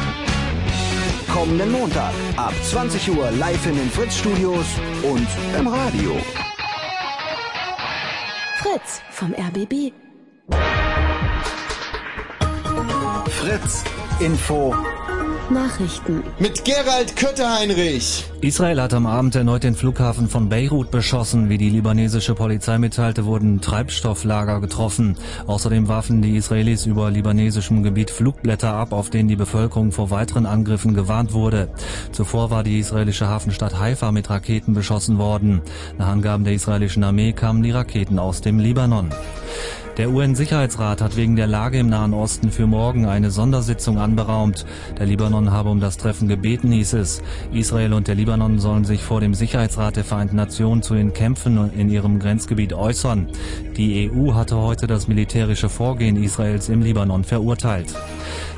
Kommenden 1.32 1.72
Montag 1.72 2.12
ab 2.38 2.54
20 2.64 3.12
Uhr 3.12 3.30
live 3.32 3.64
in 3.68 3.76
den 3.76 3.92
Fritz-Studios 3.92 4.66
und 5.04 5.28
im 5.60 5.68
Radio. 5.68 6.18
Fritz 8.64 9.02
vom 9.12 9.32
RBB. 9.34 9.94
Fritz 13.30 13.84
Info 14.20 14.74
Nachrichten. 15.52 16.24
Mit 16.40 16.66
Gerald 16.66 17.16
Kötter-Heinrich. 17.16 18.26
Israel 18.42 18.82
hat 18.82 18.94
am 18.94 19.06
Abend 19.06 19.36
erneut 19.36 19.64
den 19.64 19.76
Flughafen 19.76 20.30
von 20.30 20.50
Beirut 20.50 20.92
beschossen. 20.92 21.50
Wie 21.50 21.58
die 21.58 21.70
libanesische 21.70 22.36
Polizei 22.36 22.78
mitteilte, 22.78 23.26
wurden 23.26 23.62
Treibstofflager 23.62 24.60
getroffen. 24.62 25.18
Außerdem 25.48 25.88
warfen 25.88 26.22
die 26.22 26.36
Israelis 26.36 26.86
über 26.86 27.10
libanesischem 27.12 27.84
Gebiet 27.84 28.12
Flugblätter 28.12 28.74
ab, 28.74 28.94
auf 28.94 29.10
denen 29.10 29.30
die 29.30 29.36
Bevölkerung 29.36 29.92
vor 29.92 30.12
weiteren 30.12 30.46
Angriffen 30.46 30.94
gewarnt 30.94 31.34
wurde. 31.34 31.70
Zuvor 32.12 32.52
war 32.52 32.64
die 32.64 32.80
israelische 32.80 33.28
Hafenstadt 33.28 33.80
Haifa 33.80 34.12
mit 34.12 34.30
Raketen 34.30 34.74
beschossen 34.74 35.18
worden. 35.18 35.62
Nach 35.98 36.08
Angaben 36.08 36.44
der 36.44 36.54
israelischen 36.54 37.04
Armee 37.04 37.34
kamen 37.34 37.64
die 37.64 37.72
Raketen 37.72 38.20
aus 38.20 38.42
dem 38.42 38.60
Libanon. 38.60 39.10
Der 39.98 40.12
UN-Sicherheitsrat 40.12 41.02
hat 41.02 41.18
wegen 41.18 41.36
der 41.36 41.48
Lage 41.48 41.80
im 41.80 41.90
Nahen 41.90 42.14
Osten 42.14 42.52
für 42.52 42.68
morgen 42.68 43.08
eine 43.08 43.32
Sondersitzung 43.32 43.98
anberaumt. 43.98 44.64
Der 45.00 45.08
Libanon 45.08 45.50
habe 45.50 45.70
um 45.70 45.80
das 45.80 45.98
Treffen 45.98 46.28
gebeten, 46.28 46.72
hieß 46.72 46.94
es. 46.94 47.24
Israel 47.52 47.94
und 47.94 48.08
der 48.08 48.14
Libanon 48.14 48.60
sollen 48.60 48.86
sich 48.86 49.02
vor 49.02 49.22
dem 49.22 49.34
Sicherheitsrat 49.34 49.96
der 49.96 50.04
Vereinten 50.04 50.36
Nationen 50.36 50.84
zu 50.84 50.94
den 50.94 51.14
Kämpfen 51.14 51.74
in 51.74 51.90
ihrem 51.90 52.20
Grenzgebiet 52.20 52.74
äußern. 52.74 53.28
Die 53.76 54.12
EU 54.12 54.36
hatte 54.36 54.58
heute 54.58 54.86
das 54.86 55.08
militärische 55.08 55.68
Vorgehen 55.68 56.16
Israels 56.16 56.70
im 56.70 56.84
Libanon 56.84 57.24
verurteilt. 57.24 57.96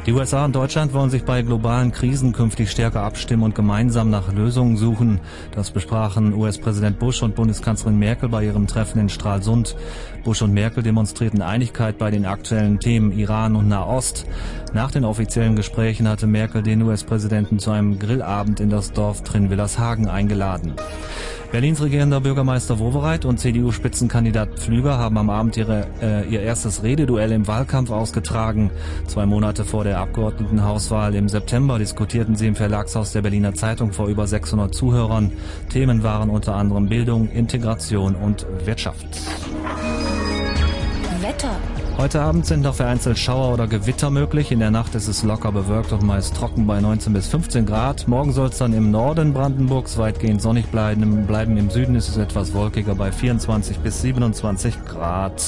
Die 0.05 0.13
USA 0.13 0.45
und 0.45 0.55
Deutschland 0.55 0.93
wollen 0.93 1.09
sich 1.09 1.23
bei 1.23 1.41
globalen 1.41 1.91
Krisen 1.91 2.31
künftig 2.31 2.71
stärker 2.71 3.01
abstimmen 3.01 3.43
und 3.43 3.53
gemeinsam 3.53 4.09
nach 4.09 4.31
Lösungen 4.31 4.77
suchen. 4.77 5.19
Das 5.51 5.71
besprachen 5.71 6.33
US-Präsident 6.33 6.99
Bush 6.99 7.21
und 7.21 7.35
Bundeskanzlerin 7.35 7.99
Merkel 7.99 8.29
bei 8.29 8.45
ihrem 8.45 8.65
Treffen 8.65 8.99
in 8.99 9.09
Stralsund. 9.09 9.75
Bush 10.23 10.41
und 10.41 10.53
Merkel 10.53 10.83
demonstrierten 10.83 11.41
Einigkeit 11.41 11.97
bei 11.97 12.11
den 12.11 12.25
aktuellen 12.25 12.79
Themen 12.79 13.11
Iran 13.11 13.55
und 13.55 13.67
Nahost. 13.67 14.25
Nach 14.73 14.89
den 14.89 15.03
offiziellen 15.03 15.55
Gesprächen 15.55 16.07
hatte 16.07 16.27
Merkel 16.27 16.63
den 16.63 16.81
US-Präsidenten 16.81 17.59
zu 17.59 17.71
einem 17.71 17.99
Grillabend 17.99 18.61
in 18.61 18.69
das 18.69 18.93
Dorf 18.93 19.23
Trinwillershagen 19.23 20.07
eingeladen. 20.07 20.73
Berlins 21.51 21.81
regierender 21.81 22.21
Bürgermeister 22.21 22.77
Wowereit 22.77 23.25
und 23.25 23.39
CDU-Spitzenkandidat 23.39 24.59
Pflüger 24.59 24.99
haben 24.99 25.17
am 25.17 25.31
Abend 25.31 25.57
ihre, 25.57 25.87
äh, 25.99 26.29
ihr 26.29 26.41
erstes 26.41 26.83
Rededuell 26.83 27.31
im 27.31 27.47
Wahlkampf 27.47 27.89
ausgetragen. 27.89 28.69
Zwei 29.07 29.25
Monate 29.25 29.65
vor 29.65 29.83
der 29.83 29.97
Abgeordnetenhauswahl 29.97 31.15
im 31.15 31.27
September 31.27 31.79
diskutierten 31.79 32.35
sie 32.35 32.45
im 32.45 32.55
Verlagshaus 32.55 33.13
der 33.13 33.23
Berliner 33.23 33.55
Zeitung 33.55 33.93
vor 33.93 34.09
über 34.09 34.27
600 34.27 34.75
Zuhörern. 34.75 35.31
Themen 35.69 36.03
waren 36.03 36.29
unter 36.29 36.55
anderem 36.55 36.87
Bildung, 36.87 37.29
Integration 37.31 38.13
und 38.13 38.45
Wirtschaft. 38.65 39.07
Wetter. 41.19 41.57
Heute 41.99 42.21
Abend 42.21 42.45
sind 42.45 42.61
noch 42.61 42.75
vereinzelt 42.75 43.19
Schauer 43.19 43.53
oder 43.53 43.67
Gewitter 43.67 44.09
möglich. 44.09 44.53
In 44.53 44.59
der 44.59 44.71
Nacht 44.71 44.95
ist 44.95 45.09
es 45.09 45.21
locker 45.23 45.51
bewölkt 45.51 45.91
und 45.91 46.01
meist 46.01 46.33
trocken 46.33 46.65
bei 46.65 46.79
19 46.79 47.11
bis 47.11 47.27
15 47.27 47.65
Grad. 47.65 48.07
Morgen 48.07 48.31
soll 48.31 48.47
es 48.47 48.57
dann 48.57 48.71
im 48.71 48.89
Norden 48.89 49.33
Brandenburgs 49.33 49.97
weitgehend 49.97 50.41
sonnig 50.41 50.67
bleiben. 50.67 51.27
Bleiben 51.27 51.57
im 51.57 51.69
Süden 51.69 51.95
ist 51.95 52.07
es 52.07 52.15
etwas 52.15 52.53
wolkiger 52.53 52.95
bei 52.95 53.11
24 53.11 53.79
bis 53.79 54.01
27 54.01 54.85
Grad. 54.85 55.41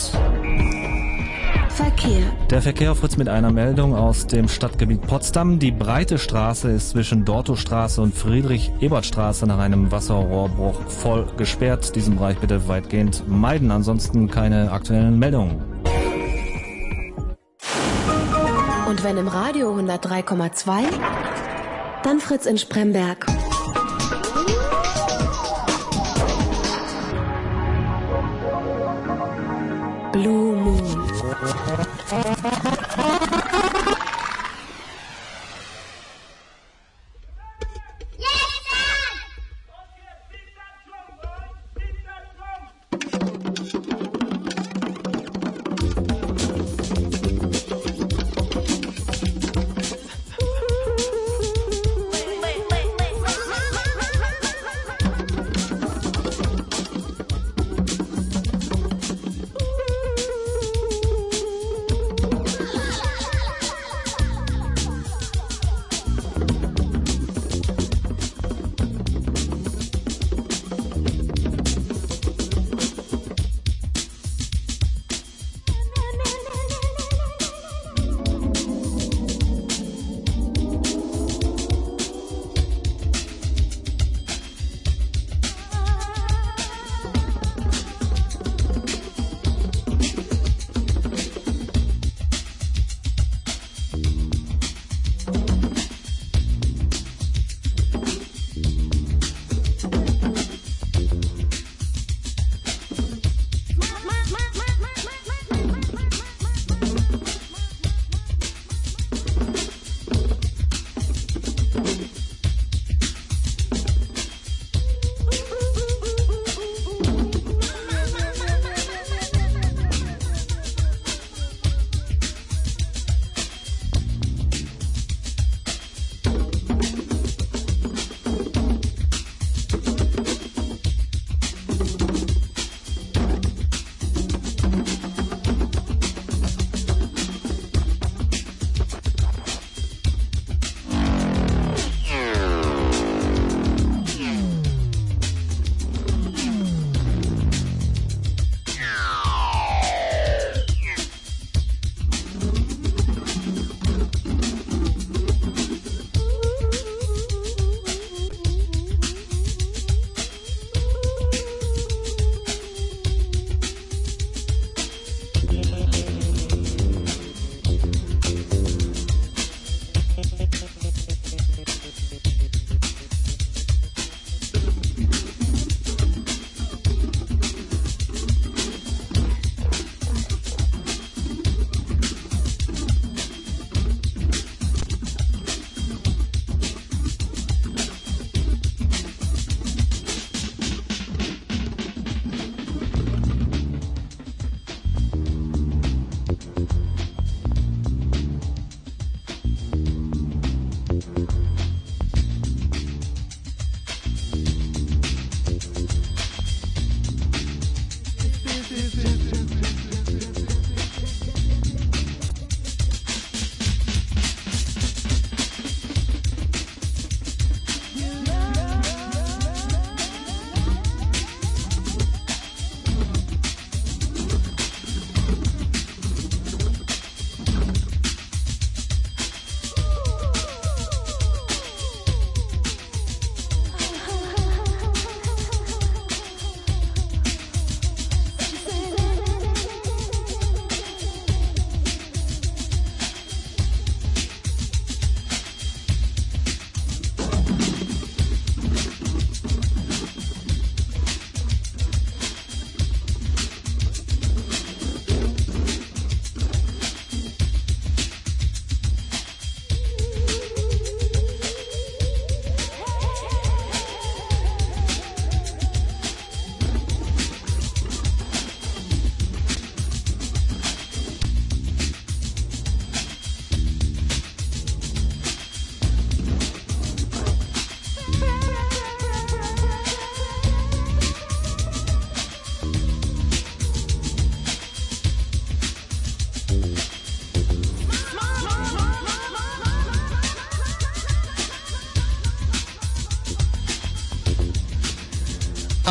Verkehr. 1.70 2.24
Der 2.50 2.62
Verkehr 2.62 2.96
fritzt 2.96 3.18
mit 3.18 3.30
einer 3.30 3.54
Meldung 3.54 3.96
aus 3.96 4.28
dem 4.28 4.50
Stadtgebiet 4.50 5.08
Potsdam. 5.08 5.58
Die 5.58 5.72
breite 5.72 6.18
Straße 6.18 6.70
ist 6.70 6.90
zwischen 6.90 7.24
Dortostraße 7.24 8.02
und 8.02 8.14
Friedrich-Ebert-Straße 8.14 9.48
nach 9.48 9.60
einem 9.60 9.90
Wasserrohrbruch 9.90 10.82
voll 10.90 11.28
gesperrt. 11.38 11.96
Diesen 11.96 12.18
Bereich 12.18 12.40
bitte 12.40 12.68
weitgehend 12.68 13.24
meiden. 13.26 13.72
Ansonsten 13.72 14.30
keine 14.30 14.70
aktuellen 14.74 15.18
Meldungen. 15.18 15.71
Und 18.92 19.06
wenn 19.06 19.16
im 19.16 19.30
Radio 19.30 19.74
103,2, 19.74 20.84
dann 22.04 22.20
Fritz 22.20 22.46
in 22.46 22.58
Spremberg. 22.58 23.26
Blue 30.12 30.58
Moon. 30.58 31.08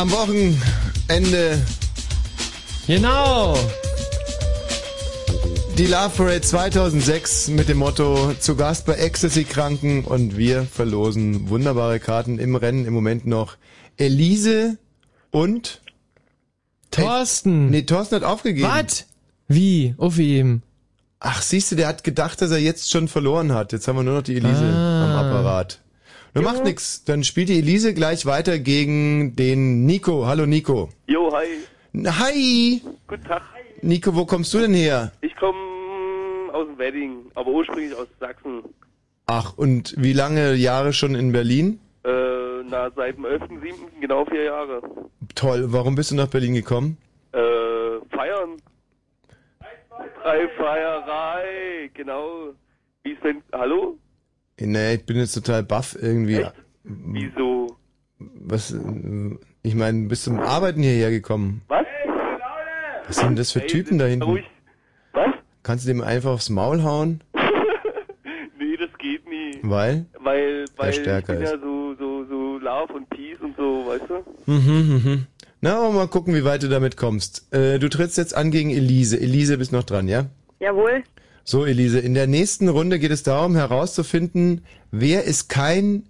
Am 0.01 0.11
Wochenende. 0.11 1.61
Genau. 2.87 3.55
Die 5.77 5.85
Love 5.85 6.09
Parade 6.17 6.41
2006 6.41 7.49
mit 7.49 7.69
dem 7.69 7.77
Motto 7.77 8.33
zu 8.39 8.55
Gast 8.55 8.87
bei 8.87 8.93
Ecstasy 8.95 9.43
Kranken 9.43 10.03
und 10.03 10.37
wir 10.37 10.63
verlosen 10.63 11.49
wunderbare 11.49 11.99
Karten 11.99 12.39
im 12.39 12.55
Rennen 12.55 12.85
im 12.85 12.93
Moment 12.95 13.27
noch 13.27 13.57
Elise 13.97 14.79
und 15.29 15.81
Thorsten. 16.89 17.69
Nee, 17.69 17.83
Thorsten 17.83 18.15
hat 18.15 18.23
aufgegeben. 18.23 18.67
Was? 18.67 19.05
Wie? 19.47 19.93
Auf 19.99 20.17
ihm. 20.17 20.63
Ach, 21.19 21.43
siehst 21.43 21.71
du, 21.71 21.75
der 21.75 21.87
hat 21.87 22.03
gedacht, 22.03 22.41
dass 22.41 22.49
er 22.49 22.57
jetzt 22.57 22.89
schon 22.89 23.07
verloren 23.07 23.53
hat. 23.53 23.71
Jetzt 23.71 23.87
haben 23.87 23.97
wir 23.97 24.03
nur 24.03 24.15
noch 24.15 24.23
die 24.23 24.35
Elise 24.37 24.65
Ah. 24.65 25.19
am 25.19 25.25
Apparat. 25.27 25.79
Du 26.33 26.41
macht 26.41 26.63
nix. 26.63 27.03
Dann 27.03 27.23
spielt 27.23 27.49
die 27.49 27.59
Elise 27.59 27.93
gleich 27.93 28.25
weiter 28.25 28.57
gegen 28.57 29.35
den 29.35 29.85
Nico. 29.85 30.25
Hallo 30.27 30.45
Nico. 30.45 30.89
Jo, 31.07 31.29
hi. 31.35 31.47
Hi. 32.07 32.81
Guten 33.07 33.23
Tag. 33.25 33.41
Nico, 33.81 34.15
wo 34.15 34.25
kommst 34.25 34.53
du 34.53 34.59
denn 34.59 34.73
her? 34.73 35.11
Ich 35.21 35.35
komme 35.35 35.57
aus 36.53 36.67
dem 36.67 36.77
Wedding, 36.77 37.25
aber 37.35 37.51
ursprünglich 37.51 37.93
aus 37.95 38.07
Sachsen. 38.19 38.63
Ach, 39.25 39.57
und 39.57 39.93
wie 39.97 40.13
lange 40.13 40.53
Jahre 40.53 40.93
schon 40.93 41.15
in 41.15 41.33
Berlin? 41.33 41.79
Äh, 42.05 42.09
na, 42.69 42.89
seit 42.95 43.17
dem 43.17 43.25
11.7. 43.25 43.73
genau 43.99 44.23
vier 44.25 44.43
Jahre. 44.43 44.81
Toll. 45.35 45.65
Warum 45.67 45.95
bist 45.95 46.11
du 46.11 46.15
nach 46.15 46.27
Berlin 46.27 46.53
gekommen? 46.53 46.97
Äh, 47.33 47.39
feiern. 48.15 48.57
Drei 50.23 50.47
Feierei, 50.57 51.89
genau. 51.93 52.53
Wie 53.03 53.11
ist 53.11 53.23
denn, 53.23 53.41
hallo? 53.51 53.97
Nee, 54.65 54.95
ich 54.95 55.05
bin 55.05 55.17
jetzt 55.17 55.33
total 55.33 55.63
baff 55.63 55.97
irgendwie. 55.99 56.45
Wieso? 56.83 57.75
Was, 58.19 58.75
ich 59.63 59.75
meine, 59.75 60.07
bist 60.07 60.23
zum 60.23 60.39
Arbeiten 60.39 60.81
hierher 60.81 61.09
gekommen? 61.09 61.61
Was? 61.67 61.85
Was 63.07 63.15
sind 63.17 63.29
denn 63.29 63.35
das 63.35 63.51
für 63.51 63.65
Typen 63.65 63.97
da 63.97 64.05
hinten? 64.05 64.23
Ruhig. 64.23 64.45
Was? 65.13 65.31
Kannst 65.63 65.85
du 65.85 65.89
dem 65.89 66.01
einfach 66.01 66.31
aufs 66.31 66.49
Maul 66.49 66.83
hauen? 66.83 67.21
Nee, 68.59 68.77
das 68.77 68.89
geht 68.99 69.27
nie. 69.27 69.57
Weil? 69.63 70.05
Weil, 70.19 70.65
weil 70.77 70.89
ich 70.91 70.97
stärker 70.97 71.33
bin 71.33 71.41
ist. 71.41 71.51
ja 71.51 71.57
so, 71.59 71.95
so, 71.97 72.25
so 72.25 72.57
Love 72.59 72.93
und 72.93 73.09
Peace 73.09 73.39
und 73.41 73.55
so, 73.57 73.85
weißt 73.87 74.05
du? 74.07 74.51
Mhm, 74.51 75.01
mhm. 75.03 75.27
Na, 75.61 75.77
aber 75.79 75.91
mal 75.91 76.07
gucken, 76.07 76.35
wie 76.35 76.45
weit 76.45 76.61
du 76.61 76.69
damit 76.69 76.95
kommst. 76.95 77.51
Äh, 77.53 77.79
du 77.79 77.89
trittst 77.89 78.17
jetzt 78.19 78.35
an 78.35 78.51
gegen 78.51 78.69
Elise. 78.69 79.19
Elise, 79.19 79.57
bist 79.57 79.71
noch 79.71 79.83
dran, 79.83 80.07
ja? 80.07 80.27
Jawohl. 80.59 81.03
So, 81.43 81.65
Elise, 81.65 81.99
in 81.99 82.13
der 82.13 82.27
nächsten 82.27 82.69
Runde 82.69 82.99
geht 82.99 83.11
es 83.11 83.23
darum, 83.23 83.55
herauszufinden, 83.55 84.61
wer 84.91 85.23
ist 85.23 85.49
kein 85.49 86.03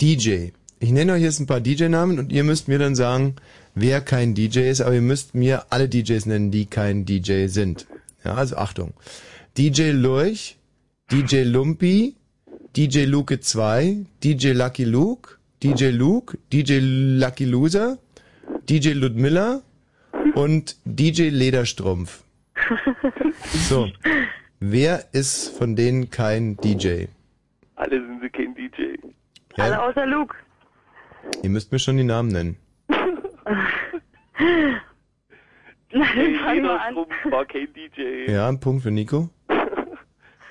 DJ. 0.00 0.48
Ich 0.78 0.90
nenne 0.90 1.14
euch 1.14 1.22
jetzt 1.22 1.40
ein 1.40 1.46
paar 1.46 1.60
DJ-Namen 1.60 2.18
und 2.18 2.32
ihr 2.32 2.44
müsst 2.44 2.68
mir 2.68 2.78
dann 2.78 2.94
sagen, 2.94 3.36
wer 3.74 4.00
kein 4.00 4.34
DJ 4.34 4.70
ist, 4.70 4.80
aber 4.80 4.94
ihr 4.94 5.00
müsst 5.00 5.34
mir 5.34 5.66
alle 5.70 5.88
DJs 5.88 6.26
nennen, 6.26 6.50
die 6.50 6.66
kein 6.66 7.06
DJ 7.06 7.46
sind. 7.46 7.86
Ja, 8.24 8.34
also 8.34 8.56
Achtung. 8.56 8.92
DJ 9.56 9.90
Lurch, 9.90 10.56
DJ 11.10 11.42
Lumpy, 11.42 12.16
DJ 12.76 13.04
Luke 13.04 13.40
2, 13.40 14.04
DJ 14.22 14.48
Lucky 14.48 14.84
Luke, 14.84 15.38
DJ 15.62 15.86
Luke, 15.86 16.36
DJ 16.52 16.78
Lucky 16.80 17.44
Loser, 17.44 17.98
DJ 18.68 18.90
Ludmilla 18.90 19.62
und 20.34 20.76
DJ 20.84 21.28
Lederstrumpf. 21.28 22.24
So. 23.68 23.88
Wer 24.60 25.04
ist 25.12 25.56
von 25.56 25.76
denen 25.76 26.10
kein 26.10 26.56
DJ? 26.56 27.06
Alle 27.76 28.00
sind 28.00 28.20
sie 28.22 28.30
kein 28.30 28.54
DJ. 28.54 28.96
Ja? 29.56 29.64
Alle 29.64 29.82
außer 29.82 30.06
Luke. 30.06 30.34
Ihr 31.42 31.50
müsst 31.50 31.72
mir 31.72 31.78
schon 31.78 31.96
die 31.96 32.04
Namen 32.04 32.28
nennen. 32.30 32.56
Hey, 35.96 36.34
fang 36.42 36.62
mal 36.62 36.76
an. 36.76 36.96
War 37.30 37.44
kein 37.44 37.68
DJ. 37.72 38.28
Ja, 38.28 38.48
ein 38.48 38.58
Punkt 38.58 38.82
für 38.82 38.90
Nico. 38.90 39.30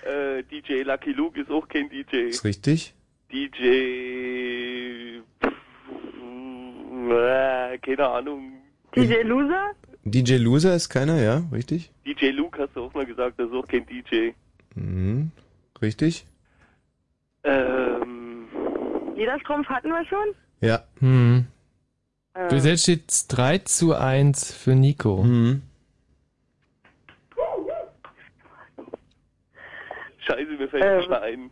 Äh, 0.06 0.44
DJ 0.44 0.82
Lucky 0.82 1.12
Luke 1.14 1.40
ist 1.40 1.50
auch 1.50 1.66
kein 1.70 1.90
DJ. 1.90 2.28
Ist 2.28 2.44
richtig. 2.44 2.94
DJ. 3.32 5.22
Pff, 5.42 5.54
äh, 7.10 7.78
keine 7.78 8.08
Ahnung. 8.10 8.52
DJ 8.94 9.22
Loser? 9.22 9.72
DJ 10.06 10.36
Loser 10.36 10.76
ist 10.76 10.90
keiner, 10.90 11.22
ja? 11.22 11.44
Richtig? 11.52 11.92
DJ 12.06 12.28
Luke 12.32 12.62
hast 12.62 12.76
du 12.76 12.84
auch 12.84 12.94
mal 12.94 13.06
gesagt, 13.06 13.40
das 13.40 13.48
ist 13.48 13.54
auch 13.56 13.68
kein 13.68 13.86
DJ. 13.86 14.32
Mhm. 14.76 15.32
Richtig? 15.82 16.26
Ähm. 17.44 18.48
Lederstrumpf 19.16 19.68
hatten 19.70 19.90
wir 19.90 20.06
schon? 20.06 20.36
Ja. 20.62 20.84
Hm. 21.00 21.46
Äh, 22.34 22.48
Bis 22.50 22.66
jetzt 22.66 22.84
steht 22.84 23.04
3 23.30 23.60
zu 23.60 23.94
1 23.96 24.54
für 24.54 24.76
Nico. 24.76 25.24
Mhm. 25.24 25.62
Scheiße, 30.20 30.52
mir 30.52 30.68
fällt 30.70 30.84
Ähm. 30.84 30.98
nicht 30.98 31.10
mehr 31.10 31.22
ein. 31.22 31.52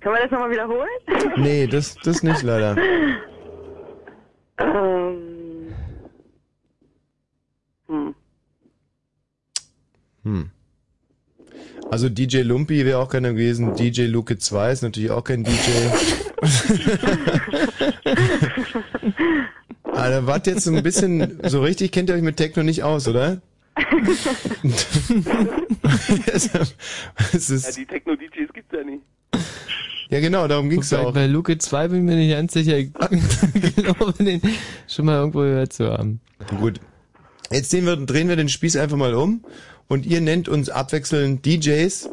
Können 0.00 0.14
wir 0.14 0.22
das 0.22 0.30
nochmal 0.30 0.50
wiederholen? 0.50 0.88
Nee, 1.36 1.66
das, 1.66 1.94
das 1.96 2.22
nicht 2.22 2.42
leider. 2.42 2.76
ähm, 4.58 5.39
Hm. 7.90 8.14
Hm. 10.22 10.50
Also 11.90 12.08
DJ 12.08 12.42
Lumpy 12.42 12.84
wäre 12.84 12.98
auch 13.00 13.08
keiner 13.08 13.32
gewesen. 13.32 13.74
DJ 13.74 14.02
Luke 14.02 14.38
2 14.38 14.70
ist 14.72 14.82
natürlich 14.82 15.10
auch 15.10 15.24
kein 15.24 15.42
DJ. 15.42 15.50
Alter, 19.82 20.26
wart 20.26 20.46
jetzt 20.46 20.64
so 20.64 20.74
ein 20.74 20.82
bisschen, 20.82 21.40
so 21.44 21.62
richtig 21.62 21.92
kennt 21.92 22.08
ihr 22.10 22.14
euch 22.14 22.22
mit 22.22 22.36
Techno 22.36 22.62
nicht 22.62 22.82
aus, 22.84 23.08
oder? 23.08 23.40
es 26.32 26.52
Ja, 26.52 26.60
ist, 27.32 27.76
die 27.76 27.86
Techno-DJs 27.86 28.52
gibt's 28.52 28.72
ja 28.72 28.84
nicht. 28.84 29.02
ja 30.10 30.20
genau, 30.20 30.46
darum 30.46 30.70
ging's 30.70 30.90
ja 30.90 30.98
Bei, 30.98 31.06
auch. 31.06 31.14
bei 31.14 31.26
Luke 31.26 31.56
2 31.58 31.88
bin 31.88 31.98
ich 31.98 32.04
mir 32.04 32.14
nicht 32.16 32.30
ganz 32.30 32.52
sicher. 32.52 32.78
Ich 32.78 32.92
glaube, 32.92 34.12
den 34.22 34.40
schon 34.86 35.06
mal 35.06 35.16
irgendwo 35.16 35.40
gehört 35.40 35.72
zu 35.72 35.90
haben. 35.90 36.20
Gut. 36.60 36.80
Jetzt 37.52 37.72
drehen 37.72 37.84
wir, 37.84 37.96
drehen 37.96 38.28
wir 38.28 38.36
den 38.36 38.48
Spieß 38.48 38.76
einfach 38.76 38.96
mal 38.96 39.12
um 39.14 39.44
und 39.88 40.06
ihr 40.06 40.20
nennt 40.20 40.48
uns 40.48 40.70
abwechselnd 40.70 41.44
DJs 41.44 42.08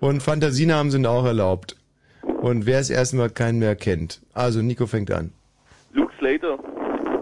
und 0.00 0.22
Fantasienamen 0.22 0.90
sind 0.90 1.04
auch 1.06 1.26
erlaubt. 1.26 1.76
Und 2.22 2.64
wer 2.64 2.78
es 2.78 2.88
erstmal 2.88 3.28
keinen 3.28 3.58
mehr 3.58 3.76
kennt. 3.76 4.22
Also 4.32 4.62
Nico 4.62 4.86
fängt 4.86 5.10
an. 5.10 5.30
Luke 5.92 6.12
Slater. 6.18 6.56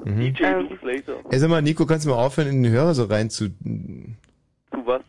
Mhm. 0.04 0.20
DJ 0.20 0.44
Luke 0.44 0.78
Slater. 0.80 1.16
Ey, 1.30 1.40
sag 1.40 1.50
mal, 1.50 1.60
Nico, 1.60 1.86
kannst 1.86 2.06
du 2.06 2.10
mal 2.10 2.24
aufhören, 2.24 2.46
in 2.48 2.62
den 2.62 2.72
Hörer 2.72 2.94
so 2.94 3.04
rein 3.04 3.30
zu... 3.30 3.48
Zu 3.48 3.54
was? 4.84 5.02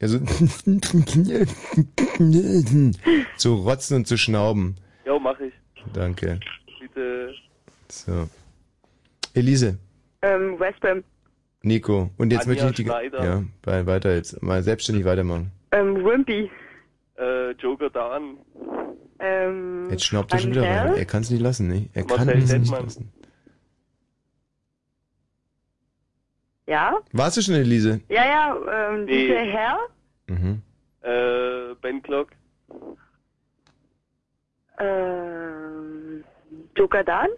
Ja, 0.00 0.06
so... 0.06 0.20
zu 3.36 3.54
rotzen 3.54 3.96
und 3.96 4.06
zu 4.06 4.16
schnauben. 4.16 4.76
Ja, 5.04 5.18
mach 5.18 5.40
ich. 5.40 5.52
Danke. 5.92 6.38
Bitte. 6.80 7.34
So. 7.88 8.28
Elise, 9.34 9.78
ähm, 10.22 10.58
Westbam. 10.58 11.04
Nico. 11.62 12.10
Und 12.16 12.32
jetzt 12.32 12.46
Anja 12.48 12.64
möchte 12.64 12.68
ich 12.70 12.76
die... 12.76 12.84
Schneider. 12.84 13.24
Ja, 13.24 13.42
bei- 13.62 13.86
weiter 13.86 14.14
jetzt. 14.14 14.42
Mal 14.42 14.62
selbstständig 14.62 15.04
weitermachen. 15.04 15.50
Ähm, 15.72 16.04
Wimpy. 16.04 16.50
Äh, 17.16 17.50
Joker 17.52 17.90
Dan. 17.90 18.38
Ähm, 19.18 19.88
Jetzt 19.90 20.04
schnaubt 20.04 20.32
er 20.32 20.38
schon 20.38 20.50
wieder 20.52 20.62
rein. 20.62 20.94
Er 20.94 21.04
kann 21.04 21.22
es 21.22 21.30
nicht 21.30 21.40
lassen, 21.40 21.66
ne? 21.66 21.88
Er 21.94 22.04
kann 22.04 22.28
es 22.28 22.52
nicht 22.52 22.70
lassen. 22.70 23.12
Ja? 26.66 26.98
Warst 27.12 27.36
du 27.36 27.42
schon, 27.42 27.54
Elise? 27.54 28.00
Ja, 28.08 28.24
ja, 28.24 28.90
ähm, 28.92 29.04
Nee. 29.06 29.26
DJ 29.26 29.50
Herr. 29.50 29.78
Mhm. 30.28 30.62
Äh, 31.02 31.74
Ben 31.80 32.02
Clock. 32.02 32.28
Ähm, 34.78 36.24
Joker 36.76 37.02
Dan. 37.04 37.28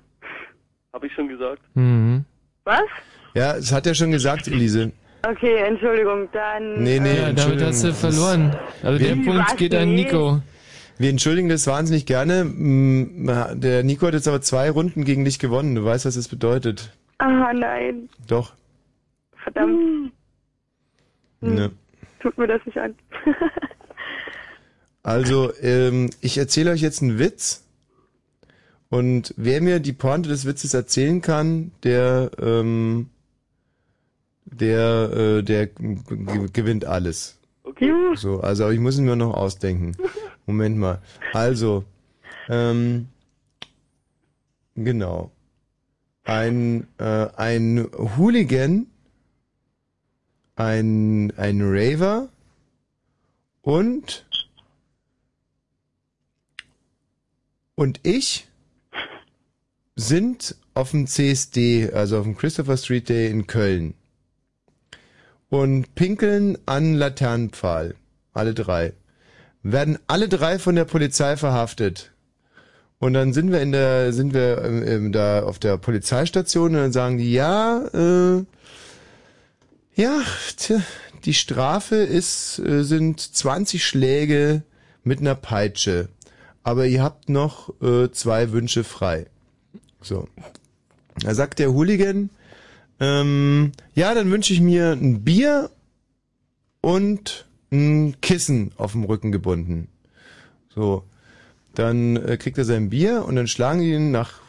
Hab 0.93 1.05
ich 1.05 1.13
schon 1.15 1.29
gesagt. 1.29 1.63
Mhm. 1.75 2.25
Was? 2.65 2.83
Ja, 3.35 3.57
es 3.57 3.73
hat 3.73 3.87
er 3.87 3.95
schon 3.95 4.11
gesagt, 4.11 4.49
Elise. 4.49 4.93
Okay, 5.27 5.57
Entschuldigung, 5.67 6.29
dann... 6.33 6.83
Nee, 6.83 6.99
nee, 6.99 7.17
Ja, 7.19 7.33
damit 7.33 7.63
hast 7.63 7.85
du 7.85 7.93
verloren. 7.93 8.57
Also 8.83 8.99
der 9.05 9.17
Punkt 9.17 9.57
geht 9.59 9.75
an. 9.75 9.95
Nico. 9.95 10.41
Wir 10.99 11.11
entschuldigen 11.11 11.49
das 11.49 11.67
wahnsinnig 11.67 12.07
gerne. 12.07 12.45
Mm, 12.45 13.27
Der 13.61 13.83
Nico 13.83 14.07
hat 14.07 14.15
jetzt 14.15 14.29
aber 14.29 14.41
zwei 14.41 14.71
Runden 14.71 15.05
gegen 15.05 15.25
dich 15.25 15.39
gewonnen. 15.39 15.75
Du 15.75 15.85
weißt, 15.85 16.07
was 16.07 16.15
das 16.15 16.29
bedeutet. 16.29 16.93
Ah, 17.19 17.53
nein. 17.53 18.09
Doch. 18.29 18.55
Verdammt. 19.43 20.13
Hm. 21.41 21.55
Ne. 21.55 21.71
Tut 22.21 22.37
mir 22.39 22.47
das 22.47 22.61
nicht 22.67 22.79
an. 22.79 22.95
Also, 25.03 25.53
ähm, 25.63 26.11
ich 26.21 26.37
erzähle 26.37 26.73
euch 26.73 26.83
jetzt 26.83 27.03
einen 27.03 27.19
Witz. 27.19 27.65
Und 28.91 29.33
wer 29.37 29.61
mir 29.61 29.81
die 29.81 29.93
Pointe 29.93 30.29
des 30.29 30.47
Witzes 30.47 30.75
erzählen 30.75 31.23
kann, 31.23 31.73
der, 31.85 32.31
ähm, 32.41 33.09
der, 34.51 35.11
äh, 35.13 35.43
der 35.43 35.67
gewinnt 35.67 36.85
alles. 36.85 37.39
Okay. 37.63 37.93
So, 38.17 38.41
also 38.41 38.71
ich 38.71 38.81
muss 38.81 38.99
ihn 38.99 39.05
mir 39.05 39.17
noch 39.17 39.35
ausdenken. 39.35 39.97
Moment 40.47 40.77
mal. 40.77 41.01
Also, 41.33 41.85
ähm, 42.49 43.09
genau. 44.75 45.31
ein, 46.25 46.87
äh, 46.99 47.29
ein 47.37 47.89
Hooligan, 48.17 48.87
ein, 50.57 51.33
ein 51.37 51.61
Raver 51.63 52.29
und 53.63 54.27
und 57.75 58.01
ich 58.03 58.49
sind 59.97 60.57
auf 60.75 60.91
dem 60.91 61.07
CSD, 61.07 61.91
also 61.93 62.19
auf 62.19 62.25
dem 62.25 62.37
Christopher 62.37 62.77
Street 62.77 63.09
Day 63.09 63.31
in 63.31 63.47
Köln 63.47 63.95
und 65.51 65.95
pinkeln 65.95 66.57
an 66.65 66.95
Laternenpfahl. 66.95 67.97
Alle 68.33 68.55
drei. 68.55 68.95
Werden 69.63 69.99
alle 70.07 70.29
drei 70.29 70.59
von 70.59 70.77
der 70.77 70.87
Polizei 70.87 71.37
verhaftet. 71.37 72.13
Und 72.99 73.15
dann 73.15 73.33
sind 73.33 73.51
wir 73.51 73.61
in 73.61 73.73
der, 73.73 74.13
sind 74.13 74.33
wir 74.33 74.63
ähm, 74.63 74.85
ähm, 74.87 75.13
da 75.13 75.43
auf 75.43 75.59
der 75.59 75.77
Polizeistation 75.77 76.75
und 76.75 76.81
dann 76.81 76.93
sagen 76.93 77.19
die, 77.19 77.33
ja, 77.33 77.83
äh, 77.93 78.45
ja, 79.95 80.21
tja, 80.57 80.81
die 81.25 81.35
Strafe 81.35 81.97
ist, 81.97 82.59
äh, 82.59 82.85
sind 82.85 83.21
20 83.21 83.85
Schläge 83.85 84.63
mit 85.03 85.21
einer 85.21 85.35
Peitsche. 85.35 86.09
Aber 86.63 86.87
ihr 86.87 87.03
habt 87.03 87.29
noch 87.29 87.73
äh, 87.83 88.11
zwei 88.13 88.53
Wünsche 88.53 88.85
frei. 88.85 89.27
So. 90.03 90.29
Da 91.21 91.35
sagt 91.35 91.59
der 91.59 91.73
Hooligan, 91.73 92.31
ähm, 93.01 93.73
ja, 93.95 94.15
dann 94.15 94.31
wünsche 94.31 94.53
ich 94.53 94.61
mir 94.61 94.93
ein 94.93 95.25
Bier 95.25 95.71
und 96.81 97.47
ein 97.73 98.21
Kissen 98.21 98.73
auf 98.77 98.93
dem 98.93 99.05
Rücken 99.05 99.33
gebunden. 99.33 99.89
So. 100.75 101.05
Dann 101.75 102.17
äh, 102.17 102.37
kriegt 102.37 102.59
er 102.59 102.65
sein 102.65 102.91
Bier 102.91 103.25
und 103.25 103.37
dann 103.37 103.47
schlagen 103.47 103.81
die 103.81 103.93
ihn 103.93 104.11
nach 104.11 104.41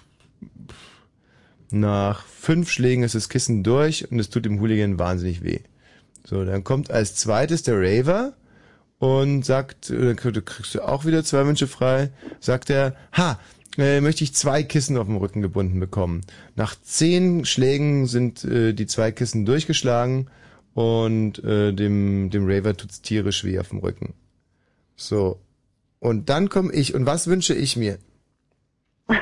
nach 1.74 2.26
fünf 2.26 2.70
Schlägen 2.70 3.04
ist 3.04 3.16
das 3.16 3.30
Kissen 3.30 3.64
durch 3.64 4.12
und 4.12 4.20
es 4.20 4.30
tut 4.30 4.44
dem 4.44 4.60
Hooligan 4.60 5.00
wahnsinnig 5.00 5.42
weh. 5.44 5.60
So, 6.26 6.44
dann 6.44 6.64
kommt 6.64 6.92
als 6.92 7.16
zweites 7.16 7.64
der 7.64 7.80
Raver 7.80 8.34
und 9.00 9.46
sagt, 9.46 9.90
äh, 9.90 10.16
dann 10.16 10.46
kriegst 10.46 10.76
du 10.76 10.82
auch 10.82 11.06
wieder 11.06 11.24
zwei 11.24 11.46
Wünsche 11.46 11.68
frei, 11.68 12.12
sagt 12.40 12.70
er, 12.70 12.96
ha, 13.14 13.40
äh, 13.78 14.02
möchte 14.02 14.24
ich 14.24 14.34
zwei 14.34 14.64
Kissen 14.64 14.98
auf 14.98 15.08
dem 15.08 15.18
Rücken 15.18 15.42
gebunden 15.42 15.80
bekommen. 15.80 16.22
Nach 16.56 16.76
zehn 16.82 17.46
Schlägen 17.46 18.08
sind 18.08 18.44
äh, 18.44 18.74
die 18.74 18.88
zwei 18.88 19.12
Kissen 19.12 19.46
durchgeschlagen 19.46 20.30
und 20.74 21.44
äh, 21.44 21.74
dem, 21.74 22.30
dem 22.30 22.48
Raver 22.48 22.76
tut's 22.76 23.02
tierisch 23.02 23.44
weh 23.44 23.60
auf 23.60 23.70
dem 23.70 23.80
Rücken. 23.80 24.14
So. 24.96 25.40
Und 26.00 26.30
dann 26.30 26.50
komme 26.50 26.74
ich, 26.74 26.96
und 26.96 27.06
was 27.06 27.28
wünsche 27.28 27.54
ich 27.54 27.78
mir? 27.78 28.00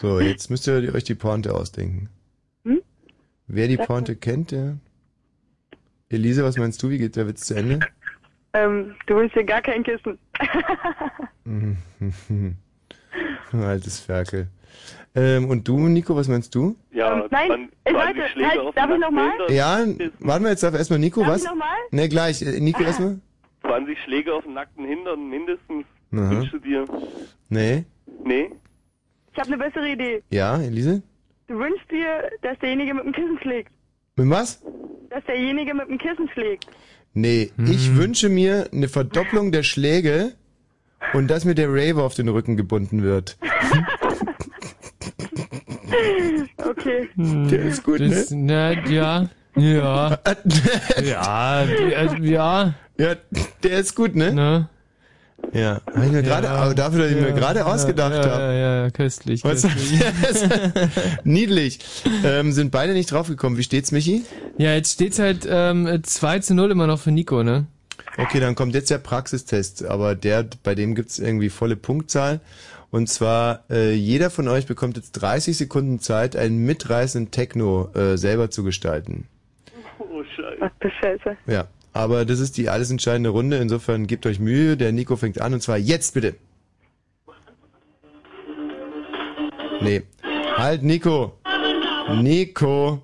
So, 0.00 0.20
jetzt 0.20 0.48
müsst 0.48 0.68
ihr 0.68 0.94
euch 0.94 1.02
die 1.02 1.16
Pointe 1.16 1.54
ausdenken. 1.54 2.08
Hm? 2.64 2.80
Wer 3.48 3.66
die 3.66 3.74
Sag 3.74 3.80
mal. 3.80 3.86
Pointe 3.86 4.14
kennt, 4.14 4.52
der... 4.52 4.78
Elise, 6.08 6.44
was 6.44 6.56
meinst 6.56 6.80
du, 6.82 6.88
wie 6.88 6.98
geht 6.98 7.16
der 7.16 7.26
Witz 7.26 7.44
zu 7.46 7.54
Ende? 7.54 7.80
Ähm, 8.54 8.94
du 9.06 9.16
willst 9.16 9.34
hier 9.34 9.44
gar 9.44 9.60
kein 9.62 9.82
Kissen. 9.82 10.18
Altes 13.52 14.00
Ferkel. 14.00 14.48
Ähm, 15.14 15.48
und 15.48 15.66
du, 15.66 15.78
Nico, 15.78 16.14
was 16.14 16.28
meinst 16.28 16.54
du? 16.54 16.76
Ja, 16.92 17.26
Nein, 17.30 17.70
äh, 17.84 17.92
Leute, 17.92 18.22
halt, 18.22 18.76
darf 18.76 18.90
ich 18.90 18.98
nochmal? 18.98 19.30
Ja, 19.48 19.84
warten 20.20 20.44
wir 20.44 20.50
jetzt 20.50 20.64
auf 20.64 20.74
erstmal 20.74 20.98
Nico, 20.98 21.20
Darf 21.20 21.30
was? 21.30 21.42
ich 21.42 21.48
noch 21.48 21.56
mal? 21.56 21.76
Ne, 21.90 22.08
gleich. 22.08 22.42
Äh, 22.42 22.60
Nico 22.60 22.82
erstmal? 22.82 23.18
20 23.62 23.98
Schläge 24.04 24.32
auf 24.34 24.44
den 24.44 24.54
nackten 24.54 24.84
Hintern 24.84 25.28
mindestens. 25.28 25.84
Aha. 26.12 26.30
Wünschst 26.30 26.52
du 26.54 26.58
dir? 26.58 26.84
Nee. 27.48 27.84
Nee? 28.24 28.50
Ich 29.32 29.38
habe 29.38 29.48
eine 29.52 29.58
bessere 29.58 29.88
Idee. 29.90 30.22
Ja, 30.30 30.60
Elise? 30.60 31.02
Du 31.48 31.58
wünschst 31.58 31.90
dir, 31.90 32.30
dass 32.42 32.58
derjenige 32.58 32.94
mit 32.94 33.04
dem 33.04 33.12
Kissen 33.12 33.38
schlägt. 33.40 33.72
Mit 34.16 34.30
was? 34.30 34.62
Dass 35.10 35.24
derjenige 35.24 35.74
mit 35.74 35.88
dem 35.88 35.98
Kissen 35.98 36.28
schlägt. 36.30 36.66
Nee, 37.14 37.50
ich 37.66 37.96
wünsche 37.96 38.28
mir 38.28 38.68
eine 38.72 38.88
Verdopplung 38.88 39.50
der 39.50 39.62
Schläge 39.62 40.32
und 41.14 41.28
dass 41.28 41.44
mir 41.44 41.54
der 41.54 41.68
Raver 41.68 42.04
auf 42.04 42.14
den 42.14 42.28
Rücken 42.28 42.56
gebunden 42.56 43.02
wird. 43.02 43.38
Okay. 46.56 47.08
Der 47.16 47.64
ist 47.64 47.82
gut, 47.82 48.00
das, 48.00 48.30
ne? 48.30 48.74
Na, 48.76 48.88
ja. 48.88 49.28
Ja. 49.56 50.18
ja, 51.02 51.62
äh, 51.62 52.20
ja. 52.22 52.74
Ja, 52.98 53.14
der 53.62 53.78
ist 53.78 53.94
gut, 53.94 54.14
ne? 54.14 54.32
Ne? 54.32 54.68
Ja, 55.52 55.80
hab 55.86 56.04
ich 56.04 56.12
mir 56.12 56.22
gerade, 56.22 56.50
aber 56.50 56.74
dafür, 56.74 57.02
dass 57.02 57.10
ich 57.10 57.20
mir 57.20 57.32
gerade 57.32 57.64
ausgedacht 57.64 58.12
ja, 58.12 58.30
habe. 58.30 58.42
Ja, 58.42 58.52
ja, 58.52 58.82
ja, 58.84 58.90
köstlich. 58.90 59.44
Was- 59.44 59.62
köstlich. 59.62 60.00
Niedlich. 61.24 61.78
Ähm, 62.24 62.52
sind 62.52 62.70
beide 62.70 62.92
nicht 62.92 63.10
draufgekommen. 63.10 63.58
Wie 63.58 63.62
steht's, 63.62 63.92
Michi? 63.92 64.24
ja, 64.58 64.74
jetzt 64.74 64.94
steht's 64.94 65.18
halt 65.18 65.46
ähm, 65.48 66.02
2 66.02 66.40
zu 66.40 66.54
0 66.54 66.70
immer 66.70 66.86
noch 66.86 66.98
für 67.00 67.10
Nico, 67.12 67.42
ne? 67.42 67.66
Okay, 68.16 68.40
dann 68.40 68.54
kommt 68.54 68.74
jetzt 68.74 68.90
der 68.90 68.98
Praxistest, 68.98 69.84
aber 69.84 70.14
der, 70.14 70.44
bei 70.62 70.74
dem 70.74 70.94
gibt's 70.94 71.18
irgendwie 71.18 71.50
volle 71.50 71.76
Punktzahl. 71.76 72.40
Und 72.90 73.08
zwar, 73.08 73.64
äh, 73.70 73.92
jeder 73.92 74.30
von 74.30 74.48
euch 74.48 74.66
bekommt 74.66 74.96
jetzt 74.96 75.12
30 75.12 75.56
Sekunden 75.56 76.00
Zeit, 76.00 76.36
einen 76.36 76.64
mitreißenden 76.64 77.30
Techno 77.30 77.90
äh, 77.94 78.16
selber 78.16 78.50
zu 78.50 78.64
gestalten. 78.64 79.28
Oh, 79.98 80.24
Scheiße. 80.24 80.56
Ach 80.60 80.70
du 80.80 80.88
Scheiße. 80.90 81.36
Ja, 81.46 81.66
aber 81.92 82.24
das 82.24 82.40
ist 82.40 82.56
die 82.56 82.68
alles 82.68 82.90
entscheidende 82.90 83.30
Runde. 83.30 83.56
Insofern 83.58 84.06
gebt 84.06 84.26
euch 84.26 84.38
Mühe. 84.40 84.76
Der 84.76 84.92
Nico 84.92 85.16
fängt 85.16 85.40
an 85.40 85.54
und 85.54 85.62
zwar 85.62 85.78
jetzt 85.78 86.14
bitte. 86.14 86.34
Nee. 89.80 90.02
Halt, 90.56 90.82
Nico. 90.82 91.38
Nico. 92.20 93.02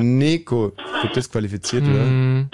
Nico. 0.00 0.72
Wird 1.02 1.16
disqualifiziert, 1.16 1.82
oder? 1.84 2.04
Mhm. 2.04 2.48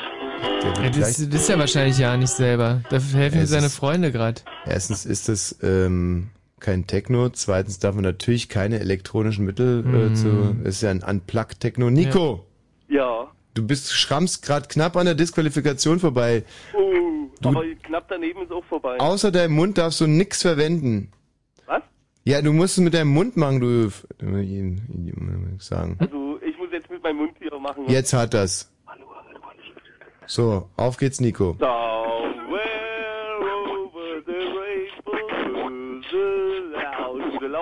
Ja, 0.83 0.89
das, 0.91 1.17
das 1.17 1.19
ist 1.43 1.49
ja 1.51 1.59
wahrscheinlich 1.59 1.99
ja 1.99 2.17
nicht 2.17 2.31
selber. 2.31 2.81
Dafür 2.89 3.21
helfen 3.21 3.39
mir 3.41 3.47
seine 3.47 3.69
Freunde 3.69 4.13
gerade. 4.13 4.41
erstens 4.65 5.05
ist 5.05 5.29
das 5.29 5.59
ähm, 5.63 6.29
kein 6.59 6.87
Techno. 6.87 7.29
Zweitens 7.29 7.79
darf 7.81 7.95
man 7.95 8.05
natürlich 8.05 8.49
keine 8.49 8.81
elektronischen 8.81 9.45
Mittel 9.45 9.85
äh, 9.85 10.09
Mhm. 10.09 10.15
zu. 10.15 10.57
Es 10.65 10.77
ist 10.77 10.83
ja 10.83 10.91
ein 10.91 11.03
Unplugged-Techno. 11.03 11.91
Nico. 11.91 12.47
Ja. 12.89 13.31
Du 13.55 13.65
bist 13.67 13.93
schrammst 13.93 14.43
gerade 14.43 14.67
knapp 14.69 14.97
an 14.97 15.07
der 15.07 15.15
Disqualifikation 15.15 16.01
vorbei. 16.01 16.45
Oh, 16.77 17.29
Du- 17.41 17.49
aber 17.51 17.65
knapp 17.83 18.07
daneben 18.09 18.43
ist 18.43 18.53
auch 18.53 18.65
vorbei. 18.65 18.99
Außer 18.99 19.31
deinem 19.31 19.55
Mund 19.55 19.79
darfst 19.79 20.01
du 20.01 20.07
nix 20.07 20.43
verwenden. 20.43 21.13
Was? 21.67 21.83
Ja, 22.25 22.43
du 22.43 22.53
musst 22.53 22.79
es 22.79 22.85
mit 22.85 22.95
deinem 22.95 23.09
Mund 23.13 23.37
machen, 23.37 23.61
du. 23.61 23.91
Sagen. 25.59 25.97
Also, 26.01 26.39
ich 26.45 26.57
muss 26.59 26.69
jetzt 26.73 26.91
mit 26.91 27.03
meinem 27.03 27.17
Mund 27.19 27.33
hier 27.39 27.57
machen. 27.59 27.85
Jetzt 27.89 28.13
hat 28.13 28.35
das. 28.35 28.71
So, 30.27 30.69
auf 30.77 30.97
geht's, 30.97 31.21
Nico. 31.21 31.57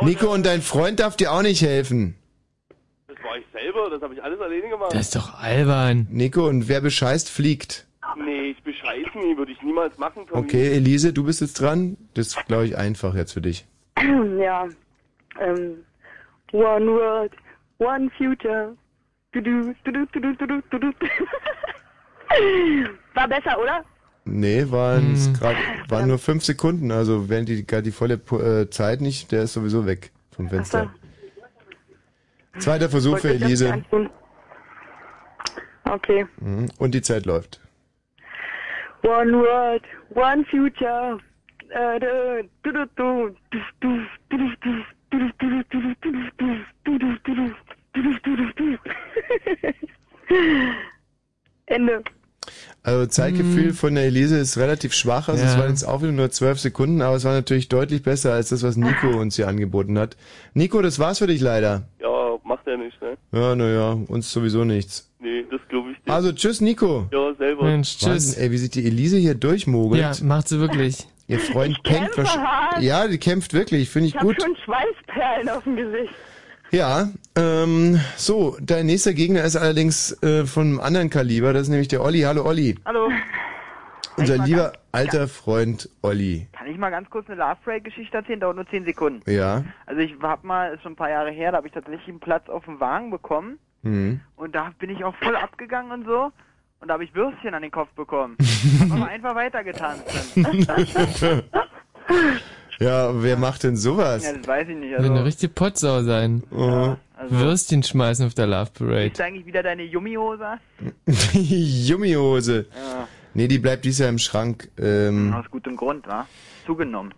Nico 0.02 0.32
und 0.32 0.44
dein 0.46 0.62
Freund 0.62 1.00
darf 1.00 1.16
dir 1.16 1.32
auch 1.32 1.42
nicht 1.42 1.62
helfen 1.62 2.16
war 3.24 3.38
ich 3.38 3.44
selber, 3.52 3.90
das 3.90 4.02
habe 4.02 4.14
ich 4.14 4.22
alles 4.22 4.40
alleine 4.40 4.68
gemacht. 4.68 4.92
Das 4.92 5.00
ist 5.00 5.16
doch 5.16 5.40
albern. 5.40 6.06
Nico, 6.10 6.46
und 6.46 6.68
wer 6.68 6.80
bescheißt, 6.80 7.30
fliegt. 7.30 7.86
Nee, 8.16 8.50
ich 8.50 8.62
bescheiße 8.62 9.18
nie, 9.18 9.36
würde 9.36 9.52
ich 9.52 9.62
niemals 9.62 9.96
machen. 9.98 10.26
Tommy. 10.26 10.42
Okay, 10.42 10.72
Elise, 10.72 11.12
du 11.12 11.24
bist 11.24 11.40
jetzt 11.40 11.60
dran. 11.60 11.96
Das 12.14 12.28
ist, 12.28 12.46
glaube 12.46 12.66
ich, 12.66 12.76
einfach 12.76 13.14
jetzt 13.14 13.32
für 13.32 13.40
dich. 13.40 13.64
ja. 14.38 14.68
Ähm, 15.40 15.84
one 16.52 16.86
world, 16.86 17.32
one 17.78 18.10
future. 18.18 18.76
War 23.14 23.28
besser, 23.28 23.58
oder? 23.58 23.84
Nee, 24.24 24.70
waren 24.70 25.14
es 25.14 25.26
hm. 25.26 25.40
waren 25.88 26.08
nur 26.08 26.18
fünf 26.18 26.44
Sekunden, 26.44 26.92
also 26.92 27.28
während 27.28 27.48
die 27.48 27.64
die 27.64 27.90
volle 27.90 28.14
äh, 28.14 28.68
Zeit 28.70 29.00
nicht, 29.00 29.32
der 29.32 29.44
ist 29.44 29.54
sowieso 29.54 29.86
weg 29.86 30.12
vom 30.30 30.48
Fenster. 30.48 30.92
Zweiter 32.58 32.88
Versuch 32.88 33.18
für 33.18 33.30
Elise. 33.30 33.82
Okay. 35.84 36.26
Und 36.78 36.94
die 36.94 37.02
Zeit 37.02 37.26
läuft. 37.26 37.60
One 39.02 39.32
word, 39.32 39.82
one 40.14 40.44
future. 40.44 41.18
Ende. 51.66 52.02
Also 52.82 53.06
Zeitgefühl 53.06 53.68
mhm. 53.68 53.74
von 53.74 53.94
der 53.94 54.04
Elise 54.04 54.38
ist 54.38 54.58
relativ 54.58 54.92
schwach. 54.92 55.28
Also 55.28 55.44
ja. 55.44 55.50
es 55.50 55.58
waren 55.58 55.68
jetzt 55.68 55.84
auch 55.84 56.02
wieder 56.02 56.12
nur 56.12 56.30
zwölf 56.30 56.58
Sekunden, 56.58 57.00
aber 57.00 57.16
es 57.16 57.24
war 57.24 57.32
natürlich 57.32 57.68
deutlich 57.68 58.02
besser 58.02 58.32
als 58.32 58.48
das, 58.48 58.62
was 58.62 58.76
Nico 58.76 59.08
uns 59.08 59.36
hier 59.36 59.48
angeboten 59.48 59.98
hat. 59.98 60.16
Nico, 60.52 60.82
das 60.82 60.98
war's 60.98 61.18
für 61.18 61.28
dich 61.28 61.40
leider. 61.40 61.82
Ja, 62.00 62.21
macht 62.52 62.66
er 62.66 62.76
nicht, 62.76 63.00
ne? 63.00 63.16
Ja, 63.32 63.54
naja, 63.54 63.98
uns 64.08 64.30
sowieso 64.30 64.64
nichts. 64.64 65.10
Nee, 65.20 65.44
das 65.50 65.60
glaube 65.68 65.92
ich 65.92 65.98
dir. 66.04 66.12
Also 66.12 66.32
tschüss, 66.32 66.60
Nico. 66.60 67.08
Ja, 67.10 67.34
selber. 67.34 67.64
Mensch, 67.64 67.96
tschüss. 67.96 68.08
Wahnsinn, 68.08 68.42
ey, 68.42 68.50
wie 68.50 68.58
sich 68.58 68.70
die 68.70 68.84
Elise 68.84 69.16
hier 69.16 69.34
durchmogelt. 69.34 70.02
Ja, 70.02 70.12
macht 70.24 70.48
sie 70.48 70.60
wirklich. 70.60 71.06
Ihr 71.28 71.38
Freund 71.38 71.82
kämpft 71.84 72.14
kämpfe 72.16 72.38
wahrscheinlich. 72.38 72.88
Ja, 72.88 73.08
die 73.08 73.18
kämpft 73.18 73.54
wirklich, 73.54 73.88
finde 73.88 74.08
ich 74.08 74.14
Ich 74.14 74.20
habe 74.20 74.34
gut. 74.34 74.42
schon 74.42 74.54
Schweißperlen 74.64 75.48
auf 75.48 75.64
dem 75.64 75.76
Gesicht. 75.76 76.12
Ja, 76.72 77.10
ähm, 77.36 78.00
so, 78.16 78.56
dein 78.60 78.86
nächster 78.86 79.14
Gegner 79.14 79.44
ist 79.44 79.56
allerdings 79.56 80.22
äh, 80.22 80.44
von 80.44 80.66
einem 80.68 80.80
anderen 80.80 81.10
Kaliber, 81.10 81.52
das 81.52 81.62
ist 81.62 81.68
nämlich 81.68 81.88
der 81.88 82.02
Olli. 82.02 82.20
Hallo 82.20 82.44
Olli. 82.44 82.76
Hallo. 82.84 83.08
Unser 84.16 84.38
lieber 84.44 84.62
ganz- 84.72 84.78
alter 84.92 85.28
Freund 85.28 85.88
Olli. 86.02 86.48
Kann 86.52 86.66
ich 86.66 86.76
mal 86.76 86.90
ganz 86.90 87.08
kurz 87.10 87.28
eine 87.28 87.38
Love 87.40 87.56
Break 87.64 87.84
Geschichte 87.84 88.16
erzählen? 88.18 88.40
Dauert 88.40 88.56
nur 88.56 88.66
10 88.68 88.84
Sekunden. 88.84 89.28
Ja. 89.30 89.64
Also 89.86 90.00
ich 90.02 90.14
hab 90.22 90.44
mal, 90.44 90.74
ist 90.74 90.82
schon 90.82 90.92
ein 90.92 90.96
paar 90.96 91.10
Jahre 91.10 91.30
her, 91.30 91.50
da 91.52 91.56
habe 91.58 91.66
ich 91.68 91.72
tatsächlich 91.72 92.08
einen 92.08 92.20
Platz 92.20 92.48
auf 92.48 92.64
dem 92.66 92.78
Wagen 92.80 93.10
bekommen 93.10 93.58
Hm. 93.82 94.20
und 94.36 94.54
da 94.54 94.70
bin 94.78 94.90
ich 94.90 95.02
auch 95.04 95.14
voll 95.16 95.34
abgegangen 95.36 95.90
und 95.92 96.04
so. 96.06 96.30
Und 96.80 96.88
da 96.88 96.94
habe 96.94 97.04
ich 97.04 97.14
Würstchen 97.14 97.54
an 97.54 97.62
den 97.62 97.70
Kopf 97.70 97.90
bekommen. 97.94 98.36
hab 98.80 98.92
aber 98.92 99.06
einfach 99.08 99.34
weitergetanzt. 99.34 100.04
Ja, 102.80 103.12
wer 103.22 103.36
macht 103.36 103.62
denn 103.62 103.76
sowas? 103.76 104.24
Ja, 104.24 104.32
das 104.32 104.46
weiß 104.46 104.68
ich 104.68 104.76
nicht. 104.76 104.90
Will 104.90 104.98
eine 104.98 105.10
Also, 105.10 105.22
richtige 105.24 105.52
Potsau 105.52 106.02
sein. 106.02 106.42
Oh. 106.50 106.96
also 107.16 107.30
Würstchen 107.38 107.82
schmeißen 107.84 108.26
auf 108.26 108.34
der 108.34 108.48
Love 108.48 108.70
Parade. 108.76 109.06
ist 109.06 109.20
eigentlich 109.20 109.46
wieder 109.46 109.62
deine 109.62 109.84
Yummihose? 109.84 110.58
Yummihose. 111.32 112.66
Ja. 112.74 113.08
Nee, 113.34 113.48
die 113.48 113.58
bleibt 113.58 113.84
dies 113.84 113.98
Jahr 113.98 114.08
im 114.10 114.18
Schrank. 114.18 114.68
Ähm, 114.78 115.32
Aus 115.32 115.46
gutem 115.50 115.76
Grund, 115.76 116.06
wa? 116.06 116.26
Zugenommen. 116.66 117.12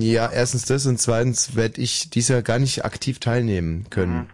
ja, 0.00 0.30
erstens 0.30 0.66
das 0.66 0.86
und 0.86 1.00
zweitens 1.00 1.56
werde 1.56 1.80
ich 1.80 2.10
dies 2.10 2.28
Jahr 2.28 2.42
gar 2.42 2.58
nicht 2.58 2.84
aktiv 2.84 3.18
teilnehmen 3.18 3.86
können. 3.90 4.28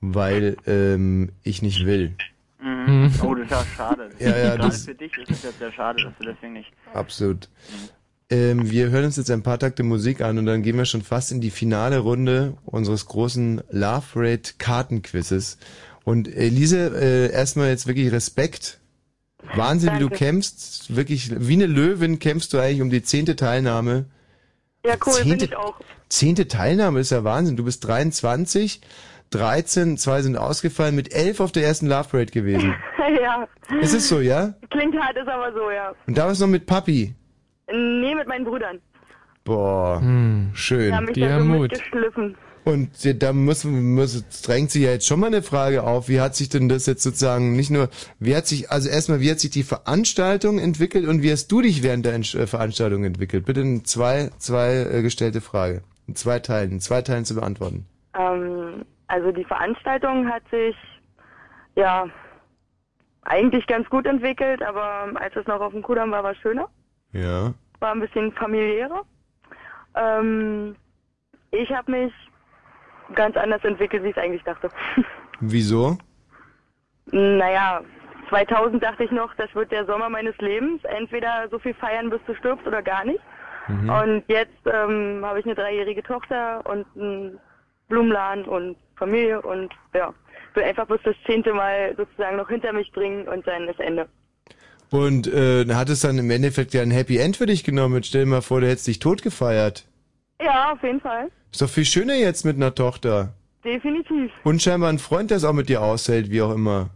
Weil 0.00 0.56
ähm, 0.66 1.30
ich 1.42 1.62
nicht 1.62 1.84
will. 1.84 2.14
Mhm. 2.60 3.12
Oh, 3.22 3.34
das 3.34 3.44
ist 3.44 3.50
ja 3.50 3.64
schade. 3.76 4.10
Ja, 4.18 4.28
ja, 4.30 4.34
Gerade 4.56 4.58
das- 4.68 4.84
für 4.84 4.94
dich 4.94 5.16
ist 5.18 5.30
es 5.30 5.42
jetzt 5.42 5.58
sehr 5.58 5.72
schade, 5.72 6.02
dass 6.02 6.12
du 6.18 6.24
deswegen 6.24 6.52
nicht. 6.54 6.72
Absolut. 6.94 7.48
Ähm, 8.30 8.70
wir 8.70 8.90
hören 8.90 9.06
uns 9.06 9.16
jetzt 9.16 9.30
ein 9.30 9.42
paar 9.42 9.58
Takte 9.58 9.82
Musik 9.82 10.20
an 10.20 10.38
und 10.38 10.46
dann 10.46 10.62
gehen 10.62 10.76
wir 10.76 10.84
schon 10.84 11.02
fast 11.02 11.32
in 11.32 11.40
die 11.40 11.50
finale 11.50 11.98
Runde 11.98 12.54
unseres 12.66 13.06
großen 13.06 13.62
Love 13.70 14.04
Rate 14.16 14.54
Kartenquizzes. 14.58 15.58
Und 16.04 16.28
Elise, 16.28 16.92
äh, 17.00 17.32
erstmal 17.32 17.68
jetzt 17.68 17.86
wirklich 17.86 18.12
Respekt. 18.12 18.80
Wahnsinn, 19.54 19.94
wie 19.94 19.98
du 19.98 20.08
Danke. 20.08 20.16
kämpfst. 20.24 20.94
Wirklich, 20.94 21.30
wie 21.38 21.54
eine 21.54 21.66
Löwin 21.66 22.18
kämpfst 22.18 22.52
du 22.52 22.58
eigentlich 22.58 22.82
um 22.82 22.90
die 22.90 23.02
zehnte 23.02 23.36
Teilnahme. 23.36 24.06
Ja, 24.84 24.94
cool, 25.06 25.14
bin 25.22 25.30
Zehnte- 25.30 25.44
ich 25.46 25.56
auch. 25.56 25.80
Zehnte 26.08 26.48
Teilnahme 26.48 27.00
ist 27.00 27.10
ja 27.10 27.22
Wahnsinn. 27.24 27.56
Du 27.56 27.64
bist 27.64 27.86
23, 27.86 28.80
13, 29.30 29.98
zwei 29.98 30.22
sind 30.22 30.36
ausgefallen, 30.38 30.94
mit 30.96 31.12
11 31.12 31.40
auf 31.40 31.52
der 31.52 31.64
ersten 31.64 31.86
Love 31.86 32.08
Parade 32.10 32.32
gewesen. 32.32 32.74
ja. 33.20 33.46
Ist 33.80 33.94
es 33.94 34.08
so, 34.08 34.20
ja? 34.20 34.54
Klingt 34.70 34.94
hart, 34.98 35.16
ist 35.16 35.28
aber 35.28 35.52
so, 35.52 35.70
ja. 35.70 35.92
Und 36.06 36.16
da 36.16 36.26
warst 36.26 36.40
du 36.40 36.46
noch 36.46 36.50
mit 36.52 36.66
Papi. 36.66 37.14
Nee, 37.70 38.14
mit 38.14 38.26
meinen 38.26 38.44
Brüdern. 38.44 38.80
Boah, 39.44 40.02
schön. 40.54 40.86
Die 40.88 40.92
haben 40.94 41.04
mich 41.06 41.18
da 41.18 41.38
so 41.38 41.44
mitgeschliffen. 41.44 42.36
Und 42.68 43.22
da 43.22 43.32
muss, 43.32 43.64
muss, 43.64 44.42
drängt 44.42 44.70
sich 44.70 44.82
ja 44.82 44.90
jetzt 44.90 45.06
schon 45.06 45.20
mal 45.20 45.28
eine 45.28 45.40
Frage 45.40 45.84
auf. 45.84 46.10
Wie 46.10 46.20
hat 46.20 46.34
sich 46.34 46.50
denn 46.50 46.68
das 46.68 46.84
jetzt 46.84 47.02
sozusagen 47.02 47.56
nicht 47.56 47.70
nur, 47.70 47.88
wie 48.18 48.36
hat 48.36 48.46
sich, 48.46 48.70
also 48.70 48.90
erstmal, 48.90 49.20
wie 49.20 49.30
hat 49.30 49.40
sich 49.40 49.50
die 49.50 49.62
Veranstaltung 49.62 50.58
entwickelt 50.58 51.08
und 51.08 51.22
wie 51.22 51.32
hast 51.32 51.48
du 51.48 51.62
dich 51.62 51.82
während 51.82 52.04
der 52.04 52.14
Entsch- 52.14 52.38
äh, 52.38 52.46
Veranstaltung 52.46 53.04
entwickelt? 53.04 53.46
Bitte 53.46 53.62
in 53.62 53.86
zwei, 53.86 54.28
zwei 54.36 54.82
äh, 54.82 55.00
gestellte 55.00 55.40
Frage. 55.40 55.80
In 56.08 56.14
zwei 56.14 56.40
Teilen, 56.40 56.72
in 56.72 56.80
zwei 56.80 57.00
Teilen 57.00 57.24
zu 57.24 57.36
beantworten. 57.36 57.86
Ähm, 58.12 58.84
also 59.06 59.32
die 59.32 59.44
Veranstaltung 59.44 60.28
hat 60.28 60.42
sich, 60.50 60.76
ja, 61.74 62.06
eigentlich 63.22 63.66
ganz 63.66 63.88
gut 63.88 64.04
entwickelt, 64.04 64.62
aber 64.62 65.10
als 65.18 65.34
es 65.36 65.46
noch 65.46 65.62
auf 65.62 65.72
dem 65.72 65.80
Kudamm 65.80 66.10
war, 66.10 66.22
war 66.22 66.32
es 66.32 66.38
schöner. 66.38 66.68
Ja. 67.12 67.54
War 67.80 67.92
ein 67.92 68.00
bisschen 68.00 68.30
familiärer. 68.32 69.04
Ähm, 69.94 70.76
ich 71.50 71.70
habe 71.70 71.90
mich 71.92 72.12
ganz 73.14 73.36
anders 73.36 73.64
entwickelt, 73.64 74.02
wie 74.02 74.08
ich 74.08 74.16
es 74.16 74.22
eigentlich 74.22 74.42
dachte. 74.44 74.70
Wieso? 75.40 75.98
Naja, 77.10 77.82
2000 78.28 78.82
dachte 78.82 79.04
ich 79.04 79.10
noch, 79.10 79.34
das 79.34 79.54
wird 79.54 79.72
der 79.72 79.86
Sommer 79.86 80.08
meines 80.08 80.36
Lebens. 80.38 80.82
Entweder 80.84 81.48
so 81.50 81.58
viel 81.58 81.74
feiern, 81.74 82.10
bis 82.10 82.20
du 82.26 82.34
stirbst 82.34 82.66
oder 82.66 82.82
gar 82.82 83.04
nicht. 83.04 83.20
Mhm. 83.68 83.88
Und 83.88 84.24
jetzt 84.28 84.66
ähm, 84.66 85.22
habe 85.24 85.40
ich 85.40 85.46
eine 85.46 85.54
dreijährige 85.54 86.02
Tochter 86.02 86.64
und 86.66 86.86
einen 86.96 87.38
Blumenladen 87.88 88.44
und 88.44 88.76
Familie 88.96 89.40
und 89.40 89.72
ja, 89.94 90.12
will 90.54 90.64
einfach 90.64 90.86
bis 90.86 91.00
das 91.04 91.16
zehnte 91.26 91.52
Mal 91.52 91.94
sozusagen 91.96 92.36
noch 92.36 92.48
hinter 92.48 92.72
mich 92.72 92.90
bringen 92.92 93.28
und 93.28 93.46
dann 93.46 93.68
ist 93.68 93.80
Ende. 93.80 94.08
Und 94.90 95.26
äh, 95.26 95.66
hat 95.74 95.90
es 95.90 96.00
dann 96.00 96.18
im 96.18 96.30
Endeffekt 96.30 96.72
ja 96.72 96.82
ein 96.82 96.90
Happy 96.90 97.18
End 97.18 97.36
für 97.36 97.46
dich 97.46 97.62
genommen? 97.62 98.02
Stell 98.02 98.24
dir 98.24 98.30
mal 98.30 98.42
vor, 98.42 98.60
du 98.60 98.68
hättest 98.68 98.86
dich 98.86 98.98
tot 98.98 99.22
gefeiert. 99.22 99.86
Ja, 100.40 100.72
auf 100.72 100.82
jeden 100.82 101.00
Fall. 101.00 101.30
Ist 101.52 101.62
doch 101.62 101.68
viel 101.70 101.84
schöner 101.84 102.14
jetzt 102.14 102.44
mit 102.44 102.56
einer 102.56 102.74
Tochter. 102.74 103.32
Definitiv. 103.64 104.30
Und 104.44 104.62
scheinbar 104.62 104.90
ein 104.90 104.98
Freund, 104.98 105.30
der 105.30 105.38
es 105.38 105.44
auch 105.44 105.52
mit 105.52 105.68
dir 105.68 105.82
aushält, 105.82 106.30
wie 106.30 106.42
auch 106.42 106.52
immer. 106.54 106.90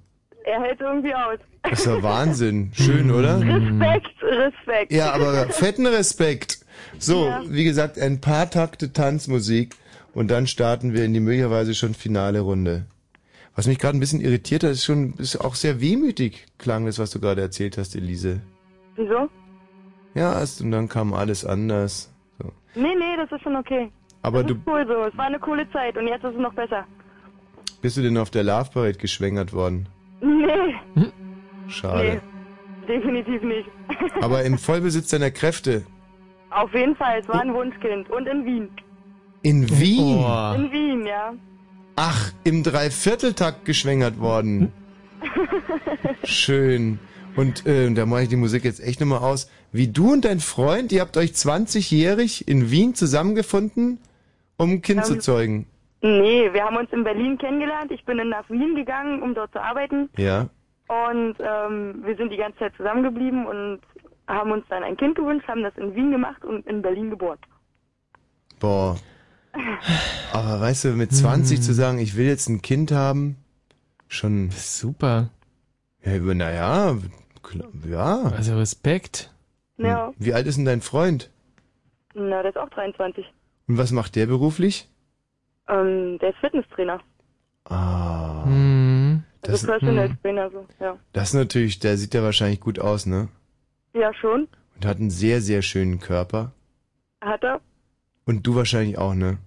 Er 0.44 0.60
hält 0.60 0.80
irgendwie 0.80 1.14
aus. 1.14 1.38
Das 1.62 1.80
ist 1.80 1.86
ja 1.86 2.02
Wahnsinn. 2.02 2.72
Schön, 2.74 3.10
oder? 3.10 3.40
Respekt, 3.40 4.22
Respekt. 4.22 4.92
Ja, 4.92 5.12
aber 5.12 5.46
fetten 5.50 5.86
Respekt. 5.86 6.58
So, 6.98 7.26
Ja. 7.26 7.42
wie 7.46 7.64
gesagt, 7.64 7.98
ein 7.98 8.20
paar 8.20 8.50
Takte 8.50 8.92
Tanzmusik 8.92 9.76
und 10.14 10.30
dann 10.30 10.46
starten 10.46 10.92
wir 10.92 11.04
in 11.04 11.14
die 11.14 11.20
möglicherweise 11.20 11.74
schon 11.74 11.94
finale 11.94 12.40
Runde. 12.40 12.86
Was 13.54 13.66
mich 13.66 13.78
gerade 13.78 13.96
ein 13.96 14.00
bisschen 14.00 14.20
irritiert 14.20 14.64
hat, 14.64 14.70
ist 14.72 14.84
schon 14.84 15.14
ist 15.18 15.36
auch 15.36 15.54
sehr 15.54 15.80
wehmütig 15.80 16.46
klang 16.58 16.86
das, 16.86 16.98
was 16.98 17.10
du 17.10 17.20
gerade 17.20 17.40
erzählt 17.42 17.78
hast, 17.78 17.94
Elise. 17.94 18.40
Wieso? 18.96 19.28
Ja, 20.14 20.38
erst 20.38 20.60
und 20.62 20.70
dann 20.72 20.88
kam 20.88 21.12
alles 21.14 21.44
anders. 21.44 22.10
So. 22.42 22.50
Nee, 22.74 22.94
nee, 22.98 23.16
das 23.16 23.30
ist 23.30 23.42
schon 23.42 23.56
okay. 23.56 23.90
Aber 24.22 24.42
das 24.42 24.52
du 24.52 24.54
ist 24.58 24.66
cool 24.66 24.84
so. 24.86 25.04
Es 25.04 25.16
war 25.18 25.26
eine 25.26 25.38
coole 25.38 25.68
Zeit 25.72 25.96
und 25.96 26.06
jetzt 26.06 26.24
ist 26.24 26.34
es 26.34 26.40
noch 26.40 26.54
besser. 26.54 26.84
bist 27.80 27.96
du 27.96 28.02
denn 28.02 28.16
auf 28.16 28.30
der 28.30 28.44
Love 28.44 28.70
Parade 28.72 28.98
geschwängert 28.98 29.52
worden? 29.52 29.88
Nee, 30.20 30.74
Schade. 31.68 32.20
nee, 32.86 32.86
definitiv 32.98 33.42
nicht. 33.42 33.68
Aber 34.22 34.44
im 34.44 34.58
Vollbesitz 34.58 35.08
deiner 35.08 35.30
Kräfte. 35.30 35.84
Auf 36.50 36.72
jeden 36.74 36.94
Fall, 36.96 37.18
es 37.20 37.28
war 37.28 37.40
ein 37.40 37.52
Wunschkind. 37.54 38.08
Und 38.10 38.26
in 38.28 38.44
Wien. 38.44 38.68
In 39.42 39.68
Wien? 39.80 40.18
In 40.54 40.70
Wien, 40.72 41.06
ja. 41.06 41.32
Ach, 41.96 42.30
im 42.44 42.62
Dreivierteltakt 42.62 43.64
geschwängert 43.64 44.20
worden. 44.20 44.72
Schön. 46.24 46.98
Und 47.36 47.66
äh, 47.66 47.90
da 47.92 48.06
mache 48.06 48.24
ich 48.24 48.28
die 48.28 48.36
Musik 48.36 48.64
jetzt 48.64 48.80
echt 48.80 49.00
nochmal 49.00 49.20
aus. 49.20 49.50
Wie 49.72 49.88
du 49.88 50.12
und 50.12 50.24
dein 50.24 50.40
Freund, 50.40 50.92
ihr 50.92 51.00
habt 51.00 51.16
euch 51.16 51.30
20-jährig 51.30 52.46
in 52.46 52.70
Wien 52.70 52.94
zusammengefunden, 52.94 53.98
um 54.56 54.70
ein 54.70 54.82
Kind 54.82 55.04
zu 55.04 55.18
zeugen. 55.18 55.66
Nee, 56.02 56.52
wir 56.52 56.64
haben 56.64 56.76
uns 56.76 56.90
in 56.92 57.04
Berlin 57.04 57.38
kennengelernt. 57.38 57.90
Ich 57.92 58.04
bin 58.04 58.18
dann 58.18 58.28
nach 58.28 58.48
Wien 58.50 58.74
gegangen, 58.74 59.22
um 59.22 59.34
dort 59.34 59.52
zu 59.52 59.60
arbeiten. 59.62 60.08
Ja. 60.16 60.48
Und 60.88 61.36
ähm, 61.38 62.02
wir 62.04 62.16
sind 62.16 62.30
die 62.30 62.36
ganze 62.36 62.58
Zeit 62.58 62.74
zusammengeblieben 62.76 63.46
und 63.46 63.80
haben 64.26 64.50
uns 64.50 64.64
dann 64.68 64.82
ein 64.82 64.96
Kind 64.96 65.14
gewünscht, 65.16 65.46
haben 65.48 65.62
das 65.62 65.76
in 65.76 65.94
Wien 65.94 66.10
gemacht 66.10 66.44
und 66.44 66.66
in 66.66 66.82
Berlin 66.82 67.10
geboren. 67.10 67.38
Boah. 68.58 68.96
Aber 70.32 70.60
weißt 70.60 70.84
du, 70.86 70.88
mit 70.90 71.12
20 71.12 71.58
Hm. 71.58 71.62
zu 71.62 71.72
sagen, 71.72 71.98
ich 71.98 72.16
will 72.16 72.26
jetzt 72.26 72.48
ein 72.48 72.62
Kind 72.62 72.90
haben, 72.90 73.36
schon. 74.08 74.50
Super. 74.50 75.30
Ja, 76.04 76.18
naja, 76.18 76.96
ja. 77.88 78.22
Also 78.36 78.56
Respekt. 78.56 79.32
Ja, 79.78 80.12
Wie 80.18 80.34
alt 80.34 80.46
ist 80.46 80.56
denn 80.56 80.64
dein 80.64 80.80
Freund? 80.80 81.30
na, 82.14 82.42
der 82.42 82.50
ist 82.50 82.58
auch 82.58 82.68
23. 82.70 83.24
Und 83.72 83.78
was 83.78 83.90
macht 83.90 84.16
der 84.16 84.26
beruflich? 84.26 84.86
Ähm, 85.66 86.18
der 86.18 86.28
ist 86.28 86.38
Fitnesstrainer. 86.40 87.00
Ah. 87.64 88.44
Hm. 88.44 89.22
Das, 89.40 89.64
Also 89.64 89.68
Personal 89.68 90.08
hm. 90.10 90.18
Trainer, 90.20 90.50
so, 90.50 90.66
ja. 90.78 90.98
das 91.14 91.28
ist 91.28 91.34
natürlich, 91.34 91.78
der 91.78 91.96
sieht 91.96 92.12
ja 92.12 92.22
wahrscheinlich 92.22 92.60
gut 92.60 92.78
aus, 92.78 93.06
ne? 93.06 93.28
Ja, 93.94 94.12
schon. 94.12 94.46
Und 94.74 94.84
hat 94.84 94.98
einen 94.98 95.08
sehr, 95.08 95.40
sehr 95.40 95.62
schönen 95.62 96.00
Körper. 96.00 96.52
Hat 97.22 97.42
er. 97.44 97.62
Und 98.26 98.46
du 98.46 98.56
wahrscheinlich 98.56 98.98
auch, 98.98 99.14
ne? 99.14 99.38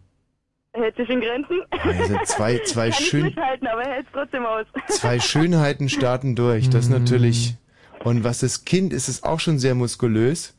Hält 0.73 0.95
sich 0.95 1.07
in 1.07 1.22
Grenzen. 1.22 1.61
Also 1.69 2.18
zwei, 2.23 2.57
zwei 2.65 2.89
Kann 2.89 2.99
schön, 3.03 3.26
ich 3.27 3.35
mithalten, 3.35 3.68
aber 3.68 3.84
er 3.84 3.93
hält 3.93 4.07
es 4.07 4.11
trotzdem 4.11 4.43
aus. 4.43 4.65
zwei 4.88 5.19
Schönheiten 5.19 5.88
starten 5.88 6.35
durch. 6.35 6.72
Das 6.72 6.85
ist 6.85 6.89
natürlich. 6.89 7.57
Und 8.03 8.23
was 8.23 8.39
das 8.39 8.65
Kind 8.65 8.91
ist, 8.91 9.07
ist 9.07 9.23
auch 9.23 9.39
schon 9.39 9.60
sehr 9.60 9.76
muskulös. 9.76 10.57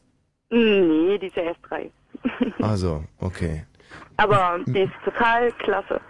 nee, 0.50 1.18
die 1.18 1.26
ist 1.26 1.34
ja 1.34 1.42
erst 1.42 1.60
drei. 1.68 1.90
Also, 2.60 3.04
okay. 3.20 3.64
aber 4.16 4.58
die 4.66 4.80
ist 4.80 4.92
total 5.04 5.52
klasse. 5.52 6.00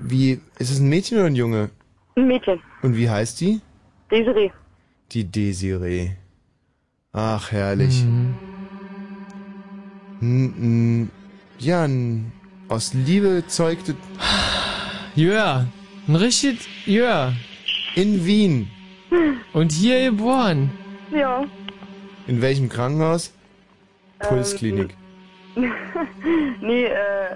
Wie, 0.00 0.40
ist 0.58 0.70
es 0.70 0.78
ein 0.80 0.88
Mädchen 0.88 1.18
oder 1.18 1.26
ein 1.26 1.34
Junge? 1.36 1.70
Ein 2.16 2.26
Mädchen. 2.28 2.60
Und 2.82 2.96
wie 2.96 3.08
heißt 3.10 3.40
die? 3.40 3.60
Desiree. 4.10 4.50
Die 5.12 5.24
Desiree. 5.24 6.10
Ach, 7.12 7.50
herrlich. 7.50 8.04
N- 10.20 10.54
n- 10.58 11.10
Ja, 11.58 11.84
n- 11.84 12.32
aus 12.68 12.92
Liebe 12.94 13.44
zeugte. 13.46 13.96
Ja, 15.14 15.66
ein 16.06 16.14
richtig, 16.16 16.68
ja. 16.86 17.32
In 17.94 18.24
Wien. 18.26 18.68
Und 19.52 19.72
hier 19.72 20.10
geboren. 20.10 20.70
Ja. 21.10 21.44
In 22.26 22.42
welchem 22.42 22.68
Krankenhaus? 22.68 23.32
Ähm, 24.20 24.28
Pulsklinik. 24.28 24.94
nee, 26.60 26.84
äh, 26.84 26.94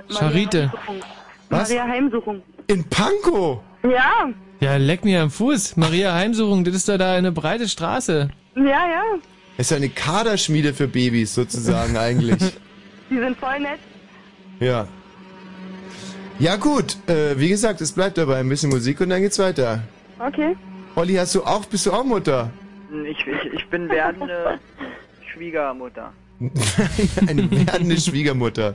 Maria 0.09 0.19
Charite. 0.19 0.63
Heimsuchung. 0.73 1.01
Was? 1.49 1.69
Maria 1.69 1.85
Heimsuchung. 1.87 2.43
In 2.67 2.85
Pankow? 2.85 3.61
Ja, 3.83 4.29
Ja, 4.61 4.77
leck 4.77 5.05
mir 5.05 5.23
am 5.23 5.31
Fuß. 5.31 5.77
Maria 5.77 6.13
Heimsuchung, 6.15 6.65
das 6.65 6.75
ist 6.75 6.89
doch 6.89 6.99
da 6.99 7.15
eine 7.15 7.33
breite 7.33 7.69
Straße. 7.69 8.29
ja, 8.57 8.63
ja. 8.65 9.03
Ist 9.57 9.71
ja 9.73 9.77
eine 9.79 9.89
Kaderschmiede 9.91 10.73
für 10.73 10.87
Babys 10.89 11.35
sozusagen 11.35 11.97
eigentlich. 12.07 12.39
Die 13.11 13.19
sind 13.19 13.37
voll 13.39 13.59
nett. 13.61 13.79
Ja. 14.61 14.87
Ja 16.39 16.57
gut, 16.57 16.97
äh, 17.09 17.39
wie 17.39 17.49
gesagt, 17.51 17.81
es 17.83 17.93
bleibt 17.93 18.17
dabei 18.17 18.37
ein 18.39 18.49
bisschen 18.49 18.71
Musik 18.71 19.01
und 19.01 19.11
dann 19.11 19.21
geht's 19.21 19.39
weiter. 19.39 19.83
Okay. 20.19 20.57
Olli, 20.97 21.15
hast 21.15 21.35
du 21.35 21.43
auch, 21.43 21.65
bist 21.67 21.85
du 21.87 21.93
auch 21.93 22.05
Mutter? 22.05 22.51
Ich, 23.07 23.19
ich, 23.27 23.53
ich 23.53 23.67
bin 23.69 23.89
werdende 23.91 24.59
Schwiegermutter. 25.33 26.13
Eine 27.27 27.51
werdende 27.51 28.01
Schwiegermutter. 28.01 28.75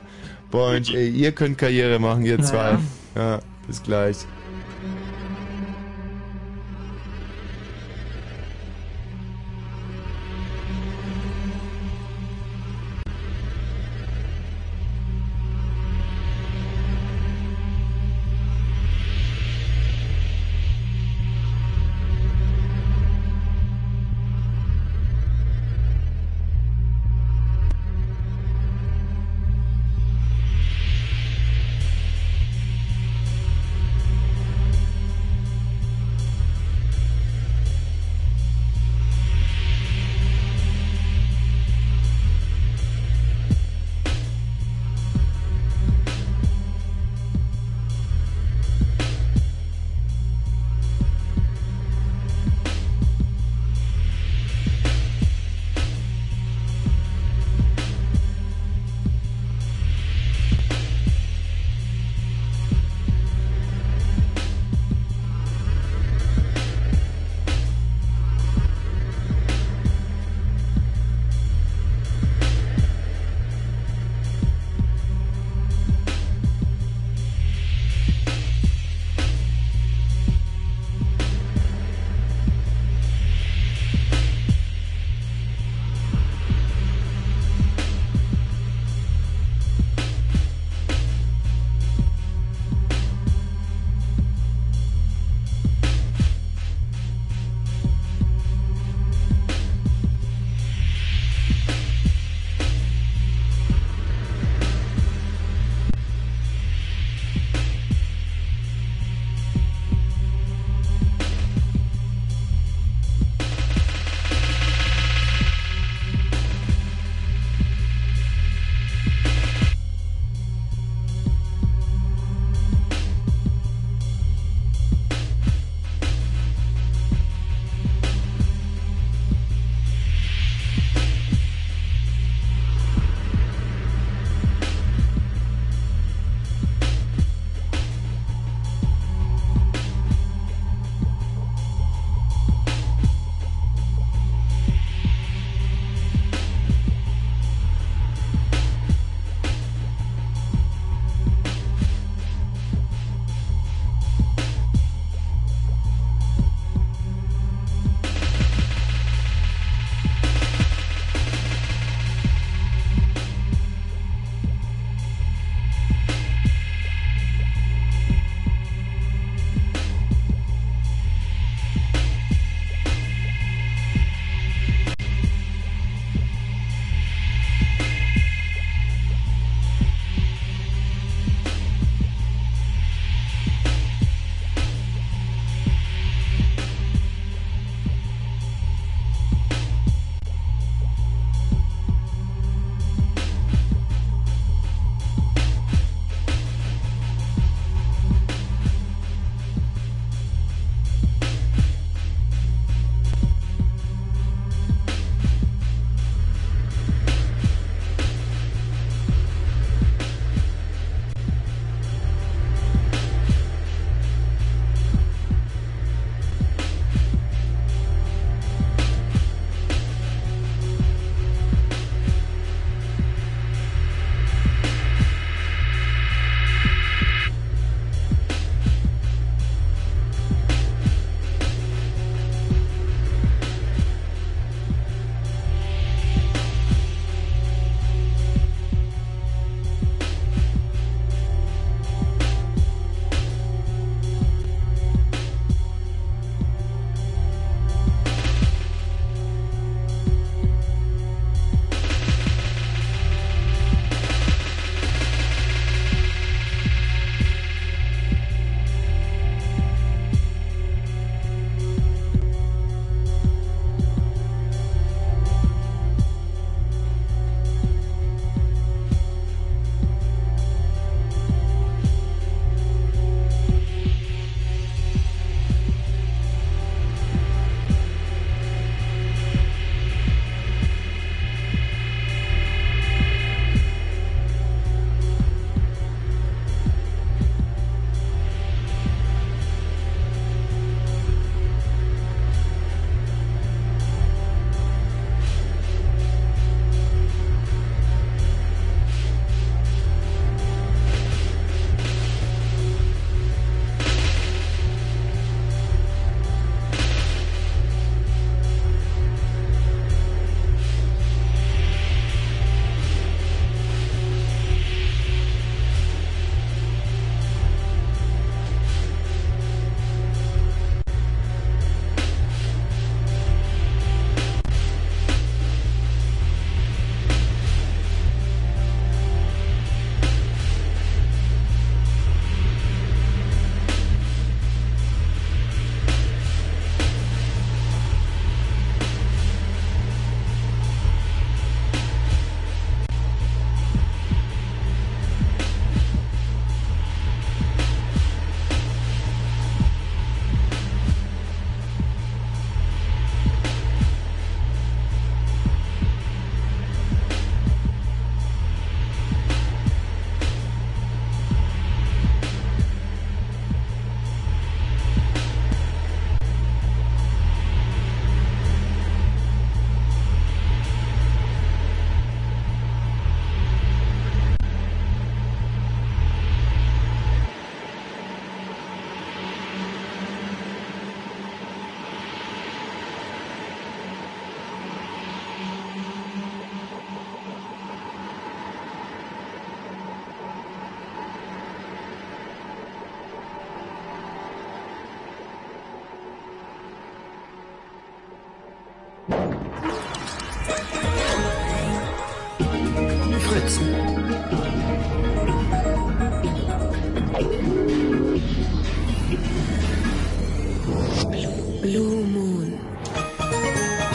Boah, 0.50 0.72
Mensch, 0.72 0.94
ey, 0.94 1.08
ihr 1.08 1.32
könnt 1.32 1.58
Karriere 1.58 1.98
machen, 1.98 2.24
ihr 2.24 2.40
zwei. 2.42 2.78
Ja, 3.14 3.40
bis 3.66 3.82
gleich. 3.82 4.18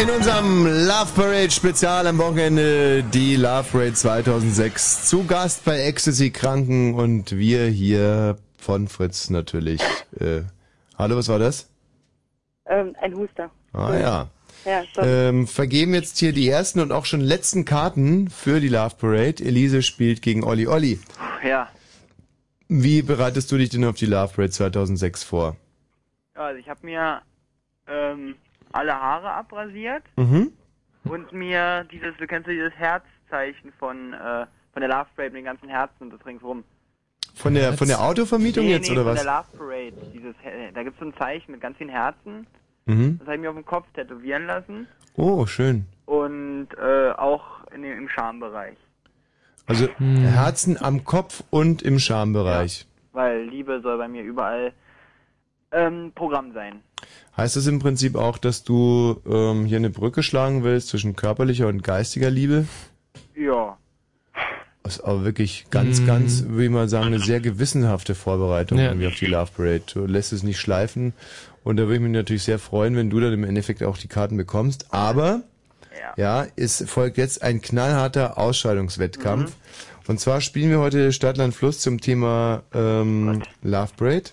In 0.02 0.10
unserem 0.10 0.66
Love 0.66 1.12
Parade 1.16 1.52
Spezial 1.52 2.08
am 2.08 2.18
Wochenende 2.18 3.04
die 3.04 3.36
Love 3.36 3.68
Parade 3.72 3.94
2006. 3.94 5.08
Zu 5.08 5.28
Gast 5.28 5.64
bei 5.64 5.80
Ecstasy 5.82 6.32
Kranken 6.32 6.96
und 6.96 7.38
wir 7.38 7.68
hier 7.68 8.38
von 8.58 8.88
Fritz 8.88 9.30
natürlich. 9.30 9.80
Äh, 10.20 10.42
hallo, 10.98 11.18
was 11.18 11.28
war 11.28 11.38
das? 11.38 11.70
Ähm, 12.66 12.96
ein 13.00 13.16
Huster. 13.16 13.52
Ah 13.74 13.96
ja. 13.96 14.30
Ja. 14.66 14.84
Ähm, 14.98 15.46
vergeben 15.46 15.94
jetzt 15.94 16.18
hier 16.18 16.34
die 16.34 16.50
ersten 16.50 16.80
und 16.80 16.92
auch 16.92 17.06
schon 17.06 17.22
letzten 17.22 17.64
Karten 17.64 18.28
für 18.32 18.60
die 18.60 18.70
Love 18.70 18.96
Parade. 18.98 19.44
Elise 19.44 19.84
spielt 19.84 20.24
gegen 20.24 20.44
Olli 20.44 20.66
Olli. 20.66 21.00
Ja. 21.48 21.70
Wie 22.68 23.04
bereitest 23.04 23.52
du 23.52 23.58
dich 23.58 23.70
denn 23.70 23.86
auf 23.86 23.98
die 23.98 24.08
Love 24.08 24.34
Parade 24.34 24.52
2006 24.52 25.24
vor? 25.24 25.58
Also 26.34 26.58
ich 26.58 26.70
habe 26.70 26.80
mir 26.88 27.22
ähm, 27.88 28.34
alle 28.74 28.94
Haare 28.94 29.32
abrasiert 29.32 30.04
Mhm. 30.18 30.52
und 31.06 31.32
mir 31.34 31.86
dieses, 31.92 32.16
du 32.18 32.28
kennst 32.28 32.48
ja 32.48 32.54
dieses 32.54 32.74
Herzzeichen 32.78 33.72
von, 33.80 34.14
äh, 34.14 34.46
von 34.74 34.82
der 34.82 34.90
Love 34.90 35.08
Parade 35.16 35.32
mit 35.32 35.38
den 35.40 35.46
ganzen 35.46 35.70
Herzen 35.70 35.96
und 36.02 36.14
das 36.14 36.26
ringsrum. 36.26 36.64
Von 37.36 37.54
der 37.54 37.74
von 37.74 37.88
der 37.88 38.02
Autovermietung 38.02 38.66
nee, 38.66 38.72
jetzt 38.74 38.88
nee, 38.90 38.96
oder 38.98 39.04
von 39.06 39.14
was? 39.14 39.24
der 39.24 39.34
Love 39.34 39.58
Parade. 39.58 39.94
Dieses, 40.14 40.36
Her- 40.42 40.72
da 40.74 40.84
gibt 40.84 40.96
es 40.96 41.00
so 41.00 41.06
ein 41.06 41.14
Zeichen 41.18 41.52
mit 41.54 41.62
ganz 41.62 41.78
vielen 41.78 41.90
Herzen. 41.90 42.46
Mhm. 42.86 43.18
Das 43.20 43.28
habe 43.28 43.36
ich 43.36 43.42
mir 43.42 43.50
auf 43.50 43.56
dem 43.56 43.66
Kopf 43.66 43.86
tätowieren 43.94 44.46
lassen 44.48 44.88
Oh, 45.16 45.46
schön. 45.46 45.86
und 46.06 46.68
äh, 46.78 47.12
auch 47.12 47.64
in 47.74 47.84
dem, 47.84 47.98
im 47.98 48.10
Schambereich. 48.10 48.78
Also 49.68 49.88
Hm. 49.98 50.18
Herzen 50.18 50.82
am 50.82 51.04
Kopf 51.06 51.44
und 51.52 51.82
im 51.84 52.00
Schambereich. 52.00 52.86
Weil 53.14 53.44
Liebe 53.44 53.80
soll 53.82 53.98
bei 53.98 54.08
mir 54.08 54.24
überall 54.24 54.74
ähm, 55.72 56.12
Programm 56.16 56.54
sein. 56.54 56.82
Heißt 57.38 57.56
das 57.56 57.66
im 57.68 57.80
Prinzip 57.80 58.16
auch, 58.16 58.38
dass 58.38 58.64
du 58.64 59.22
ähm, 59.26 59.66
hier 59.66 59.78
eine 59.78 59.90
Brücke 59.90 60.22
schlagen 60.24 60.64
willst 60.64 60.90
zwischen 60.90 61.16
körperlicher 61.16 61.68
und 61.68 61.84
geistiger 61.84 62.30
Liebe? 62.30 62.66
Ja. 63.36 63.78
Das 64.84 64.98
ist 64.98 65.02
aber 65.04 65.24
wirklich 65.24 65.68
ganz, 65.70 66.02
Mhm. 66.02 66.06
ganz, 66.08 66.44
würde 66.48 66.66
ich 66.66 66.70
mal 66.72 66.90
sagen, 66.90 67.08
eine 67.08 67.20
sehr 67.20 67.40
gewissenhafte 67.40 68.16
Vorbereitung 68.16 68.78
Ja. 68.80 68.86
irgendwie 68.86 69.08
auf 69.08 69.16
die 69.16 69.28
Love 69.28 69.52
Parade. 69.56 69.84
Du 69.94 70.06
lässt 70.06 70.34
es 70.34 70.44
nicht 70.44 70.60
schleifen 70.60 71.14
und 71.64 71.78
da 71.78 71.84
würde 71.84 71.96
ich 71.96 72.02
mich 72.02 72.12
natürlich 72.12 72.44
sehr 72.44 72.60
freuen, 72.60 72.96
wenn 72.96 73.10
du 73.10 73.20
dann 73.20 73.32
im 73.34 73.44
Endeffekt 73.44 73.84
auch 73.84 73.98
die 73.98 74.08
Karten 74.08 74.38
bekommst. 74.38 74.88
Aber 74.94 75.42
ja, 76.18 76.46
es 76.58 76.84
folgt 76.90 77.18
jetzt 77.18 77.42
ein 77.44 77.62
knallharter 77.62 78.38
Ausscheidungswettkampf. 78.38 79.56
Und 80.08 80.20
zwar 80.20 80.42
spielen 80.42 80.70
wir 80.72 80.80
heute 80.80 81.14
Stadtland 81.14 81.54
Fluss 81.56 81.80
zum 81.80 82.02
Thema 82.02 82.64
ähm, 82.74 83.44
Love 83.62 83.92
Parade. 83.96 84.32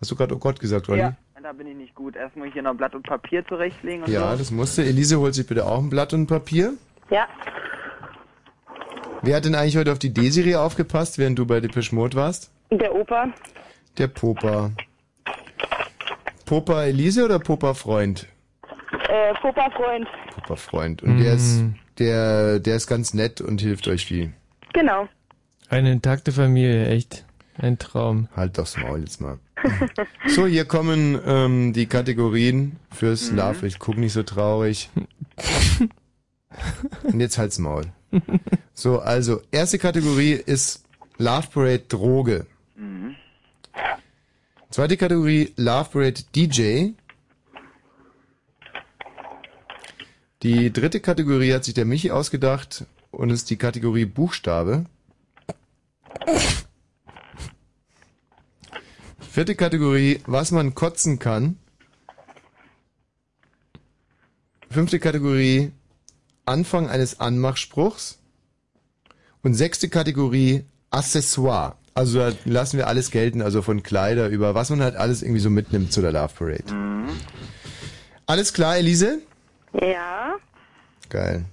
Hast 0.00 0.10
du 0.10 0.16
gerade 0.16 0.34
Oh 0.34 0.38
Gott 0.38 0.60
gesagt, 0.60 0.88
Olli? 0.88 1.00
Ja, 1.00 1.16
da 1.42 1.52
bin 1.52 1.66
ich 1.66 1.76
nicht 1.76 1.94
gut. 1.94 2.14
Erst 2.16 2.36
muss 2.36 2.48
ich 2.48 2.52
hier 2.52 2.62
noch 2.62 2.74
Blatt 2.74 2.94
und 2.94 3.06
Papier 3.06 3.44
zurechtlegen 3.46 4.04
und 4.04 4.10
Ja, 4.10 4.32
so. 4.32 4.38
das 4.38 4.50
musste. 4.50 4.84
Elise 4.84 5.18
holt 5.18 5.34
sich 5.34 5.46
bitte 5.46 5.66
auch 5.66 5.78
ein 5.78 5.90
Blatt 5.90 6.12
und 6.12 6.22
ein 6.22 6.26
Papier. 6.26 6.74
Ja. 7.10 7.26
Wer 9.22 9.36
hat 9.36 9.44
denn 9.44 9.54
eigentlich 9.56 9.76
heute 9.76 9.90
auf 9.92 9.98
die 9.98 10.12
D-Serie 10.14 10.60
aufgepasst, 10.60 11.18
während 11.18 11.38
du 11.38 11.46
bei 11.46 11.60
Depeche 11.60 11.94
Mode 11.94 12.16
warst? 12.16 12.52
Der 12.70 12.94
Opa. 12.94 13.32
Der 13.96 14.06
Popa. 14.06 14.70
Popa 16.44 16.84
Elise 16.84 17.24
oder 17.24 17.38
Popa 17.40 17.74
Freund? 17.74 18.26
Äh, 19.08 19.34
Popa-Freund. 19.40 20.06
Popa 20.34 20.56
Freund. 20.56 21.02
Und 21.02 21.18
der 21.18 21.34
ist, 21.34 21.64
der, 21.98 22.58
der 22.60 22.76
ist 22.76 22.86
ganz 22.86 23.12
nett 23.14 23.40
und 23.40 23.60
hilft 23.60 23.88
euch 23.88 24.04
viel. 24.06 24.32
Genau. 24.72 25.08
Eine 25.68 25.92
intakte 25.92 26.30
Familie, 26.32 26.88
echt. 26.88 27.24
Ein 27.58 27.78
Traum. 27.78 28.28
Halt 28.34 28.56
doch's 28.56 28.76
Maul 28.76 29.00
jetzt 29.00 29.20
mal. 29.20 29.38
So, 30.28 30.46
hier 30.46 30.64
kommen 30.64 31.18
ähm, 31.26 31.72
die 31.72 31.86
Kategorien 31.86 32.76
fürs 32.92 33.32
Love. 33.32 33.66
Ich 33.66 33.80
guck 33.80 33.96
nicht 33.96 34.12
so 34.12 34.22
traurig. 34.22 34.88
Und 37.02 37.20
jetzt 37.20 37.38
halt's 37.38 37.58
Maul. 37.58 37.86
So, 38.72 39.00
also, 39.00 39.42
erste 39.50 39.78
Kategorie 39.78 40.32
ist 40.32 40.84
Love 41.18 41.48
Parade 41.52 41.84
Droge. 41.88 42.46
Zweite 44.70 44.96
Kategorie 44.96 45.52
Love 45.56 45.90
Parade 45.90 46.22
DJ. 46.34 46.90
Die 50.42 50.72
dritte 50.72 51.00
Kategorie 51.00 51.52
hat 51.52 51.64
sich 51.64 51.74
der 51.74 51.84
Michi 51.84 52.12
ausgedacht 52.12 52.84
und 53.10 53.30
ist 53.30 53.50
die 53.50 53.56
Kategorie 53.56 54.04
Buchstabe. 54.04 54.84
Vierte 59.30 59.54
Kategorie, 59.54 60.20
was 60.26 60.50
man 60.50 60.74
kotzen 60.74 61.18
kann. 61.18 61.58
Fünfte 64.70 64.98
Kategorie, 64.98 65.72
Anfang 66.46 66.88
eines 66.88 67.20
Anmachspruchs. 67.20 68.18
Und 69.42 69.54
sechste 69.54 69.88
Kategorie, 69.88 70.64
Accessoire. 70.90 71.76
Also 71.94 72.18
da 72.18 72.32
lassen 72.44 72.78
wir 72.78 72.86
alles 72.86 73.10
gelten, 73.10 73.42
also 73.42 73.60
von 73.62 73.82
Kleider 73.82 74.28
über 74.28 74.54
was 74.54 74.70
man 74.70 74.82
halt 74.82 74.96
alles 74.96 75.22
irgendwie 75.22 75.40
so 75.40 75.50
mitnimmt 75.50 75.92
zu 75.92 76.00
der 76.00 76.12
Love 76.12 76.32
Parade. 76.34 76.64
Alles 78.26 78.52
klar, 78.52 78.76
Elise? 78.76 79.20
Ja. 79.72 80.36
Geil. 81.08 81.44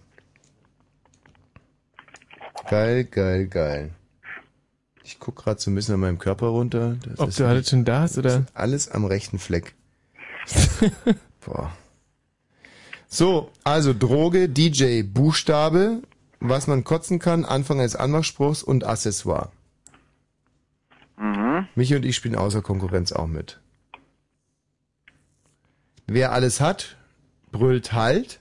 Geil, 2.70 3.04
geil, 3.06 3.48
geil. 3.48 3.92
Ich 5.06 5.20
guck 5.20 5.36
gerade 5.36 5.62
so 5.62 5.70
ein 5.70 5.76
bisschen 5.76 5.94
an 5.94 6.00
meinem 6.00 6.18
Körper 6.18 6.48
runter. 6.48 6.98
Das 7.08 7.20
Ob 7.20 7.30
ist 7.30 7.40
du 7.40 7.46
alles 7.46 7.70
schon 7.70 7.86
da 7.86 8.02
hast, 8.02 8.18
oder? 8.18 8.30
das 8.30 8.40
ist 8.40 8.56
Alles 8.56 8.90
am 8.90 9.06
rechten 9.06 9.38
Fleck. 9.38 9.76
Boah. 11.46 11.72
So, 13.08 13.52
also 13.64 13.94
Droge, 13.94 14.50
DJ, 14.50 15.04
Buchstabe, 15.04 16.02
was 16.40 16.66
man 16.66 16.84
kotzen 16.84 17.20
kann, 17.20 17.46
Anfang 17.46 17.80
eines 17.80 17.96
Anmachspruchs 17.96 18.64
und 18.64 18.84
Accessoire. 18.84 19.52
Mhm. 21.18 21.68
Michi 21.76 21.96
und 21.96 22.04
ich 22.04 22.16
spielen 22.16 22.36
außer 22.36 22.64
Konkurrenz 22.64 23.12
auch 23.12 23.28
mit. 23.28 23.60
Wer 26.08 26.32
alles 26.32 26.60
hat, 26.60 26.98
brüllt 27.52 27.94
halt. 27.94 28.40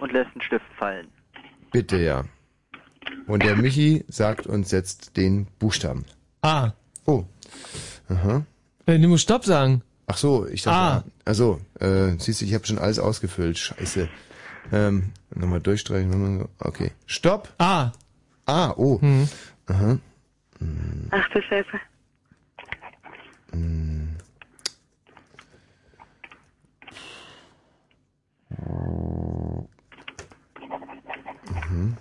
Und 0.00 0.12
lässt 0.12 0.30
einen 0.32 0.42
Stift 0.42 0.66
fallen. 0.78 1.08
Bitte, 1.72 1.96
ja. 1.96 2.24
Und 3.26 3.42
der 3.42 3.56
Michi 3.56 4.04
sagt 4.08 4.46
uns 4.46 4.70
jetzt 4.70 5.16
den 5.16 5.46
Buchstaben. 5.58 6.04
Ah. 6.42 6.72
Oh. 7.06 7.24
Aha. 8.08 8.44
Äh, 8.86 8.98
du 8.98 9.08
musst 9.08 9.24
Stopp 9.24 9.44
sagen. 9.44 9.82
Ach 10.06 10.16
so, 10.16 10.46
ich 10.46 10.62
dachte, 10.62 11.04
Ah. 11.08 11.10
also, 11.24 11.60
äh, 11.80 12.12
siehst 12.18 12.40
du, 12.40 12.44
ich 12.44 12.54
habe 12.54 12.64
schon 12.66 12.78
alles 12.78 12.98
ausgefüllt. 13.00 13.58
Scheiße. 13.58 14.08
Ähm, 14.72 15.12
nochmal 15.34 15.60
durchstreichen. 15.60 16.10
nochmal 16.10 16.38
so. 16.40 16.48
Okay. 16.68 16.92
Stopp. 17.06 17.52
Ah. 17.58 17.90
Ah, 18.46 18.72
oh. 18.76 18.98
Mhm. 19.00 19.28
Aha. 19.66 19.98
Ach 21.10 21.28
du 21.30 21.42
Scheiße. 21.42 21.66
Mhm. 23.52 24.16
Ähm. 31.72 31.96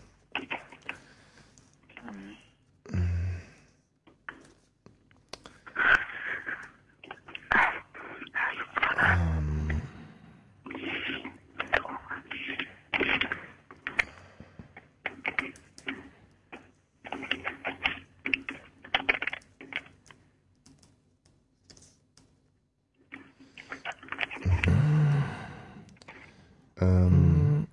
Ähm. 26.80 27.68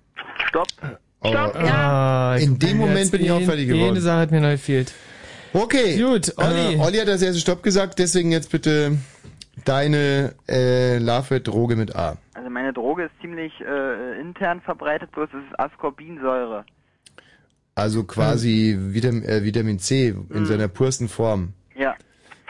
Stopp. 0.47 0.67
Stopp, 1.25 1.55
In 2.41 2.59
dem 2.59 2.77
Moment 2.77 3.11
bin 3.11 3.21
ich 3.23 3.31
auch 3.31 3.41
fertig 3.41 3.67
geworden. 3.67 3.91
Eine 3.91 4.01
Sache 4.01 4.17
hat 4.19 4.31
mir 4.31 4.41
neu 4.41 4.51
gefehlt. 4.53 4.93
Okay. 5.53 5.97
Gut, 6.01 6.33
Olli. 6.37 6.75
Äh, 6.75 6.79
Olli 6.79 6.97
hat 6.97 7.07
das 7.07 7.21
erste 7.21 7.39
Stopp 7.39 7.61
gesagt, 7.63 7.99
deswegen 7.99 8.31
jetzt 8.31 8.49
bitte 8.51 8.97
deine 9.65 10.33
äh, 10.49 10.97
Love-Droge 10.97 11.75
mit 11.75 11.95
A. 11.95 12.17
Also 12.33 12.49
meine 12.49 12.73
Droge 12.73 13.03
ist 13.05 13.11
ziemlich 13.21 13.53
äh, 13.61 14.19
intern 14.19 14.61
verbreitet, 14.61 15.11
bloß 15.11 15.29
es 15.29 15.51
ist 15.51 15.59
Ascorbinsäure. 15.59 16.65
Also 17.75 18.03
quasi 18.03 18.77
Vitam 18.79 19.23
äh, 19.23 19.43
Vitamin 19.43 19.79
C 19.79 20.09
in 20.09 20.27
Mhm. 20.29 20.45
seiner 20.45 20.67
pursten 20.67 21.07
Form. 21.09 21.53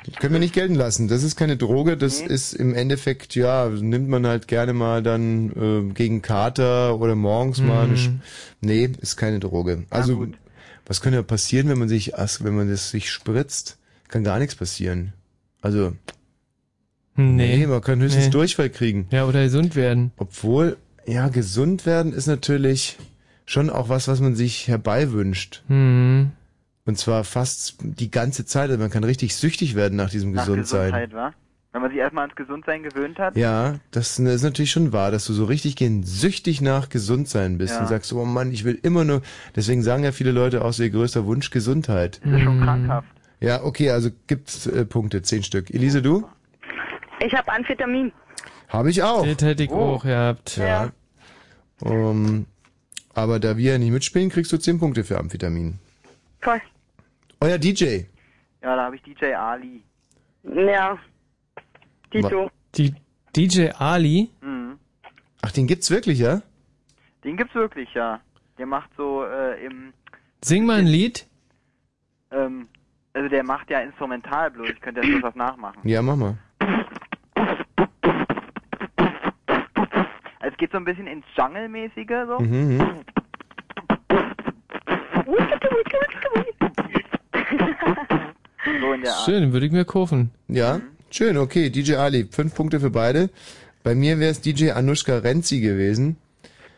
Ja. 0.07 0.19
Können 0.19 0.33
wir 0.33 0.39
nicht 0.39 0.53
gelten 0.53 0.75
lassen. 0.75 1.07
Das 1.07 1.23
ist 1.23 1.35
keine 1.35 1.55
Droge, 1.57 1.95
das 1.97 2.19
ist 2.21 2.53
im 2.53 2.73
Endeffekt, 2.75 3.35
ja, 3.35 3.69
nimmt 3.69 4.09
man 4.09 4.27
halt 4.27 4.47
gerne 4.47 4.73
mal 4.73 5.01
dann 5.03 5.51
äh, 5.89 5.93
gegen 5.93 6.21
Kater 6.21 6.99
oder 6.99 7.15
morgens 7.15 7.59
mal 7.61 7.85
eine 7.85 7.97
Sch 7.97 8.07
Mhm. 8.09 8.19
Nee, 8.61 8.89
ist 9.01 9.15
keine 9.17 9.39
Droge. 9.39 9.83
Also, 9.89 10.27
was 10.85 11.01
könnte 11.01 11.23
passieren, 11.23 11.69
wenn 11.69 11.79
man 11.79 11.87
sich, 11.89 12.13
wenn 12.41 12.55
man 12.55 12.69
das 12.69 12.89
sich 12.91 13.09
spritzt? 13.11 13.77
Kann 14.09 14.23
gar 14.23 14.39
nichts 14.39 14.55
passieren. 14.55 15.13
Also, 15.61 15.93
Nee. 17.15 17.67
man 17.67 17.81
kann 17.81 17.99
höchstens 18.01 18.25
Nee. 18.25 18.31
Durchfall 18.31 18.69
kriegen. 18.69 19.07
Ja, 19.11 19.25
oder 19.25 19.43
gesund 19.43 19.75
werden. 19.75 20.11
Obwohl, 20.17 20.77
ja, 21.05 21.27
gesund 21.29 21.85
werden 21.85 22.11
ist 22.13 22.27
natürlich 22.27 22.97
schon 23.45 23.69
auch 23.69 23.89
was, 23.89 24.07
was 24.07 24.19
man 24.19 24.35
sich 24.35 24.67
herbeiwünscht. 24.67 25.63
Mhm. 25.67 26.31
Und 26.85 26.97
zwar 26.97 27.23
fast 27.23 27.77
die 27.81 28.11
ganze 28.11 28.45
Zeit. 28.45 28.69
Also 28.69 28.79
man 28.81 28.89
kann 28.91 29.03
richtig 29.03 29.35
süchtig 29.35 29.75
werden 29.75 29.95
nach 29.95 30.09
diesem 30.09 30.31
Nach 30.33 30.41
Gesundsein. 30.45 30.91
Gesundheit, 30.91 31.13
wa? 31.13 31.33
Wenn 31.71 31.81
man 31.81 31.89
sich 31.89 31.99
erstmal 31.99 32.25
ans 32.25 32.35
Gesundsein 32.35 32.83
gewöhnt 32.83 33.17
hat. 33.17 33.35
Ja, 33.35 33.75
das 33.91 34.19
ist 34.19 34.43
natürlich 34.43 34.69
schon 34.69 34.93
wahr, 34.93 35.09
dass 35.09 35.25
du 35.25 35.33
so 35.33 35.45
richtig 35.45 35.75
gehen 35.75 36.03
süchtig 36.03 36.61
nach 36.61 36.89
Gesundsein 36.89 37.57
bist 37.57 37.73
Ja. 37.73 37.79
und 37.81 37.87
sagst, 37.87 38.13
oh 38.13 38.25
Mann, 38.25 38.51
ich 38.51 38.63
will 38.63 38.77
immer 38.83 39.05
nur, 39.05 39.23
deswegen 39.55 39.81
sagen 39.81 40.03
ja 40.03 40.11
viele 40.11 40.31
Leute 40.31 40.63
auch 40.63 40.71
so 40.73 40.83
ihr 40.83 40.91
größter 40.91 41.25
Wunsch 41.25 41.49
Gesundheit. 41.49 42.21
Das 42.23 42.33
ist 42.33 42.41
schon 42.43 42.61
krankhaft. 42.61 43.07
Ja, 43.39 43.63
okay, 43.63 43.89
also 43.89 44.09
gibt's 44.27 44.67
äh, 44.67 44.85
Punkte, 44.85 45.23
zehn 45.23 45.41
Stück. 45.41 45.71
Elise, 45.73 46.01
du? 46.03 46.27
Ich 47.25 47.33
habe 47.33 47.51
Amphetamin. 47.51 48.11
Habe 48.69 48.89
ich 48.91 49.01
auch. 49.01 49.25
Das 49.25 49.41
hätte 49.41 49.63
ich 49.63 49.71
Oh. 49.71 49.95
auch 49.95 50.03
gehabt. 50.03 50.57
Ja. 50.57 50.91
Um, 51.81 52.45
aber 53.15 53.39
da 53.39 53.57
wir 53.57 53.71
ja 53.73 53.77
nicht 53.79 53.91
mitspielen, 53.91 54.29
kriegst 54.29 54.51
du 54.51 54.57
zehn 54.57 54.79
Punkte 54.79 55.03
für 55.03 55.17
Amphetamin. 55.17 55.79
Toll. 56.41 56.61
Euer 57.43 57.57
DJ. 57.57 58.05
Ja, 58.61 58.77
da 58.77 58.83
habe 58.85 58.95
ich 58.95 59.01
DJ 59.01 59.33
Ali. 59.33 59.83
Ja. 60.43 60.97
Dito. 62.13 62.49
Die 62.75 62.95
DJ 63.35 63.71
Ali? 63.77 64.29
Mhm. 64.39 64.79
Ach, 65.41 65.51
den 65.51 65.67
gibt's 65.67 65.91
wirklich, 65.91 66.19
ja? 66.19 66.41
Den 67.25 67.35
gibt's 67.35 67.53
wirklich, 67.53 67.93
ja. 67.93 68.21
Der 68.57 68.65
macht 68.65 68.91
so 68.95 69.25
äh, 69.25 69.61
im, 69.65 69.91
Sing 70.41 70.65
mal 70.65 70.79
ein 70.79 70.87
Lied. 70.87 71.27
ähm, 72.31 72.69
also 73.11 73.27
der 73.27 73.43
macht 73.43 73.69
ja 73.69 73.81
instrumental 73.81 74.49
bloß. 74.49 74.69
Ich 74.69 74.79
könnte 74.79 75.01
jetzt 75.01 75.09
bloß 75.09 75.23
was 75.23 75.35
nachmachen. 75.35 75.81
Ja, 75.83 76.01
mach 76.01 76.15
mal. 76.15 76.37
Also 80.39 80.53
es 80.53 80.57
geht 80.57 80.71
so 80.71 80.77
ein 80.77 80.85
bisschen 80.85 81.07
ins 81.07 81.25
Jungle-mäßige 81.35 82.25
so. 82.25 82.39
Mhm, 82.39 82.77
mhm. 82.77 83.03
So 88.81 88.93
in 88.93 89.01
der 89.01 89.13
Art. 89.13 89.25
Schön, 89.25 89.51
würde 89.51 89.65
ich 89.65 89.71
mir 89.73 89.83
kaufen. 89.83 90.31
Ja, 90.47 90.79
schön, 91.11 91.35
okay. 91.37 91.69
DJ 91.69 91.95
Ali, 91.95 92.27
fünf 92.31 92.55
Punkte 92.55 92.79
für 92.79 92.91
beide. 92.91 93.29
Bei 93.83 93.93
mir 93.93 94.19
wäre 94.19 94.31
es 94.31 94.39
DJ 94.39 94.71
Anushka 94.71 95.17
Renzi 95.17 95.59
gewesen. 95.59 96.15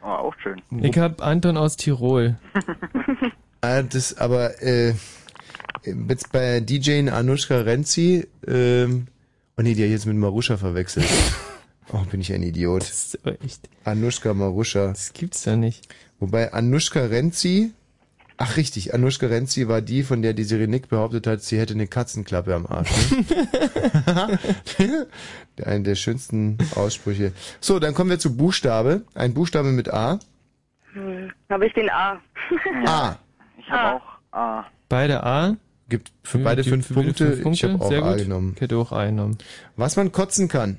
Oh, 0.01 0.07
auch 0.07 0.33
schön. 0.41 0.61
Ich 0.81 0.97
hab 0.97 1.21
Anton 1.21 1.57
aus 1.57 1.77
Tirol. 1.77 2.37
Ah, 3.61 3.81
das, 3.81 4.15
aber 4.19 4.61
äh, 4.61 4.93
jetzt 5.83 6.31
bei 6.31 6.59
DJ 6.59 7.09
Anushka 7.09 7.61
Renzi, 7.61 8.27
ähm, 8.45 9.07
oh 9.57 9.63
nee, 9.63 9.73
die 9.73 9.83
hat 9.83 9.89
jetzt 9.89 10.05
mit 10.05 10.15
Marusha 10.17 10.57
verwechselt. 10.57 11.07
Oh, 11.93 11.99
bin 12.09 12.19
ich 12.19 12.33
ein 12.33 12.41
Idiot. 12.41 12.81
Das 12.81 12.89
ist 13.05 13.19
aber 13.23 13.39
echt. 13.43 13.69
Anushka 13.83 14.33
Marusha. 14.33 14.87
Das 14.87 15.13
gibt's 15.13 15.43
da 15.43 15.55
nicht. 15.55 15.87
Wobei 16.19 16.51
Anushka 16.51 17.05
Renzi, 17.05 17.73
ach 18.37 18.57
richtig, 18.57 18.93
Anushka 18.93 19.27
Renzi 19.27 19.67
war 19.67 19.81
die, 19.81 20.03
von 20.03 20.21
der 20.21 20.33
die 20.33 20.43
Sirenik 20.43 20.89
behauptet 20.89 21.27
hat, 21.27 21.41
sie 21.41 21.57
hätte 21.59 21.73
eine 21.73 21.87
Katzenklappe 21.87 22.53
am 22.55 22.65
Arsch. 22.65 22.89
Ne? 24.79 25.07
Einer 25.65 25.83
der 25.83 25.95
schönsten 25.95 26.57
Aussprüche. 26.75 27.31
So, 27.59 27.79
dann 27.79 27.93
kommen 27.93 28.09
wir 28.09 28.19
zu 28.19 28.35
Buchstabe. 28.35 29.03
Ein 29.13 29.33
Buchstabe 29.33 29.71
mit 29.71 29.93
A. 29.93 30.19
Hm. 30.93 31.31
Habe 31.49 31.67
ich 31.67 31.73
den 31.73 31.89
A. 31.89 32.19
A. 32.85 33.17
Ich 33.57 33.71
habe 33.71 33.95
auch 33.95 34.37
A. 34.37 34.65
Beide 34.89 35.23
A. 35.23 35.55
Gibt 35.89 36.11
für 36.23 36.37
Ja, 36.37 36.43
beide 36.43 36.61
die- 36.61 36.69
fünf 36.69 36.85
für 36.87 36.93
Punkte. 36.93 37.33
fünf 37.37 37.55
Ich 37.55 37.63
habe 37.63 37.75
auch 37.83 37.87
Sehr 37.89 38.03
A 38.03 38.11
gut. 38.11 38.17
genommen. 38.23 38.51
Ich 38.55 38.61
hätte 38.61 38.77
auch 38.77 38.91
A 38.91 39.05
genommen. 39.05 39.37
Was 39.75 39.95
man 39.95 40.11
kotzen 40.11 40.47
kann. 40.47 40.77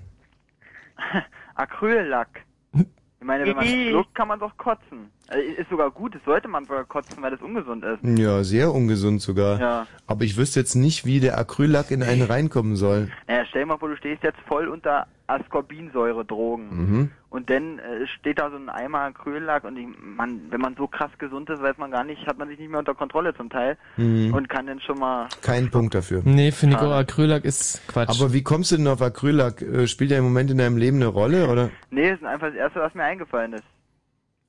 Acryllack. 1.56 2.28
Ich 2.74 2.84
meine, 3.26 3.44
wenn 3.46 3.56
man 3.56 3.66
schluckt, 3.66 4.14
kann 4.14 4.28
man 4.28 4.38
doch 4.38 4.56
kotzen. 4.56 5.10
Also, 5.28 5.42
ist 5.42 5.68
sogar 5.70 5.90
gut, 5.90 6.14
das 6.14 6.22
sollte 6.24 6.48
man 6.48 6.64
sogar 6.66 6.84
kotzen, 6.84 7.22
weil 7.22 7.30
das 7.32 7.40
ungesund 7.42 7.84
ist. 7.84 7.98
Ja, 8.18 8.44
sehr 8.44 8.72
ungesund 8.72 9.20
sogar. 9.22 9.60
Ja. 9.60 9.86
Aber 10.06 10.24
ich 10.24 10.36
wüsste 10.36 10.60
jetzt 10.60 10.74
nicht, 10.74 11.04
wie 11.04 11.20
der 11.20 11.38
Acryllack 11.38 11.90
in 11.90 12.02
einen 12.02 12.22
reinkommen 12.22 12.76
soll. 12.76 13.08
Naja, 13.26 13.44
stell 13.48 13.62
dir 13.62 13.66
mal 13.66 13.78
vor, 13.78 13.88
du 13.88 13.96
stehst 13.96 14.22
jetzt 14.22 14.38
voll 14.46 14.68
unter 14.68 15.06
Ascorbinsäure-Drogen. 15.26 16.68
Mhm. 16.70 17.10
Und 17.30 17.50
dann 17.50 17.78
äh, 17.80 18.06
steht 18.18 18.38
da 18.38 18.48
so 18.50 18.56
ein 18.56 18.68
Eimer 18.68 19.00
Acryllack 19.00 19.64
und 19.64 19.76
ich, 19.76 19.86
man, 20.00 20.40
wenn 20.50 20.60
man 20.60 20.74
so 20.76 20.86
krass 20.86 21.10
gesund 21.18 21.50
ist, 21.50 21.60
weiß 21.60 21.76
man 21.76 21.90
gar 21.90 22.04
nicht, 22.04 22.24
hat 22.26 22.38
man 22.38 22.48
sich 22.48 22.58
nicht 22.58 22.70
mehr 22.70 22.78
unter 22.78 22.94
Kontrolle 22.94 23.34
zum 23.34 23.50
Teil 23.50 23.76
Mhm. 23.96 24.32
und 24.32 24.48
kann 24.48 24.66
dann 24.66 24.80
schon 24.80 24.98
mal 24.98 25.28
Kein 25.42 25.70
Punkt 25.70 25.94
dafür. 25.94 26.22
Nee, 26.24 26.52
finde 26.52 26.76
ich 26.76 26.80
auch 26.80 26.84
Schade. 26.86 26.94
Acrylack 26.96 27.44
ist 27.44 27.86
Quatsch. 27.88 28.08
Aber 28.08 28.32
wie 28.32 28.42
kommst 28.42 28.70
du 28.72 28.76
denn 28.76 28.86
auf 28.86 29.02
Acryllack? 29.02 29.60
Äh, 29.60 29.86
Spielt 29.88 30.12
der 30.12 30.18
im 30.18 30.24
Moment 30.24 30.50
in 30.50 30.58
deinem 30.58 30.76
Leben 30.76 30.96
eine 30.98 31.08
Rolle, 31.08 31.48
oder? 31.48 31.70
Nee, 31.90 32.10
das 32.10 32.20
ist 32.20 32.24
einfach 32.26 32.46
das 32.46 32.56
erste, 32.56 32.80
was 32.80 32.94
mir 32.94 33.02
eingefallen 33.04 33.52
ist. 33.54 33.64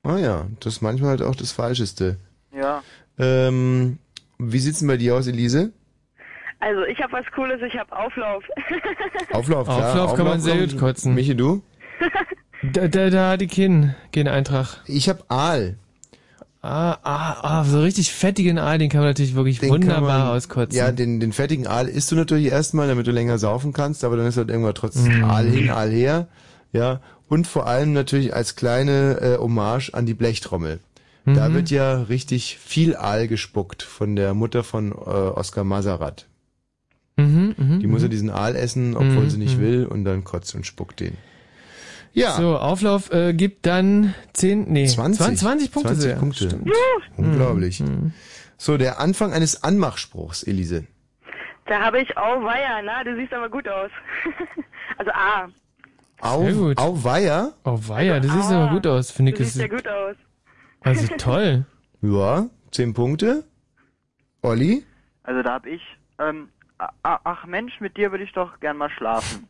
Ah 0.08 0.18
ja, 0.20 0.46
das 0.62 0.76
ist 0.76 0.82
manchmal 0.82 1.10
halt 1.12 1.22
auch 1.22 1.36
das 1.36 1.52
Falscheste. 1.52 2.16
Ja. 2.56 2.82
Ähm, 3.20 3.98
wie 4.40 4.60
sieht's 4.60 4.80
denn 4.80 4.88
bei 4.88 4.96
dir 4.98 5.16
aus, 5.16 5.28
Elise? 5.28 5.74
Also 6.60 6.84
ich 6.84 7.00
habe 7.02 7.12
was 7.14 7.26
Cooles, 7.36 7.62
ich 7.62 7.78
habe 7.78 7.92
Auflauf. 7.96 8.44
Auflauf, 9.34 9.68
klar. 9.68 9.90
Auflauf 9.90 10.14
kann 10.16 10.26
man 10.26 10.40
sehr 10.40 10.58
gut 10.66 10.78
kotzen. 10.80 11.14
Michi, 11.14 11.36
du? 11.36 11.62
Da, 12.74 12.88
da, 12.88 13.10
da 13.10 13.34
ich 13.36 13.52
hin. 13.54 13.96
Gehen 14.12 14.28
Eintracht. 14.28 14.82
Ich 14.88 15.10
hab 15.10 15.30
Aal. 15.32 15.76
Ah, 16.62 16.98
ah, 17.04 17.38
ah, 17.44 17.64
so 17.66 17.82
richtig 17.82 18.12
fettigen 18.12 18.58
Aal, 18.58 18.78
den 18.78 18.90
kann 18.90 19.02
man 19.02 19.10
natürlich 19.10 19.36
wirklich 19.36 19.60
Den 19.60 19.70
wunderbar 19.70 20.20
man- 20.26 20.36
auskotzen. 20.38 20.76
Ja, 20.78 20.92
den, 20.92 21.20
den 21.20 21.32
fettigen 21.34 21.68
Aal 21.68 21.88
isst 21.88 22.12
du 22.12 22.16
natürlich 22.16 22.48
erstmal, 22.48 22.88
damit 22.88 23.06
du 23.08 23.12
länger 23.12 23.38
saufen 23.38 23.74
kannst, 23.74 24.04
aber 24.04 24.18
dann 24.18 24.26
ist 24.26 24.38
halt 24.38 24.50
irgendwann 24.50 24.74
trotzdem 24.74 25.20
Mm. 25.22 25.24
Aal 25.26 25.46
hin, 25.48 25.70
Aal 25.70 25.92
her. 25.92 26.28
Ja. 26.72 27.02
Und 27.30 27.46
vor 27.48 27.68
allem 27.68 27.94
natürlich 27.94 28.34
als 28.34 28.56
kleine 28.56 29.20
äh, 29.22 29.38
Hommage 29.38 29.94
an 29.94 30.06
die 30.06 30.14
Blechtrommel. 30.14 30.80
Da 31.26 31.50
Mhm. 31.50 31.54
wird 31.56 31.70
ja 31.72 32.04
richtig 32.04 32.58
viel 32.58 32.96
Aal 32.96 33.28
gespuckt 33.28 33.84
von 33.84 34.16
der 34.16 34.34
Mutter 34.34 34.64
von 34.64 34.94
äh, 34.94 34.96
Oskar 34.96 35.66
Maserat. 35.66 36.26
Mhm, 37.18 37.54
mhm, 37.58 37.80
Die 37.82 37.88
muss 37.88 38.02
ja 38.02 38.08
mhm. 38.08 38.12
diesen 38.12 38.30
Aal 38.30 38.56
essen, 38.56 38.96
obwohl 38.96 39.24
Mhm, 39.26 39.30
sie 39.30 39.38
nicht 39.38 39.58
mhm. 39.58 39.62
will, 39.62 39.86
und 39.88 40.06
dann 40.06 40.24
kotzt 40.24 40.56
und 40.56 40.66
spuckt 40.66 41.02
den. 41.02 41.18
Ja. 42.14 42.32
So, 42.38 42.58
Auflauf 42.58 43.12
äh, 43.12 43.34
gibt 43.34 43.66
dann 43.66 44.14
10, 44.34 44.72
nee, 44.72 44.88
20, 44.88 45.18
20, 45.22 45.40
20 45.40 45.72
Punkte. 45.72 45.90
20 45.94 46.04
sehr. 46.04 46.16
Punkte. 46.16 46.48
Stimmt. 46.50 46.72
Unglaublich. 47.18 47.82
Mhm. 47.82 48.14
So, 48.58 48.78
der 48.78 49.00
Anfang 49.00 49.34
eines 49.34 49.64
Anmachspruchs, 49.64 50.44
Elise. 50.44 50.86
Da 51.66 51.82
habe 51.82 52.00
ich 52.00 52.16
auch 52.18 52.42
Weiher, 52.44 52.82
na, 52.86 53.04
du 53.04 53.16
siehst 53.18 53.34
aber 53.34 53.50
gut 53.50 53.68
aus. 53.68 53.92
also 54.98 55.12
A. 55.12 55.50
Au, 56.22 56.44
Sehr 56.44 56.54
gut. 56.54 56.78
Auweia? 56.78 57.54
Auweia, 57.64 58.20
das 58.20 58.32
sieht 58.32 58.56
aber 58.56 58.72
gut 58.72 58.88
aus, 58.88 59.12
finde 59.12 59.32
ich. 59.32 59.38
Das 59.38 59.54
siehst 59.54 59.62
ja 59.62 59.68
gut 59.68 59.88
aus. 59.88 60.16
also 60.82 61.08
toll. 61.18 61.66
Ja, 62.02 62.48
10 62.72 62.94
Punkte. 62.94 63.44
Olli? 64.42 64.84
Also 65.24 65.42
da 65.44 65.54
hab 65.54 65.66
ich, 65.66 65.82
ähm, 66.20 66.50
ach 67.04 67.46
Mensch, 67.46 67.80
mit 67.80 67.98
dir 67.98 68.12
würde 68.12 68.24
ich 68.24 68.32
doch 68.34 68.60
gern 68.60 68.78
mal 68.78 68.90
schlafen. 68.90 69.48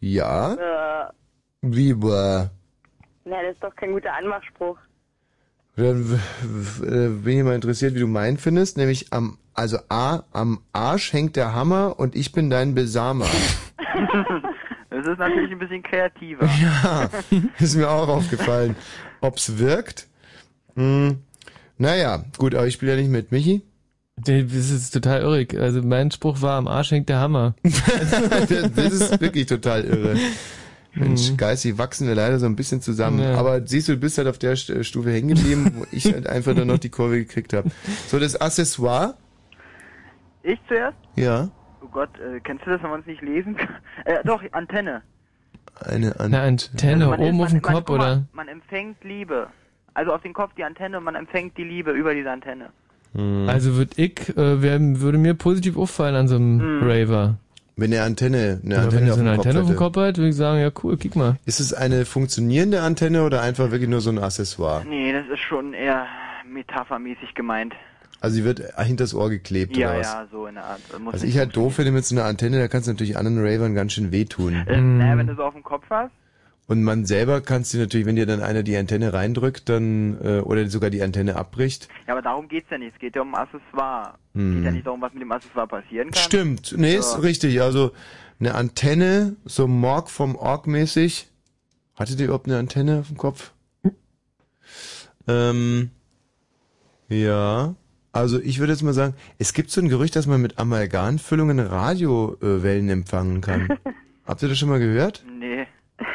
Ja. 0.00 0.54
Äh, 0.54 1.12
Wie, 1.62 1.90
äh, 1.90 2.48
na, 3.24 3.42
das 3.42 3.54
ist 3.54 3.62
doch 3.62 3.74
kein 3.76 3.92
guter 3.92 4.14
Anmachspruch. 4.14 4.78
Dann 5.76 6.20
bin 7.22 7.38
ich 7.38 7.44
mal 7.44 7.54
interessiert, 7.54 7.94
wie 7.94 8.00
du 8.00 8.06
meinen 8.06 8.38
findest. 8.38 8.76
Nämlich 8.76 9.12
am, 9.12 9.38
also 9.54 9.78
A, 9.88 10.24
am 10.32 10.62
Arsch 10.72 11.12
hängt 11.12 11.36
der 11.36 11.54
Hammer 11.54 11.98
und 11.98 12.16
ich 12.16 12.32
bin 12.32 12.50
dein 12.50 12.74
Besamer. 12.74 13.26
Das 15.02 15.12
ist 15.12 15.18
natürlich 15.18 15.50
ein 15.52 15.58
bisschen 15.58 15.82
kreativer. 15.82 16.46
ja, 16.62 17.08
ist 17.58 17.76
mir 17.76 17.88
auch 17.90 18.08
aufgefallen. 18.08 18.76
Ob's 19.20 19.58
wirkt? 19.58 20.06
Hm, 20.76 21.18
naja, 21.78 22.24
gut, 22.38 22.54
aber 22.54 22.66
ich 22.66 22.74
spiele 22.74 22.92
ja 22.92 22.98
nicht 22.98 23.10
mit. 23.10 23.32
Michi? 23.32 23.62
Das 24.16 24.52
ist 24.52 24.90
total 24.90 25.22
irrig. 25.22 25.58
Also 25.58 25.82
mein 25.82 26.10
Spruch 26.10 26.42
war, 26.42 26.58
am 26.58 26.68
Arsch 26.68 26.90
hängt 26.90 27.08
der 27.08 27.18
Hammer. 27.20 27.54
das 27.62 28.92
ist 28.92 29.20
wirklich 29.20 29.46
total 29.46 29.84
irre. 29.84 30.16
Mensch, 30.92 31.36
geistig 31.36 31.78
wachsen 31.78 32.06
wir 32.08 32.14
leider 32.14 32.38
so 32.38 32.46
ein 32.46 32.56
bisschen 32.56 32.82
zusammen. 32.82 33.18
Mhm. 33.18 33.22
Ja. 33.22 33.34
Aber 33.36 33.66
siehst 33.66 33.88
du, 33.88 33.92
du 33.92 33.98
bist 34.00 34.18
halt 34.18 34.28
auf 34.28 34.38
der 34.38 34.56
St- 34.56 34.82
Stufe 34.84 35.10
hängen 35.12 35.28
geblieben, 35.36 35.72
wo 35.76 35.86
ich 35.92 36.12
halt 36.12 36.26
einfach 36.26 36.54
dann 36.54 36.66
noch 36.68 36.78
die 36.78 36.88
Kurve 36.90 37.18
gekriegt 37.18 37.52
habe. 37.54 37.70
So, 38.08 38.18
das 38.18 38.38
Accessoire? 38.40 39.14
Ich 40.42 40.58
zuerst? 40.68 40.96
Ja. 41.16 41.48
Oh 41.90 41.92
Gott, 41.92 42.10
äh, 42.20 42.40
kennst 42.40 42.64
du 42.66 42.70
das, 42.70 42.82
wenn 42.82 42.90
man 42.90 43.00
es 43.00 43.06
nicht 43.06 43.22
lesen 43.22 43.56
kann? 43.56 43.68
Äh, 44.04 44.18
doch, 44.24 44.42
Antenne. 44.52 45.02
Eine 45.84 46.08
Antenne. 46.20 46.20
Eine 46.20 46.40
Antenne, 46.42 47.06
man 47.08 47.20
oben 47.20 47.40
ist- 47.40 47.42
auf 47.44 47.48
dem 47.50 47.60
man, 47.60 47.62
man, 47.62 47.74
Kopf, 47.74 47.88
mal, 47.88 47.94
oder? 47.94 48.22
Man 48.32 48.48
empfängt 48.48 49.02
Liebe. 49.04 49.48
Also 49.94 50.12
auf 50.14 50.22
den 50.22 50.32
Kopf 50.32 50.52
die 50.56 50.64
Antenne 50.64 50.98
und 50.98 51.04
man 51.04 51.14
empfängt 51.16 51.56
die 51.58 51.64
Liebe 51.64 51.90
über 51.90 52.14
diese 52.14 52.30
Antenne. 52.30 52.70
Hm. 53.14 53.48
Also 53.48 53.74
würde 53.74 53.90
ich, 53.96 54.28
äh, 54.36 54.62
wär, 54.62 54.78
würde 54.80 55.18
mir 55.18 55.34
positiv 55.34 55.76
auffallen 55.76 56.14
an 56.14 56.28
so 56.28 56.36
einem 56.36 56.78
Mhm. 56.78 56.82
Raver. 56.88 57.34
Wenn 57.76 57.92
eine 57.92 58.02
Antenne, 58.02 58.60
eine 58.64 58.74
Aber 58.76 58.84
Antenne, 58.84 59.00
wenn 59.00 59.06
er 59.08 59.12
auf 59.12 59.16
so 59.16 59.20
eine 59.20 59.30
dem 59.30 59.36
Kopf 59.36 59.46
Antenne 59.46 59.62
auf 59.62 59.68
dem. 59.68 59.76
Kopf 59.76 59.96
hat, 59.96 60.16
würde 60.18 60.28
ich 60.28 60.36
sagen, 60.36 60.60
ja 60.60 60.70
cool, 60.84 60.96
kick 60.96 61.16
mal. 61.16 61.36
Ist 61.46 61.60
es 61.60 61.72
eine 61.74 62.04
funktionierende 62.04 62.82
Antenne 62.82 63.24
oder 63.24 63.40
einfach 63.42 63.70
wirklich 63.70 63.88
nur 63.90 64.00
so 64.00 64.10
ein 64.10 64.18
Accessoire? 64.18 64.84
Nee, 64.86 65.12
das 65.12 65.26
ist 65.32 65.40
schon 65.40 65.72
eher 65.74 66.06
metaphermäßig 66.46 67.34
gemeint. 67.34 67.74
Also 68.20 68.36
sie 68.36 68.44
wird 68.44 68.62
hinters 68.76 69.14
Ohr 69.14 69.30
geklebt 69.30 69.76
Ja, 69.76 69.90
oder 69.90 70.00
was? 70.00 70.06
ja, 70.12 70.26
so 70.30 70.46
in 70.46 70.54
der 70.56 70.64
Art. 70.64 70.80
Muss 71.00 71.14
Was 71.14 71.22
nicht 71.22 71.32
ich 71.34 71.38
halt 71.38 71.56
doof 71.56 71.76
finde 71.76 71.92
mit 71.92 72.04
so 72.04 72.14
einer 72.14 72.24
Antenne, 72.26 72.58
da 72.58 72.68
kannst 72.68 72.86
du 72.88 72.92
natürlich 72.92 73.16
anderen 73.16 73.38
Ravern 73.38 73.74
ganz 73.74 73.92
schön 73.92 74.12
wehtun. 74.12 74.54
Äh, 74.66 74.80
naja, 74.80 75.16
wenn 75.16 75.26
du 75.26 75.34
so 75.36 75.42
auf 75.44 75.54
dem 75.54 75.62
Kopf 75.62 75.84
hast, 75.88 76.10
Und 76.66 76.82
man 76.84 77.06
selber 77.06 77.40
kannst 77.40 77.72
du 77.72 77.78
natürlich, 77.78 78.06
wenn 78.06 78.16
dir 78.16 78.26
dann 78.26 78.42
einer 78.42 78.62
die 78.62 78.76
Antenne 78.76 79.12
reindrückt, 79.14 79.68
dann 79.70 80.18
äh, 80.22 80.40
oder 80.40 80.68
sogar 80.68 80.90
die 80.90 81.02
Antenne 81.02 81.36
abbricht. 81.36 81.88
ja, 82.06 82.12
aber 82.12 82.22
darum 82.22 82.46
geht's 82.48 82.68
ja 82.70 82.76
nicht. 82.78 82.92
Es 82.94 83.00
geht 83.00 83.16
ja 83.16 83.22
um 83.22 83.34
Accessoire. 83.34 84.14
Hm. 84.34 84.56
Geht 84.56 84.64
ja 84.64 84.70
nicht 84.72 84.86
darum, 84.86 85.00
was 85.00 85.12
mit 85.14 85.22
dem 85.22 85.32
Accessoire 85.32 85.66
passieren 85.66 86.10
kann. 86.10 86.22
Stimmt, 86.22 86.74
nee, 86.76 86.96
ist 86.96 87.12
So. 87.12 87.20
richtig. 87.20 87.62
Also 87.62 87.92
eine 88.38 88.54
Antenne, 88.54 89.34
so 89.46 89.66
Morg 89.66 90.10
vom 90.10 90.36
Org 90.36 90.66
mäßig. 90.66 91.28
Hattet 91.96 92.18
ihr 92.20 92.26
überhaupt 92.26 92.46
eine 92.46 92.58
Antenne 92.58 93.00
auf 93.00 93.08
dem 93.08 93.16
Kopf? 93.16 93.52
Ähm, 95.28 95.90
ja. 97.08 97.74
Also 98.12 98.40
ich 98.40 98.58
würde 98.58 98.72
jetzt 98.72 98.82
mal 98.82 98.92
sagen, 98.92 99.14
es 99.38 99.52
gibt 99.52 99.70
so 99.70 99.80
ein 99.80 99.88
Gerücht, 99.88 100.16
dass 100.16 100.26
man 100.26 100.42
mit 100.42 100.58
Amalgamfüllungen 100.58 101.60
Radiowellen 101.60 102.88
empfangen 102.88 103.40
kann. 103.40 103.68
Habt 104.26 104.42
ihr 104.42 104.48
das 104.48 104.58
schon 104.58 104.68
mal 104.68 104.78
gehört? 104.80 105.24
Nee, 105.38 105.66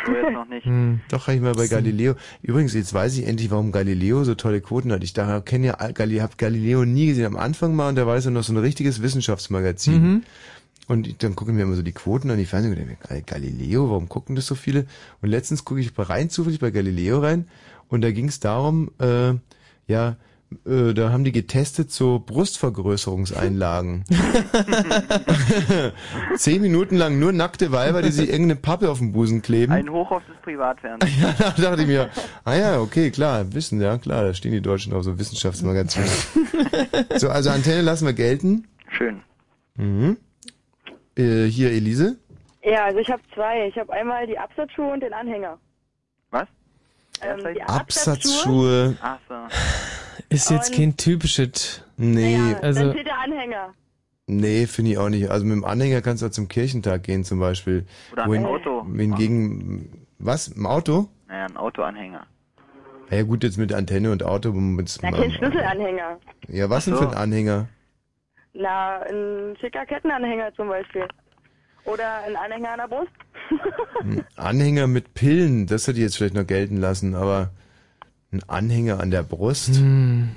so 0.06 0.12
jetzt 0.14 0.32
noch 0.34 0.48
nicht. 0.48 0.68
Doch, 1.10 1.28
habe 1.28 1.36
ich 1.36 1.42
mal 1.42 1.54
bei 1.54 1.68
Galileo. 1.68 2.16
Übrigens, 2.42 2.74
jetzt 2.74 2.94
weiß 2.94 3.18
ich 3.18 3.26
endlich, 3.28 3.50
warum 3.52 3.72
Galileo 3.72 4.24
so 4.24 4.36
tolle 4.36 4.62
Quoten 4.62 4.92
hat. 4.92 5.04
Ich 5.04 5.14
dachte, 5.14 5.42
kenne 5.44 5.68
ja 5.68 5.92
Galileo, 5.92 6.24
habe 6.24 6.34
Galileo 6.38 6.84
nie 6.86 7.08
gesehen. 7.08 7.26
Am 7.26 7.38
Anfang 7.38 7.76
mal 7.76 7.90
und 7.90 7.96
da 7.96 8.06
war 8.06 8.16
es 8.16 8.26
ja 8.26 8.32
noch 8.32 8.44
so 8.44 8.54
ein 8.54 8.58
richtiges 8.58 9.02
Wissenschaftsmagazin. 9.02 10.02
Mhm. 10.02 10.24
Und 10.88 11.08
ich- 11.08 11.18
dann 11.18 11.36
gucke 11.36 11.52
ich 11.52 11.56
mir 11.58 11.64
immer 11.64 11.76
so 11.76 11.82
die 11.82 11.94
Quoten 11.94 12.30
an, 12.30 12.38
die 12.38 12.46
Fernsehen 12.46 12.72
und 12.74 12.78
denke 12.80 12.98
mir, 13.14 13.22
Galileo, 13.22 13.90
warum 13.90 14.08
gucken 14.10 14.36
das 14.36 14.46
so 14.48 14.56
viele? 14.56 14.86
Und 15.22 15.30
letztens 15.30 15.66
gucke 15.66 15.80
ich 15.80 15.92
rein 15.98 16.30
zufällig 16.30 16.60
bei 16.60 16.72
Galileo 16.72 17.20
rein 17.20 17.48
und 17.88 18.02
da 18.02 18.12
ging 18.12 18.28
es 18.28 18.40
darum, 18.40 18.92
äh, 19.00 19.34
ja, 19.88 20.18
äh, 20.66 20.94
da 20.94 21.12
haben 21.12 21.24
die 21.24 21.32
getestet 21.32 21.92
so 21.92 22.20
Brustvergrößerungseinlagen. 22.20 24.04
Zehn 26.36 26.62
Minuten 26.62 26.96
lang 26.96 27.20
nur 27.20 27.32
nackte 27.32 27.72
Weiber, 27.72 28.02
die 28.02 28.12
sich 28.12 28.30
irgendeine 28.30 28.60
Pappe 28.60 28.90
auf 28.90 29.00
den 29.00 29.12
Busen 29.12 29.42
kleben. 29.42 29.74
Ein 29.74 29.90
Hoch 29.90 30.12
auf 30.12 30.24
das 30.28 30.38
Privatfernsehen. 30.42 31.14
Ja, 31.22 31.34
da 31.40 31.62
dachte 31.62 31.82
ich 31.82 31.88
mir, 31.88 32.10
ah 32.44 32.56
ja, 32.56 32.80
okay, 32.80 33.12
klar, 33.12 33.54
Wissen, 33.54 33.82
ja 33.82 33.98
klar, 33.98 34.24
da 34.24 34.34
stehen 34.34 34.52
die 34.52 34.62
Deutschen 34.62 34.94
auf 34.94 35.04
so 35.04 35.18
Wissenschaftsmagazinen. 35.18 36.10
so, 37.16 37.30
also 37.30 37.50
Antenne 37.50 37.82
lassen 37.82 38.06
wir 38.06 38.14
gelten. 38.14 38.68
Schön. 38.90 39.22
Mhm. 39.76 40.18
Äh, 41.18 41.46
hier, 41.46 41.72
Elise. 41.72 42.18
Ja, 42.64 42.86
also 42.86 43.00
ich 43.00 43.10
habe 43.10 43.22
zwei. 43.34 43.68
Ich 43.68 43.78
habe 43.78 43.92
einmal 43.94 44.28
die 44.28 44.38
Absatzschuhe 44.38 44.92
und 44.92 45.02
den 45.02 45.14
Anhänger. 45.14 45.58
Was? 46.32 46.48
Ähm, 47.22 47.54
die 47.54 47.62
Absatzschuhe. 47.62 48.98
Ach 49.02 49.20
so. 49.30 49.36
Ist 50.30 50.50
jetzt 50.50 50.70
Und- 50.72 50.76
kein 50.78 50.98
typisches. 50.98 51.84
Nee, 51.98 52.38
Dann 52.38 52.64
Also, 52.64 52.92
steht 52.92 53.06
der 53.08 53.20
Anhänger. 53.20 53.74
nee, 54.28 54.66
finde 54.68 54.92
ich 54.92 54.98
auch 54.98 55.10
nicht. 55.10 55.30
Also 55.30 55.46
mit 55.46 55.54
dem 55.56 55.64
Anhänger 55.66 56.02
kannst 56.02 56.22
du 56.24 56.28
auch 56.28 56.32
zum 56.32 56.48
Kirchentag 56.48 57.04
gehen 57.04 57.24
zum 57.24 57.40
Beispiel. 57.40 57.86
Oder 58.12 58.24
ein 58.24 58.30
Wohin- 58.30 58.46
Auto. 58.46 58.86
Hingegen, 58.86 60.08
was, 60.20 60.48
im 60.50 60.66
Auto? 60.66 61.08
Naja, 61.28 61.46
ein 61.46 61.58
Autoanhänger. 61.58 62.26
Ja 63.12 63.22
gut, 63.24 63.44
jetzt 63.44 63.58
mit 63.58 63.72
Antenne 63.74 64.12
und 64.12 64.24
Auto. 64.24 64.52
Mit, 64.52 64.98
Na, 65.02 65.12
kein 65.12 65.32
Schlüsselanhänger. 65.32 66.18
ja, 66.48 66.70
was 66.70 66.86
denn 66.86 66.96
so. 66.96 67.02
für 67.04 67.10
ein 67.10 67.14
Anhänger? 67.18 67.68
Na, 68.54 69.02
ein 69.02 69.56
schicker 69.62 69.86
Kettenanhänger 69.86 70.54
zum 70.56 70.70
Beispiel. 70.70 71.08
Oder 71.86 72.24
ein 72.24 72.36
Anhänger 72.36 72.72
an 72.72 72.80
der 72.80 72.88
Brust. 72.88 73.12
Ein 74.02 74.26
Anhänger 74.38 74.88
mit 74.88 75.14
Pillen, 75.14 75.68
das 75.68 75.86
hätte 75.88 76.00
ich 76.00 76.04
jetzt 76.04 76.18
vielleicht 76.18 76.34
noch 76.34 76.48
gelten 76.48 76.78
lassen, 76.78 77.14
aber 77.14 77.52
ein 78.36 78.44
Anhänger 78.48 79.00
an 79.00 79.12
der 79.12 79.24
Brust? 79.24 79.76
hm. 79.76 80.30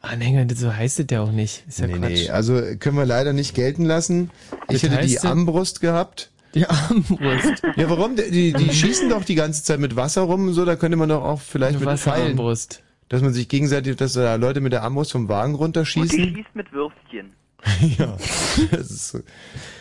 Anhänger, 0.00 0.46
so 0.54 0.74
heißt 0.74 1.00
es 1.00 1.06
ja 1.10 1.22
auch 1.22 1.32
nicht. 1.32 1.64
Ist 1.66 1.78
ja 1.78 1.86
nee, 1.86 1.94
Quatsch. 1.94 2.10
nee, 2.10 2.28
also 2.30 2.60
können 2.78 2.96
wir 2.98 3.06
leider 3.06 3.32
nicht 3.32 3.54
gelten 3.54 3.86
lassen. 3.86 4.30
Ich 4.68 4.82
Das 4.82 4.90
hätte 4.90 5.06
die 5.06 5.18
Armbrust 5.20 5.80
gehabt. 5.80 6.30
Die 6.54 6.66
Armbrust. 6.66 7.62
Ja, 7.76 7.88
warum? 7.88 8.14
Die, 8.16 8.52
die 8.52 8.72
schießen 8.72 9.08
doch 9.08 9.24
die 9.24 9.34
ganze 9.34 9.64
Zeit 9.64 9.80
mit 9.80 9.96
Wasser 9.96 10.20
rum 10.22 10.48
und 10.48 10.52
so, 10.54 10.64
da 10.66 10.76
könnte 10.76 10.96
man 10.98 11.08
doch 11.08 11.24
auch 11.24 11.40
vielleicht 11.40 11.76
Eine 11.80 11.86
mit 11.90 11.98
Pfeilen. 11.98 12.20
Wasserarmbrust. 12.38 12.82
Dass 13.08 13.22
man 13.22 13.32
sich 13.32 13.48
gegenseitig, 13.48 13.96
dass 13.96 14.12
da 14.12 14.34
Leute 14.34 14.60
mit 14.60 14.72
der 14.74 14.82
Armbrust 14.82 15.12
vom 15.12 15.28
Wagen 15.28 15.52
Und 15.54 15.58
die 15.58 15.62
runterschießen. 15.64 16.10
schießt 16.34 16.54
mit 16.54 16.70
Würstchen. 16.72 17.32
ja, 17.98 18.16
das, 18.72 18.90
ist, 18.90 19.08
so- 19.08 19.20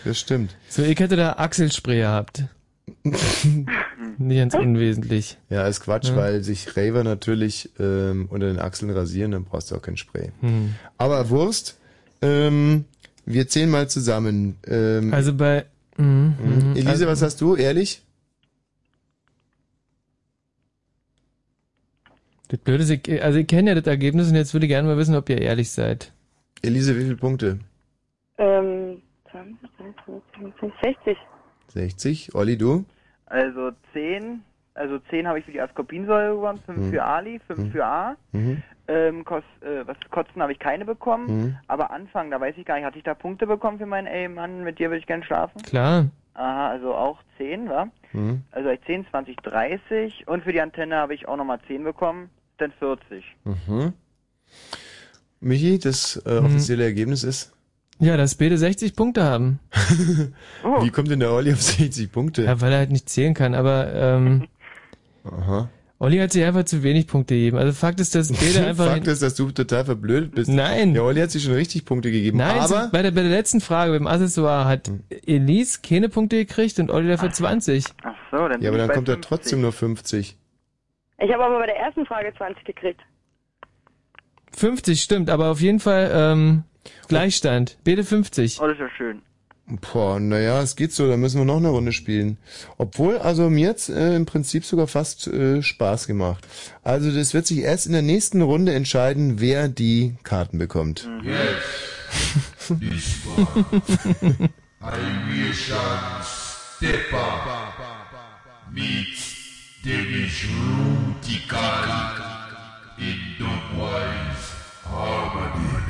das 0.06 0.18
stimmt. 0.20 0.56
So, 0.70 0.84
ich 0.84 0.98
hätte 1.00 1.18
da 1.18 1.34
Achselspray 1.34 1.98
gehabt. 2.00 2.45
Nicht 4.18 4.38
ganz 4.38 4.53
unwesentlich. 4.55 5.38
Ja, 5.49 5.68
ist 5.68 5.81
Quatsch, 5.81 6.10
Ja. 6.10 6.15
weil 6.15 6.43
sich 6.43 6.76
Raver 6.77 7.03
natürlich 7.03 7.69
ähm, 7.80 8.27
unter 8.30 8.47
den 8.47 8.60
Achseln 8.60 8.91
rasieren, 8.91 9.31
dann 9.31 9.45
brauchst 9.45 9.72
du 9.72 9.76
auch 9.76 9.81
kein 9.81 9.97
Spray. 9.97 10.31
Hm. 10.41 10.76
Aber 10.97 11.30
Wurst, 11.30 11.80
ähm, 12.22 12.85
wir 13.26 13.47
zählen 13.47 13.69
mal 13.69 13.89
zusammen. 13.89 14.57
Ähm, 14.68 15.14
Also 15.14 15.34
bei. 15.34 15.65
Mhm, 15.97 16.05
mhm. 16.05 16.55
mhm. 16.55 16.72
Elise, 16.72 16.89
also, 16.89 17.07
was 17.07 17.22
hast 17.22 17.41
du, 17.41 17.55
ehrlich? 17.55 18.01
Das 22.49 22.60
Blöde 22.60 22.84
ist, 22.84 23.10
also 23.23 23.39
ich 23.39 23.47
kenne 23.47 23.72
ja 23.72 23.76
das 23.76 23.88
Ergebnis 23.88 24.30
und 24.30 24.35
jetzt 24.35 24.53
würde 24.53 24.65
ich 24.65 24.69
gerne 24.69 24.88
mal 24.88 24.97
wissen, 24.97 25.15
ob 25.15 25.30
ihr 25.30 25.41
ehrlich 25.41 25.72
seid. 25.72 26.11
Elise, 26.61 26.95
wie 26.97 27.03
viele 27.03 27.15
Punkte? 27.15 27.60
Ähm, 28.38 29.01
20, 29.31 29.57
30, 29.77 30.72
60. 31.05 31.18
60. 31.74 32.34
Olli, 32.36 32.58
du? 32.58 32.86
Also 33.26 33.72
10, 33.94 34.44
also 34.76 35.00
10 35.10 35.28
habe 35.28 35.40
ich 35.40 35.45
für 35.45 35.52
die 35.52 35.62
Ascorbinsäure 35.62 36.36
gewonnen, 36.36 36.60
5 36.66 36.78
Hm. 36.86 36.91
für 36.91 37.04
Ali, 37.04 37.40
5 37.48 37.60
Hm. 37.60 37.72
für 37.72 37.86
A. 37.86 38.16
Mhm. 38.32 38.64
Ähm, 38.88 39.24
Kos, 39.24 39.44
äh, 39.62 39.88
was 39.88 39.98
Kotzen 40.12 40.41
habe 40.41 40.52
ich 40.52 40.60
keine 40.60 40.84
bekommen, 40.86 41.28
Mhm. 41.28 41.56
aber 41.68 41.91
Anfang, 41.91 42.30
da 42.32 42.40
weiß 42.41 42.56
ich 42.58 42.66
gar 42.66 42.76
nicht, 42.76 42.86
hatte 42.86 42.98
ich 42.98 43.04
da 43.06 43.14
Punkte 43.14 43.48
bekommen 43.48 43.78
für 43.78 43.86
meinen, 43.86 44.08
ey 44.08 44.28
Mann, 44.28 44.64
mit 44.64 44.78
dir 44.78 44.90
würde 44.90 45.00
ich 45.00 45.08
gern 45.08 45.24
schlafen? 45.24 45.62
Klar. 45.62 46.10
Aha, 46.34 46.70
also 46.70 46.94
auch 46.94 47.20
10, 47.38 47.70
wa? 47.70 47.88
Mhm. 48.12 48.44
Also 48.52 48.70
ich 48.70 48.82
10, 48.82 49.08
20, 49.10 49.38
30 49.38 50.28
und 50.28 50.44
für 50.44 50.52
die 50.52 50.60
Antenne 50.60 50.95
habe 50.98 51.14
ich 51.14 51.28
auch 51.28 51.38
nochmal 51.38 51.60
10 51.68 51.84
bekommen, 51.86 52.30
dann 52.58 52.72
40. 52.74 53.24
Mhm. 53.45 53.94
Michi, 55.40 55.80
das 55.80 56.22
äh, 56.26 56.40
Mhm. 56.40 56.45
offizielle 56.45 56.84
Ergebnis 56.84 57.24
ist? 57.24 57.54
Ja, 58.04 58.18
dass 58.18 58.36
beide 58.36 58.58
60 58.58 58.96
Punkte 58.96 59.24
haben. 59.24 59.60
Wie 60.82 60.90
kommt 60.90 61.10
denn 61.10 61.20
der 61.20 61.32
Olli 61.32 61.54
auf 61.54 61.62
60 61.62 62.12
Punkte? 62.12 62.44
Ja, 62.44 62.60
weil 62.62 62.72
er 62.72 62.80
halt 62.80 62.92
nicht 62.92 63.10
zählen 63.10 63.34
kann, 63.34 63.56
aber 63.56 63.94
ähm, 63.94 64.48
Aha. 65.24 65.70
Olli 66.00 66.18
hat 66.18 66.34
sich 66.34 66.44
einfach 66.44 66.66
zu 66.66 66.84
wenig 66.84 67.08
Punkte 67.08 67.34
gegeben. 67.34 67.58
Also 67.58 67.72
Fakt 67.72 68.02
ist, 68.02 68.14
dass 68.14 68.34
beide 68.34 68.66
einfach. 68.68 68.88
Fakt 68.88 69.08
ist, 69.08 69.22
dass 69.22 69.36
du 69.36 69.52
total 69.52 69.86
verblödet 69.86 70.36
bist. 70.36 70.50
Nein. 70.50 70.94
Der 70.94 71.04
Olli 71.04 71.22
hat 71.22 71.32
sich 71.32 71.44
schon 71.44 71.54
richtig 71.54 71.86
Punkte 71.86 72.12
gegeben. 72.12 72.40
Nein, 72.40 72.60
aber 72.60 72.90
bei 72.92 73.02
der, 73.02 73.12
bei 73.12 73.22
der 73.22 73.32
letzten 73.32 73.62
Frage 73.62 73.94
beim 73.94 74.06
Accessoire 74.06 74.66
hat 74.66 74.92
Elise 75.26 75.80
keine 75.82 76.10
Punkte 76.10 76.36
gekriegt 76.46 76.78
und 76.80 76.92
Olli 76.92 77.08
dafür 77.08 77.32
20. 77.32 77.86
Ach 78.04 78.14
so, 78.32 78.38
dann 78.50 78.62
ja, 78.62 78.70
aber 78.70 78.80
dann 78.80 78.90
kommt 78.90 79.08
er 79.08 79.16
50. 79.16 79.30
trotzdem 79.30 79.62
nur 79.62 79.72
50. 79.72 80.38
Ich 81.20 81.32
habe 81.32 81.46
aber 81.46 81.60
bei 81.60 81.68
der 81.68 81.78
ersten 81.78 82.06
Frage 82.06 82.34
20 82.36 82.66
gekriegt. 82.66 83.00
50 84.58 85.02
stimmt, 85.02 85.30
aber 85.30 85.52
auf 85.52 85.62
jeden 85.62 85.80
Fall 85.80 86.12
ähm, 86.14 86.64
Gleichstand. 87.07 87.77
Beide 87.84 88.03
50. 88.03 88.60
Oh, 88.61 88.68
das 88.68 88.73
ist 88.73 88.80
ja 88.80 88.89
schön. 88.97 89.22
Boah, 89.65 90.19
naja, 90.19 90.61
es 90.61 90.76
geht 90.76 90.91
so, 90.91 91.07
da 91.07 91.15
müssen 91.15 91.39
wir 91.39 91.45
noch 91.45 91.57
eine 91.57 91.69
Runde 91.69 91.93
spielen. 91.93 92.38
Obwohl, 92.77 93.18
also 93.18 93.49
mir 93.49 93.69
hat's 93.69 93.88
äh, 93.88 94.14
im 94.14 94.26
Prinzip 94.26 94.65
sogar 94.65 94.88
fast 94.88 95.27
äh, 95.27 95.61
Spaß 95.61 96.05
gemacht. 96.05 96.45
Also 96.84 97.11
das 97.11 97.34
wird 97.34 97.47
sich 97.47 97.60
erst 97.60 97.85
in 97.85 97.93
der 97.93 98.01
nächsten 98.01 98.41
Runde 98.41 98.73
entscheiden, 98.73 99.39
wer 99.39 99.69
die 99.69 100.15
Karten 100.23 100.57
bekommt. 100.57 101.07
Yes, 101.23 102.68
this 102.80 103.15
one. 103.38 104.49
Aviation 104.81 105.77
Stepper 106.76 107.73
meets 108.69 109.80
Danish 109.81 110.49
Rutical 110.49 112.19
in 112.97 113.18
Dogwise 113.39 114.53
Harmony. 114.84 115.82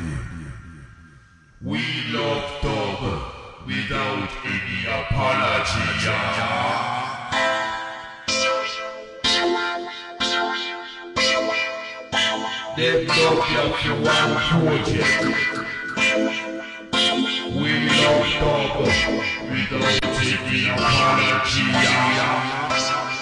We 1.66 1.80
love 2.12 2.62
dog 2.62 3.22
without 3.66 4.30
any 4.44 4.84
apology. 4.86 5.80
Them 12.76 13.08
dog 13.08 13.38
like 13.56 13.80
you 13.86 13.96
one 13.96 14.34
project. 14.44 15.24
We 17.56 17.72
love 17.88 18.28
dog 18.42 18.76
without 19.50 20.04
any 20.20 20.68
apology. 20.68 21.64
Ey, 21.72 23.13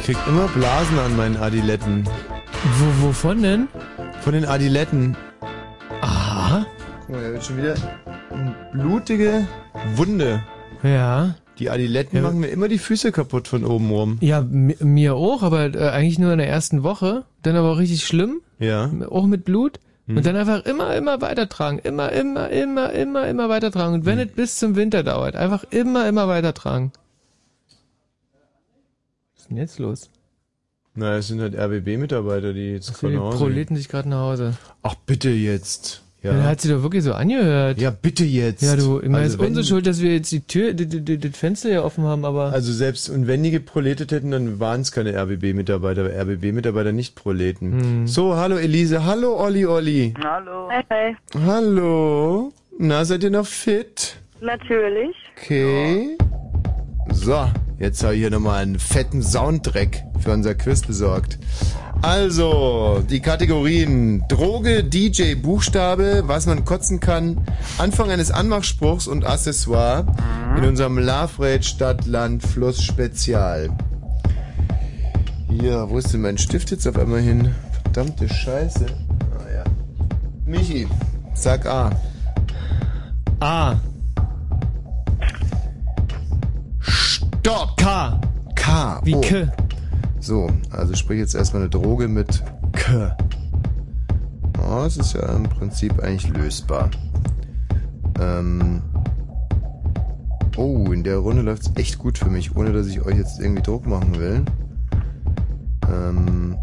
ich 0.00 0.06
krieg 0.06 0.16
immer 0.28 0.48
Blasen 0.48 0.98
an 0.98 1.16
meinen 1.16 1.36
Adiletten. 1.36 2.04
Wo, 2.78 3.06
wovon 3.08 3.42
denn? 3.42 3.68
Von 4.22 4.32
den 4.32 4.44
Adiletten. 4.44 5.16
Aha. 6.00 6.66
Guck 7.06 7.10
mal, 7.16 7.22
er 7.22 7.32
wird 7.32 7.44
schon 7.44 7.56
wieder 7.58 7.74
eine 8.30 8.54
blutige 8.72 9.46
Wunde. 9.96 10.42
Ja. 10.82 11.34
Die 11.58 11.68
Adiletten 11.70 12.22
machen 12.22 12.40
mir 12.40 12.48
immer 12.48 12.68
die 12.68 12.78
Füße 12.78 13.12
kaputt 13.12 13.46
von 13.46 13.64
oben 13.64 13.90
rum. 13.90 14.16
Ja, 14.20 14.40
mi- 14.40 14.82
mir 14.82 15.14
auch, 15.14 15.42
aber 15.42 15.74
äh, 15.74 15.90
eigentlich 15.90 16.18
nur 16.18 16.32
in 16.32 16.38
der 16.38 16.48
ersten 16.48 16.82
Woche. 16.82 17.24
Dann 17.42 17.56
aber 17.56 17.72
auch 17.72 17.78
richtig 17.78 18.04
schlimm. 18.06 18.40
Ja. 18.58 18.90
Auch 19.10 19.26
mit 19.26 19.44
Blut. 19.44 19.78
Hm. 20.06 20.16
Und 20.16 20.24
dann 20.26 20.36
einfach 20.36 20.64
immer, 20.64 20.94
immer 20.96 21.20
weitertragen. 21.20 21.78
Immer, 21.78 22.12
immer, 22.12 22.48
immer, 22.48 22.90
immer, 22.92 23.28
immer 23.28 23.48
weitertragen. 23.50 23.94
Und 23.94 24.06
wenn 24.06 24.18
Hm. 24.18 24.28
es 24.28 24.32
bis 24.34 24.58
zum 24.58 24.74
Winter 24.76 25.02
dauert, 25.02 25.36
einfach 25.36 25.64
immer, 25.70 26.08
immer 26.08 26.28
weitertragen. 26.28 26.92
Denn 29.50 29.56
jetzt 29.58 29.80
los? 29.80 30.10
Na, 30.94 31.16
es 31.16 31.26
sind 31.28 31.40
halt 31.40 31.56
RBB-Mitarbeiter, 31.56 32.52
die 32.52 32.72
jetzt 32.72 32.88
Die 32.88 32.94
gerade 32.94 33.14
nach 33.14 33.22
Hause 33.22 33.38
proleten 33.38 33.76
sich 33.76 33.88
gerade 33.88 34.08
nach 34.08 34.20
Hause. 34.20 34.54
Ach, 34.82 34.94
bitte 35.06 35.30
jetzt. 35.30 36.02
Ja. 36.22 36.34
Dann 36.34 36.44
hat 36.44 36.60
sie 36.60 36.68
doch 36.68 36.82
wirklich 36.82 37.02
so 37.02 37.14
angehört. 37.14 37.80
Ja, 37.80 37.90
bitte 37.90 38.24
jetzt. 38.24 38.62
Ja, 38.62 38.76
du, 38.76 39.00
ich 39.00 39.08
meine, 39.08 39.24
es 39.24 39.32
Also 39.32 39.42
ist 39.42 39.48
unsere 39.48 39.66
Schuld, 39.66 39.86
dass 39.86 40.00
wir 40.02 40.12
jetzt 40.12 40.30
die 40.30 40.42
Tür, 40.42 40.74
die, 40.74 40.86
die, 40.86 41.00
die, 41.00 41.18
das 41.18 41.36
Fenster 41.36 41.70
hier 41.70 41.82
offen 41.84 42.04
haben, 42.04 42.24
aber. 42.24 42.52
Also 42.52 42.72
selbst, 42.72 43.08
und 43.08 43.26
wenn 43.26 43.42
die 43.42 43.50
geproletet 43.50 44.12
hätten, 44.12 44.30
dann 44.30 44.60
waren 44.60 44.82
es 44.82 44.92
keine 44.92 45.14
RBB-Mitarbeiter, 45.16 46.04
weil 46.04 46.12
RBB-Mitarbeiter 46.20 46.92
nicht 46.92 47.16
proleten. 47.16 47.72
Hm. 47.72 48.06
So, 48.06 48.36
hallo 48.36 48.56
Elise, 48.56 49.04
hallo 49.04 49.36
Olli 49.36 49.66
Olli. 49.66 50.14
Hallo. 50.22 50.68
Hi, 50.70 50.84
hi. 50.90 51.16
Hallo. 51.44 52.52
Na, 52.78 53.04
seid 53.04 53.24
ihr 53.24 53.30
noch 53.30 53.46
fit? 53.46 54.16
Natürlich. 54.40 55.16
Okay. 55.36 56.18
So, 57.12 57.48
jetzt 57.78 58.02
habe 58.02 58.14
ich 58.14 58.20
hier 58.20 58.30
nochmal 58.30 58.62
einen 58.62 58.78
fetten 58.78 59.22
Soundtrack 59.22 60.04
für 60.20 60.32
unser 60.32 60.54
Quiz 60.54 60.82
besorgt. 60.82 61.38
Also, 62.02 63.04
die 63.10 63.20
Kategorien 63.20 64.24
Droge, 64.28 64.82
DJ, 64.84 65.34
Buchstabe, 65.34 66.22
was 66.26 66.46
man 66.46 66.64
kotzen 66.64 66.98
kann, 66.98 67.44
Anfang 67.76 68.10
eines 68.10 68.30
Anmachspruchs 68.30 69.06
und 69.06 69.26
Accessoire 69.26 70.06
in 70.56 70.64
unserem 70.64 70.98
Love 70.98 71.32
Rate 71.38 71.62
Stadt, 71.62 72.06
Land, 72.06 72.42
Fluss 72.42 72.82
Spezial. 72.82 73.68
Hier, 75.50 75.90
wo 75.90 75.98
ist 75.98 76.12
denn 76.12 76.22
mein 76.22 76.38
Stift 76.38 76.70
jetzt 76.70 76.86
auf 76.86 76.96
einmal 76.96 77.20
hin? 77.20 77.54
Verdammte 77.82 78.28
Scheiße. 78.28 78.86
Ah 79.38 79.52
ja. 79.52 79.64
Michi, 80.46 80.86
sag 81.34 81.66
A. 81.66 81.90
A. 83.40 83.76
Stopp! 87.40 87.74
K. 87.78 88.20
K. 88.54 89.00
Wie 89.02 89.14
oh. 89.14 89.20
K. 89.22 89.50
So, 90.20 90.50
also 90.70 90.94
sprich 90.94 91.20
jetzt 91.20 91.34
erstmal 91.34 91.62
eine 91.62 91.70
Droge 91.70 92.06
mit 92.06 92.42
K. 92.72 93.16
Oh, 94.58 94.82
das 94.82 94.98
ist 94.98 95.14
ja 95.14 95.26
im 95.34 95.44
Prinzip 95.44 95.98
eigentlich 96.02 96.28
lösbar. 96.28 96.90
Ähm. 98.20 98.82
Oh, 100.58 100.92
in 100.92 101.02
der 101.02 101.16
Runde 101.16 101.40
läuft 101.40 101.62
es 101.62 101.72
echt 101.76 101.98
gut 101.98 102.18
für 102.18 102.28
mich, 102.28 102.54
ohne 102.54 102.74
dass 102.74 102.86
ich 102.86 103.00
euch 103.06 103.16
jetzt 103.16 103.40
irgendwie 103.40 103.62
Druck 103.62 103.86
machen 103.86 104.18
will. 104.18 104.44
Ähm. 105.90 106.58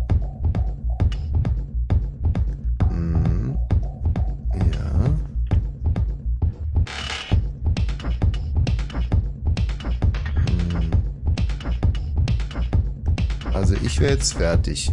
Also 13.69 13.85
ich 13.85 13.99
wäre 13.99 14.13
jetzt 14.13 14.33
fertig. 14.33 14.89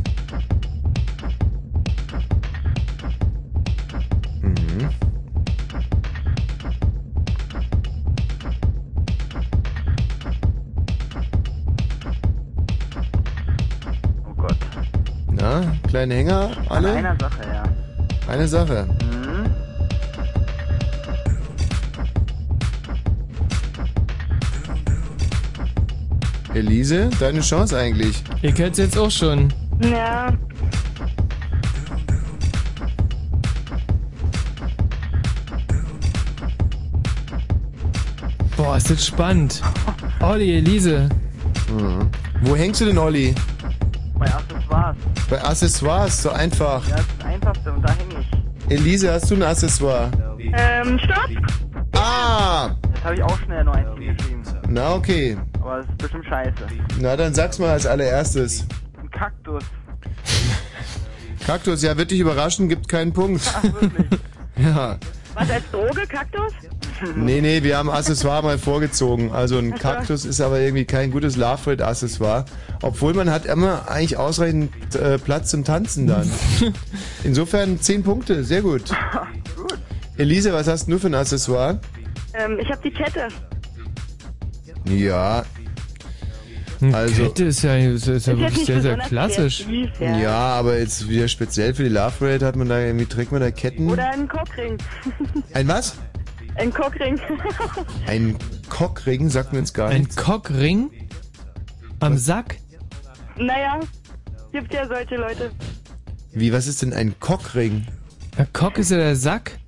Mhm. 4.43 4.91
Oh 14.29 14.35
Gott. 14.37 14.57
Na, 15.31 15.63
kleine 15.87 16.15
Hänger, 16.15 16.51
alle? 16.69 16.91
An 16.91 16.97
einer 16.97 17.17
Sache, 17.21 17.43
ja. 17.47 17.63
Eine 18.27 18.49
Sache. 18.49 18.89
Elise, 26.55 27.11
deine 27.19 27.41
Chance 27.41 27.77
eigentlich. 27.77 28.23
Ihr 28.43 28.53
kennt's 28.53 28.79
jetzt 28.79 28.97
auch 28.97 29.11
schon. 29.11 29.53
Ja. 29.83 30.33
Boah, 38.57 38.77
ist 38.77 38.89
das 38.91 39.07
spannend. 39.07 39.61
Olli, 40.21 40.59
Elise. 40.59 41.09
Mhm. 41.69 42.09
Wo 42.43 42.55
hängst 42.55 42.81
du 42.81 42.85
denn, 42.85 42.99
Olli? 42.99 43.35
Bei 44.17 44.27
Accessoires. 44.33 44.97
Bei 45.29 45.45
Accessoires, 45.45 46.23
so 46.23 46.31
einfach. 46.31 46.89
Ja, 46.89 46.97
das 46.97 47.05
ist 47.05 47.11
das 47.19 47.27
Einfachste 47.27 47.73
und 47.73 47.83
da 47.83 47.93
hänge 47.95 48.15
ich. 48.21 48.73
Elise, 48.73 49.13
hast 49.13 49.31
du 49.31 49.35
ein 49.35 49.43
Accessoire? 49.43 50.11
Ähm, 50.39 50.99
stopp. 51.01 51.31
Ah! 51.97 52.71
Das 52.93 53.05
habe 53.05 53.15
ich 53.17 53.23
auch 53.23 53.39
schnell 53.41 53.65
noch 53.65 53.75
eins 53.75 53.89
hingeschrieben. 53.99 54.43
Na 54.69 54.95
okay. 54.95 55.37
Aber 55.61 55.79
das 55.79 55.87
ist 55.87 55.99
bestimmt 55.99 56.14
scheiße. 56.35 56.67
Na, 57.01 57.17
dann 57.17 57.35
sag's 57.35 57.59
mal 57.59 57.71
als 57.71 57.87
allererstes. 57.87 58.67
Ein 59.01 59.11
Kaktus. 59.11 59.65
Kaktus, 61.47 61.83
ja, 61.83 61.97
wird 61.97 62.11
dich 62.11 62.21
überraschen, 62.21 62.69
gibt 62.69 62.89
keinen 62.89 63.13
Punkt. 63.13 63.43
Ach, 63.55 63.63
wirklich? 63.63 64.07
Ja. 64.57 64.99
Was 65.35 65.51
als 65.51 65.69
Droge, 65.73 66.07
Kaktus? 66.07 66.53
Nee, 67.17 67.41
nee, 67.41 67.65
wir 67.65 67.77
haben 67.77 67.91
Accessoire 67.91 68.41
mal 68.45 68.57
vorgezogen. 68.57 69.33
Also 69.33 69.59
ein 69.59 69.75
Kaktus 69.75 70.25
ist 70.25 70.41
aber 70.41 70.61
irgendwie 70.61 70.85
kein 70.85 71.11
gutes 71.11 71.37
Love 71.37 71.73
Rate 71.73 71.85
Accessoire. 71.85 72.45
Obwohl 72.83 73.15
man 73.15 73.29
hat 73.29 73.47
immer 73.47 73.91
eigentlich 73.91 74.17
ausreichend 74.17 74.95
äh, 74.95 75.19
Platz 75.19 75.51
zum 75.51 75.65
Tanzen 75.65 76.07
dann. 76.07 76.31
Insofern 77.25 77.81
10 77.81 78.05
Punkte, 78.05 78.45
sehr 78.45 78.63
gut. 78.63 78.93
Elise, 80.17 80.53
was 80.53 80.69
hast 80.69 80.87
du 80.89 80.99
für 81.01 81.09
ein 81.09 81.15
Accessoire? 81.15 81.81
Ähm, 82.33 82.61
ich 82.61 82.71
habe 82.71 82.81
die 82.83 82.93
Kette. 82.93 83.27
Ja. 84.89 85.45
Also, 86.93 87.23
Kette 87.23 87.45
ist 87.45 87.63
ja, 87.63 87.77
ist, 87.77 88.09
ist 88.09 88.27
ja 88.27 88.37
wirklich 88.37 88.57
nicht 88.57 88.67
sehr, 88.67 88.83
sehr 88.83 88.99
klassisch. 88.99 89.65
kreativ, 89.65 90.01
ja. 90.01 90.19
ja. 90.19 90.31
aber 90.31 90.79
jetzt 90.79 91.09
wieder 91.09 91.29
speziell 91.29 91.75
für 91.75 91.85
die 91.85 91.89
Love 91.89 92.15
Rate 92.21 92.45
hat 92.45 92.57
man 92.57 92.69
da 92.69 92.81
irgendwie, 92.81 93.07
trägt 93.07 93.31
man 93.31 93.41
da 93.41 93.51
Ketten. 93.51 93.89
Oder 93.91 94.11
ein 94.11 94.29
Cockring. 94.29 94.77
Ein 95.55 95.69
was? 95.69 95.97
ein 96.57 96.73
Cockring. 96.73 97.21
Ein 98.07 98.37
Cockring, 98.69 99.29
sagt 99.29 99.53
mir 99.53 99.59
jetzt 99.59 99.75
gar 99.75 99.89
Ein 99.91 100.03
nichts. 100.03 100.17
Cockring? 100.17 100.91
Am 102.01 102.19
Sack? 102.19 102.57
naja, 103.37 103.81
gibt 104.53 104.73
ja 104.73 104.87
solche 104.87 105.17
Leute. 105.17 105.51
Wie, 106.33 106.53
was 106.53 106.67
ist 106.67 106.83
denn 106.83 106.93
ein 106.93 107.15
Cockring? 107.21 107.87
Der 108.37 108.47
Cock 108.47 108.79
ist 108.79 108.91
ja 108.91 108.97
der 108.97 109.17
Sack 109.17 109.59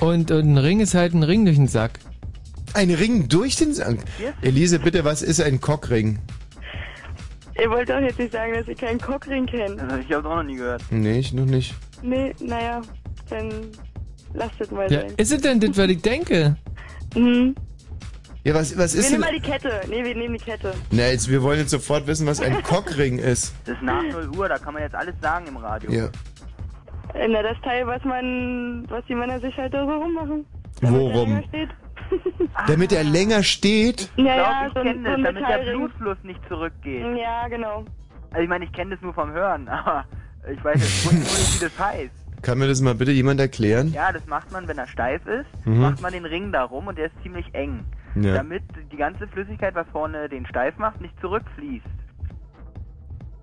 und, 0.00 0.30
und 0.30 0.52
ein 0.52 0.58
Ring 0.58 0.80
ist 0.80 0.94
halt 0.94 1.14
ein 1.14 1.22
Ring 1.22 1.44
durch 1.44 1.56
den 1.56 1.68
Sack. 1.68 1.98
Ein 2.74 2.90
Ring 2.90 3.28
durch 3.28 3.56
den 3.56 3.72
Sack? 3.74 3.98
Elise, 4.42 4.78
bitte, 4.78 5.04
was 5.04 5.22
ist 5.22 5.40
ein 5.40 5.60
Cockring? 5.60 6.18
Ihr 7.60 7.70
wollt 7.70 7.88
doch 7.88 8.00
jetzt 8.00 8.18
nicht 8.18 8.32
sagen, 8.32 8.54
dass 8.54 8.68
ihr 8.68 8.74
keinen 8.76 9.00
Cockring 9.00 9.46
kennt. 9.46 9.80
Das 9.80 9.90
habe 9.90 10.02
ich 10.06 10.14
auch 10.14 10.22
noch 10.22 10.42
nie 10.42 10.56
gehört. 10.56 10.82
Nee, 10.90 11.18
ich 11.18 11.32
noch 11.32 11.44
nicht. 11.44 11.74
Nee, 12.02 12.34
naja, 12.40 12.80
dann 13.30 13.50
lasst 14.34 14.60
es 14.60 14.70
mal 14.70 14.90
Ja, 14.90 15.00
sein. 15.00 15.12
ist 15.16 15.32
es 15.32 15.40
denn 15.40 15.58
das, 15.60 15.76
was 15.76 15.88
ich 15.88 16.00
denke? 16.00 16.56
Mhm. 17.16 17.54
Ja, 18.44 18.54
was, 18.54 18.76
was 18.78 18.94
Wir 18.94 19.00
ist 19.00 19.10
nehmen 19.10 19.22
denn... 19.24 19.32
mal 19.32 19.38
die 19.40 19.44
Kette. 19.46 19.80
Nee, 19.88 20.04
wir 20.04 20.14
nehmen 20.14 20.38
die 20.38 20.44
Kette. 20.44 20.72
Na, 20.92 21.08
jetzt, 21.08 21.28
wir 21.28 21.42
wollen 21.42 21.58
jetzt 21.58 21.70
sofort 21.70 22.06
wissen, 22.06 22.26
was 22.26 22.40
ein 22.40 22.62
Cockring 22.62 23.18
ist. 23.18 23.54
Das 23.64 23.76
ist 23.76 23.82
nach 23.82 24.02
0 24.02 24.28
Uhr, 24.36 24.48
da 24.48 24.58
kann 24.58 24.74
man 24.74 24.82
jetzt 24.84 24.94
alles 24.94 25.14
sagen 25.20 25.46
im 25.48 25.56
Radio. 25.56 25.90
Ja. 25.90 26.04
Äh, 27.14 27.26
Na, 27.28 27.42
das 27.42 27.56
Teil, 27.64 27.86
was 27.86 28.04
man, 28.04 28.84
was 28.88 29.04
die 29.06 29.14
Männer 29.16 29.40
sich 29.40 29.56
halt 29.56 29.74
da 29.74 29.84
so 29.84 29.90
rummachen. 29.92 30.46
Worum? 30.80 31.30
länger 31.30 31.42
steht. 31.48 31.68
Damit 32.66 32.92
er 32.92 33.04
länger 33.04 33.42
steht? 33.42 34.10
Ja, 34.16 34.22
ich 34.22 34.26
ja, 34.26 34.34
glaube, 34.34 34.66
ich 34.68 34.72
so 34.74 34.78
ein- 34.80 34.84
kenne 34.86 34.98
so 34.98 35.04
das, 35.04 35.14
ein 35.18 35.24
damit 35.24 35.42
der 35.42 35.58
Metallring. 35.58 35.78
Blutfluss 35.78 36.18
nicht 36.24 36.40
zurückgeht. 36.48 37.16
Ja, 37.18 37.48
genau. 37.48 37.84
Also 38.30 38.42
ich 38.42 38.48
meine, 38.48 38.64
ich 38.64 38.72
kenne 38.72 38.90
das 38.94 39.00
nur 39.02 39.14
vom 39.14 39.30
Hören, 39.32 39.68
aber 39.68 40.04
ich 40.52 40.62
weiß 40.64 40.74
jetzt 40.80 41.12
nicht, 41.12 41.60
wie 41.60 41.64
das 41.64 41.78
heißt. 41.78 42.12
Kann 42.42 42.58
mir 42.58 42.68
das 42.68 42.80
mal 42.80 42.94
bitte 42.94 43.10
jemand 43.10 43.40
erklären? 43.40 43.92
Ja, 43.92 44.12
das 44.12 44.24
macht 44.26 44.52
man, 44.52 44.68
wenn 44.68 44.78
er 44.78 44.86
steif 44.86 45.26
ist, 45.26 45.66
Mhm. 45.66 45.80
macht 45.80 46.00
man 46.00 46.12
den 46.12 46.24
Ring 46.24 46.52
darum 46.52 46.86
und 46.86 46.96
der 46.98 47.06
ist 47.06 47.22
ziemlich 47.22 47.52
eng. 47.54 47.84
Ja. 48.14 48.34
Damit 48.34 48.62
die 48.92 48.96
ganze 48.96 49.26
Flüssigkeit, 49.28 49.74
was 49.74 49.86
vorne 49.88 50.28
den 50.28 50.46
steif 50.46 50.76
macht, 50.78 51.00
nicht 51.00 51.18
zurückfließt. 51.20 51.84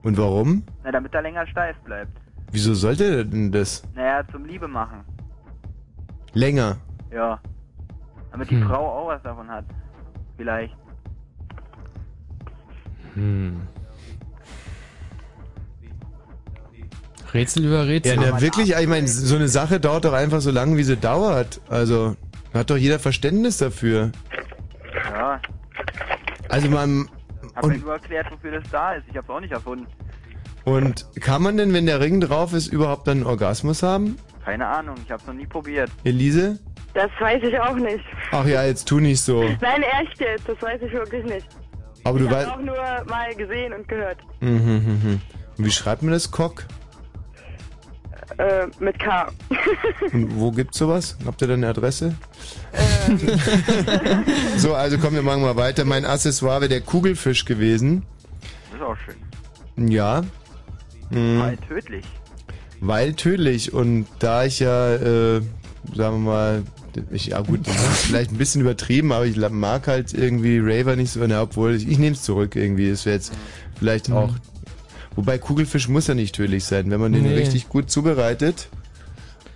Und 0.03 0.17
warum? 0.17 0.63
Na, 0.83 0.91
damit 0.91 1.13
er 1.13 1.21
länger 1.23 1.45
steif 1.47 1.75
bleibt. 1.83 2.11
Wieso 2.51 2.73
sollte 2.73 3.03
er 3.05 3.23
denn 3.25 3.51
das? 3.51 3.83
Naja, 3.95 4.23
zum 4.31 4.45
Liebe 4.45 4.67
machen. 4.67 5.03
Länger. 6.33 6.77
Ja. 7.11 7.39
Damit 8.35 8.51
die 8.51 8.59
Hm. 8.59 8.67
Frau 8.67 8.85
auch 8.85 9.07
was 9.07 9.23
davon 9.23 9.47
hat. 9.49 9.63
Vielleicht. 10.35 10.75
Hm. 13.13 13.61
Rätsel 17.33 17.63
über 17.65 17.87
Rätsel. 17.87 18.21
Ja, 18.21 18.31
na, 18.31 18.41
wirklich, 18.41 18.73
ich 18.77 18.87
meine, 18.87 19.07
so 19.07 19.35
eine 19.37 19.47
Sache 19.47 19.79
dauert 19.79 20.03
doch 20.03 20.11
einfach 20.11 20.41
so 20.41 20.51
lange, 20.51 20.75
wie 20.75 20.83
sie 20.83 20.97
dauert. 20.97 21.61
Also, 21.69 22.17
hat 22.53 22.69
doch 22.69 22.75
jeder 22.75 22.99
Verständnis 22.99 23.57
dafür. 23.57 24.11
Ja, 25.13 25.39
Also 26.49 26.69
man, 26.69 27.07
hab 27.55 27.65
mir 27.65 27.75
und, 27.75 27.83
nur 27.83 27.93
erklärt, 27.93 28.29
wofür 28.31 28.51
das 28.59 28.69
da 28.69 28.95
ist. 28.95 29.05
Ich 29.09 29.15
hab's 29.15 29.29
auch 29.29 29.39
nicht 29.39 29.53
erfunden. 29.53 29.87
und 30.65 31.05
kann 31.21 31.41
man 31.41 31.55
denn, 31.55 31.71
wenn 31.71 31.85
der 31.85 32.01
Ring 32.01 32.19
drauf 32.19 32.51
ist, 32.51 32.67
überhaupt 32.67 33.07
dann 33.07 33.19
einen 33.19 33.27
Orgasmus 33.27 33.81
haben? 33.81 34.17
Keine 34.43 34.67
Ahnung, 34.67 34.95
ich 35.05 35.09
hab's 35.09 35.25
noch 35.25 35.33
nie 35.33 35.45
probiert. 35.45 35.89
Elise? 36.03 36.59
Das 36.95 37.11
weiß 37.19 37.43
ich 37.43 37.59
auch 37.59 37.75
nicht. 37.75 38.03
Ach 38.31 38.45
ja, 38.45 38.63
jetzt 38.63 38.87
tu 38.87 39.01
nicht 39.01 39.21
so. 39.21 39.43
Nein, 39.43 39.83
echt 40.01 40.19
jetzt, 40.19 40.47
das 40.47 40.61
weiß 40.61 40.81
ich 40.81 40.93
wirklich 40.93 41.25
nicht. 41.25 41.45
Aber 42.05 42.19
du 42.19 42.25
ich 42.25 42.31
weißt... 42.31 42.49
habe 42.49 42.61
auch 42.61 42.65
nur 42.65 43.05
mal 43.09 43.35
gesehen 43.35 43.73
und 43.73 43.87
gehört. 43.87 44.17
Mhm, 44.39 44.49
mhm, 44.49 45.01
mhm. 45.03 45.21
Und 45.57 45.65
wie 45.65 45.71
schreibt 45.71 46.03
man 46.03 46.13
das, 46.13 46.31
Cock? 46.31 46.63
Äh, 48.37 48.67
mit 48.79 48.97
K. 48.97 49.27
Und 50.13 50.39
wo 50.39 50.51
gibt's 50.51 50.77
sowas? 50.77 51.17
Habt 51.25 51.41
ihr 51.41 51.47
da 51.47 51.53
eine 51.53 51.67
Adresse? 51.67 52.15
so, 54.57 54.73
also 54.73 54.97
kommen 54.97 55.15
wir 55.15 55.21
machen 55.21 55.41
mal 55.41 55.55
weiter. 55.55 55.85
Mein 55.85 56.05
Accessoire 56.05 56.61
wäre 56.61 56.69
der 56.69 56.81
Kugelfisch 56.81 57.45
gewesen. 57.45 58.03
Das 58.71 58.79
ist 58.79 58.85
auch 58.85 58.97
schön. 59.05 59.89
Ja. 59.89 60.23
Mhm. 61.11 61.39
Weil 61.39 61.57
tödlich. 61.57 62.05
Weil 62.81 63.13
tödlich. 63.13 63.73
Und 63.73 64.07
da 64.19 64.45
ich 64.45 64.59
ja, 64.59 64.95
äh, 64.95 65.41
sagen 65.93 66.23
wir 66.25 66.31
mal, 66.31 66.63
ich, 67.11 67.27
ja 67.27 67.41
gut, 67.41 67.67
das 67.67 67.75
ist 67.75 68.05
vielleicht 68.05 68.31
ein 68.31 68.37
bisschen 68.37 68.61
übertrieben, 68.61 69.11
aber 69.11 69.25
ich 69.25 69.37
mag 69.49 69.87
halt 69.87 70.13
irgendwie 70.13 70.59
Raver 70.59 70.95
nicht 70.95 71.11
so, 71.11 71.19
na, 71.25 71.41
obwohl 71.41 71.75
ich, 71.75 71.87
ich 71.87 71.97
nehme 71.99 72.15
es 72.15 72.21
zurück 72.23 72.55
irgendwie. 72.55 72.89
Das 72.89 73.05
wäre 73.05 73.15
jetzt 73.15 73.31
vielleicht 73.77 74.11
auch. 74.11 74.33
Wobei 75.15 75.37
Kugelfisch 75.37 75.87
muss 75.87 76.07
ja 76.07 76.13
nicht 76.13 76.35
tödlich 76.35 76.63
sein, 76.65 76.91
wenn 76.91 76.99
man 76.99 77.13
den 77.13 77.23
Nee. 77.23 77.35
richtig 77.35 77.69
gut 77.69 77.89
zubereitet. 77.89 78.67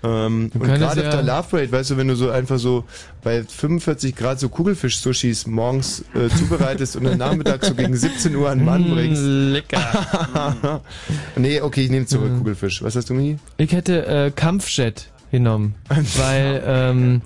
Ähm, 0.02 0.50
und 0.54 0.62
es 0.70 0.80
gerade 0.80 1.02
ja- 1.02 1.08
auf 1.10 1.14
der 1.16 1.24
Love 1.24 1.48
Parade, 1.52 1.72
weißt 1.74 1.90
du, 1.90 1.98
wenn 1.98 2.08
du 2.08 2.16
so 2.16 2.30
einfach 2.32 2.58
so 2.58 2.86
bei 3.22 3.44
45 3.44 4.16
Grad 4.16 4.40
so 4.40 4.48
Kugelfisch-Sushis 4.48 5.46
morgens 5.46 6.06
äh, 6.16 6.30
zubereitest 6.38 6.96
und 6.96 7.04
dann 7.04 7.18
nachmittags 7.18 7.68
so 7.68 7.76
gegen 7.76 7.94
17 7.94 8.34
Uhr 8.34 8.50
an 8.50 8.60
den 8.60 8.66
Mann 8.66 8.90
Mm, 8.90 8.94
bringst. 8.94 9.22
Lecker. 9.26 10.80
nee, 11.36 11.60
okay, 11.60 11.82
ich 11.84 11.90
nehme 11.92 12.06
zurück, 12.06 12.32
Mm. 12.32 12.38
Kugelfisch. 12.38 12.82
Was 12.82 12.96
hast 12.96 13.10
du, 13.10 13.14
Michi? 13.14 13.40
Ich 13.58 13.74
hätte 13.74 14.06
äh, 14.06 14.32
Kampfjet 14.34 15.10
genommen, 15.32 15.76
weil 15.90 16.64
ähm, 16.66 17.22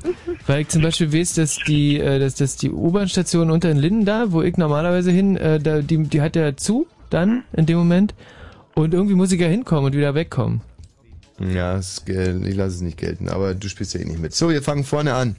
weil 0.46 0.62
ich 0.62 0.70
zum 0.70 0.82
Beispiel 0.82 1.14
weiß, 1.14 1.34
dass 1.36 1.58
die 1.68 2.00
äh, 2.00 2.20
dass, 2.20 2.36
dass 2.36 2.58
die 2.58 2.72
U-Bahn-Station 2.72 3.52
unter 3.52 3.70
den 3.70 3.78
Linden 3.78 4.06
da, 4.06 4.32
wo 4.32 4.42
ich 4.42 4.58
normalerweise 4.58 5.12
hin, 5.12 5.38
äh, 5.38 5.60
da, 5.60 5.82
die 5.82 6.04
die 6.04 6.22
hat 6.22 6.36
ja 6.36 6.56
zu 6.56 6.88
dann 7.10 7.44
in 7.54 7.66
dem 7.66 7.78
Moment 7.78 8.14
und 8.76 8.94
irgendwie 8.94 9.16
muss 9.16 9.32
ich 9.32 9.40
ja 9.40 9.48
hinkommen 9.48 9.86
und 9.86 9.94
wieder 9.94 10.16
wegkommen. 10.16 10.62
Ja, 11.40 11.76
es 11.76 12.04
ich 12.08 12.56
lasse 12.56 12.76
es 12.76 12.82
nicht 12.82 12.98
gelten, 12.98 13.30
aber 13.30 13.56
du 13.56 13.68
spielst 13.68 13.94
ja 13.94 14.00
eh 14.00 14.06
nicht 14.06 14.20
mit. 14.20 14.34
So, 14.34 14.50
wir 14.50 14.62
fangen 14.62 14.84
vorne 14.84 15.14
an. 15.14 15.36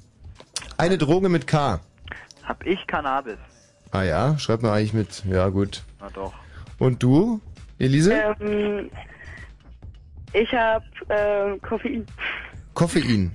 Eine 0.76 0.98
Droge 0.98 1.28
mit 1.28 1.46
K. 1.46 1.80
Hab 2.42 2.66
ich 2.66 2.86
Cannabis? 2.86 3.38
Ah 3.90 4.02
ja, 4.02 4.38
schreibt 4.38 4.62
man 4.62 4.72
eigentlich 4.72 4.92
mit. 4.92 5.24
Ja, 5.30 5.48
gut. 5.48 5.82
Na 6.00 6.10
doch. 6.10 6.34
Und 6.78 7.02
du, 7.02 7.40
Elise? 7.78 8.12
Ähm, 8.40 8.90
ich 10.32 10.52
habe 10.52 10.84
äh, 11.08 11.58
Koffein. 11.60 12.04
Koffein. 12.74 13.32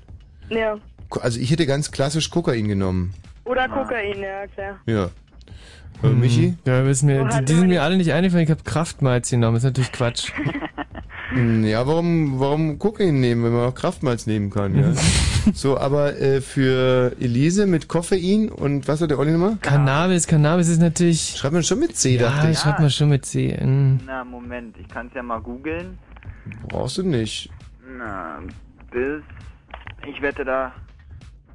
Ja. 0.50 0.78
Also 1.22 1.40
ich 1.40 1.50
hätte 1.52 1.66
ganz 1.66 1.92
klassisch 1.92 2.30
Kokain 2.30 2.68
genommen. 2.68 3.14
Oder 3.46 3.68
Kokain, 3.68 4.20
ja 4.22 4.46
klar. 4.48 4.80
Ja. 4.86 5.10
Äh, 6.04 6.10
Michi? 6.10 6.56
Ja, 6.66 6.86
wissen 6.86 7.10
wir, 7.10 7.22
Wo 7.22 7.28
die, 7.28 7.34
hat 7.36 7.50
die 7.50 7.54
sind 7.56 7.68
mir 7.68 7.82
alle 7.84 7.98
nicht 7.98 8.14
eingefallen. 8.14 8.44
Ich 8.46 8.52
habe 8.52 8.64
Kraftmalz 8.64 9.30
genommen. 9.32 9.58
ist 9.58 9.64
natürlich 9.64 9.92
Quatsch. 9.92 10.32
Hm, 11.32 11.64
Ja, 11.64 11.86
warum, 11.86 12.40
warum 12.40 12.80
Kokain 12.80 13.20
nehmen, 13.20 13.44
wenn 13.44 13.54
man 13.54 13.68
auch 13.70 13.76
Kraftmalz 13.76 14.26
nehmen 14.26 14.50
kann, 14.50 14.76
ja? 14.76 14.94
so, 15.54 15.78
aber 15.78 16.20
äh, 16.20 16.42
für 16.42 17.16
Elise 17.20 17.68
mit 17.68 17.88
Koffein 17.88 18.50
und 18.50 18.88
was 18.88 19.00
hat 19.02 19.12
der 19.12 19.20
Olli 19.20 19.32
nochmal? 19.34 19.58
Cannabis, 19.62 20.26
Cannabis 20.26 20.70
ist 20.70 20.82
natürlich. 20.82 21.36
Schreibt 21.38 21.54
man 21.54 21.62
schon 21.62 21.80
mit 21.82 21.96
C, 21.96 22.16
ja, 22.16 22.22
dachte 22.32 22.50
ich. 22.50 22.58
schreibt 22.58 22.80
man 22.80 22.90
schon 22.90 23.10
mit 23.10 23.26
C. 23.28 23.56
Mm. 23.64 24.00
Na, 24.08 24.24
Moment, 24.24 24.76
ich 24.80 24.88
kann's 24.88 25.14
ja 25.14 25.22
mal 25.22 25.40
googeln. 25.40 26.00
Brauchst 26.68 26.98
du 26.98 27.04
nicht. 27.04 27.52
Na, 28.00 28.40
bis. 28.92 29.22
Ich 30.08 30.22
wette 30.22 30.44
da. 30.46 30.72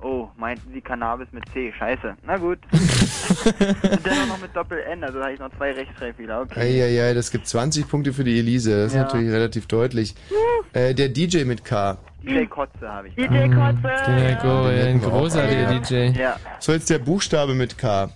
Oh, 0.02 0.28
meinten 0.36 0.70
Sie 0.72 0.82
Cannabis 0.82 1.28
mit 1.32 1.44
C? 1.54 1.72
Scheiße. 1.78 2.14
Na 2.26 2.36
gut. 2.36 2.58
Und 2.72 2.80
dennoch 4.04 4.26
noch 4.28 4.40
mit 4.42 4.54
Doppel-N, 4.54 5.02
also 5.02 5.16
da 5.18 5.24
habe 5.24 5.34
ich 5.34 5.40
noch 5.40 5.50
zwei 5.56 5.72
Rechtschreibfehler. 5.72 6.42
Okay. 6.42 6.60
Eieiei, 6.60 7.14
das 7.14 7.30
gibt 7.30 7.46
20 7.46 7.88
Punkte 7.88 8.12
für 8.12 8.22
die 8.22 8.38
Elise. 8.38 8.76
Das 8.82 8.86
ist 8.88 8.96
Ja. 8.96 9.04
natürlich 9.04 9.30
relativ 9.30 9.66
deutlich. 9.66 10.14
Äh, 10.74 10.94
der 10.94 11.08
DJ 11.08 11.44
mit 11.44 11.64
K. 11.64 11.96
DJ 12.22 12.44
Kotze 12.44 12.86
habe 12.86 13.08
ich. 13.08 13.14
DJ 13.14 13.48
Kotze. 13.54 13.80
Der 14.08 14.34
Go, 14.42 14.68
ja, 14.68 14.84
ein 14.86 15.00
großartiger 15.00 15.78
DJ. 15.80 16.18
Ja. 16.20 16.36
So, 16.58 16.72
jetzt 16.72 16.90
der 16.90 16.98
Buchstabe 16.98 17.54
mit 17.54 17.78
K. 17.78 18.10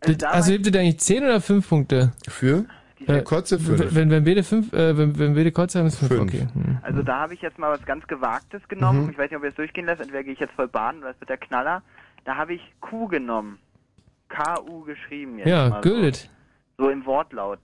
Das, 0.00 0.22
also 0.24 0.50
gibt 0.52 0.66
es 0.66 0.74
eigentlich 0.76 0.98
10 0.98 1.24
oder 1.24 1.40
5 1.40 1.68
Punkte? 1.68 2.12
Für? 2.28 2.64
Äh, 3.06 3.22
Kotze 3.22 3.58
fünf. 3.58 3.94
Wenn, 3.94 4.10
wenn 4.10 4.24
beide 4.24 4.42
5, 4.42 4.72
äh, 4.72 4.96
wenn, 4.98 5.18
wenn 5.18 5.34
beide 5.34 5.52
Kotze 5.52 5.78
haben, 5.78 5.86
ist 5.86 5.98
5. 5.98 6.08
Fünf. 6.08 6.22
Okay. 6.22 6.46
Hm. 6.52 6.78
Also 6.82 7.02
da 7.02 7.20
habe 7.20 7.34
ich 7.34 7.42
jetzt 7.42 7.58
mal 7.58 7.70
was 7.70 7.84
ganz 7.84 8.06
Gewagtes 8.06 8.66
genommen. 8.68 9.04
Mhm. 9.04 9.10
Ich 9.10 9.18
weiß 9.18 9.30
nicht, 9.30 9.36
ob 9.36 9.44
ihr 9.44 9.50
es 9.50 9.54
durchgehen 9.54 9.86
lässt. 9.86 10.00
Entweder 10.00 10.24
gehe 10.24 10.32
ich 10.32 10.40
jetzt 10.40 10.54
voll 10.54 10.68
Bahn 10.68 10.98
oder 10.98 11.10
es 11.10 11.20
wird 11.20 11.30
der 11.30 11.38
Knaller. 11.38 11.82
Da 12.24 12.36
habe 12.36 12.54
ich 12.54 12.62
Q 12.80 13.06
genommen. 13.06 13.58
K-U 14.28 14.82
geschrieben 14.84 15.38
jetzt 15.38 15.48
Ja, 15.48 15.68
mal 15.70 15.80
gültet. 15.80 16.28
So. 16.76 16.84
so 16.84 16.90
im 16.90 17.06
Wortlaut. 17.06 17.60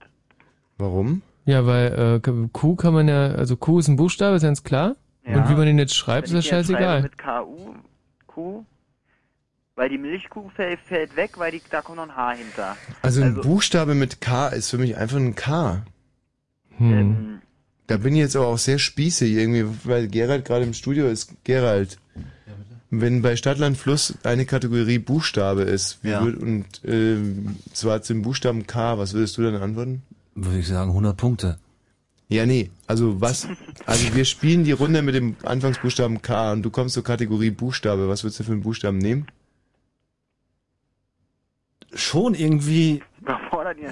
Warum? 0.77 1.21
Ja, 1.45 1.65
weil 1.65 2.21
äh, 2.25 2.47
Q 2.51 2.75
kann 2.75 2.93
man 2.93 3.07
ja, 3.07 3.27
also 3.27 3.55
Q 3.55 3.79
ist 3.79 3.87
ein 3.87 3.95
Buchstabe, 3.95 4.35
ist 4.35 4.41
ganz 4.41 4.63
klar. 4.63 4.95
Ja. 5.25 5.37
Und 5.37 5.49
wie 5.49 5.53
man 5.53 5.65
den 5.65 5.77
jetzt 5.77 5.95
schreibt, 5.95 6.29
Wenn 6.31 6.37
ist 6.37 6.47
schreibe 6.47 6.63
scheißegal. 6.65 7.01
Mit 7.03 7.17
K-U, 7.17 7.75
Q, 8.27 8.65
weil 9.75 9.89
die 9.89 9.97
Milchkuh 9.97 10.49
fällt, 10.55 10.79
fällt 10.79 11.15
weg, 11.15 11.31
weil 11.37 11.51
die, 11.51 11.61
da 11.69 11.81
kommt 11.81 11.97
noch 11.97 12.03
ein 12.07 12.15
H 12.15 12.31
hinter. 12.33 12.77
Also 13.01 13.21
ein 13.21 13.35
Buchstabe 13.35 13.93
mit 13.95 14.21
K 14.21 14.47
ist 14.49 14.69
für 14.69 14.77
mich 14.77 14.95
einfach 14.97 15.17
ein 15.17 15.35
K. 15.35 15.83
Hm. 16.77 17.41
Da 17.87 17.97
bin 17.97 18.13
ich 18.13 18.19
jetzt 18.19 18.35
aber 18.35 18.47
auch 18.47 18.57
sehr 18.57 18.79
spießig 18.79 19.33
irgendwie, 19.33 19.65
weil 19.83 20.07
Gerald 20.07 20.45
gerade 20.45 20.65
im 20.65 20.73
Studio 20.73 21.07
ist. 21.07 21.33
Gerald, 21.43 21.99
wenn 22.89 23.21
bei 23.21 23.35
Stadtland 23.35 23.77
Fluss 23.77 24.15
eine 24.23 24.45
Kategorie 24.45 24.97
Buchstabe 24.99 25.61
ist, 25.63 25.99
wie 26.03 26.09
Ja. 26.09 26.23
würd, 26.23 26.37
und 26.41 26.65
äh, 26.85 27.17
zwar 27.73 28.01
zum 28.01 28.21
Buchstaben 28.21 28.65
K, 28.65 28.97
was 28.97 29.13
würdest 29.13 29.37
du 29.37 29.43
dann 29.43 29.55
antworten? 29.61 30.01
Würde 30.35 30.59
ich 30.59 30.67
sagen 30.67 30.89
100 30.89 31.15
Punkte. 31.15 31.57
Ja, 32.27 32.45
nee, 32.47 32.71
also 32.87 33.21
was? 33.21 33.47
Also 33.85 34.15
wir 34.15 34.25
spielen 34.25 34.63
die 34.63 34.71
Runde 34.71 35.03
mit 35.03 35.13
dem 35.13 35.35
Anfangsbuchstaben 35.43 36.23
K 36.23 36.53
und 36.53 36.63
du 36.63 36.71
kommst 36.71 36.95
zur 36.95 37.03
Kategorie 37.03 37.51
Buchstabe. 37.51 38.09
Was 38.09 38.23
würdest 38.23 38.39
du 38.39 38.43
für 38.45 38.51
einen 38.53 38.61
Buchstaben 38.63 38.97
nehmen? 38.97 39.27
Schon 41.95 42.33
irgendwie 42.35 43.01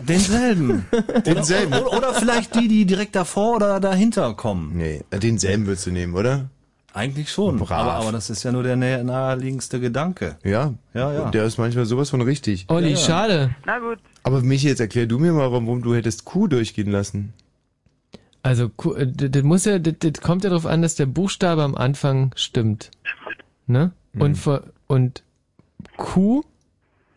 denselben. 0.07 0.85
Denselben. 1.25 1.73
Oder, 1.73 1.98
oder 1.98 2.14
vielleicht 2.14 2.53
die, 2.56 2.67
die 2.67 2.85
direkt 2.85 3.15
davor 3.15 3.56
oder 3.56 3.80
dahinter 3.80 4.33
kommen. 4.35 4.77
Nee, 4.77 5.03
denselben 5.11 5.65
würdest 5.65 5.85
du 5.88 5.91
nehmen, 5.91 6.14
oder? 6.14 6.49
Eigentlich 6.93 7.32
schon. 7.32 7.57
Brav. 7.57 7.72
Aber, 7.72 7.93
aber 7.93 8.11
das 8.11 8.30
ist 8.30 8.43
ja 8.43 8.51
nur 8.51 8.61
der 8.61 8.75
nä- 8.77 9.01
naheliegendste 9.03 9.80
Gedanke. 9.80 10.38
Ja. 10.43 10.73
Ja, 10.93 11.11
ja. 11.11 11.22
Und 11.23 11.33
der 11.33 11.45
ist 11.45 11.57
manchmal 11.57 11.85
sowas 11.85 12.11
von 12.11 12.22
richtig. 12.22 12.65
Olli, 12.67 12.90
Ja, 12.90 12.91
ja. 12.91 12.98
schade. 12.98 13.56
Na 13.65 13.80
gut. 13.80 13.98
Aber 14.22 14.41
Michi, 14.41 14.67
jetzt 14.67 14.80
erklär 14.80 15.07
du 15.07 15.17
mir 15.17 15.33
mal, 15.33 15.51
warum 15.51 15.82
du 15.82 15.95
hättest 15.95 16.25
Q 16.25 16.48
durchgehen 16.48 16.91
lassen. 16.91 17.33
Also, 18.43 18.69
Q- 18.69 18.93
äh, 18.93 19.07
das 19.07 19.32
das 19.32 19.43
muss 19.43 19.65
ja, 19.65 19.80
das, 19.80 19.95
das 19.99 20.22
kommt 20.22 20.43
ja 20.43 20.49
darauf 20.51 20.65
an, 20.67 20.82
dass 20.83 20.95
der 20.95 21.06
Buchstabe 21.07 21.64
am 21.64 21.73
Anfang 21.75 22.32
stimmt. 22.35 22.91
Ne? 23.65 23.91
Und, 24.19 24.35
vor, 24.35 24.61
und 24.88 25.23
Q 25.98 26.43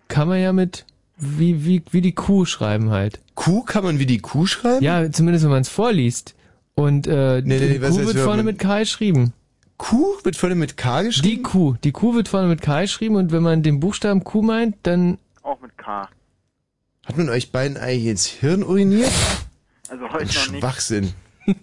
kann 0.09 0.29
man 0.29 0.41
ja 0.41 0.53
mit, 0.53 0.85
wie, 1.17 1.65
wie, 1.65 1.83
wie 1.91 2.01
die 2.01 2.15
Kuh 2.15 2.45
schreiben 2.45 2.91
halt. 2.91 3.21
Q 3.35 3.63
kann 3.63 3.85
man 3.85 3.99
wie 3.99 4.07
die 4.07 4.19
Kuh 4.19 4.47
schreiben? 4.47 4.85
Ja, 4.85 5.11
zumindest 5.11 5.45
wenn 5.45 5.51
man 5.51 5.63
es 5.63 5.69
vorliest. 5.69 6.35
Und 6.75 7.07
äh, 7.07 7.43
Nee, 7.45 7.59
nee, 7.59 7.79
die 7.79 7.79
Kuh 7.79 7.97
wird 8.07 8.19
vorne 8.19 8.43
mit 8.43 8.59
K 8.59 8.81
geschrieben. 8.81 9.33
Q 9.79 10.17
wird 10.23 10.37
vorne 10.37 10.55
mit 10.55 10.77
K 10.77 11.03
geschrieben? 11.03 11.29
Die 11.37 11.43
Kuh. 11.43 11.75
Die 11.85 11.93
Kuh 11.93 12.15
wird 12.15 12.29
vorne 12.29 12.49
mit 12.49 12.63
K 12.63 12.83
geschrieben 12.83 13.17
und 13.17 13.33
wenn 13.33 13.43
man 13.43 13.63
den 13.63 13.81
Buchstaben 13.81 14.25
Q 14.25 14.43
meint, 14.43 14.77
dann 14.83 15.19
Auch 15.43 15.61
mit 15.61 15.77
K. 15.79 16.09
Hat 17.05 17.17
man 17.17 17.29
euch 17.29 17.53
beiden 17.53 17.77
eigentlich 17.77 18.07
ins 18.07 18.27
Hirn 18.27 18.63
uriniert? 18.63 19.13
Also 19.89 20.05
Ein 20.07 20.13
heute 20.13 20.25
noch 20.25 20.51
nicht. 20.51 20.61
Schwachsinn. 20.61 21.13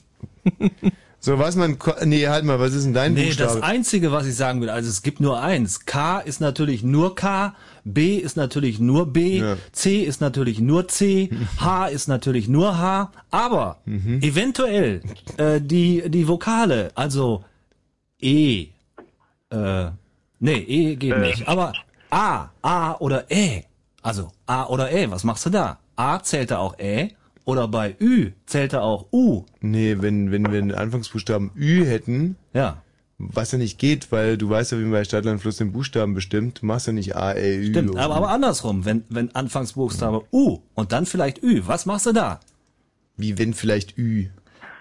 so, 1.25 1.39
was 1.39 1.55
man, 1.55 1.77
nee, 2.03 2.27
halt 2.27 2.43
mal, 2.43 2.59
was 2.59 2.73
ist 2.73 2.83
denn 2.83 2.93
dein 2.93 3.13
Nee, 3.13 3.27
Buchstabe? 3.27 3.61
das 3.61 3.63
Einzige, 3.63 4.11
was 4.11 4.27
ich 4.27 4.35
sagen 4.35 4.59
will, 4.59 4.69
also 4.69 4.89
es 4.89 5.01
gibt 5.03 5.21
nur 5.21 5.39
eins. 5.41 5.85
K 5.85 6.19
ist 6.19 6.41
natürlich 6.41 6.83
nur 6.83 7.15
K, 7.15 7.55
B 7.85 8.17
ist 8.17 8.35
natürlich 8.35 8.79
nur 8.79 9.07
B, 9.13 9.39
Ja. 9.39 9.55
C 9.71 10.01
ist 10.01 10.19
natürlich 10.19 10.59
nur 10.59 10.89
C, 10.89 11.29
H 11.57 11.87
ist 11.87 12.07
natürlich 12.09 12.49
nur 12.49 12.77
H, 12.77 13.11
aber 13.31 13.77
Mhm. 13.85 14.19
eventuell 14.21 15.01
äh, 15.37 15.61
die, 15.61 16.03
die 16.09 16.27
Vokale, 16.27 16.91
also 16.95 17.45
E, 18.21 18.67
äh, 19.49 19.85
nee, 20.39 20.57
E 20.57 20.95
geht 20.97 21.17
nicht, 21.17 21.47
aber 21.47 21.83
A, 22.09 22.49
A 22.61 22.95
oder 22.99 23.31
E, 23.31 23.63
also 24.01 24.31
A 24.45 24.65
oder 24.67 24.91
E, 24.91 25.09
was 25.09 25.23
machst 25.23 25.45
du 25.45 25.49
da? 25.49 25.79
A 25.95 26.21
zählt 26.21 26.51
da 26.51 26.57
auch 26.57 26.77
E 26.79 27.11
oder 27.45 27.67
bei 27.67 27.95
Ü 27.99 28.31
zählt 28.45 28.73
er 28.73 28.83
auch 28.83 29.07
U. 29.11 29.45
Nee, 29.61 29.97
wenn, 29.99 30.31
wenn 30.31 30.43
wir 30.43 30.61
den 30.61 30.73
Anfangsbuchstaben 30.73 31.51
Ü 31.55 31.85
hätten. 31.85 32.35
Ja. 32.53 32.81
Was 33.17 33.51
ja 33.51 33.57
nicht 33.57 33.77
geht, 33.77 34.11
weil 34.11 34.37
du 34.37 34.49
weißt 34.49 34.71
ja, 34.71 34.79
wie 34.79 34.83
man 34.83 34.91
bei 34.91 35.03
Stadtland 35.03 35.41
Fluss 35.41 35.57
den 35.57 35.71
Buchstaben 35.71 36.13
bestimmt. 36.13 36.61
Du 36.61 36.65
machst 36.65 36.87
ja 36.87 36.93
nicht 36.93 37.15
A, 37.15 37.33
E, 37.33 37.57
Ü. 37.57 37.69
Stimmt, 37.69 37.97
aber, 37.97 38.15
aber 38.15 38.29
andersrum, 38.29 38.85
wenn, 38.85 39.03
wenn 39.09 39.33
Anfangsbuchstabe 39.35 40.23
U 40.31 40.59
und 40.73 40.91
dann 40.91 41.05
vielleicht 41.05 41.41
Ü, 41.43 41.61
was 41.65 41.85
machst 41.85 42.05
du 42.05 42.11
da? 42.11 42.39
Wie 43.15 43.37
wenn 43.37 43.53
vielleicht 43.53 43.97
Ü? 43.97 44.29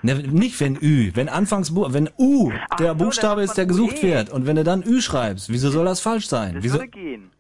Ne, 0.02 0.16
nicht 0.16 0.58
wenn 0.58 0.76
Ü, 0.81 1.12
wenn 1.15 1.28
Anfangsbu 1.28 1.92
wenn 1.92 2.10
U 2.18 2.50
der 2.81 2.94
Buchstabe 2.94 3.42
ist, 3.42 3.57
der 3.57 3.66
gesucht 3.66 4.02
wird 4.02 4.31
und 4.31 4.47
wenn 4.47 4.57
du 4.57 4.65
dann 4.65 4.82
Ü 4.82 5.00
schreibst, 5.00 5.49
wieso 5.49 5.70
soll 5.70 5.84
das 5.84 6.00
falsch 6.00 6.26
sein? 6.26 6.57
Das 6.57 6.65
Wieso? 6.65 6.74
würde 6.74 6.89
gehen. 6.89 7.31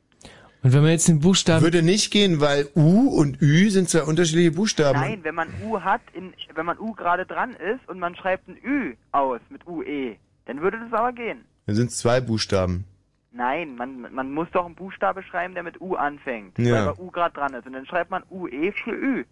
Und 0.62 0.72
wenn 0.72 0.82
man 0.82 0.90
jetzt 0.92 1.08
den 1.08 1.18
Buchstaben... 1.20 1.62
Würde 1.64 1.82
nicht 1.82 2.10
gehen, 2.12 2.40
weil 2.40 2.68
U 2.76 3.08
und 3.08 3.40
Ü 3.42 3.68
sind 3.70 3.88
zwei 3.88 4.02
unterschiedliche 4.04 4.52
Buchstaben. 4.52 5.00
Nein, 5.00 5.20
wenn 5.24 5.34
man 5.34 5.48
U 5.64 5.80
hat, 5.80 6.00
in, 6.14 6.32
wenn 6.54 6.66
man 6.66 6.78
U 6.78 6.92
gerade 6.92 7.26
dran 7.26 7.50
ist 7.54 7.88
und 7.88 7.98
man 7.98 8.14
schreibt 8.14 8.46
ein 8.48 8.56
Ü 8.64 8.94
aus 9.10 9.40
mit 9.50 9.66
UE, 9.66 10.16
dann 10.46 10.60
würde 10.60 10.78
das 10.78 10.92
aber 10.92 11.12
gehen. 11.12 11.44
Dann 11.66 11.74
sind 11.74 11.90
es 11.90 11.98
zwei 11.98 12.20
Buchstaben. 12.20 12.84
Nein, 13.32 13.74
man, 13.76 14.12
man 14.12 14.30
muss 14.32 14.46
doch 14.52 14.66
einen 14.66 14.74
Buchstabe 14.74 15.22
schreiben, 15.24 15.54
der 15.54 15.62
mit 15.64 15.80
U 15.80 15.96
anfängt, 15.96 16.56
Ja. 16.58 16.86
weil 16.86 16.94
bei 16.94 17.02
U 17.02 17.10
gerade 17.10 17.34
dran 17.34 17.54
ist. 17.54 17.66
Und 17.66 17.72
dann 17.72 17.86
schreibt 17.86 18.10
man 18.10 18.22
UE 18.30 18.72
für 18.84 18.92
Ü. 18.92 19.24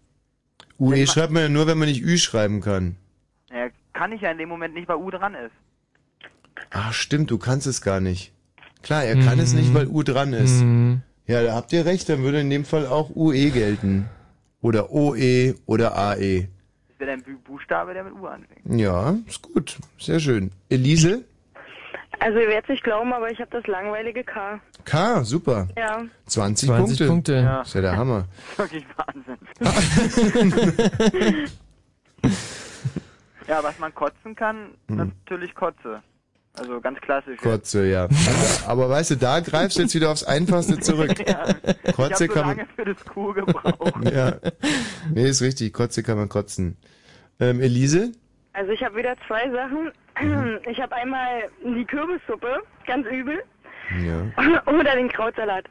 UE 0.79 1.07
schreibt 1.07 1.31
man 1.31 1.43
ja 1.43 1.49
nur, 1.49 1.67
wenn 1.67 1.77
man 1.77 1.87
nicht 1.87 2.01
Ü 2.03 2.17
schreiben 2.17 2.59
kann. 2.61 2.97
Ja, 3.51 3.67
kann 3.93 4.11
ich 4.11 4.21
ja 4.21 4.31
in 4.31 4.37
dem 4.37 4.49
Moment 4.49 4.73
nicht, 4.73 4.87
weil 4.89 4.97
U 4.97 5.09
dran 5.11 5.35
ist. 5.35 5.53
Ach, 6.71 6.91
stimmt, 6.93 7.31
du 7.31 7.37
kannst 7.37 7.67
es 7.67 7.81
gar 7.81 7.99
nicht. 8.01 8.33
Klar, 8.81 9.03
er 9.03 9.15
kann 9.23 9.39
es 9.39 9.53
nicht, 9.53 9.73
weil 9.73 9.87
U 9.87 10.03
dran 10.03 10.33
ist. 10.33 10.61
Mhm. 10.63 11.03
Ja, 11.27 11.43
da 11.43 11.53
habt 11.55 11.71
ihr 11.73 11.85
recht, 11.85 12.09
dann 12.09 12.23
würde 12.23 12.39
in 12.41 12.49
dem 12.49 12.65
Fall 12.65 12.85
auch 12.87 13.09
UE 13.15 13.51
gelten. 13.51 14.09
Oder 14.61 14.91
OE 14.91 15.55
oder 15.65 15.95
AE. 15.97 16.47
Das 16.89 16.99
wäre 16.99 17.11
ein 17.11 17.23
Bu- 17.23 17.37
Buchstabe, 17.43 17.93
der 17.93 18.03
mit 18.03 18.13
U 18.13 18.27
anfängt. 18.27 18.59
Ja, 18.79 19.15
ist 19.27 19.41
gut. 19.41 19.77
Sehr 19.99 20.19
schön. 20.19 20.51
Elise? 20.69 21.23
Also 22.19 22.37
ihr 22.37 22.47
werdet 22.49 22.69
nicht 22.69 22.83
glauben, 22.83 23.11
aber 23.13 23.31
ich 23.31 23.39
habe 23.39 23.49
das 23.51 23.65
langweilige 23.65 24.23
K. 24.23 24.59
K, 24.85 25.23
super. 25.23 25.67
Ja. 25.75 26.03
20, 26.27 26.69
20 26.69 27.07
Punkte. 27.07 27.07
Punkte. 27.07 27.33
Ja. 27.43 27.61
Ist 27.61 27.73
ja 27.73 27.81
der 27.81 27.97
Hammer. 27.97 28.25
Wirklich 28.57 28.85
Wahnsinn. 28.97 29.37
ja, 33.47 33.63
was 33.63 33.79
man 33.79 33.93
kotzen 33.95 34.35
kann, 34.35 34.71
Hm. 34.87 34.97
natürlich 34.97 35.55
Kotze. 35.55 36.01
Also 36.53 36.81
ganz 36.81 36.99
klassisch. 36.99 37.39
Kotze, 37.39 37.85
ja. 37.87 38.07
Aber, 38.67 38.89
weißt 38.89 39.11
du, 39.11 39.15
da 39.17 39.39
greifst 39.39 39.77
du 39.77 39.83
jetzt 39.83 39.95
wieder 39.95 40.11
aufs 40.11 40.23
Einfachste 40.23 40.79
zurück. 40.79 41.11
Ja. 41.27 41.53
Kotze 41.93 41.93
ich 41.93 41.97
habe 41.99 42.15
so 42.15 42.27
kann 42.27 42.47
man. 42.47 42.57
lange 42.57 42.67
für 42.75 42.85
das 42.85 43.05
Kuh 43.05 43.33
gebraucht. 43.33 43.93
Ja. 44.13 44.35
Nee, 45.13 45.29
ist 45.29 45.41
richtig. 45.41 45.73
Kotze 45.73 46.03
kann 46.03 46.17
man 46.17 46.27
kotzen. 46.29 46.75
Ähm, 47.39 47.61
Elise? 47.61 48.11
Also 48.53 48.71
ich 48.73 48.83
habe 48.83 48.97
wieder 48.97 49.15
zwei 49.27 49.49
Sachen. 49.49 49.91
Mhm. 50.21 50.59
Ich 50.69 50.79
habe 50.81 50.93
einmal 50.95 51.43
die 51.63 51.85
Kürbissuppe, 51.85 52.57
ganz 52.85 53.07
übel, 53.07 53.41
Ja. 54.05 54.61
oder 54.73 54.95
den 54.95 55.07
Krautsalat. 55.09 55.65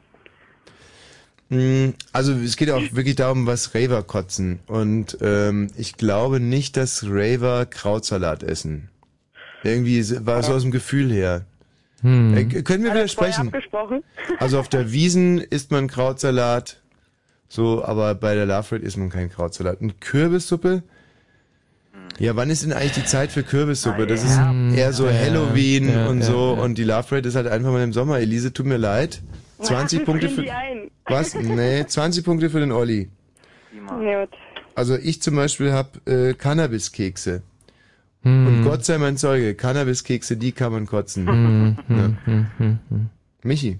Mm, 1.49 1.89
Also 2.11 2.33
es 2.33 2.55
geht 2.57 2.71
auch 2.71 2.81
wirklich 2.91 3.15
darum, 3.15 3.45
was 3.45 3.75
Raver 3.75 4.01
kotzen. 4.03 4.59
Und 4.67 5.17
ähm, 5.21 5.69
ich 5.77 5.97
glaube 5.97 6.39
nicht, 6.39 6.75
dass 6.77 7.03
Raver 7.07 7.65
Krautsalat 7.67 8.41
essen. 8.43 8.89
Irgendwie 9.63 10.03
war 10.25 10.39
es 10.39 10.47
so 10.47 10.53
aus 10.53 10.63
dem 10.63 10.71
Gefühl 10.71 11.11
her. 11.11 11.45
Hm. 12.01 12.35
Äh, 12.35 12.45
können 12.45 12.83
wir 12.83 12.91
Vorher 12.91 12.95
widersprechen? 12.95 13.47
abgesprochen. 13.47 14.03
Also 14.39 14.59
auf 14.59 14.69
der 14.69 14.91
Wiesen 14.91 15.39
isst 15.39 15.71
man 15.71 15.87
Krautsalat, 15.87 16.81
so, 17.47 17.83
aber 17.83 18.15
bei 18.15 18.33
der 18.33 18.45
Love 18.45 18.75
Rate 18.75 18.85
isst 18.85 18.97
man 18.97 19.09
keinen 19.09 19.29
Krautsalat. 19.29 19.81
Und 19.81 20.01
Kürbissuppe? 20.01 20.83
Ja, 22.17 22.35
wann 22.35 22.49
ist 22.49 22.63
denn 22.63 22.73
eigentlich 22.73 22.93
die 22.93 23.05
Zeit 23.05 23.31
für 23.31 23.43
Kürbissuppe? 23.43 24.07
Das 24.07 24.23
ist 24.23 24.37
eher 24.75 24.93
so 24.93 25.07
Ja, 25.07 25.13
Halloween 25.13 25.89
ja, 25.89 26.07
und 26.07 26.19
ja, 26.19 26.25
so 26.25 26.55
ja. 26.55 26.61
und 26.61 26.77
die 26.77 26.83
Love 26.83 27.15
Rate 27.15 27.27
ist 27.27 27.35
halt 27.35 27.47
einfach 27.47 27.71
mal 27.71 27.83
im 27.83 27.93
Sommer. 27.93 28.19
Elise, 28.19 28.53
tut 28.53 28.65
mir 28.65 28.77
leid. 28.77 29.21
20 29.59 30.05
Punkte 30.05 30.29
Frieren 30.29 30.89
für... 31.05 31.05
Was? 31.13 31.33
Nee, 31.35 31.85
20 31.85 32.23
Punkte 32.23 32.49
für 32.49 32.59
den 32.59 32.71
Olli. 32.71 33.09
Also 34.75 34.95
ich 34.95 35.21
zum 35.21 35.35
Beispiel 35.35 35.71
habe 35.73 36.11
äh, 36.11 36.33
Cannabiskekse. 36.33 37.43
Hm. 38.23 38.47
Und 38.47 38.63
Gott 38.63 38.85
sei 38.85 38.97
mein 38.97 39.17
Zeuge, 39.17 39.55
Cannabiskekse, 39.55 40.37
die 40.37 40.51
kann 40.51 40.71
man 40.71 40.85
kotzen. 40.85 41.27
Hm, 41.27 41.77
hm, 41.87 41.97
Ja. 41.97 42.03
hm, 42.25 42.47
hm, 42.57 42.79
hm. 42.89 43.09
Michi. 43.43 43.79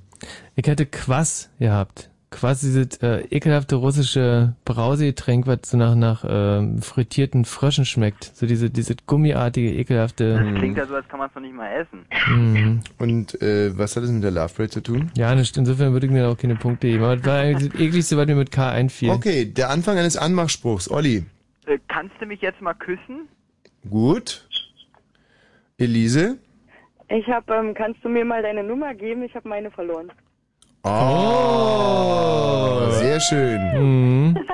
Ich 0.55 0.67
hätte 0.67 0.85
Quass 0.85 1.49
gehabt. 1.59 2.09
Quass, 2.31 2.61
dieses 2.61 2.95
äh, 3.01 3.25
ekelhafte 3.29 3.75
russische 3.75 4.55
Brausegetränk, 4.63 5.47
was 5.47 5.59
so 5.65 5.75
nach, 5.75 5.95
nach 5.95 6.23
ähm, 6.25 6.81
frittierten 6.81 7.43
Fröschen 7.43 7.83
schmeckt. 7.83 8.31
So 8.33 8.45
diese, 8.45 8.69
diese 8.69 8.95
gummiartige, 9.05 9.75
ekelte... 9.75 10.35
Das 10.41 10.57
klingt 10.57 10.77
ja 10.77 10.85
so, 10.85 10.95
als 10.95 11.05
kann 11.09 11.19
man 11.19 11.27
es 11.27 11.35
noch 11.35 11.41
nicht 11.41 11.53
mal 11.53 11.69
essen. 11.73 12.05
Mhm. 12.29 12.79
Und 12.97 13.41
äh, 13.41 13.77
was 13.77 13.97
hat 13.97 14.03
das 14.03 14.11
mit 14.11 14.23
der 14.23 14.31
Love 14.31 14.59
Rate 14.59 14.69
zu 14.69 14.81
tun? 14.81 15.11
Ja, 15.17 15.35
das, 15.35 15.51
insofern 15.57 15.91
würde 15.91 16.05
ich 16.05 16.11
mir 16.11 16.23
da 16.23 16.29
auch 16.29 16.37
keine 16.37 16.55
Punkte 16.55 16.87
geben. 16.87 17.03
Aber 17.03 17.17
das 17.17 17.25
war 17.25 17.39
eigentlich 17.39 17.69
das 17.69 17.81
ekligste, 17.81 18.15
was 18.15 18.25
mir 18.25 18.35
mit 18.35 18.51
K 18.51 18.69
einfiel. 18.71 19.09
Okay, 19.09 19.45
der 19.45 19.69
Anfang 19.69 19.97
eines 19.97 20.15
Anmachspruchs. 20.15 20.89
Olli. 20.89 21.25
Äh, 21.65 21.79
kannst 21.89 22.15
du 22.21 22.25
mich 22.25 22.39
jetzt 22.39 22.61
mal 22.61 22.73
küssen? 22.75 23.27
Gut. 23.90 24.48
Elise. 25.77 26.38
Ich 27.10 27.27
habe, 27.27 27.53
ähm, 27.53 27.74
kannst 27.74 28.03
du 28.03 28.10
mir 28.10 28.24
mal 28.24 28.42
deine 28.42 28.64
Nummer 28.64 28.93
geben? 28.93 29.24
Ich 29.24 29.35
habe 29.35 29.50
meine 29.50 29.72
verloren. 29.72 30.11
Oh, 30.84 32.90
sehr 32.92 33.19
schön. 33.19 34.38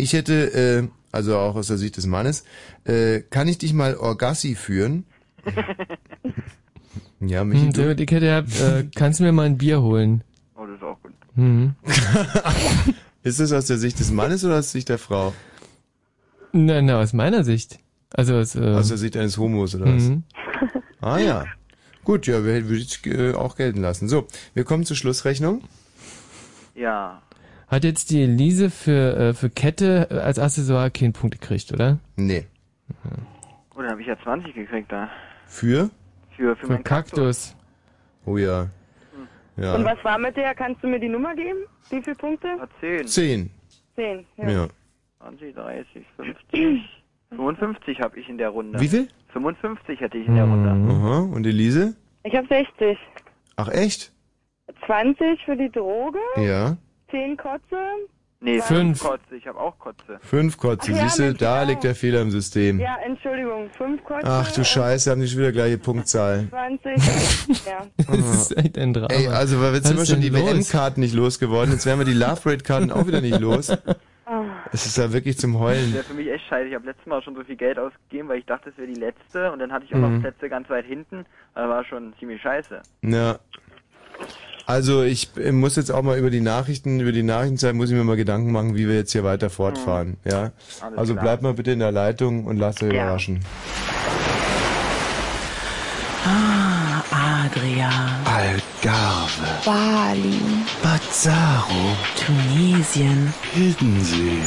Ich 0.00 0.12
hätte, 0.14 0.52
äh, 0.52 0.88
also 1.12 1.36
auch 1.36 1.54
aus 1.56 1.66
der 1.68 1.76
Sicht 1.76 1.96
des 1.96 2.06
Mannes, 2.06 2.44
äh, 2.84 3.20
kann 3.20 3.46
ich 3.48 3.58
dich 3.58 3.72
mal 3.72 3.96
Orgassi 3.96 4.54
führen? 4.54 5.04
Ja, 7.20 7.42
Michi, 7.44 7.72
Hm, 7.72 7.74
ich 7.74 7.78
hätte 7.78 8.06
gehabt, 8.06 8.60
äh, 8.60 8.84
kannst 8.94 9.18
du 9.18 9.24
mir 9.24 9.32
mal 9.32 9.46
ein 9.46 9.58
Bier 9.58 9.82
holen? 9.82 10.22
Oh, 10.56 10.66
das 10.66 10.76
ist 10.76 10.82
auch 10.84 11.00
gut. 11.02 11.12
Mhm. 11.34 11.74
Ist 13.24 13.40
das 13.40 13.52
aus 13.52 13.66
der 13.66 13.78
Sicht 13.78 13.98
des 13.98 14.12
Mannes 14.12 14.44
oder 14.44 14.58
aus 14.58 14.66
der 14.66 14.78
Sicht 14.78 14.88
der 14.88 14.98
Frau? 14.98 15.34
Na, 16.52 16.80
na, 16.80 17.00
aus 17.00 17.12
meiner 17.12 17.42
Sicht. 17.42 17.80
Also 18.14 18.36
aus, 18.36 18.54
äh, 18.54 18.60
Aus 18.74 18.88
der 18.88 18.96
Sicht 18.96 19.16
eines 19.16 19.36
Homos 19.38 19.74
oder 19.74 19.86
was? 19.94 20.04
Mhm. 20.04 20.22
Ah 21.00 21.18
ja. 21.18 21.44
Gut, 22.04 22.26
ja, 22.26 22.42
würde 22.42 22.74
ich 22.74 23.04
äh, 23.06 23.34
auch 23.34 23.54
gelten 23.56 23.82
lassen. 23.82 24.08
So, 24.08 24.26
wir 24.54 24.64
kommen 24.64 24.84
zur 24.84 24.96
Schlussrechnung. 24.96 25.62
Ja. 26.74 27.20
Hat 27.68 27.84
jetzt 27.84 28.10
die 28.10 28.22
Elise 28.22 28.70
für, 28.70 29.16
äh, 29.16 29.34
für 29.34 29.50
Kette 29.50 30.08
äh, 30.10 30.14
als 30.14 30.38
Accessoire 30.38 30.90
keinen 30.90 31.12
Punkt 31.12 31.38
gekriegt, 31.40 31.70
oder? 31.72 31.98
Nee. 32.16 32.46
Oh, 33.74 33.82
dann 33.82 33.90
habe 33.90 34.00
ich 34.00 34.06
ja 34.06 34.16
20 34.22 34.54
gekriegt 34.54 34.90
da. 34.90 35.10
Für? 35.46 35.90
Für, 36.36 36.56
für, 36.56 36.66
Für 36.66 36.72
meinen 36.72 36.84
Kaktus. 36.84 37.54
Oh 38.24 38.38
ja. 38.38 38.68
Ja. 39.56 39.74
Und 39.74 39.84
was 39.84 40.02
war 40.02 40.18
mit 40.18 40.36
der? 40.36 40.54
Kannst 40.54 40.82
du 40.82 40.88
mir 40.88 41.00
die 41.00 41.08
Nummer 41.08 41.34
geben? 41.34 41.58
Wie 41.90 42.00
viele 42.00 42.16
Punkte? 42.16 42.48
10. 42.80 43.06
Zehn. 43.06 43.50
Zehn. 43.96 44.24
Ja. 44.36 44.50
Ja. 44.50 44.68
20, 45.18 45.54
30, 45.54 46.06
50. 46.16 46.97
55 47.30 48.00
habe 48.00 48.18
ich 48.18 48.28
in 48.28 48.38
der 48.38 48.48
Runde. 48.50 48.80
Wie 48.80 48.88
viel? 48.88 49.08
55 49.32 50.00
hätte 50.00 50.18
ich 50.18 50.26
in 50.26 50.34
der 50.34 50.44
Runde. 50.44 50.70
Aha. 50.92 51.18
Und 51.20 51.46
Elise? 51.46 51.94
Ich 52.24 52.34
habe 52.34 52.46
60. 52.48 52.96
Ach 53.56 53.68
echt? 53.68 54.12
20 54.86 55.44
für 55.44 55.56
die 55.56 55.70
Droge, 55.70 56.18
Ja. 56.36 56.76
10 57.10 57.36
Kotze. 57.36 57.76
Nee, 58.40 58.60
Fünf. 58.60 59.00
Kotze. 59.02 59.34
Ich 59.36 59.46
habe 59.48 59.58
auch 59.58 59.76
Kotze. 59.80 60.20
Fünf 60.20 60.56
Kotze. 60.58 60.92
Ach 60.92 60.96
ja, 60.96 61.02
Siehst 61.04 61.18
du, 61.18 61.22
Mensch, 61.24 61.38
da 61.38 61.58
genau. 61.60 61.70
liegt 61.70 61.82
der 61.84 61.94
Fehler 61.96 62.20
im 62.22 62.30
System. 62.30 62.78
Ja, 62.78 62.96
Entschuldigung, 63.04 63.68
5 63.76 64.04
Kotze. 64.04 64.26
Ach 64.28 64.52
du 64.52 64.64
Scheiße, 64.64 65.10
haben 65.10 65.20
die 65.20 65.26
schon 65.26 65.40
wieder 65.40 65.50
gleiche 65.50 65.76
Punktzahl. 65.78 66.46
20. 66.50 67.64
ja. 67.66 67.86
Das 67.96 68.18
ist 68.18 68.56
echt 68.56 68.78
ein 68.78 68.92
Drama. 68.92 69.08
Ey, 69.12 69.26
also 69.26 69.60
weil 69.60 69.74
jetzt 69.74 69.84
Was 69.84 69.88
sind 69.88 69.96
wir 69.96 70.02
ist 70.02 70.08
schon 70.10 70.20
denn 70.20 70.32
die 70.32 70.38
los? 70.40 70.50
WM-Karten 70.52 71.00
nicht 71.00 71.14
losgeworden, 71.14 71.72
jetzt 71.72 71.84
wären 71.84 71.98
wir 71.98 72.04
die 72.06 72.12
Love 72.12 72.40
Rate-Karten 72.52 72.92
auch 72.92 73.06
wieder 73.08 73.20
nicht 73.20 73.40
los. 73.40 73.76
Ah. 74.30 74.44
Es 74.72 74.84
ist 74.84 74.98
ja 74.98 75.10
wirklich 75.12 75.38
zum 75.38 75.54
Das 75.54 75.60
Heulen. 75.62 75.94
wäre 75.94 76.04
für 76.04 76.12
mich 76.14 76.28
echt 76.28 76.44
scheiße. 76.48 76.68
Ich 76.68 76.74
habe 76.74 76.84
letztes 76.84 77.06
Mal 77.06 77.22
schon 77.22 77.34
so 77.34 77.42
viel 77.44 77.56
Geld 77.56 77.78
ausgegeben, 77.78 78.28
weil 78.28 78.38
ich 78.40 78.44
dachte, 78.46 78.68
es 78.70 78.76
wäre 78.76 78.86
die 78.86 79.00
letzte. 79.00 79.50
Und 79.50 79.58
dann 79.60 79.72
hatte 79.72 79.86
ich 79.86 79.94
auch 79.94 79.98
Mhm. 79.98 80.14
noch 80.16 80.20
Plätze 80.20 80.48
ganz 80.50 80.68
weit 80.68 80.84
hinten. 80.84 81.24
Das 81.54 81.66
war 81.68 81.82
schon 81.84 82.12
ziemlich 82.18 82.42
scheiße. 82.42 82.82
Ja. 83.02 83.38
Also 84.66 85.02
ich 85.02 85.30
muss 85.50 85.76
jetzt 85.76 85.90
auch 85.90 86.02
mal 86.02 86.18
über 86.18 86.28
die 86.28 86.42
Nachrichten, 86.42 87.00
über 87.00 87.12
die 87.12 87.22
Nachrichtenzeit 87.22 87.74
muss 87.74 87.88
ich 87.90 87.96
mir 87.96 88.04
mal 88.04 88.16
Gedanken 88.16 88.52
machen, 88.52 88.74
wie 88.76 88.86
wir 88.86 88.96
jetzt 88.96 89.12
hier 89.12 89.24
weiter 89.24 89.48
fortfahren. 89.48 90.18
Ja. 90.26 90.52
Alles 90.82 90.98
Also 90.98 91.12
klar. 91.14 91.24
bleib 91.24 91.40
mal 91.42 91.54
bitte 91.54 91.70
in 91.70 91.78
der 91.78 91.90
Leitung 91.92 92.44
und 92.44 92.58
lass 92.58 92.82
euch 92.82 92.90
überraschen. 92.92 93.40
Ah, 96.26 97.37
Adria. 97.48 97.88
Algarve. 98.26 99.48
Bali. 99.64 100.40
Bazzaro. 100.82 101.96
Tunesien. 102.14 103.32
Hildensee. 103.54 104.42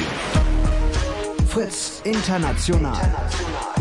Fritz 1.48 2.02
International. 2.04 3.02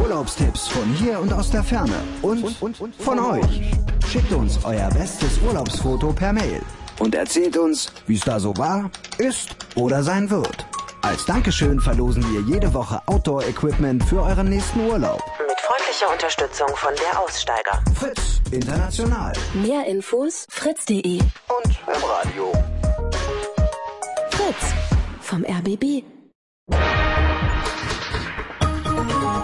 Urlaubstipps 0.01 0.69
von 0.69 0.87
hier 0.95 1.21
und 1.21 1.33
aus 1.35 1.51
der 1.51 1.63
Ferne. 1.63 1.97
Und, 2.23 2.57
von 2.99 3.19
euch. 3.19 3.73
Schickt 4.11 4.33
uns 4.33 4.59
euer 4.65 4.89
bestes 4.89 5.39
Urlaubsfoto 5.47 6.13
per 6.13 6.33
Mail. 6.33 6.63
Und 6.99 7.15
erzählt 7.15 7.59
uns, 7.59 7.93
wie 8.07 8.15
es 8.15 8.23
da 8.23 8.41
so 8.41 8.57
war, 8.57 8.91
ist 9.19 9.55
oder 9.75 10.03
sein 10.03 10.31
wird. 10.31 10.65
Als 11.03 11.27
Dankeschön 11.27 11.79
verlosen 11.79 12.25
wir 12.33 12.41
jede 12.55 12.73
Woche 12.73 13.03
Outdoor-Equipment 13.05 14.03
für 14.05 14.23
euren 14.23 14.49
nächsten 14.49 14.81
Urlaub. 14.81 15.23
Mit 15.71 15.79
freundlicher 15.79 16.13
Unterstützung 16.13 16.69
von 16.77 16.93
der 16.97 17.21
Aussteiger. 17.21 17.85
Fritz, 17.95 18.41
international. 18.51 19.33
Mehr 19.55 19.87
Infos 19.87 20.47
fritz.de 20.49 21.21
Und 21.21 21.79
im 21.87 22.03
Radio. 22.03 22.53
Fritz 24.31 24.75
vom 25.21 25.45
RBB. 25.45 26.03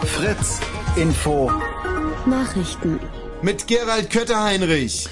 Fritz, 0.05 0.61
Info. 0.97 1.53
Nachrichten. 2.25 2.99
Mit 3.43 3.69
Gerald 3.69 4.11
Kötter-Heinrich. 4.11 5.09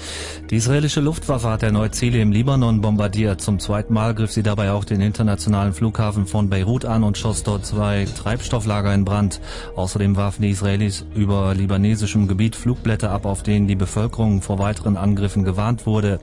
Die 0.51 0.57
israelische 0.57 1.01
Luftwaffe 1.01 1.49
hat 1.49 1.63
erneut 1.63 1.95
Ziele 1.95 2.21
im 2.21 2.31
Libanon 2.31 2.79
bombardiert. 2.79 3.41
Zum 3.41 3.57
zweiten 3.57 3.95
Mal 3.95 4.13
griff 4.13 4.31
sie 4.31 4.43
dabei 4.43 4.69
auch 4.69 4.85
den 4.85 5.01
internationalen 5.01 5.73
Flughafen 5.73 6.27
von 6.27 6.49
Beirut 6.49 6.85
an 6.85 7.03
und 7.03 7.17
schoss 7.17 7.41
dort 7.41 7.65
zwei 7.65 8.05
Treibstofflager 8.05 8.93
in 8.93 9.05
Brand. 9.05 9.41
Außerdem 9.75 10.15
warfen 10.15 10.43
die 10.43 10.51
Israelis 10.51 11.03
über 11.15 11.55
libanesischem 11.55 12.27
Gebiet 12.27 12.55
Flugblätter 12.55 13.09
ab, 13.09 13.25
auf 13.25 13.41
denen 13.41 13.67
die 13.67 13.75
Bevölkerung 13.75 14.43
vor 14.43 14.59
weiteren 14.59 14.97
Angriffen 14.97 15.43
gewarnt 15.43 15.87
wurde. 15.87 16.19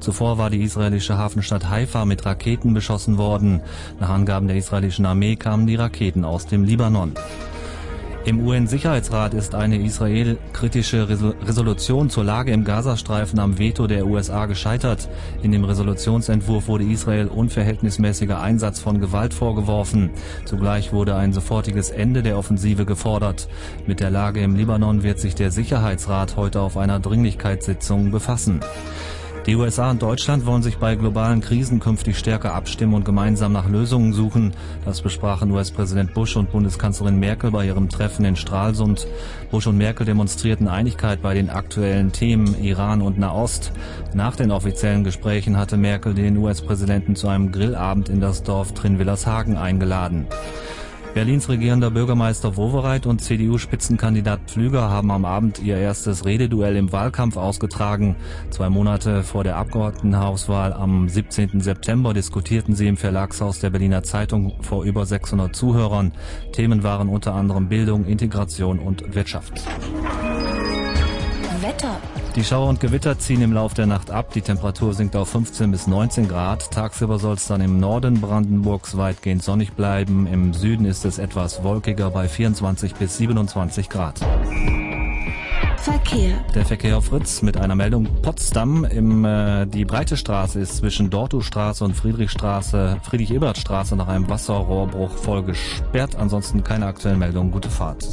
Zuvor 0.00 0.36
war 0.36 0.50
die 0.50 0.62
israelische 0.62 1.16
Hafenstadt 1.16 1.70
Haifa 1.70 2.04
mit 2.04 2.26
Raketen 2.26 2.74
beschossen 2.74 3.16
worden. 3.16 3.62
Nach 3.98 4.10
Angaben 4.10 4.48
der 4.48 4.58
israelischen 4.58 5.06
Armee 5.06 5.36
kamen 5.36 5.66
die 5.66 5.76
Raketen 5.76 6.26
aus 6.26 6.44
dem 6.44 6.64
Libanon. 6.64 7.14
Im 8.24 8.46
UN-Sicherheitsrat 8.46 9.34
ist 9.34 9.56
eine 9.56 9.84
israel-kritische 9.84 11.08
Resolution 11.08 12.08
zur 12.08 12.22
Lage 12.22 12.52
im 12.52 12.62
Gazastreifen 12.62 13.40
am 13.40 13.58
Veto 13.58 13.88
der 13.88 14.06
USA 14.06 14.46
gescheitert. 14.46 15.08
In 15.42 15.50
dem 15.50 15.64
Resolutionsentwurf 15.64 16.68
wurde 16.68 16.84
Israel 16.84 17.26
unverhältnismäßiger 17.26 18.40
Einsatz 18.40 18.78
von 18.78 19.00
Gewalt 19.00 19.34
vorgeworfen. 19.34 20.10
Zugleich 20.44 20.92
wurde 20.92 21.16
ein 21.16 21.32
sofortiges 21.32 21.90
Ende 21.90 22.22
der 22.22 22.38
Offensive 22.38 22.84
gefordert. 22.84 23.48
Mit 23.88 23.98
der 23.98 24.10
Lage 24.10 24.40
im 24.40 24.54
Libanon 24.54 25.02
wird 25.02 25.18
sich 25.18 25.34
der 25.34 25.50
Sicherheitsrat 25.50 26.36
heute 26.36 26.60
auf 26.60 26.76
einer 26.76 27.00
Dringlichkeitssitzung 27.00 28.12
befassen. 28.12 28.60
Die 29.46 29.56
USA 29.56 29.90
und 29.90 30.00
Deutschland 30.00 30.46
wollen 30.46 30.62
sich 30.62 30.78
bei 30.78 30.94
globalen 30.94 31.40
Krisen 31.40 31.80
künftig 31.80 32.16
stärker 32.16 32.54
abstimmen 32.54 32.94
und 32.94 33.04
gemeinsam 33.04 33.52
nach 33.52 33.68
Lösungen 33.68 34.12
suchen. 34.12 34.52
Das 34.84 35.02
besprachen 35.02 35.50
US-Präsident 35.50 36.14
Bush 36.14 36.36
und 36.36 36.52
Bundeskanzlerin 36.52 37.18
Merkel 37.18 37.50
bei 37.50 37.66
ihrem 37.66 37.88
Treffen 37.88 38.24
in 38.24 38.36
Stralsund. 38.36 39.08
Bush 39.50 39.66
und 39.66 39.78
Merkel 39.78 40.06
demonstrierten 40.06 40.68
Einigkeit 40.68 41.22
bei 41.22 41.34
den 41.34 41.50
aktuellen 41.50 42.12
Themen 42.12 42.54
Iran 42.62 43.02
und 43.02 43.18
Nahost. 43.18 43.72
Nach 44.14 44.36
den 44.36 44.52
offiziellen 44.52 45.02
Gesprächen 45.02 45.56
hatte 45.56 45.76
Merkel 45.76 46.14
den 46.14 46.36
US-Präsidenten 46.36 47.16
zu 47.16 47.26
einem 47.26 47.50
Grillabend 47.50 48.08
in 48.08 48.20
das 48.20 48.44
Dorf 48.44 48.74
Trinwillershagen 48.74 49.56
eingeladen. 49.56 50.28
Berlins 51.14 51.50
regierender 51.50 51.90
Bürgermeister 51.90 52.56
Wowereit 52.56 53.04
und 53.04 53.20
CDU-Spitzenkandidat 53.20 54.40
Pflüger 54.46 54.88
haben 54.88 55.10
am 55.10 55.26
Abend 55.26 55.58
ihr 55.58 55.76
erstes 55.76 56.24
Rededuell 56.24 56.74
im 56.76 56.90
Wahlkampf 56.90 57.36
ausgetragen. 57.36 58.16
Zwei 58.48 58.70
Monate 58.70 59.22
vor 59.22 59.44
der 59.44 59.56
Abgeordnetenhauswahl 59.56 60.72
am 60.72 61.10
17. 61.10 61.60
September 61.60 62.14
diskutierten 62.14 62.74
sie 62.74 62.88
im 62.88 62.96
Verlagshaus 62.96 63.60
der 63.60 63.68
Berliner 63.68 64.02
Zeitung 64.02 64.54
vor 64.62 64.84
über 64.84 65.04
600 65.04 65.54
Zuhörern. 65.54 66.12
Themen 66.52 66.82
waren 66.82 67.10
unter 67.10 67.34
anderem 67.34 67.68
Bildung, 67.68 68.06
Integration 68.06 68.78
und 68.78 69.14
Wirtschaft. 69.14 69.62
Wetter. 71.60 72.00
Die 72.34 72.44
Schauer 72.44 72.68
und 72.70 72.80
Gewitter 72.80 73.18
ziehen 73.18 73.42
im 73.42 73.52
Lauf 73.52 73.74
der 73.74 73.86
Nacht 73.86 74.10
ab. 74.10 74.32
Die 74.32 74.40
Temperatur 74.40 74.94
sinkt 74.94 75.16
auf 75.16 75.28
15 75.28 75.70
bis 75.70 75.86
19 75.86 76.28
Grad. 76.28 76.70
Tagsüber 76.70 77.18
soll 77.18 77.34
es 77.34 77.46
dann 77.46 77.60
im 77.60 77.78
Norden 77.78 78.22
Brandenburgs 78.22 78.96
weitgehend 78.96 79.42
sonnig 79.42 79.74
bleiben. 79.74 80.26
Im 80.26 80.54
Süden 80.54 80.86
ist 80.86 81.04
es 81.04 81.18
etwas 81.18 81.62
wolkiger 81.62 82.10
bei 82.10 82.28
24 82.28 82.94
bis 82.94 83.18
27 83.18 83.90
Grad. 83.90 84.18
Verkehr. 85.76 86.42
Der 86.54 86.64
Verkehr 86.64 86.96
auf 86.96 87.06
Fritz 87.06 87.42
mit 87.42 87.58
einer 87.58 87.74
Meldung 87.74 88.08
Potsdam. 88.22 88.84
Im, 88.84 89.26
äh, 89.26 89.66
die 89.66 89.84
breite 89.84 90.16
Straße 90.16 90.58
ist 90.58 90.78
zwischen 90.78 91.10
Dortustraße 91.10 91.84
und 91.84 91.94
Friedrichstraße, 91.94 92.98
Friedrich-Ebert-Straße 93.02 93.94
nach 93.94 94.08
einem 94.08 94.30
Wasserrohrbruch 94.30 95.10
voll 95.10 95.42
gesperrt. 95.42 96.16
Ansonsten 96.16 96.64
keine 96.64 96.86
aktuellen 96.86 97.18
Meldungen. 97.18 97.50
Gute 97.50 97.68
Fahrt. 97.68 98.08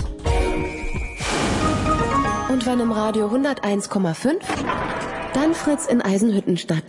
Wenn 2.69 2.81
im 2.81 2.91
Radio 2.91 3.25
101,5, 3.25 4.41
dann 5.33 5.55
Fritz 5.55 5.87
in 5.87 6.03
Eisenhüttenstadt. 6.03 6.83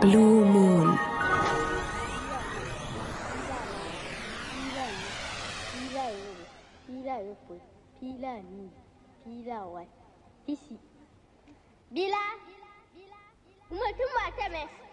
Blue 0.00 0.44
Moon. 0.44 0.96
Bila, 11.90 12.24
mutum 13.70 14.10
mata 14.14 14.48
mai 14.52 14.83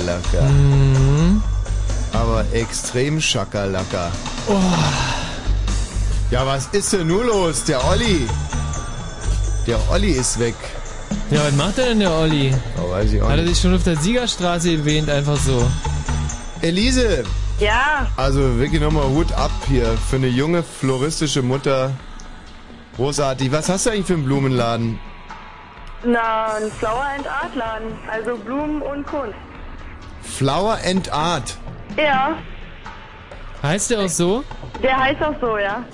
Schakalaka. 0.00 0.42
Mhm. 0.42 1.42
Aber 2.12 2.44
extrem 2.52 3.20
Schakalaka. 3.20 4.10
Oh. 4.48 4.60
Ja, 6.30 6.46
was 6.46 6.66
ist 6.72 6.92
denn 6.92 7.06
nur 7.06 7.24
los? 7.24 7.64
Der 7.64 7.84
Olli. 7.84 8.26
Der 9.66 9.78
Olli 9.90 10.12
ist 10.12 10.38
weg. 10.38 10.54
Ja, 11.30 11.40
was 11.44 11.52
macht 11.52 11.78
denn 11.78 12.00
der 12.00 12.12
Olli? 12.12 12.54
Oh, 12.82 12.90
weiß 12.90 13.12
ich 13.12 13.22
auch 13.22 13.28
Hat 13.28 13.38
er 13.38 13.46
sich 13.46 13.58
schon 13.60 13.74
auf 13.74 13.82
der 13.84 13.96
Siegerstraße 13.96 14.72
erwähnt, 14.72 15.08
einfach 15.08 15.36
so. 15.36 15.68
Elise, 16.60 17.24
Ja, 17.60 18.06
also 18.16 18.58
wirklich 18.58 18.80
nochmal 18.80 19.04
Hut 19.04 19.32
ab 19.32 19.50
hier 19.68 19.96
für 20.10 20.16
eine 20.16 20.28
junge 20.28 20.62
floristische 20.62 21.42
Mutter. 21.42 21.92
Großartig. 22.96 23.52
Was 23.52 23.68
hast 23.68 23.86
du 23.86 23.90
eigentlich 23.90 24.06
für 24.06 24.14
einen 24.14 24.24
Blumenladen? 24.24 24.98
na, 26.06 26.56
ein 26.56 26.70
Flower 26.78 27.06
and 27.16 27.26
Art 27.26 27.54
Laden, 27.56 27.96
also 28.10 28.36
Blumen 28.36 28.82
und 28.82 29.06
Kunst. 29.06 29.34
Flower 30.38 30.78
and 30.84 31.12
Art. 31.12 31.56
Ja, 31.96 32.36
Heißt 33.62 33.90
der 33.90 34.00
auch 34.00 34.08
so? 34.08 34.44
der 34.82 34.98
heißt 34.98 35.22
auch 35.22 35.34
so, 35.40 35.56
ja. 35.56 35.84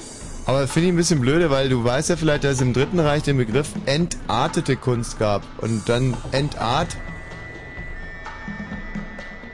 Aber 0.46 0.66
finde 0.66 0.88
ich 0.88 0.94
ein 0.94 0.96
bisschen 0.96 1.20
blöde, 1.20 1.50
weil 1.50 1.68
du 1.68 1.84
weißt 1.84 2.08
ja 2.10 2.16
vielleicht, 2.16 2.42
dass 2.42 2.54
es 2.54 2.60
im 2.60 2.72
Dritten 2.72 2.98
Reich 2.98 3.22
den 3.22 3.36
Begriff 3.36 3.68
entartete 3.86 4.74
Kunst 4.76 5.18
gab. 5.20 5.42
Und 5.58 5.88
dann 5.88 6.16
Entart. 6.32 6.96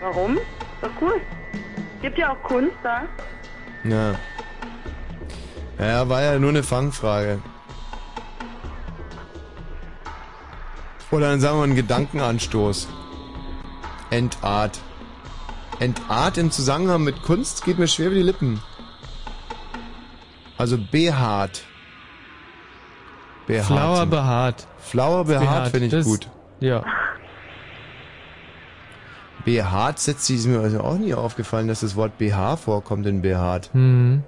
Warum? 0.01 0.39
Doch 0.81 0.89
cool. 1.03 1.21
Gibt 2.01 2.17
ja 2.17 2.33
auch 2.33 2.43
Kunst 2.45 2.77
da. 2.83 3.03
Ja. 3.85 4.15
Ja, 5.79 6.09
war 6.09 6.23
ja 6.23 6.39
nur 6.39 6.51
eine 6.51 6.63
Fangfrage. 6.63 7.41
Oder 11.11 11.31
dann 11.31 11.41
sagen 11.41 11.59
wir 11.59 11.65
einen 11.65 11.77
Gedankenanstoß. 11.77 12.89
Entart. 14.11 14.79
Entart 15.81 16.39
im 16.39 16.51
Zusammenhang 16.51 17.05
mit 17.05 17.23
Kunst 17.23 17.65
geht 17.65 17.79
mir 17.79 17.89
schwer 17.89 18.07
über 18.07 18.15
die 18.15 18.23
Lippen. 18.23 18.61
Also 20.59 20.79
behaart. 20.79 21.65
Behaart. 23.47 23.67
Flower 23.67 24.07
behaart. 24.07 24.67
Flower 24.79 25.25
behaart 25.25 25.69
finde 25.69 25.87
ich 25.87 25.93
das- 25.93 26.07
gut. 26.07 26.29
Ja. 26.61 26.85
Behaart 29.45 29.99
setzt 30.01 30.27
sich 30.27 30.37
ist 30.39 30.47
mir 30.47 30.61
also 30.61 30.81
auch 30.81 30.97
nie 30.99 31.15
aufgefallen, 31.15 31.69
dass 31.69 31.81
das 31.81 31.95
Wort 31.95 32.19
BH 32.19 32.57
vorkommt 32.57 33.07
in 33.07 33.23
behaart. 33.23 33.71
Hm. 33.73 34.25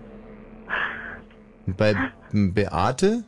Und 1.66 1.76
bei 1.76 1.97
Beate 2.32 3.24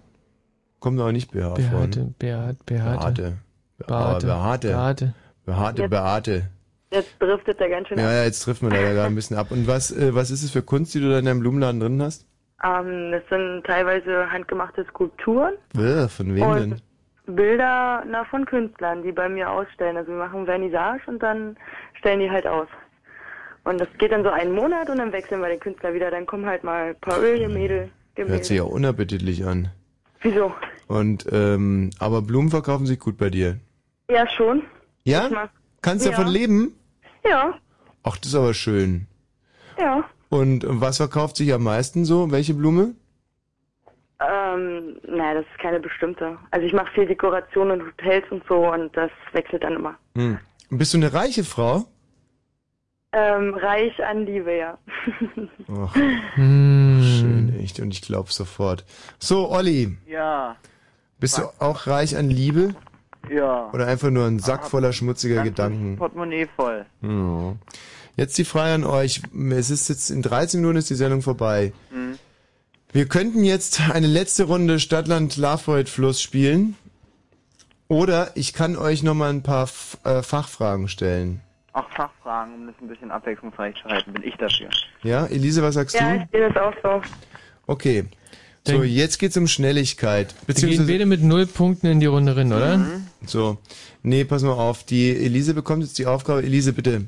kommt 0.79 1.01
auch 1.01 1.11
nicht 1.11 1.33
BH 1.33 1.57
vor. 1.57 1.81
Beate, 1.81 2.01
ne? 2.01 2.15
Beate, 2.19 2.59
Beate. 2.65 2.99
Beate. 2.99 3.37
Aber 3.89 4.19
Beate. 4.21 4.27
Beate. 4.27 4.69
Beate. 4.69 5.15
Beate, 5.51 5.83
Jetzt- 5.83 5.91
Beate. 5.91 6.43
Jetzt 6.93 7.23
driftet 7.23 7.61
er 7.61 7.69
ganz 7.69 7.87
schön 7.89 7.99
Ja, 7.99 8.07
ab. 8.07 8.13
ja, 8.13 8.25
jetzt 8.25 8.41
trifft 8.41 8.63
man 8.63 8.73
leider 8.73 8.95
gerade 8.95 9.07
ein 9.07 9.15
bisschen 9.15 9.37
ab. 9.37 9.51
Und 9.51 9.67
was, 9.69 9.93
äh, 9.93 10.13
was 10.15 10.31
ist 10.31 10.43
es 10.43 10.51
für 10.51 10.63
Kunst, 10.63 10.93
die 10.95 11.01
du 11.01 11.09
da 11.11 11.19
in 11.21 11.25
deinem 11.25 11.41
Blumenladen 11.41 11.79
drin 11.81 12.03
hast? 12.03 12.27
Ähm, 12.65 13.13
das 13.13 13.23
sind 13.31 13.63
teilweise 13.65 14.31
handgemachte 14.31 14.85
Skulpturen 14.89 15.55
Äh, 15.77 16.09
von 16.09 16.35
wem 16.35 16.43
Und- 16.43 16.59
denn? 16.61 16.81
Bilder 17.37 18.03
na, 18.11 18.25
von 18.25 18.45
Künstlern, 18.45 19.03
die 19.05 19.13
bei 19.13 19.29
mir 19.29 19.49
ausstellen. 19.51 19.97
Also 19.97 20.11
wir 20.11 20.19
machen 20.19 20.47
Vernissage 20.47 21.03
und 21.07 21.23
dann 21.23 21.57
stellen 21.95 22.19
die 22.19 22.31
halt 22.31 22.47
aus. 22.47 22.67
Und 23.63 23.81
das 23.81 23.89
geht 23.99 24.11
dann 24.11 24.25
so 24.25 24.31
einen 24.31 24.53
Monat 24.53 24.91
und 24.91 24.99
dann 24.99 25.13
wechseln 25.13 25.41
wir 25.41 25.49
den 25.49 25.61
Künstler 25.61 25.95
wieder. 25.95 26.11
Dann 26.11 26.27
kommen 26.27 26.47
halt 26.47 26.65
mal 26.65 26.89
ein 26.91 26.97
paar 27.01 27.21
Ölgemälde. 27.21 27.89
Hört 28.17 28.45
sich 28.47 28.57
ja 28.57 28.65
unappetitlich 28.65 29.45
an. 29.47 29.69
Wieso? 30.23 30.53
Und, 30.89 31.25
ähm, 31.31 31.91
aber 32.01 32.21
Blumen 32.23 32.51
verkaufen 32.51 32.87
sich 32.87 32.99
gut 32.99 33.17
bei 33.17 33.31
dir. 33.31 33.59
Ja, 34.11 34.29
schon. 34.29 34.63
Ja? 35.05 35.49
Kannst 35.83 36.05
du 36.07 36.11
Ja. 36.11 36.17
davon 36.17 36.33
leben? 36.33 36.75
Ja, 37.25 37.55
Ach, 38.03 38.17
das 38.17 38.29
ist 38.29 38.35
aber 38.35 38.55
schön. 38.55 39.07
ja. 39.79 40.05
Und 40.31 40.65
was 40.69 40.99
verkauft 40.99 41.37
sich 41.37 41.53
am 41.53 41.65
meisten 41.65 42.05
so? 42.05 42.31
Welche 42.31 42.55
Blume? 42.55 42.95
Ähm, 44.21 44.99
naja, 45.09 45.35
das 45.35 45.45
ist 45.51 45.59
keine 45.61 45.81
bestimmte. 45.81 46.39
Also 46.51 46.67
ich 46.67 46.73
mache 46.73 46.93
viel 46.95 47.07
Dekoration 47.07 47.71
und 47.71 47.83
Hotels 47.83 48.25
und 48.31 48.43
so 48.49 48.71
und 48.71 48.95
das 48.97 49.11
wechselt 49.33 49.65
dann 49.65 49.75
immer. 49.75 49.97
Hm. 50.15 50.39
Bist 50.71 50.93
du 50.95 50.99
eine 50.99 51.13
reiche 51.13 51.43
Frau? 51.43 51.85
Ähm, 53.13 53.55
reich 53.55 54.05
an 54.05 54.25
Liebe, 54.27 54.57
ja. 54.57 54.79
Ach, 55.75 55.95
Hm. 56.35 57.01
schön, 57.03 57.57
echt. 57.59 57.81
Und 57.81 57.91
ich 57.93 58.03
glaub 58.03 58.31
sofort. 58.31 58.85
So, 59.19 59.51
Olli, 59.51 59.97
Ja, 60.07 60.55
bist 61.19 61.39
du 61.39 61.43
auch 61.59 61.87
reich 61.87 62.17
an 62.17 62.31
Liebe? 62.31 62.75
Ja. 63.31 63.71
Oder 63.73 63.87
einfach 63.87 64.11
nur 64.11 64.27
ein 64.27 64.39
Sack 64.39 64.67
voller 64.67 64.93
schmutziger 64.93 65.43
Gedanken? 65.43 65.97
Portemonnaie 65.97 66.47
voll. 66.57 66.85
Ja. 67.03 67.55
Jetzt 68.17 68.37
die 68.39 68.45
Frage 68.45 68.75
an 68.75 68.85
euch. 68.85 69.23
Es 69.53 69.71
ist 69.71 69.89
jetzt 69.89 70.11
in 70.11 70.23
13 70.23 70.61
Minuten 70.61 70.79
ist 70.79 70.91
die 70.91 70.95
Sendung 70.95 71.23
vorbei. 71.23 71.73
Mhm. 71.91 72.19
Wir 72.93 73.07
könnten 73.07 73.45
jetzt 73.45 73.81
eine 73.91 74.09
letzte 74.09 74.45
Runde 74.45 74.81
Stadtland 74.81 75.37
Lafroid 75.37 75.89
Fluss 75.89 76.21
spielen. 76.21 76.77
Oder 77.89 78.31
ich 78.35 78.53
kann 78.53 78.77
euch 78.77 79.03
nochmal 79.03 79.31
ein 79.31 79.43
paar 79.43 79.65
F 79.65 79.99
äh, 80.05 80.23
Fachfragen 80.23 80.89
stellen. 80.89 81.41
Auch 81.73 81.89
Fachfragen, 81.91 82.55
um 82.55 82.67
das 82.67 82.77
ein 82.81 82.89
bisschen 82.89 83.11
abwechslungsreich 83.11 83.75
zu 83.81 83.89
halten, 83.89 84.13
bin 84.13 84.23
ich 84.23 84.37
dafür. 84.37 84.69
Ja, 85.03 85.27
Elise, 85.27 85.63
was 85.63 85.75
sagst 85.75 85.95
ja, 85.97 86.15
du? 86.15 86.23
ich 86.23 86.31
sehe 86.31 86.49
das 86.49 86.57
auch 86.57 86.75
so. 86.83 87.03
Okay. 87.67 88.05
So, 88.67 88.83
jetzt 88.83 89.19
geht's 89.19 89.37
um 89.37 89.49
Schnelligkeit. 89.49 90.35
Wir 90.47 90.55
gehen 90.55 90.87
beide 90.87 91.07
mit 91.07 91.23
null 91.23 91.47
Punkten 91.47 91.87
in 91.87 92.01
die 92.01 92.07
Runde 92.07 92.37
rein, 92.37 92.53
oder? 92.53 92.79
Mhm. 92.79 93.07
So. 93.27 93.59
Nee, 94.03 94.25
pass 94.25 94.43
mal 94.43 94.53
auf. 94.53 94.85
Die 94.85 95.17
Elise 95.17 95.55
bekommt 95.55 95.83
jetzt 95.83 95.99
die 95.99 96.07
Aufgabe. 96.07 96.43
Elise, 96.43 96.73
bitte. 96.73 97.07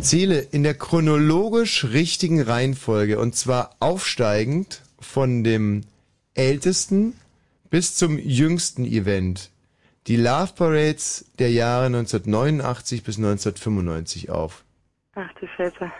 Zähle 0.00 0.40
in 0.40 0.62
der 0.62 0.74
chronologisch 0.74 1.84
richtigen 1.84 2.42
Reihenfolge 2.42 3.18
und 3.18 3.36
zwar 3.36 3.76
aufsteigend 3.78 4.82
von 4.98 5.44
dem 5.44 5.82
ältesten 6.34 7.14
bis 7.70 7.94
zum 7.94 8.18
jüngsten 8.18 8.84
Event 8.84 9.50
die 10.06 10.16
Love 10.16 10.52
Parades 10.56 11.24
der 11.38 11.50
Jahre 11.50 11.86
1989 11.86 13.04
bis 13.04 13.16
1995 13.16 14.30
auf. 14.30 14.64
Ach 15.14 15.30
du 15.40 15.46
Scheiße. 15.56 15.90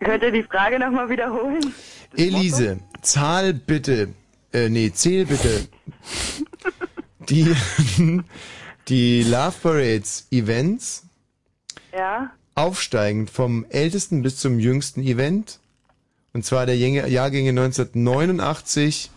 Könnt 0.00 0.22
ihr 0.22 0.30
die 0.32 0.42
Frage 0.42 0.78
nochmal 0.78 1.08
wiederholen? 1.08 1.74
Elise, 2.16 2.78
zahl 3.02 3.52
bitte, 3.52 4.08
äh, 4.52 4.68
nee, 4.68 4.90
zähl 4.92 5.26
bitte 5.26 5.68
die, 7.28 7.54
die 8.88 9.22
Love 9.24 9.54
Parades 9.62 10.26
Events 10.30 11.04
Ja? 11.92 12.30
aufsteigend 12.54 13.30
vom 13.30 13.66
ältesten 13.70 14.22
bis 14.22 14.36
zum 14.38 14.58
jüngsten 14.58 15.00
Event. 15.02 15.58
Und 16.32 16.44
zwar 16.44 16.66
der 16.66 16.76
Jänge- 16.76 17.06
Jahrgänge 17.08 17.50
1989 17.50 19.10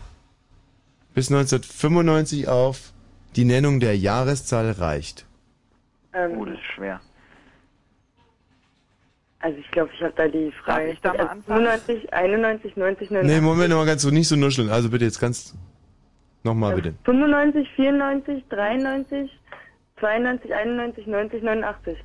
bis 1.14 1.30
1995 1.32 2.48
auf. 2.48 2.92
Die 3.36 3.46
Nennung 3.46 3.80
der 3.80 3.98
Jahreszahl 3.98 4.72
reicht. 4.72 5.26
Ähm, 6.14 6.32
Oh, 6.38 6.44
das 6.46 6.56
ist 6.56 6.66
schwer. 6.76 7.00
Also 9.42 9.58
ich 9.58 9.72
glaube, 9.72 9.90
ich 9.94 10.02
habe 10.02 10.14
da 10.16 10.28
die 10.28 10.52
Frage. 10.64 10.86
Darf 10.86 10.94
ich 10.94 11.02
da 11.02 11.14
mal 11.14 11.28
Also 11.28 11.42
95, 11.48 12.14
91, 12.14 12.76
90, 12.76 13.12
99. 13.12 13.36
Nee, 13.36 13.42
Moment, 13.42 13.70
noch 13.70 13.78
mal 13.78 13.86
ganz 13.86 14.04
so 14.04 14.10
nicht 14.12 14.28
so 14.28 14.36
nuscheln. 14.36 14.70
Also 14.70 14.90
bitte 14.90 15.06
jetzt 15.06 15.20
ganz 15.20 15.56
nochmal 16.44 16.76
bitte. 16.76 16.94
95, 17.06 17.68
94, 17.76 18.44
93, 18.50 19.32
92, 20.00 20.54
91, 20.54 21.08
90, 21.08 21.44
89. 21.44 21.98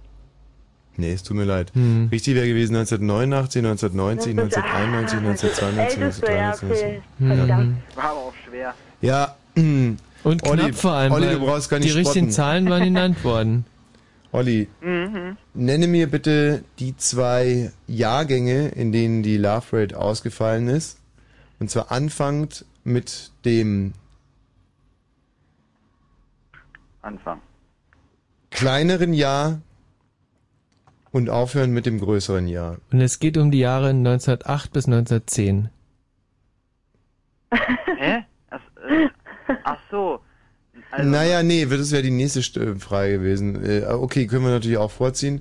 Nee, 0.98 1.12
es 1.12 1.22
tut 1.22 1.36
mir 1.36 1.44
leid. 1.44 1.72
Hm. 1.74 2.08
Richtig 2.10 2.34
wäre 2.34 2.48
gewesen 2.48 2.74
1989, 2.76 3.64
1990, 3.64 4.38
1991, 4.38 5.18
1992, 5.18 6.02
Älteste, 6.02 6.26
ja, 6.32 6.50
1993. 6.50 7.02
okay. 7.18 7.36
Verdammt. 7.36 7.76
War 7.94 8.04
aber 8.04 8.18
auch 8.20 8.34
schwer. 8.48 8.74
Ja, 9.02 9.36
mm, 9.56 9.96
Und 10.24 10.42
knapp 10.42 10.58
Olli, 10.58 10.72
vor 10.72 10.92
allem, 10.92 11.12
Olli, 11.12 11.28
du 11.32 11.40
brauchst 11.40 11.68
gar 11.68 11.78
nicht 11.78 11.92
die 11.92 11.98
richtigen 11.98 12.26
spotten. 12.26 12.30
Zahlen 12.32 12.70
waren 12.70 12.84
genannt 12.84 13.22
worden. 13.24 13.66
Olli, 14.32 14.68
Mhm. 14.80 15.36
nenne 15.54 15.86
mir 15.86 16.10
bitte 16.10 16.64
die 16.78 16.96
zwei 16.96 17.72
Jahrgänge, 17.86 18.68
in 18.68 18.92
denen 18.92 19.22
die 19.22 19.36
Love 19.38 19.66
Rate 19.72 19.98
ausgefallen 19.98 20.68
ist. 20.68 20.98
Und 21.58 21.70
zwar 21.70 21.90
anfangend 21.90 22.64
mit 22.84 23.32
dem 23.44 23.94
Anfang. 27.02 27.40
kleineren 28.50 29.12
Jahr 29.12 29.60
und 31.12 31.30
aufhören 31.30 31.70
mit 31.72 31.86
dem 31.86 32.00
größeren 32.00 32.48
Jahr. 32.48 32.78
Und 32.90 33.00
es 33.00 33.18
geht 33.18 33.36
um 33.38 33.50
die 33.50 33.58
Jahre 33.60 33.90
1908 33.90 34.72
bis 34.72 34.86
1910. 34.86 35.68
Hä? 37.98 38.24
Ach, 38.50 38.60
äh, 38.88 39.08
ach 39.64 39.78
so. 39.90 40.20
Also, 40.96 41.10
naja, 41.10 41.42
nee, 41.42 41.64
das 41.66 41.90
wäre 41.92 42.02
die 42.02 42.10
nächste 42.10 42.40
St- 42.40 42.78
Frage 42.78 43.18
gewesen. 43.18 43.64
Äh, 43.64 43.84
okay, 43.86 44.26
können 44.26 44.44
wir 44.44 44.50
natürlich 44.50 44.78
auch 44.78 44.90
vorziehen. 44.90 45.40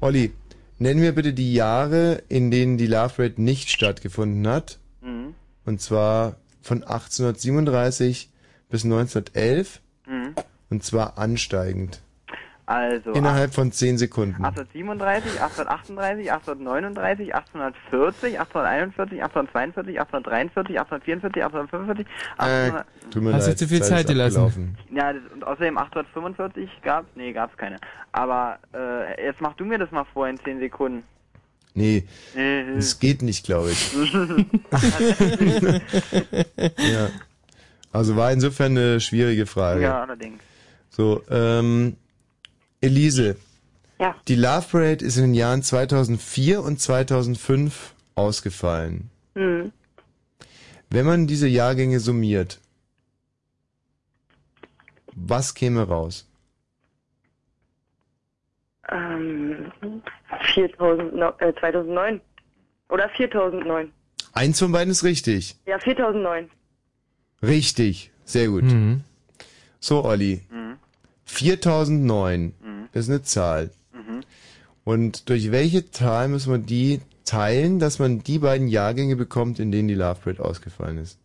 Olli, 0.00 0.32
nenn 0.78 0.98
mir 0.98 1.12
bitte 1.12 1.32
die 1.32 1.52
Jahre, 1.54 2.22
in 2.28 2.50
denen 2.50 2.78
die 2.78 2.86
Love 2.86 3.22
Rate 3.24 3.40
nicht 3.42 3.70
stattgefunden 3.70 4.46
hat. 4.48 4.78
Mhm. 5.02 5.34
Und 5.64 5.80
zwar 5.80 6.36
von 6.62 6.82
1837 6.82 8.30
bis 8.70 8.84
1911. 8.84 9.80
Mhm. 10.06 10.34
Und 10.70 10.82
zwar 10.84 11.18
ansteigend. 11.18 12.00
Also 12.68 13.12
Innerhalb 13.12 13.54
von 13.54 13.70
10 13.70 13.96
Sekunden. 13.96 14.44
837, 14.44 15.40
838, 15.40 16.32
839, 16.32 17.32
840, 17.32 18.40
841, 18.40 19.22
842, 19.22 20.00
843, 20.00 20.80
844, 20.80 21.44
845, 21.44 22.06
Äh, 22.06 22.42
800, 22.42 22.86
tut 23.12 23.22
mir 23.22 23.32
Hast 23.34 23.46
du 23.46 23.50
leid, 23.50 23.58
zu 23.60 23.68
viel 23.68 23.82
Zeit 23.84 24.08
gelassen? 24.08 24.76
ja, 24.92 25.12
das, 25.12 25.22
und 25.32 25.44
außerdem 25.46 25.78
845 25.78 26.68
gab's? 26.82 27.08
Nee, 27.14 27.32
gab's 27.32 27.56
keine. 27.56 27.76
Aber 28.10 28.58
äh, 28.74 29.24
jetzt 29.26 29.40
mach 29.40 29.54
du 29.54 29.64
mir 29.64 29.78
das 29.78 29.92
mal 29.92 30.04
vor 30.12 30.26
in 30.28 30.36
10 30.40 30.58
Sekunden. 30.58 31.04
Nee, 31.74 32.04
Äh, 32.34 32.62
es 32.78 32.98
geht 32.98 33.22
nicht, 33.22 33.44
glaube 33.44 33.70
ich. 33.70 33.92
ja. 36.78 37.10
Also 37.92 38.16
war 38.16 38.32
insofern 38.32 38.76
eine 38.76 39.00
schwierige 39.00 39.46
Frage. 39.46 39.82
ja, 39.82 40.02
allerdings. 40.02 40.42
So, 40.90 41.22
ähm, 41.30 41.96
Elise. 42.80 43.36
Ja. 43.98 44.14
Die 44.28 44.34
Love 44.34 44.66
Parade 44.70 45.04
ist 45.04 45.16
in 45.16 45.22
den 45.24 45.34
Jahren 45.34 45.62
2004 45.62 46.62
und 46.62 46.80
2005 46.80 47.94
ausgefallen. 48.14 49.10
Hm. 49.34 49.72
Wenn 50.90 51.06
man 51.06 51.26
diese 51.26 51.48
Jahrgänge 51.48 51.98
summiert, 52.00 52.60
was 55.14 55.54
käme 55.54 55.82
raus? 55.88 56.28
Ähm, 58.88 59.72
4000, 60.54 61.14
no- 61.14 61.34
äh, 61.38 61.52
2009. 61.58 62.20
Oder 62.88 63.08
4009. 63.08 63.90
Eins 64.32 64.58
von 64.60 64.70
beiden 64.70 64.90
ist 64.92 65.02
richtig. 65.02 65.56
Ja, 65.66 65.78
4009. 65.78 66.50
Richtig. 67.42 68.12
Sehr 68.24 68.48
gut. 68.48 68.62
Mhm. 68.64 69.02
So, 69.80 70.04
Olli. 70.04 70.42
4009 71.24 72.54
ist 72.96 73.10
eine 73.10 73.22
Zahl. 73.22 73.70
Und 74.84 75.28
durch 75.28 75.50
welche 75.50 75.90
Zahl 75.90 76.28
muss 76.28 76.46
man 76.46 76.64
die 76.64 77.00
teilen, 77.24 77.80
dass 77.80 77.98
man 77.98 78.20
die 78.20 78.38
beiden 78.38 78.68
Jahrgänge 78.68 79.16
bekommt, 79.16 79.58
in 79.58 79.72
denen 79.72 79.88
die 79.88 79.94
Love 79.94 80.20
Parade 80.22 80.44
ausgefallen 80.44 80.98
ist? 80.98 81.18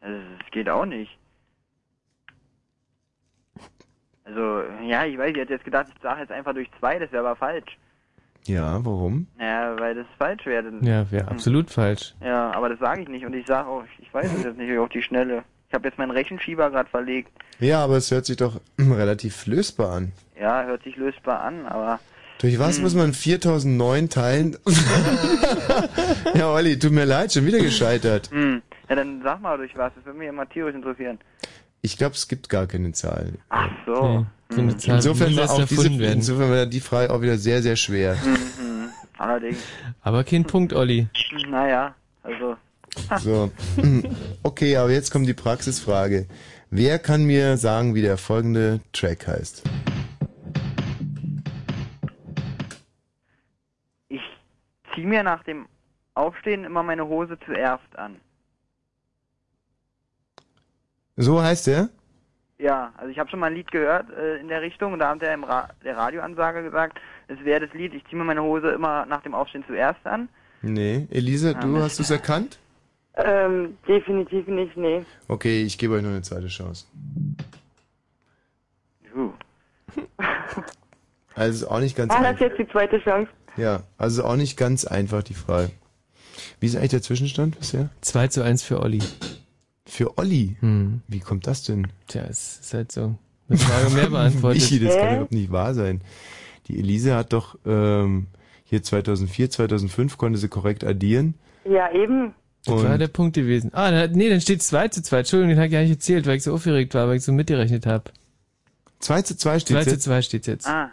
Also, 0.00 0.18
das 0.38 0.50
geht 0.50 0.70
auch 0.70 0.86
nicht. 0.86 1.10
Also, 4.24 4.62
ja, 4.86 5.04
ich 5.04 5.18
weiß, 5.18 5.32
ich 5.32 5.36
hätte 5.36 5.52
jetzt 5.52 5.66
gedacht, 5.66 5.88
ich 5.94 6.00
sage 6.00 6.22
jetzt 6.22 6.32
einfach 6.32 6.54
durch 6.54 6.70
zwei, 6.78 6.98
das 6.98 7.12
wäre 7.12 7.26
aber 7.26 7.36
falsch. 7.36 7.76
Ja, 8.46 8.82
warum? 8.82 9.26
Ja, 9.38 9.78
weil 9.78 9.94
das 9.94 10.06
falsch 10.18 10.46
wäre. 10.46 10.72
Ja, 10.80 11.10
wäre 11.10 11.28
absolut 11.28 11.70
falsch. 11.70 12.14
Ja, 12.22 12.52
aber 12.52 12.70
das 12.70 12.78
sage 12.78 13.02
ich 13.02 13.08
nicht 13.08 13.26
und 13.26 13.34
ich 13.34 13.46
sage 13.46 13.68
auch, 13.68 13.84
ich 13.98 14.12
weiß 14.14 14.32
es 14.32 14.44
jetzt 14.44 14.56
nicht 14.56 14.78
auf 14.78 14.88
die 14.88 15.02
Schnelle. 15.02 15.44
Ich 15.72 15.74
habe 15.74 15.88
jetzt 15.88 15.96
meinen 15.96 16.10
Rechenschieber 16.10 16.68
gerade 16.68 16.90
verlegt. 16.90 17.30
Ja, 17.58 17.82
aber 17.82 17.96
es 17.96 18.10
hört 18.10 18.26
sich 18.26 18.36
doch 18.36 18.60
relativ 18.78 19.46
lösbar 19.46 19.92
an. 19.92 20.12
Ja, 20.38 20.64
hört 20.64 20.82
sich 20.84 20.96
lösbar 20.96 21.40
an, 21.40 21.64
aber 21.64 21.98
Durch 22.40 22.58
was 22.58 22.76
Hm. 22.76 22.82
muss 22.82 22.94
man 22.94 23.14
4009 23.14 24.10
teilen? 24.10 24.58
ja, 26.34 26.50
Olli, 26.52 26.78
tut 26.78 26.92
mir 26.92 27.06
leid, 27.06 27.32
schon 27.32 27.46
wieder 27.46 27.58
gescheitert. 27.58 28.30
hm. 28.30 28.60
Ja, 28.90 28.96
dann 28.96 29.22
sag 29.22 29.40
mal 29.40 29.56
durch 29.56 29.74
was, 29.74 29.92
das 29.96 30.04
würde 30.04 30.18
mich 30.18 30.28
immer 30.28 30.46
tierisch 30.46 30.74
interessieren. 30.74 31.18
Ich 31.80 31.96
glaube, 31.96 32.16
es 32.16 32.28
gibt 32.28 32.50
gar 32.50 32.66
keine 32.66 32.92
Zahl. 32.92 33.32
Ach 33.48 33.70
so. 33.86 34.26
So 34.50 34.60
eine 34.60 34.76
Zahl 34.76 34.96
Insofern 34.96 35.34
war 35.36 35.50
auch 35.50 35.64
diese, 35.64 35.98
werden. 35.98 36.12
insofern 36.18 36.50
war 36.50 36.66
die 36.66 36.80
Frage 36.80 37.10
auch 37.10 37.22
wieder 37.22 37.38
sehr, 37.38 37.62
sehr 37.62 37.76
schwer. 37.76 38.14
Mhm. 38.22 38.90
Allerdings. 39.16 39.56
Aber 40.02 40.22
kein 40.24 40.44
Punkt, 40.44 40.74
Olli. 40.74 41.06
Naja, 41.48 41.94
also. 42.22 42.56
So. 43.20 43.50
Okay, 44.42 44.76
aber 44.76 44.90
jetzt 44.90 45.10
kommt 45.10 45.26
die 45.26 45.34
Praxisfrage. 45.34 46.26
Wer 46.70 46.98
kann 46.98 47.24
mir 47.24 47.56
sagen, 47.56 47.94
wie 47.94 48.02
der 48.02 48.16
folgende 48.18 48.80
Track 48.92 49.26
heißt? 49.28 49.62
Ich 54.08 54.20
zieh 54.94 55.04
mir 55.04 55.22
nach 55.22 55.42
dem 55.44 55.66
Aufstehen 56.14 56.64
immer 56.64 56.82
meine 56.82 57.06
Hose 57.06 57.38
zuerst 57.46 57.96
an. 57.96 58.16
So 61.16 61.42
heißt 61.42 61.68
er? 61.68 61.88
Ja, 62.58 62.92
also 62.96 63.10
ich 63.10 63.18
habe 63.18 63.28
schon 63.30 63.40
mal 63.40 63.46
ein 63.46 63.54
Lied 63.54 63.70
gehört 63.70 64.08
äh, 64.10 64.36
in 64.36 64.48
der 64.48 64.62
Richtung 64.62 64.92
und 64.92 64.98
da 65.00 65.10
hat 65.10 65.22
der 65.22 65.34
im 65.34 65.44
Ra 65.44 65.68
der 65.84 65.96
Radioansager 65.96 66.62
gesagt, 66.62 66.98
es 67.28 67.42
wäre 67.44 67.66
das 67.66 67.74
Lied, 67.74 67.92
ich 67.94 68.04
ziehe 68.06 68.16
mir 68.18 68.24
meine 68.24 68.42
Hose 68.42 68.70
immer 68.70 69.04
nach 69.06 69.22
dem 69.22 69.34
Aufstehen 69.34 69.64
zuerst 69.66 70.04
an. 70.06 70.28
Nee. 70.62 71.06
Elise, 71.10 71.54
du 71.54 71.76
Ah, 71.78 71.82
hast 71.82 71.98
es 71.98 72.10
erkannt? 72.10 72.58
Ähm, 73.14 73.76
definitiv 73.86 74.46
nicht, 74.46 74.76
nee. 74.76 75.04
Okay, 75.28 75.62
ich 75.62 75.76
gebe 75.78 75.94
euch 75.94 76.02
noch 76.02 76.10
eine 76.10 76.22
zweite 76.22 76.46
Chance. 76.48 76.86
Juhu. 79.14 79.32
Also 81.34 81.64
ist 81.64 81.70
auch 81.70 81.80
nicht 81.80 81.96
ganz 81.96 82.12
Ah, 82.12 82.18
das 82.18 82.26
einfach. 82.26 82.40
jetzt 82.42 82.58
die 82.58 82.68
zweite 82.68 82.98
Chance. 83.00 83.30
Ja, 83.56 83.84
also 83.96 84.22
auch 84.24 84.36
nicht 84.36 84.58
ganz 84.58 84.84
einfach 84.84 85.22
die 85.22 85.32
Frage. 85.32 85.70
Wie 86.60 86.66
ist 86.66 86.76
eigentlich 86.76 86.90
der 86.90 87.00
Zwischenstand 87.00 87.58
bisher? 87.58 87.88
2 88.02 88.28
zu 88.28 88.42
1 88.44 88.62
für 88.62 88.80
Olli. 88.80 88.98
Für 89.86 90.18
Olli? 90.18 90.56
Hm. 90.60 91.00
Wie 91.08 91.20
kommt 91.20 91.46
das 91.46 91.64
denn? 91.64 91.88
Tja, 92.06 92.24
es 92.28 92.60
ist 92.60 92.74
halt 92.74 92.92
so. 92.92 93.14
Eine 93.48 93.58
Frage 93.58 93.94
mehr 93.94 94.10
beantwortet. 94.10 94.60
Michi, 94.60 94.78
das 94.78 94.94
kann 94.94 95.06
Hä? 95.08 95.12
überhaupt 95.14 95.32
nicht 95.32 95.50
wahr 95.50 95.72
sein. 95.72 96.02
Die 96.68 96.78
Elise 96.78 97.14
hat 97.14 97.32
doch 97.32 97.56
ähm, 97.64 98.26
hier 98.64 98.82
2004, 98.82 99.50
2005 99.50 100.18
konnte 100.18 100.38
sie 100.38 100.48
korrekt 100.48 100.84
addieren. 100.84 101.34
Ja, 101.64 101.90
eben. 101.92 102.34
Das 102.64 102.82
war 102.84 102.96
der 102.98 103.08
Punkt 103.08 103.34
gewesen. 103.34 103.70
Ah, 103.74 103.90
da, 103.90 104.06
nee, 104.06 104.28
dann 104.28 104.40
steht 104.40 104.62
2 104.62 104.88
zu 104.88 105.02
2. 105.02 105.18
Entschuldigung, 105.18 105.50
den 105.50 105.58
habe 105.58 105.66
ich 105.66 105.72
gar 105.72 105.80
nicht 105.80 105.90
erzählt, 105.90 106.26
weil 106.26 106.36
ich 106.36 106.44
so 106.44 106.54
aufgeregt 106.54 106.94
war, 106.94 107.08
weil 107.08 107.16
ich 107.16 107.24
so 107.24 107.32
mitgerechnet 107.32 107.86
habe. 107.86 108.04
2 109.00 109.22
zu 109.22 109.36
2 109.36 109.58
steht 109.58 109.76
2 109.76 109.84
zu 109.84 109.90
jetzt. 109.90 110.02
2 110.04 110.22
steht 110.22 110.46
jetzt. 110.46 110.66
Ah, 110.68 110.90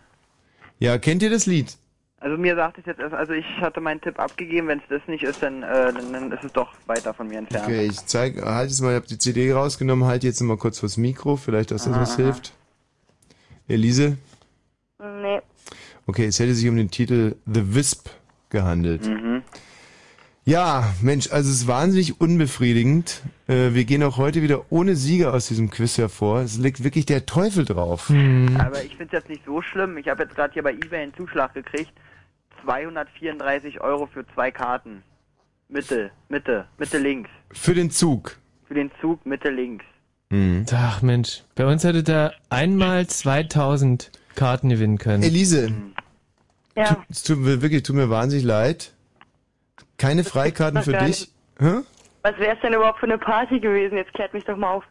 Ja, 0.79 0.97
kennt 0.97 1.21
ihr 1.21 1.29
das 1.29 1.45
Lied? 1.45 1.75
also 2.21 2.35
mir 2.37 2.53
sagt 2.55 2.77
es 2.79 2.85
jetzt 2.85 2.99
erst, 2.99 3.13
also 3.13 3.31
ich 3.31 3.45
hatte 3.61 3.79
meinen 3.79 4.01
Tipp 4.01 4.19
abgegeben, 4.19 4.67
wenn 4.67 4.79
es 4.79 4.83
das 4.89 5.01
nicht 5.07 5.23
ist, 5.23 5.41
dann, 5.41 5.63
äh, 5.63 5.93
dann, 5.93 6.11
dann 6.11 6.31
ist 6.33 6.43
es 6.43 6.51
doch 6.51 6.73
weiter 6.85 7.13
von 7.13 7.27
mir 7.29 7.37
entfernt. 7.37 7.65
Okay, 7.65 7.85
ich 7.85 8.05
zeig, 8.07 8.41
halt 8.43 8.69
jetzt 8.69 8.81
mal, 8.81 8.89
ich 8.89 8.95
habe 8.95 9.07
die 9.07 9.17
CD 9.17 9.53
rausgenommen, 9.53 10.05
halt 10.05 10.23
jetzt 10.25 10.41
mal 10.41 10.57
kurz 10.57 10.79
vors 10.79 10.97
Mikro, 10.97 11.37
vielleicht, 11.37 11.71
dass 11.71 11.85
das 11.85 11.93
Aha, 11.93 12.01
was 12.01 12.09
aha. 12.15 12.23
hilft. 12.23 12.53
Elise? 13.69 14.17
Nee. 14.99 15.39
Okay, 16.07 16.25
es 16.25 16.39
hätte 16.39 16.53
sich 16.55 16.67
um 16.67 16.75
den 16.75 16.91
Titel 16.91 17.35
The 17.45 17.73
Wisp 17.75 18.09
gehandelt. 18.49 19.05
Mhm. 19.05 19.43
Ja, 20.49 20.95
Mensch, 20.99 21.29
also 21.31 21.47
es 21.51 21.57
ist 21.57 21.67
wahnsinnig 21.67 22.19
unbefriedigend. 22.19 23.21
Äh, 23.47 23.75
wir 23.75 23.85
gehen 23.85 24.01
auch 24.01 24.17
heute 24.17 24.41
wieder 24.41 24.71
ohne 24.71 24.95
Sieger 24.95 25.31
aus 25.31 25.47
diesem 25.47 25.69
Quiz 25.69 25.99
hervor. 25.99 26.39
Es 26.39 26.57
liegt 26.57 26.83
wirklich 26.83 27.05
der 27.05 27.27
Teufel 27.27 27.65
drauf. 27.65 28.09
Aber 28.09 28.83
ich 28.83 28.95
finde 28.95 29.05
es 29.05 29.11
jetzt 29.11 29.29
nicht 29.29 29.43
so 29.45 29.61
schlimm. 29.61 29.95
Ich 29.97 30.07
habe 30.07 30.23
jetzt 30.23 30.33
gerade 30.35 30.51
hier 30.51 30.63
bei 30.63 30.71
eBay 30.73 31.03
einen 31.03 31.13
Zuschlag 31.13 31.53
gekriegt. 31.53 31.91
234 32.63 33.79
Euro 33.81 34.07
für 34.07 34.25
zwei 34.33 34.49
Karten. 34.49 35.03
Mitte, 35.67 36.09
Mitte, 36.29 36.65
Mitte 36.79 36.97
links. 36.97 37.29
Für 37.51 37.75
den 37.75 37.91
Zug. 37.91 38.39
Für 38.67 38.73
den 38.73 38.89
Zug 39.01 39.23
Mitte 39.27 39.51
links. 39.51 39.85
Mhm. 40.31 40.65
Ach 40.73 41.03
Mensch, 41.03 41.43
bei 41.53 41.67
uns 41.67 41.83
hätte 41.83 42.01
da 42.01 42.31
einmal 42.49 43.05
2000 43.05 44.11
Karten 44.33 44.69
gewinnen 44.69 44.97
können. 44.97 45.21
Elise, 45.21 45.71
Ja. 46.75 46.97
es 47.07 47.21
tut 47.21 47.37
mir 47.37 47.61
wirklich, 47.61 47.83
tut 47.83 47.95
mir 47.95 48.09
wahnsinnig 48.09 48.45
leid. 48.45 48.93
Keine 49.99 50.23
Freikarten 50.23 50.81
für 50.81 50.93
dich. 50.93 51.29
Hä? 51.59 51.81
Was 52.23 52.37
wäre 52.39 52.55
es 52.55 52.61
denn 52.61 52.73
überhaupt 52.73 52.99
für 52.99 53.05
eine 53.05 53.17
Party 53.17 53.59
gewesen? 53.59 53.97
Jetzt 53.97 54.13
klärt 54.13 54.33
mich 54.33 54.43
doch 54.45 54.57
mal 54.57 54.71
auf. 54.73 54.83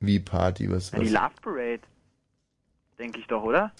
Wie 0.00 0.18
Party, 0.18 0.70
was? 0.70 0.90
Ja, 0.92 0.98
die? 1.00 1.08
Love 1.10 1.30
Parade. 1.42 1.80
Denke 2.98 3.18
ich 3.20 3.26
doch, 3.26 3.42
oder? 3.42 3.72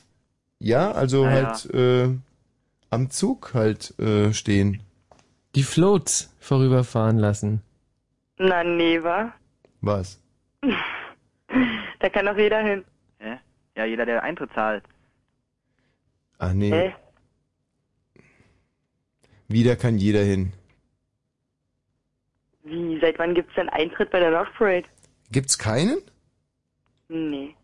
Ja, 0.59 0.93
also 0.93 1.25
Ah, 1.25 1.31
halt 1.31 1.75
äh, 1.75 2.09
am 2.91 3.11
Zug 3.11 3.55
halt 3.55 3.99
äh, 3.99 4.33
stehen. 4.33 4.83
Die 5.55 5.63
Floats 5.63 6.35
vorüberfahren 6.39 7.19
lassen. 7.19 7.63
Na, 8.39 8.63
nee, 8.63 9.03
wa? 9.03 9.33
Was? 9.81 10.21
Da 12.01 12.09
kann 12.09 12.27
doch 12.27 12.37
jeder 12.37 12.61
hin. 12.63 12.85
Hä? 13.19 13.39
Ja, 13.77 13.85
jeder, 13.85 14.05
der 14.05 14.25
Eintritt 14.25 14.51
zahlt. 14.55 14.83
Ach 16.39 16.53
nee, 16.53 16.71
Hä? 16.73 16.95
wieder 19.47 19.77
kann 19.77 19.99
jeder 19.99 20.23
hin. 20.25 20.53
Wie, 22.65 22.99
seit 23.01 23.19
wann 23.19 23.35
gibt's 23.35 23.55
denn 23.57 23.69
Eintritt 23.69 24.11
bei 24.11 24.21
der 24.21 24.31
Love 24.31 24.49
Parade? 24.57 24.85
Gibt's 25.31 25.59
keinen? 25.59 25.99
Nee. 27.09 27.55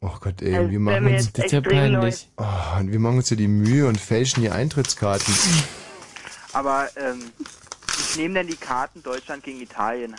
Oh 0.00 0.16
Gott, 0.20 0.42
ey, 0.42 0.54
Also, 0.56 0.70
wir 0.70 0.72
wär 0.72 0.80
machen 0.80 1.04
mir 1.04 1.10
uns, 1.12 1.26
jetzt 1.26 1.38
Das 1.38 1.46
ist 1.46 1.52
ja 1.52 1.58
extrem 1.60 1.78
peinlich. 1.78 2.28
Oh, 2.36 2.78
und 2.80 2.92
wir 2.92 2.98
machen 2.98 3.16
uns 3.18 3.30
ja 3.30 3.36
die 3.36 3.48
Mühe 3.48 3.86
und 3.86 4.00
fälschen 4.00 4.42
die 4.42 4.50
Eintrittskarten. 4.50 5.32
Aber 6.52 6.88
ähm, 6.96 7.22
ich 7.88 8.16
nehme 8.16 8.34
dann 8.34 8.46
die 8.48 8.56
Karten 8.56 9.02
Deutschland 9.02 9.42
gegen 9.44 9.60
Italien. 9.60 10.14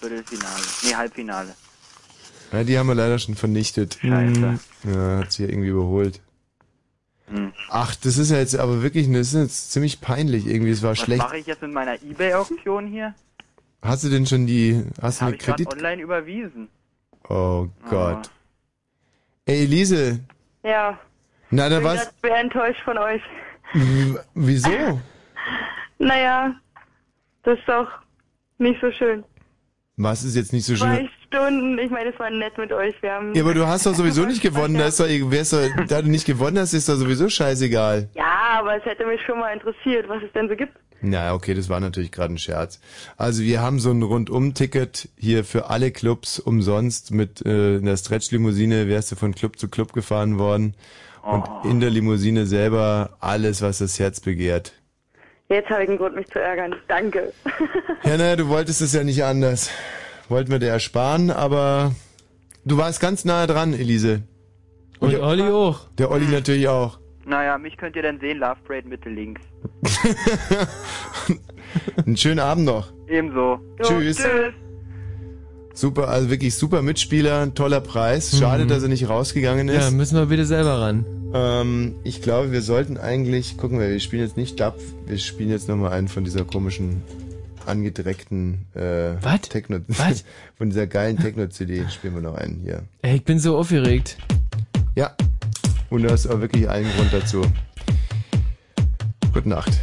Viertelfinale. 0.00 0.62
Nee, 0.82 0.94
Halbfinale. 0.94 1.54
Ja, 2.52 2.64
die 2.64 2.78
haben 2.78 2.86
wir 2.88 2.94
leider 2.94 3.18
schon 3.18 3.34
vernichtet. 3.34 3.98
Scheiße. 4.00 4.58
Ja, 4.84 5.18
hat 5.18 5.32
sich 5.32 5.40
ja 5.46 5.52
irgendwie 5.52 5.68
überholt. 5.68 6.20
Hm. 7.28 7.52
Ach, 7.68 7.94
das 7.94 8.16
ist 8.16 8.30
ja 8.30 8.38
jetzt 8.38 8.56
aber 8.56 8.82
wirklich, 8.82 9.06
das 9.12 9.28
ist 9.28 9.34
jetzt 9.34 9.72
ziemlich 9.72 10.00
peinlich 10.00 10.46
irgendwie. 10.46 10.70
Es 10.70 10.82
war 10.82 10.92
Was 10.92 10.98
schlecht. 10.98 11.22
mache 11.22 11.38
ich 11.38 11.46
jetzt 11.46 11.62
mit 11.62 11.72
meiner 11.72 12.02
Ebay-Auktion 12.02 12.86
hier? 12.86 13.14
Hast 13.82 14.04
du 14.04 14.08
denn 14.08 14.26
schon 14.26 14.46
die, 14.46 14.84
hast 15.00 15.18
du 15.20 15.22
Habe 15.26 15.32
eine 15.32 15.36
ich 15.36 15.42
Kredit? 15.46 15.72
online 15.72 16.02
überwiesen. 16.02 16.68
Oh 17.28 17.68
Gott. 17.88 18.30
Ey, 19.46 19.64
Elise, 19.64 20.20
Ja. 20.62 20.98
na, 21.50 21.68
da 21.68 21.76
bin 21.78 21.84
was? 21.86 22.02
grad 22.04 22.14
schwer 22.20 22.36
enttäuscht 22.40 22.80
von 22.84 22.98
euch. 22.98 23.22
W- 23.74 24.18
Wieso? 24.34 25.00
Naja, 26.00 26.54
das 27.42 27.58
ist 27.58 27.66
doch 27.68 27.88
nicht 28.58 28.80
so 28.80 28.92
schön. 28.92 29.24
Was 29.98 30.22
ist 30.22 30.36
jetzt 30.36 30.52
nicht 30.52 30.64
so 30.64 30.76
Zwei 30.76 30.96
schön? 30.96 31.08
Stunden, 31.26 31.76
ich 31.78 31.90
meine, 31.90 32.10
es 32.10 32.18
war 32.20 32.30
nett 32.30 32.56
mit 32.56 32.72
euch. 32.72 32.94
Wir 33.02 33.12
haben 33.12 33.34
Ja, 33.34 33.42
aber 33.42 33.52
du 33.52 33.66
hast 33.66 33.84
doch 33.84 33.94
sowieso 33.94 34.24
nicht 34.24 34.40
gewonnen. 34.40 34.74
Da, 34.78 34.86
ist 34.86 35.00
doch, 35.00 35.06
wär's 35.08 35.50
doch, 35.50 35.68
da 35.88 36.02
du 36.02 36.08
nicht 36.08 36.24
gewonnen 36.24 36.56
hast, 36.58 36.72
ist 36.72 36.88
doch 36.88 36.94
sowieso 36.94 37.28
scheißegal. 37.28 38.08
Ja, 38.14 38.60
aber 38.60 38.76
es 38.76 38.84
hätte 38.84 39.04
mich 39.04 39.20
schon 39.26 39.40
mal 39.40 39.52
interessiert, 39.52 40.08
was 40.08 40.22
es 40.22 40.32
denn 40.32 40.48
so 40.48 40.54
gibt. 40.54 40.72
Na, 41.00 41.34
okay, 41.34 41.52
das 41.52 41.68
war 41.68 41.80
natürlich 41.80 42.12
gerade 42.12 42.34
ein 42.34 42.38
Scherz. 42.38 42.80
Also 43.16 43.42
wir 43.42 43.60
haben 43.60 43.80
so 43.80 43.90
ein 43.90 44.02
Rundum-Ticket 44.02 45.08
hier 45.18 45.44
für 45.44 45.68
alle 45.68 45.90
Clubs 45.90 46.38
umsonst 46.38 47.10
mit 47.10 47.44
äh, 47.44 47.76
in 47.76 47.84
der 47.84 47.96
Stretch-Limousine 47.96 48.86
wärst 48.88 49.10
du 49.10 49.16
von 49.16 49.34
Club 49.34 49.58
zu 49.58 49.68
Club 49.68 49.92
gefahren 49.92 50.38
worden. 50.38 50.74
Und 51.22 51.44
in 51.64 51.80
der 51.80 51.90
Limousine 51.90 52.46
selber 52.46 53.16
alles, 53.20 53.60
was 53.60 53.78
das 53.78 53.98
Herz 53.98 54.20
begehrt. 54.20 54.72
Jetzt 55.48 55.70
habe 55.70 55.82
ich 55.82 55.88
einen 55.88 55.98
Grund, 55.98 56.14
mich 56.14 56.26
zu 56.28 56.40
ärgern. 56.40 56.74
Danke. 56.88 57.32
Ja, 58.04 58.16
naja, 58.16 58.36
du 58.36 58.48
wolltest 58.48 58.80
es 58.80 58.92
ja 58.92 59.02
nicht 59.02 59.24
anders. 59.24 59.70
Wollten 60.28 60.50
wir 60.50 60.58
dir 60.58 60.68
ersparen, 60.68 61.30
aber 61.30 61.92
du 62.64 62.78
warst 62.78 63.00
ganz 63.00 63.24
nahe 63.24 63.46
dran, 63.46 63.74
Elise. 63.74 64.22
Und 65.00 65.14
Olli 65.16 65.42
auch. 65.42 65.88
Der 65.98 66.10
Olli 66.10 66.26
natürlich 66.26 66.68
auch. 66.68 66.98
Naja, 67.26 67.58
mich 67.58 67.76
könnt 67.76 67.96
ihr 67.96 68.02
dann 68.02 68.18
sehen, 68.20 68.38
Love 68.38 68.56
Parade 68.66 68.88
Mitte 68.88 69.10
links. 69.10 69.42
Einen 72.06 72.16
schönen 72.16 72.40
Abend 72.40 72.64
noch. 72.64 72.92
Ebenso. 73.08 73.60
Tschüss. 73.82 74.16
Tschüss. 74.16 74.54
Super, 75.78 76.08
also 76.08 76.28
wirklich 76.28 76.56
super 76.56 76.82
Mitspieler, 76.82 77.54
toller 77.54 77.80
Preis. 77.80 78.36
Schade, 78.36 78.64
Mhm. 78.64 78.68
dass 78.68 78.82
er 78.82 78.88
nicht 78.88 79.08
rausgegangen 79.08 79.68
ist. 79.68 79.80
Ja, 79.80 79.90
müssen 79.92 80.16
wir 80.16 80.26
bitte 80.26 80.44
selber 80.44 80.80
ran. 80.80 81.06
Ähm, 81.32 81.94
ich 82.02 82.20
glaube, 82.20 82.50
wir 82.50 82.62
sollten 82.62 82.96
eigentlich, 82.96 83.56
gucken 83.56 83.78
wir, 83.78 83.88
wir 83.88 84.00
spielen 84.00 84.22
jetzt 84.24 84.36
nicht 84.36 84.58
Dub, 84.58 84.74
wir 85.06 85.18
spielen 85.18 85.50
jetzt 85.50 85.68
nochmal 85.68 85.92
einen 85.92 86.08
von 86.08 86.24
dieser 86.24 86.44
komischen, 86.44 87.02
angedreckten, 87.64 88.66
äh, 88.74 89.12
Was? 89.22 89.42
Techno, 89.42 89.78
Was? 89.86 90.24
von 90.58 90.68
dieser 90.70 90.88
geilen 90.88 91.16
Techno-CD 91.16 91.84
spielen 91.90 92.14
wir 92.16 92.22
noch 92.22 92.34
einen 92.34 92.58
hier. 92.64 92.82
Ey, 93.02 93.14
ich 93.14 93.24
bin 93.24 93.38
so 93.38 93.56
aufgeregt. 93.56 94.16
Ja. 94.96 95.12
Und 95.90 96.02
du 96.02 96.10
hast 96.10 96.26
auch 96.26 96.40
wirklich 96.40 96.68
allen 96.68 96.88
Grund 96.96 97.12
dazu. 97.12 97.42
Gute 99.32 99.48
Nacht. 99.48 99.78